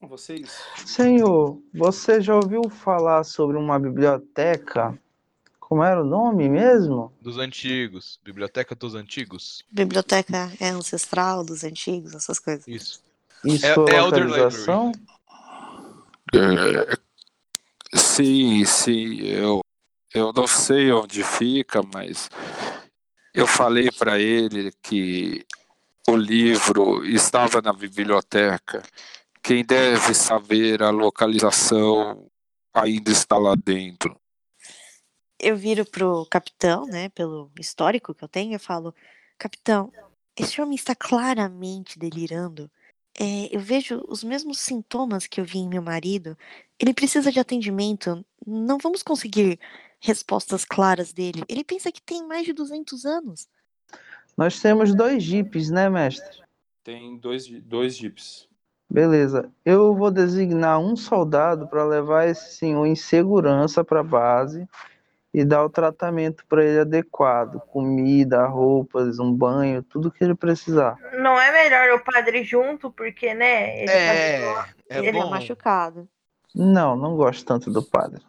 [0.00, 0.62] Vocês.
[0.84, 4.96] Senhor, você já ouviu falar sobre uma biblioteca?
[5.58, 7.12] Como era o nome mesmo?
[7.20, 8.20] Dos antigos.
[8.22, 9.64] Biblioteca dos antigos.
[9.70, 12.66] Biblioteca é ancestral dos antigos, essas coisas.
[12.68, 13.02] Isso.
[13.44, 14.92] E É- sua é Elder localização?
[16.34, 16.98] É,
[17.98, 19.60] sim, sim, eu,
[20.12, 22.28] eu não sei onde fica, mas
[23.32, 25.46] eu falei para ele que
[26.08, 28.82] o livro estava na biblioteca.
[29.46, 32.28] Quem deve saber a localização
[32.74, 34.20] ainda está lá dentro.
[35.38, 38.92] Eu viro pro capitão, né, pelo histórico que eu tenho, eu falo:
[39.38, 39.92] Capitão,
[40.36, 42.68] esse homem está claramente delirando.
[43.16, 46.36] É, eu vejo os mesmos sintomas que eu vi em meu marido.
[46.76, 48.26] Ele precisa de atendimento.
[48.44, 49.60] Não vamos conseguir
[50.00, 51.44] respostas claras dele.
[51.48, 53.48] Ele pensa que tem mais de 200 anos.
[54.36, 56.42] Nós temos dois jipes, né, mestre?
[56.82, 58.48] Tem dois, dois jeeps.
[58.88, 59.50] Beleza.
[59.64, 64.66] Eu vou designar um soldado para levar esse senhor em segurança para a base
[65.34, 70.96] e dar o tratamento para ele adequado, comida, roupas, um banho, tudo que ele precisar.
[71.18, 73.82] Não é melhor o padre junto, porque, né?
[73.82, 75.28] Ele É, tá- é ele é bom.
[75.30, 76.08] machucado.
[76.54, 78.22] Não, não gosto tanto do padre.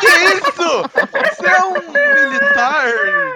[0.00, 0.82] Que isso?
[1.34, 2.84] Você é um militar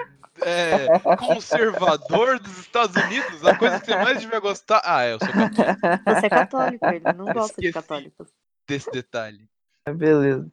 [0.41, 3.45] é, conservador dos Estados Unidos?
[3.45, 4.81] A coisa que você mais devia gostar.
[4.83, 6.03] Ah, é, eu sou católico.
[6.05, 8.27] Você é católico, ele não gosta de católicos.
[8.67, 9.47] Desse detalhe.
[9.95, 10.51] Beleza.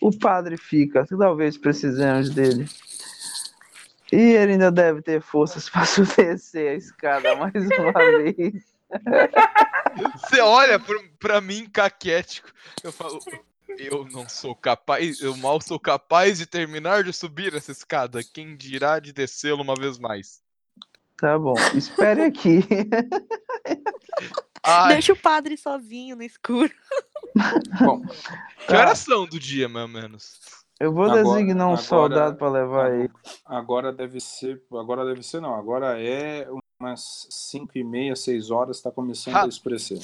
[0.00, 2.68] O padre fica, talvez precisemos dele.
[4.12, 5.82] E ele ainda deve ter forças para
[6.16, 8.62] descer a escada mais uma vez.
[10.16, 12.48] Você olha pra, pra mim caquético.
[12.82, 13.18] Eu falo.
[13.78, 18.22] Eu não sou capaz, eu mal sou capaz de terminar de subir essa escada.
[18.22, 20.42] Quem dirá de descê-la uma vez mais?
[21.16, 22.60] Tá bom, espere aqui.
[24.66, 26.72] Ai, Deixa o padre sozinho no escuro.
[27.80, 28.00] Bom,
[28.66, 30.40] que horas são do dia, mais ou menos?
[30.80, 33.10] Eu vou Agora- designar um agora- soldado para levar ele.
[33.44, 34.62] agora deve ser.
[34.72, 35.54] Agora deve ser, não.
[35.54, 36.48] Agora é
[36.80, 39.44] umas 5 e meia, 6 horas, tá começando Ah.
[39.44, 39.98] a escurecer.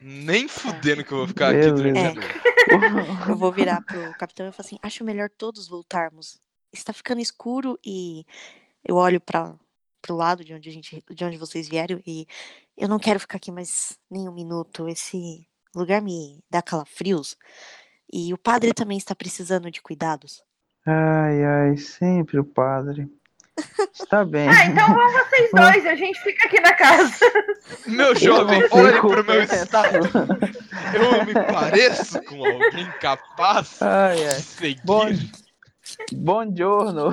[0.00, 1.74] Nem fudendo que eu vou ficar aqui Beleza.
[1.74, 2.49] durante É.
[3.28, 6.40] Eu vou virar pro capitão e falar assim: acho melhor todos voltarmos.
[6.72, 8.24] Está ficando escuro e
[8.84, 9.54] eu olho para
[10.00, 12.26] pro lado de onde a gente, de onde vocês vieram e
[12.76, 14.88] eu não quero ficar aqui mais nem um minuto.
[14.88, 17.36] Esse lugar me dá calafrios
[18.12, 20.42] e o padre também está precisando de cuidados.
[20.86, 23.08] Ai, ai, sempre o padre.
[23.92, 24.48] Está bem.
[24.48, 27.18] Ah, então vão vocês dois, a gente fica aqui na casa.
[27.86, 29.98] Meu jovem, olha fico pro meu estado.
[30.94, 34.30] Eu me pareço com alguém capaz Ai, de ai.
[34.40, 34.80] seguir.
[34.84, 35.06] Bom,
[36.12, 37.10] bom giorno.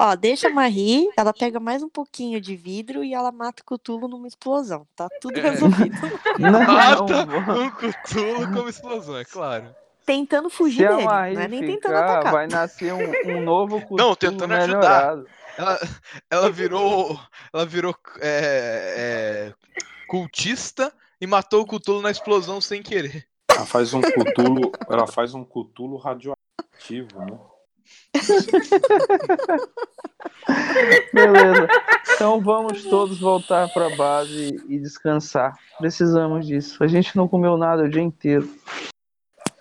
[0.00, 3.64] Ó, deixa a Marie, ela pega mais um pouquinho de vidro e ela mata o
[3.64, 4.86] Cutulo numa explosão.
[4.96, 5.42] Tá tudo É.
[5.50, 5.96] resolvido.
[6.38, 7.62] Não, Mata não.
[7.64, 9.74] um cutulo como explosão, é claro.
[10.06, 12.32] Tentando fugir a dele, não é nem tentando ficar, atacar.
[12.32, 14.78] vai nascer um, um novo Não, tentando ajudar.
[14.78, 15.26] melhorado.
[15.58, 15.80] Ela,
[16.30, 17.20] ela virou.
[17.52, 19.52] Ela virou é, é,
[20.06, 23.26] cultista e matou o cutulo na explosão sem querer.
[23.50, 24.70] Ela faz um cutulo.
[24.88, 27.36] ela faz um cutulo radioativo, né?
[31.12, 31.66] Beleza.
[32.14, 35.58] Então vamos todos voltar para a base e descansar.
[35.78, 36.84] Precisamos disso.
[36.84, 38.48] A gente não comeu nada o dia inteiro.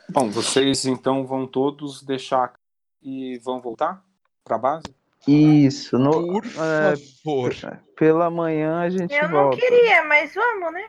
[0.09, 2.53] Bom, vocês então vão todos deixar
[3.01, 4.03] e vão voltar
[4.43, 4.83] pra base?
[5.27, 5.97] Isso.
[5.97, 6.11] No,
[6.41, 7.53] Por é, favor.
[7.97, 9.57] pela manhã a gente Eu não volta.
[9.57, 10.87] queria, mas vamos, né?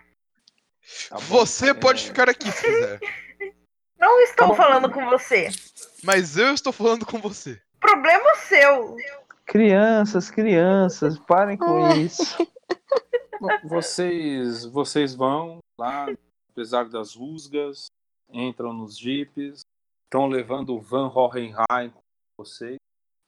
[1.09, 1.21] Tá bom.
[1.39, 3.01] Você É, pode ficar aqui se quiser.
[3.99, 5.49] Não estou Tá falando com você.
[6.05, 7.59] Mas eu estou falando com você.
[7.81, 8.95] Problema seu.
[9.47, 12.37] Crianças, crianças, parem com isso.
[13.41, 16.07] Bom, vocês, vocês vão lá,
[16.53, 17.87] apesar das rusgas,
[18.31, 19.65] entram nos jipes,
[20.05, 22.03] estão levando o Van Hohenheim com
[22.39, 22.77] vocês.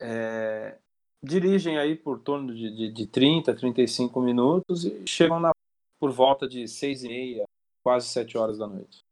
[0.01, 0.77] É,
[1.21, 5.51] dirigem aí por torno de, de, de 30, 35 minutos e chegam na,
[5.99, 7.45] por volta de 6 e meia,
[7.83, 9.03] quase 7 horas da noite.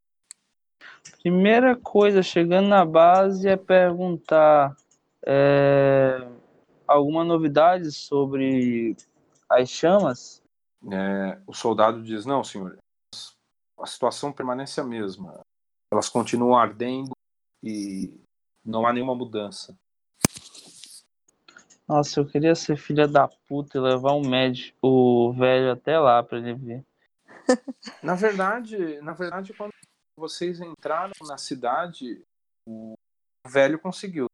[1.22, 4.76] Primeira coisa, chegando na base, é perguntar
[5.26, 6.28] é,
[6.88, 8.96] alguma novidade sobre
[9.50, 10.42] as chamas?
[10.92, 12.78] É, o soldado diz: Não, senhor,
[13.80, 15.42] a situação permanece a mesma.
[15.92, 17.12] Elas continuam ardendo
[17.64, 18.14] e
[18.64, 19.78] não há nenhuma mudança.
[21.88, 26.22] Nossa, eu queria ser filha da puta e levar um médico, o velho até lá
[26.22, 26.86] pra ele ver.
[28.04, 29.72] Na verdade, na verdade, quando
[30.18, 32.22] vocês entraram na cidade,
[32.68, 32.96] o
[33.48, 34.26] velho conseguiu.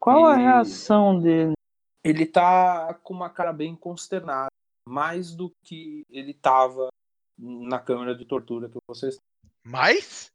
[0.00, 1.52] Qual a E- reação dele?
[2.02, 4.48] Ele tá com uma cara bem consternada,
[4.88, 6.88] mais do que ele tava
[7.38, 9.18] na câmera de tortura que vocês
[9.64, 10.31] Mais?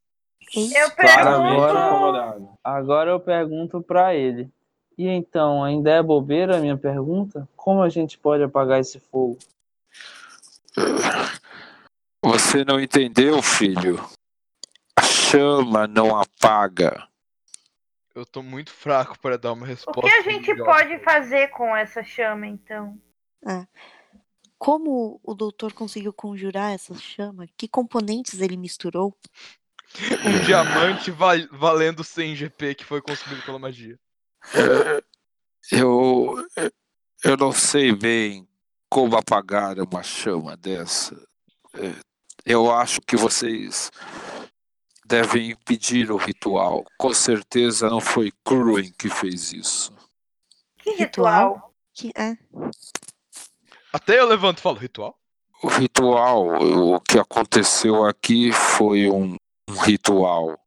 [0.56, 2.50] Eu claramente Agora- incomodado.
[2.64, 4.50] Agora eu pergunto pra ele.
[4.98, 7.48] E então, ainda é bobeira a minha pergunta?
[7.56, 9.38] Como a gente pode apagar esse fogo?
[12.24, 13.98] Você não entendeu, filho?
[14.95, 17.08] A chama não apaga.
[18.16, 20.01] Eu tô muito fraco para dar uma O resposta.
[20.01, 20.66] que a gente melhor.
[20.66, 22.98] pode fazer com essa chama, então?
[24.58, 27.45] Como o doutor conseguiu conjurar essa chama?
[27.56, 29.16] Que componentes ele misturou?
[30.26, 33.98] Um diamante val- valendo 100 GP que foi consumido pela magia.
[34.53, 35.03] É,
[35.72, 36.35] Eu,
[37.24, 38.48] eu não sei bem
[38.90, 41.16] como apagar uma chama dessa.
[41.74, 41.93] É,
[42.45, 43.92] Eu acho que vocês
[45.06, 46.85] devem impedir o ritual.
[46.98, 49.92] Com certeza não foi Curwen que fez isso.
[50.77, 51.74] Que ritual?
[51.93, 52.38] Que é?
[53.92, 55.17] Até eu levanto e falo, ritual?
[55.64, 59.35] O ritual, o que aconteceu aqui foi um,
[59.70, 60.58] um ritual.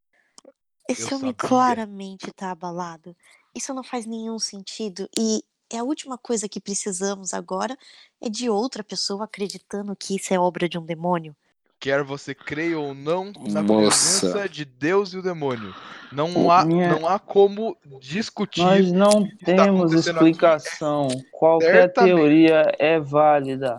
[0.89, 1.49] Esse Eu homem sabia.
[1.49, 3.17] claramente tá abalado.
[3.55, 5.09] Isso não faz nenhum sentido.
[5.19, 7.77] E é a última coisa que precisamos agora
[8.20, 11.35] é de outra pessoa acreditando que isso é obra de um demônio.
[11.79, 14.20] Quer você creia ou não na Moça.
[14.27, 15.75] presença de Deus e o demônio.
[16.12, 18.61] Não há, Minha- não há como discutir.
[18.62, 21.09] Nós não está temos acontecendo explicação.
[21.33, 22.15] Qualquer Certamente.
[22.17, 23.79] teoria é válida.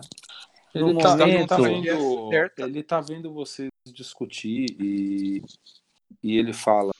[0.74, 2.62] No Ele tá, ele, tá momento- vendo, Certa.
[2.62, 5.42] ele tá vendo vocês discutir e,
[6.22, 6.92] e ele fala: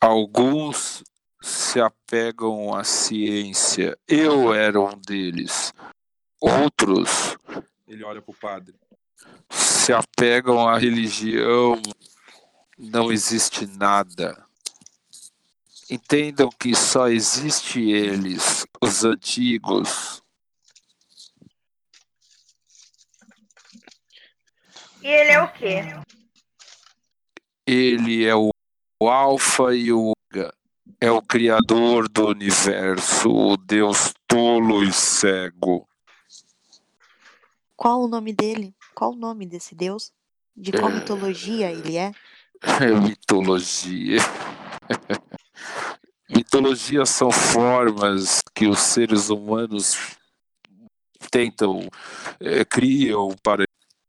[0.00, 1.02] Alguns
[1.40, 3.96] se apegam à ciência.
[4.06, 5.72] Eu era um deles.
[6.40, 7.36] Outros
[7.88, 8.74] Ele olha pro padre.
[9.50, 11.80] se apegam à religião.
[12.78, 14.44] Não existe nada.
[15.90, 20.22] Entendam que só existe eles, os antigos.
[25.04, 25.82] E ele é o quê?
[27.66, 28.50] Ele é o
[29.02, 30.54] Alfa e o Ômega.
[30.98, 35.86] É o criador do universo, o Deus tolo e cego.
[37.76, 38.74] Qual o nome dele?
[38.94, 40.10] Qual o nome desse deus?
[40.56, 40.94] De qual É.
[40.94, 42.10] mitologia ele é?
[42.62, 44.20] É mitologia.
[46.30, 50.16] Mitologias são formas que os seres humanos
[51.30, 51.86] tentam,
[52.40, 53.66] eh, criam para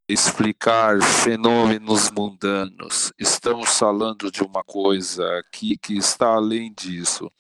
[0.07, 3.11] explicar fenômenos mundanos.
[3.17, 7.31] Estamos falando de uma coisa aqui que está além disso.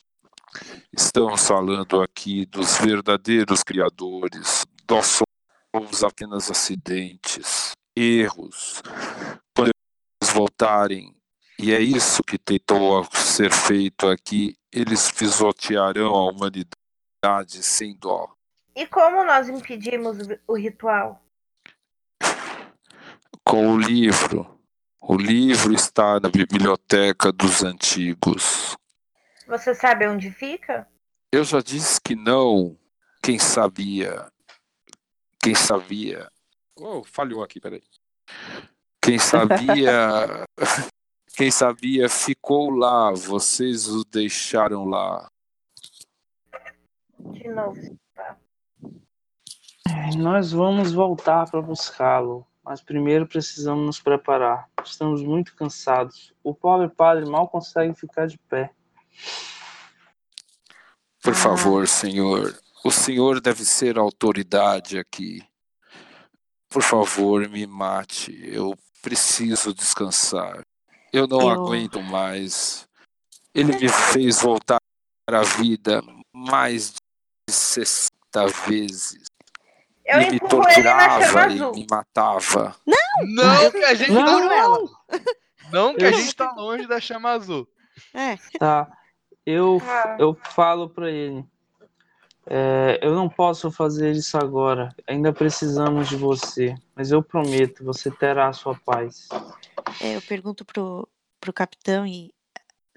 [0.91, 4.65] Estamos falando aqui dos verdadeiros criadores.
[4.89, 5.19] Nós
[5.73, 8.81] somos apenas acidentes, erros.
[9.55, 9.71] Quando
[10.21, 11.13] eles voltarem
[11.59, 14.57] e é isso que tentou ser feito aqui.
[14.71, 18.29] Eles pisotearão a humanidade sem dó.
[18.75, 21.24] E como nós impedimos o- ritual?
[23.43, 24.59] Com o livro.
[25.01, 28.75] O livro está na biblioteca dos antigos.
[29.47, 30.87] Você sabe onde fica?
[31.31, 32.77] Eu já disse que não.
[33.21, 34.31] Quem sabia?
[35.39, 36.31] Quem sabia?
[36.75, 37.83] Oh, falhou aqui, peraí.
[39.01, 40.45] Quem sabia?
[41.37, 43.11] Quem sabia ficou lá.
[43.11, 45.29] Vocês o deixaram lá.
[47.19, 47.79] De novo.
[50.17, 54.67] Nós vamos voltar para buscá-lo, mas primeiro precisamos nos preparar.
[54.83, 56.33] Estamos muito cansados.
[56.43, 58.71] O pobre padre mal consegue ficar de pé.
[61.21, 61.35] Por Ah.
[61.35, 62.57] favor, senhor.
[62.83, 65.41] O senhor deve ser a autoridade aqui.
[66.69, 68.31] Por favor, me mate.
[68.43, 70.61] Eu preciso descansar.
[71.13, 72.87] Eu não Eu- aguento mais.
[73.53, 74.79] Ele me fez voltar
[75.29, 76.03] à vida
[76.33, 76.93] mais
[77.47, 79.23] de 60 50 vezes.
[80.05, 81.71] Eu e me empurro ele na chama torturava e azul.
[81.73, 82.75] me matava.
[83.27, 84.23] Não, que a gente Não.
[84.23, 84.79] não, ela.
[85.71, 87.67] Não, que a Eu- gente tá longe da chama azul.
[88.13, 88.87] É, Tá.
[89.45, 90.17] Eu, Ah.
[90.19, 91.45] eu falo pra ele.
[92.47, 94.93] É, eu não posso fazer isso agora.
[95.07, 96.75] Ainda precisamos de você.
[96.95, 99.27] Mas eu prometo, você terá a sua paz.
[100.01, 101.07] é, eu pergunto pro,
[101.39, 102.31] pro capitão e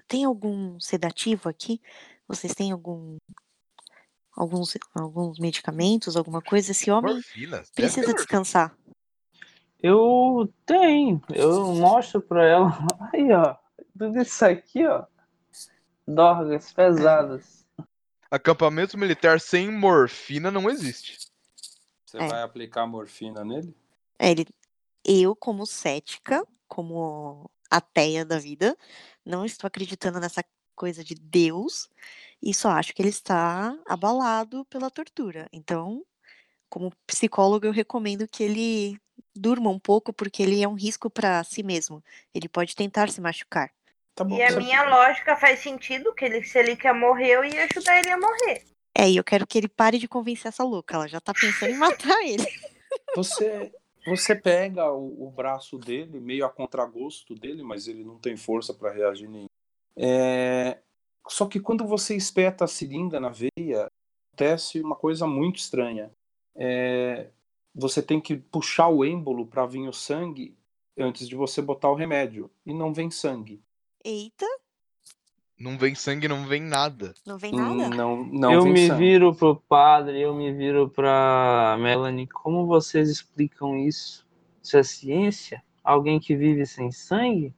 [0.07, 1.81] tem algum sedativo aqui?
[2.27, 3.17] Vocês têm algum
[4.39, 6.71] alguns alguns medicamentos, alguma coisa?
[6.71, 7.57] Esse homem Morfina.
[7.57, 8.75] deve precisa descansar.
[9.81, 11.21] Eu tenho.
[11.33, 12.69] Eu mostro pra ela.
[13.13, 13.55] Aí, ó.
[13.97, 15.05] Tudo isso aqui, ó.
[16.07, 17.65] Dorgas pesadas.
[18.31, 21.17] Acampamento militar sem morfina não existe.
[22.05, 22.27] Você É.
[22.27, 23.75] vai aplicar morfina nele?
[24.17, 24.45] É, ele,
[25.05, 28.77] eu, como cética, como ateia da vida,
[29.25, 30.43] não estou acreditando nessa
[30.75, 31.89] coisa de Deus
[32.41, 35.47] e só acho que ele está abalado pela tortura.
[35.51, 36.05] Então,
[36.69, 38.99] como psicólogo, eu recomendo que ele
[39.35, 42.03] durma um pouco, porque ele é um risco para si mesmo.
[42.33, 43.71] Ele pode tentar se machucar.
[44.15, 44.35] Tá bom.
[44.35, 47.99] E a minha lógica faz sentido, que ele, se ele quer morrer, eu ia ajudar
[47.99, 48.63] ele a morrer.
[48.93, 50.95] É, e eu quero que ele pare de convencer essa louca.
[50.95, 52.45] Ela já tá pensando em matar ele.
[53.15, 53.71] Você,
[54.05, 58.73] você pega o, o braço dele, meio a contragosto dele, mas ele não tem força
[58.73, 59.47] para reagir nem.
[59.95, 60.79] É,
[61.29, 63.87] Só que quando você espeta a seringa na veia,
[64.33, 66.09] acontece uma coisa muito estranha.
[66.55, 67.27] É,
[67.75, 70.57] Você tem que puxar o êmbolo para vir o sangue
[70.97, 72.49] antes de você botar o remédio.
[72.65, 73.61] E não vem sangue.
[74.03, 74.45] Eita,
[75.57, 77.13] Não vem sangue, não vem nada.
[77.25, 77.89] não vem nada?
[77.95, 78.99] Não, não eu vem me sangue.
[78.99, 82.27] viro pro padre, eu me viro pra Melanie.
[82.27, 84.25] Como vocês explicam isso?
[84.63, 85.63] Isso é ciência?
[85.83, 87.53] Alguém que vive sem sangue?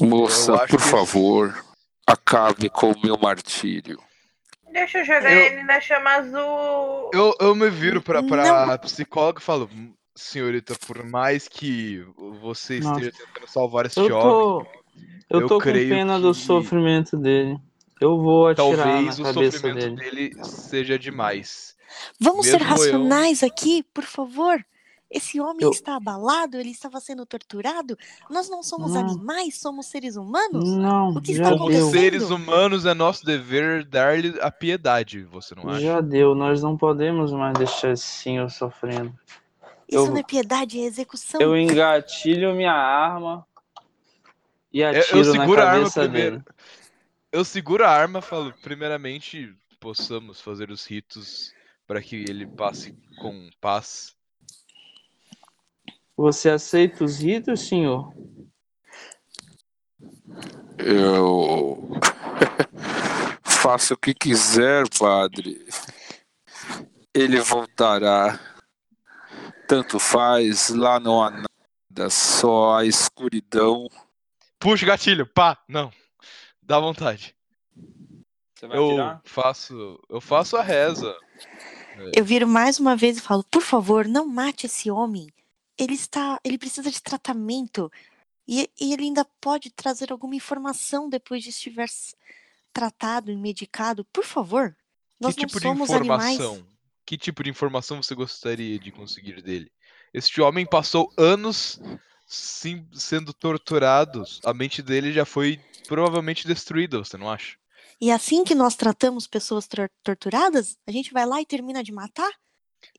[0.00, 1.64] Moça, por favor,
[2.12, 3.98] acabe com o meu martírio.
[4.72, 7.10] Deixa eu jogar Eu- ele na chama azul.
[7.14, 8.28] Eu, eu me viro pra, Não.
[8.28, 12.04] pra psicóloga e falo, "Hum, senhorita, por mais que
[12.40, 13.00] você Nossa.
[13.00, 14.66] esteja tentando salvar esse Eu jovem, tô,
[15.30, 17.56] eu eu tô com pena do que sofrimento dele.
[18.00, 20.30] Eu vou atirar talvez na o cabeça sofrimento dele.
[20.30, 21.74] dele seja demais.
[22.20, 24.64] Vamos ser Mesmo eu- racionais aqui, por favor.
[25.10, 27.96] Esse homem Eu- está abalado, ele estava sendo torturado.
[28.28, 29.00] Nós não somos Não.
[29.00, 30.68] animais, somos seres humanos.
[30.76, 31.88] Não, O que está Como deu.
[31.90, 35.80] seres humanos, é nosso dever dar-lhe a piedade, você não acha?
[35.80, 36.34] Já deu.
[36.34, 39.18] Nós não podemos mais deixar esse senhor sofrendo.
[39.88, 41.40] Isso eu- não é piedade, é execução.
[41.40, 43.46] Eu engatilho minha arma
[44.70, 46.30] e Eu, atiro eu na seguro a arma cabeça primeiro.
[46.40, 46.44] dele.
[47.32, 51.54] Eu seguro a arma, falo, primeiramente, possamos fazer os ritos
[51.86, 54.14] para que ele passe com paz.
[56.18, 58.12] Você aceita os ritos, senhor?
[60.76, 61.92] Eu
[63.46, 65.64] faça o que quiser, padre.
[67.14, 68.36] Ele voltará.
[69.68, 73.88] Tanto faz, lá não há nada, só a escuridão.
[74.58, 75.92] Puxa o gatilho, pá, não.
[76.60, 77.32] Dá vontade.
[78.56, 81.14] Você vai Eu faço, eu faço a reza.
[82.12, 85.32] Eu viro mais uma vez e falo: por favor, não mate esse homem.
[85.78, 86.38] Ele está.
[86.44, 87.90] Ele precisa de tratamento.
[88.46, 91.88] E, e ele ainda pode trazer alguma informação depois de estiver
[92.72, 94.04] tratado e medicado.
[94.06, 94.76] Por favor.
[95.20, 96.52] Nós que tipo não de somos informação?
[96.54, 96.64] animais.
[97.04, 99.70] Que tipo de informação você gostaria de conseguir dele?
[100.12, 101.80] Este homem passou anos
[102.26, 104.24] sim, sendo torturado.
[104.44, 107.56] A mente dele já foi provavelmente destruída, você não acha?
[108.00, 111.90] E assim que nós tratamos pessoas tor- torturadas, a gente vai lá e termina de
[111.92, 112.30] matar?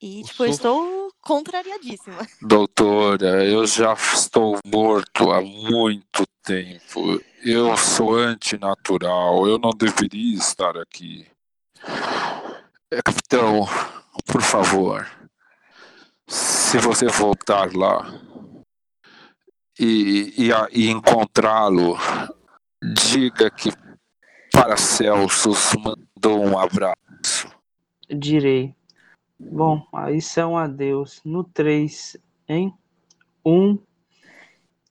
[0.02, 2.28] E, O tipo, eu sof- estou contrariadíssima.
[2.42, 7.22] Doutora, eu já estou morto há muito tempo.
[7.44, 9.48] Eu sou antinatural.
[9.48, 11.28] Eu não deveria estar aqui.
[12.92, 13.68] É, capitão,
[14.26, 15.08] por favor,
[16.28, 18.20] se você voltar lá
[19.80, 21.98] e, e, e encontrá-lo,
[22.82, 23.72] diga que
[24.52, 27.48] Paracelsus mandou um abraço.
[28.10, 28.76] Direi.
[29.40, 31.22] Bom, aí é um adeus.
[31.24, 32.74] No 3, hein?
[33.46, 33.80] Um,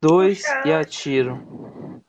[0.01, 2.02] dois e atiro.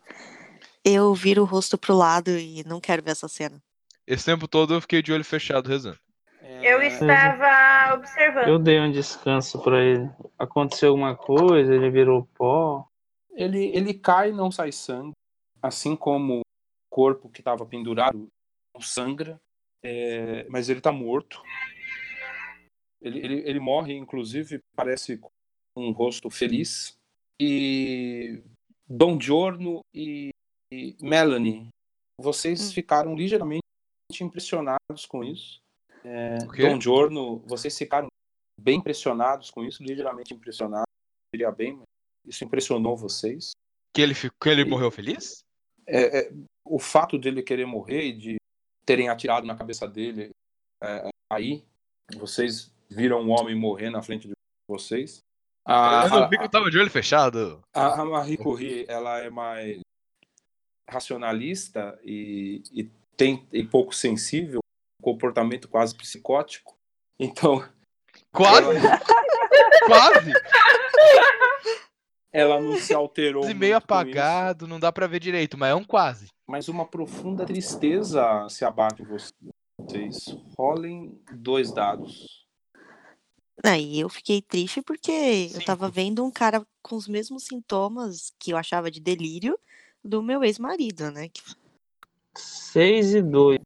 [0.86, 3.62] Eu viro o rosto pro lado e não quero ver essa cena.
[4.08, 6.00] Esse tempo todo eu fiquei de olho fechado rezando.
[6.42, 8.48] Eu estava observando.
[8.48, 10.10] Eu dei um descanso pra ele.
[10.38, 12.88] Aconteceu alguma coisa, ele virou pó.
[13.36, 15.14] Ele, ele cai e não sai sangue,
[15.62, 16.44] assim como o
[16.90, 18.28] corpo que estava pendurado
[18.74, 19.40] não sangra,
[19.82, 21.42] é, mas ele está morto.
[23.02, 25.30] Ele, ele, ele morre, inclusive, parece com
[25.78, 26.98] um rosto feliz.
[27.40, 28.42] E
[28.88, 30.32] Dom Giorno e,
[30.72, 31.70] e Melanie,
[32.20, 32.74] vocês Hum.
[32.74, 33.62] ficaram ligeiramente
[34.22, 35.60] impressionados com isso.
[36.04, 36.68] É, O quê?
[36.68, 38.08] Dom Giorno, vocês ficaram
[38.60, 40.88] bem impressionados com isso, ligeiramente impressionados,
[41.34, 41.86] diria bem, mas
[42.28, 43.52] isso impressionou vocês.
[43.96, 45.40] Que ele, ficou, que ele morreu feliz?
[45.88, 46.34] É, é,
[46.66, 48.36] o fato dele querer morrer e de
[48.86, 50.32] terem atirado na cabeça dele
[50.84, 51.64] é, aí,
[52.18, 54.34] vocês viram um homem morrer na frente de
[54.68, 55.20] vocês.
[55.66, 57.62] A, vi que eu tava de olho fechado.
[57.74, 59.80] a, a Marie Curie, ela é mais
[60.90, 64.60] racionalista e, e tem e pouco sensível,
[65.02, 66.76] comportamento quase psicótico.
[67.20, 67.64] Então,
[68.32, 68.68] Quase!
[69.86, 70.34] Quase!
[72.32, 73.42] ela não se alterou.
[73.42, 76.28] Quase meio apagado, não dá pra ver direito, mas é um quase.
[76.48, 80.38] mas uma profunda tristeza se abate em vocês.
[80.58, 82.39] Rolem dois dados.
[83.64, 88.52] Aí eu fiquei triste porque eu tava vendo um cara com os mesmos sintomas que
[88.52, 89.60] eu achava de delírio
[90.04, 91.30] do meu ex-marido, né?
[91.30, 91.42] Que-
[92.38, 93.60] 6 e 2.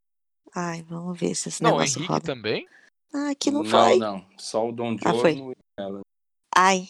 [0.55, 2.25] Ai, vamos ver se esse Não, o negócio Henrique roda.
[2.25, 2.67] também?
[3.13, 3.97] Ah, aqui não, não, foi.
[3.97, 4.25] não.
[4.37, 5.33] Só o Dom Ah, foi.
[5.35, 6.01] Giorno e.
[6.55, 6.87] Ai,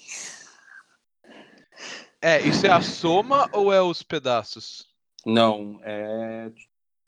[2.21, 4.87] É, isso é a soma ou é os pedaços?
[5.25, 6.49] Não, é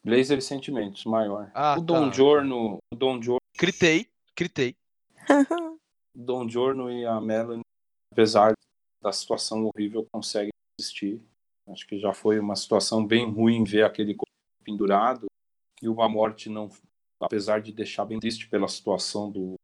[0.04, 1.50] Laser e Sentimentos, maior.
[1.54, 2.16] Ah, o Dom tá.
[2.16, 4.76] Giorno, o Dom Giorno, Critei, critei.
[6.16, 7.64] Dom Giorno e a Melanie,
[8.11, 8.53] apesar
[9.02, 11.22] da situação horrível, conseguem existir.
[11.68, 14.32] Acho que já foi uma situação bem ruim ver aquele corpo
[14.64, 15.26] pendurado
[15.82, 16.69] e uma morte não,
[17.19, 19.56] apesar de deixar bem triste pela situação do,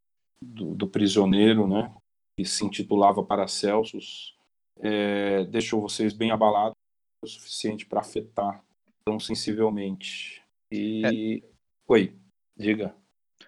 [0.43, 1.93] do, do prisioneiro, né,
[2.37, 4.35] que se intitulava Paracelsus,
[4.79, 6.75] é, deixou vocês bem abalados
[7.23, 8.63] o suficiente para afetar
[9.05, 10.43] tão sensivelmente.
[10.71, 11.43] E
[11.87, 12.15] oi,
[12.57, 12.95] diga.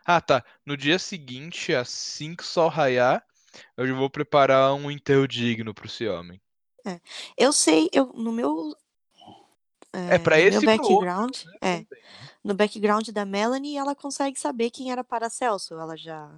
[0.06, 0.44] Ah, tá.
[0.66, 3.26] No dia seguinte, assim que o sol raiar,
[3.78, 6.42] eu já vou preparar um enterro digno pro esse homem.
[7.38, 8.76] eu sei, eu no meu
[9.94, 11.86] É, pra no esse meu pro outro, background, é,
[12.44, 15.76] no background da Melanie, ela consegue saber quem era Paracelso.
[15.76, 16.30] Ela já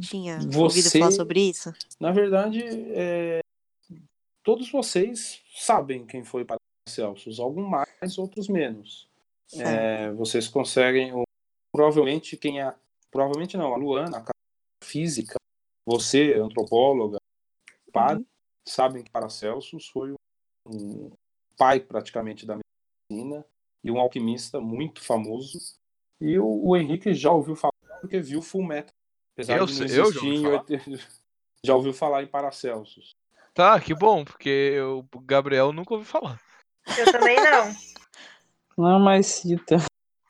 [0.00, 1.74] tinha ouvido Você- falar sobre isso?
[2.00, 2.62] Na verdade,
[2.94, 3.40] é,
[4.42, 9.06] todos vocês sabem quem foi Paracelsus, alguns mais, outros menos.
[9.52, 11.12] É, vocês conseguem,
[11.72, 12.74] provavelmente quem é,
[13.10, 15.36] provavelmente não, a Luana, a física,
[15.86, 17.18] você, antropóloga,
[17.92, 18.26] padre, Uhum.
[18.66, 20.14] sabem que Paracelsus foi
[20.66, 21.10] um
[21.56, 22.58] pai praticamente da
[23.10, 23.44] medicina
[23.84, 25.58] e um alquimista muito famoso.
[26.20, 28.92] E o, o Henrique já ouviu falar porque viu Full Metal.
[29.34, 30.58] Apesar Eu de não sei- eu já ouvi em falar.
[30.60, 30.84] 80
[31.64, 33.14] já ouviu falar em Paracelsus.
[33.54, 36.40] Tá, que bom, porque o Gabriel nunca ouviu falar.
[36.98, 37.72] Eu também não.
[38.76, 39.76] Não, mas cita.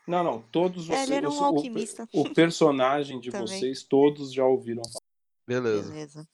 [0.07, 1.09] Não, não, todos É, vocês.
[1.09, 2.09] ele era um o- o- alquimista.
[2.13, 3.47] O, personagem de Também.
[3.47, 5.01] vocês, todos já ouviram falar.
[5.47, 5.91] Beleza.
[5.93, 6.29] Beleza.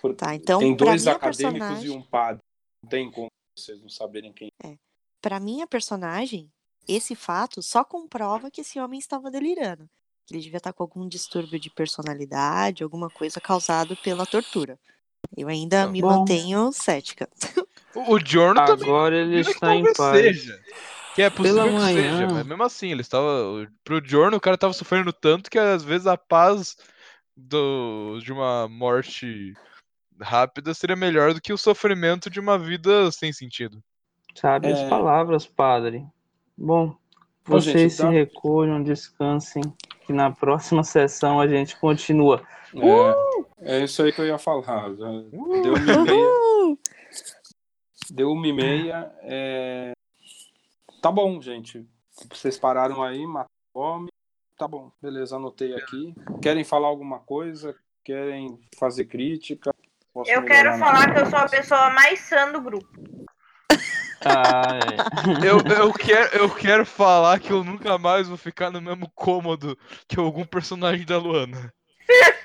[0.00, 1.38] Por- Tá, então Tem dois acadêmicos
[1.68, 2.42] personagem, e um padre.
[2.82, 4.50] Não tem como vocês não saberem quem.
[5.22, 6.50] Pra minha personagem,
[6.86, 9.88] esse fato só comprova que esse homem estava delirando.
[10.26, 14.78] Que ele devia estar com algum distúrbio de personalidade, alguma coisa causado pela tortura.
[15.36, 16.08] Eu ainda Tá me bom.
[16.18, 17.28] mantenho cética.
[17.94, 18.84] O, o Giorno também.
[18.86, 20.20] Agora ele está em paz.
[20.20, 20.62] seja.
[21.14, 22.18] Que é possível Pela que manhã.
[22.18, 23.66] seja, mas mesmo assim, ele estava.
[23.84, 26.76] Pro Giorno, o cara tava sofrendo tanto que às vezes a paz
[27.36, 29.54] do, de uma morte
[30.20, 33.82] rápida seria melhor do que o sofrimento de uma vida sem sentido.
[34.34, 34.88] Sabe as É.
[34.88, 36.04] palavras, padre.
[36.58, 36.96] Bom, Ô,
[37.46, 39.62] vocês gente, se recolham, descansem,
[40.06, 42.42] que na próxima sessão a gente continua.
[43.60, 44.94] É, é isso aí que eu ia falar.
[44.94, 46.76] Já deu uma e meia.
[48.10, 49.12] Deu uma e meia.
[49.22, 49.92] é,
[51.04, 51.86] Tá bom, gente.
[52.30, 54.08] Vocês pararam aí, matou fome.
[54.56, 56.14] Tá bom, beleza, anotei aqui.
[56.40, 57.76] Querem falar alguma coisa?
[58.02, 59.74] Querem fazer crítica?
[60.14, 62.88] Posso Eu quero falar que eu sou a pessoa mais sã do grupo.
[64.24, 65.46] Ah, é.
[65.46, 69.76] Eu, eu, quero, eu quero falar que eu nunca mais vou ficar no mesmo cômodo
[70.08, 71.70] que algum personagem da Luana.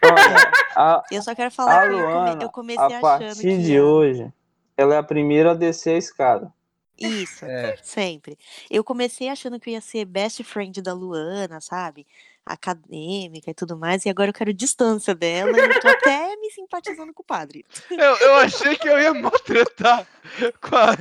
[0.03, 2.99] Olha, a, Eu só quero falar a que eu, come- Luana, eu comecei a achando
[2.99, 4.33] partir que de a- hoje,
[4.75, 6.53] ela é a primeira a descer a escada.
[6.99, 7.75] Isso, É.
[7.81, 8.37] sempre.
[8.69, 12.05] Eu comecei achando que eu ia ser best friend da Luana, sabe?
[12.45, 16.49] Acadêmica e tudo mais, e agora eu quero distância dela e eu tô até me
[16.49, 17.63] simpatizando com o padre.
[17.91, 20.07] Eu, eu achei que eu ia maltretar
[20.59, 20.95] com a.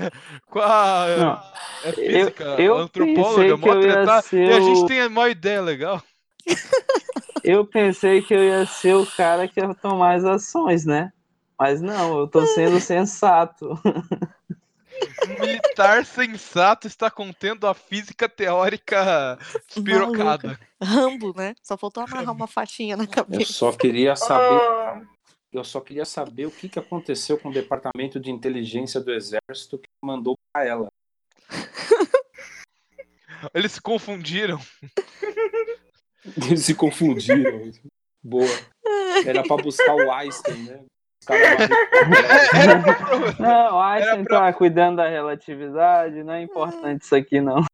[0.46, 1.42] Com a Não,
[1.88, 5.06] é física, eu a antropóloga, pensei que eu ia ser E a gente o- tem
[5.06, 6.02] uma ideia legal.
[7.42, 11.12] eu pensei que eu ia ser o cara que ia tomar as ações, né?
[11.58, 13.70] Mas não, eu tô sendo sensato.
[15.28, 20.58] Um militar sensato está contendo a física teórica despirocada.
[20.82, 21.54] Rambo, né?
[21.62, 23.52] Só faltou amarrar uma faixinha na Eu cabeça.
[23.52, 25.02] só queria saber.
[25.02, 25.06] Ô,
[25.52, 29.78] Eu só queria saber o que, que aconteceu com o departamento de inteligência do exército
[29.78, 30.88] que mandou pra ela.
[33.54, 34.60] Eles se confundiram.
[36.36, 37.70] Eles se confundiram.
[38.22, 38.46] Boa.
[39.24, 40.84] Era pra buscar o Einstein, né?
[41.34, 47.64] Os caras Não, o Einstein tá cuidando da relatividade, não é importante isso aqui, não.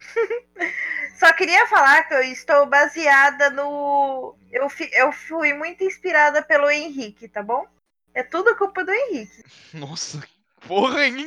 [1.18, 4.34] Só queria falar que eu estou baseada no.
[4.50, 7.64] Eu, fi- eu fui muito inspirada pelo Henrique, tá bom?
[8.12, 9.44] É tudo culpa do Henrique.
[9.72, 10.20] Nossa,
[10.66, 11.26] porra, hein?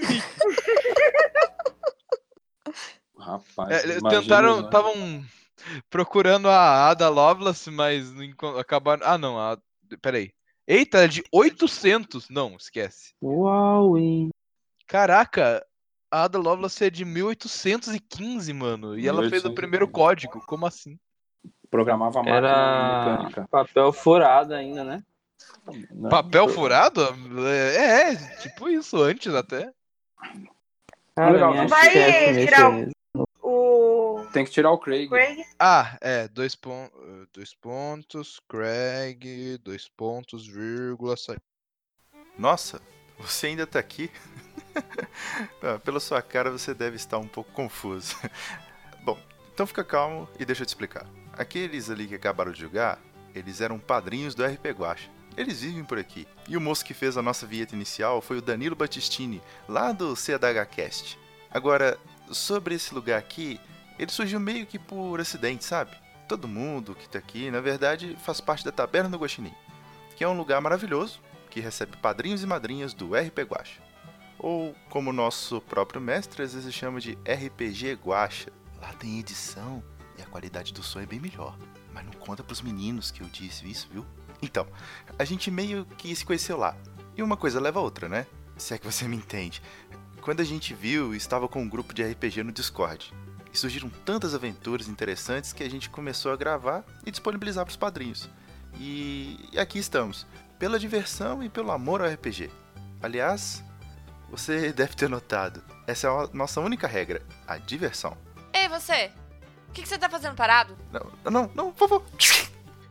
[3.17, 4.65] Rapaz, É, tentaram, né?
[4.65, 5.25] estavam
[5.89, 9.01] procurando a Ada Lovelace, mas não encon- acabaram.
[9.05, 9.57] Ah, não, a...
[10.01, 10.33] peraí.
[10.68, 12.30] Eita, é de 800.
[12.30, 13.14] Não, esquece.
[13.22, 14.30] Uau, hein?
[14.88, 15.66] Caraca,
[16.11, 18.98] a Ada Lovelace é de 1815, mano.
[18.98, 19.56] E ela fez o 1815.
[19.56, 20.42] primeiro código.
[20.45, 20.98] Como assim?
[21.69, 23.48] Programava a máquina Era mecânica.
[23.50, 25.03] papel furado ainda, né?
[25.92, 26.10] né?
[26.10, 27.02] Papel furado?
[27.48, 29.72] É, é, tipo isso, antes até.
[31.16, 31.90] Cara, vai
[32.34, 32.72] tirar.
[32.72, 32.94] O
[34.35, 35.07] Tem que tirar o Craig.
[35.07, 35.45] Craig.
[35.57, 36.89] Ah, é, dois, pon...
[36.93, 41.38] eh, dois pontos, Craig, dois pontos, vírgula, sai.
[42.38, 42.81] Nossa,
[43.17, 44.11] você ainda tá aqui?
[45.64, 48.14] Ah, Pela sua cara você deve estar um pouco confuso.
[49.05, 49.17] Bom,
[49.53, 51.07] então fica calmo e deixa eu te explicar.
[51.31, 52.99] Aqueles ali que acabaram de jogar,
[53.33, 55.09] eles eram padrinhos do RP Guacha.
[55.38, 56.27] Eles vivem por aqui.
[56.49, 60.14] E o moço que fez a nossa vinheta inicial foi o Danilo Battistini, lá do
[60.14, 61.17] CDHcast.
[61.49, 61.97] Agora,
[62.31, 63.61] sobre esse lugar aqui,
[63.98, 65.91] ele surgiu meio que por acidente, sabe?
[66.27, 69.53] Todo mundo que tá aqui, na verdade, faz parte da Taberna do Guaxinim,
[70.15, 73.82] que é um lugar maravilhoso que recebe padrinhos e madrinhas do RP Guacha.
[74.38, 78.51] Ou, como nosso próprio mestre às vezes chama de RPG Guacha.
[78.82, 79.82] Lá tem edição
[80.17, 81.57] e a qualidade do som é bem melhor.
[81.93, 84.06] Mas não conta pros meninos que eu disse isso, viu?
[84.41, 84.67] Então,
[85.17, 86.75] a gente meio que se conheceu lá.
[87.15, 88.27] E uma coisa leva a outra, né?
[88.57, 89.61] Se é que você me entende.
[90.22, 93.14] Quando a gente viu, estava com um grupo de RPG no Discord.
[93.56, 98.30] E surgiram tantas aventuras interessantes que a gente começou a gravar e disponibilizar pros padrinhos.
[98.77, 100.27] E, aqui estamos,
[100.59, 102.51] pela diversão e pelo amor ao RPG.
[103.01, 103.64] Aliás,
[104.30, 108.17] você deve ter notado, essa é a nossa única regra, a diversão.
[108.53, 109.09] Ei, você!
[109.69, 110.77] O que, que você tá fazendo parado?
[110.92, 112.06] Não, não, não, por favor.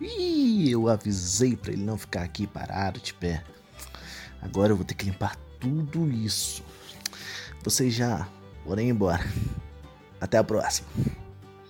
[0.00, 3.44] Ih, eu avisei pra ele não ficar aqui parado de pé.
[4.40, 6.64] Agora eu vou ter que limpar tudo isso.
[7.62, 8.26] Vocês já
[8.78, 9.22] ir embora.
[10.24, 10.88] Até a próxima.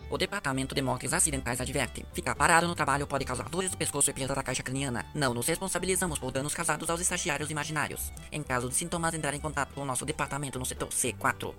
[0.08, 4.10] O Departamento de Mortes Acidentais adverte: ficar parado no trabalho pode causar dores do pescoço
[4.10, 5.04] e perda da caixa craniana.
[5.12, 8.12] Não nos responsabilizamos por danos causados aos estagiários imaginários.
[8.30, 11.52] Em caso de sintomas, entrar em contato com o nosso departamento no setor C4.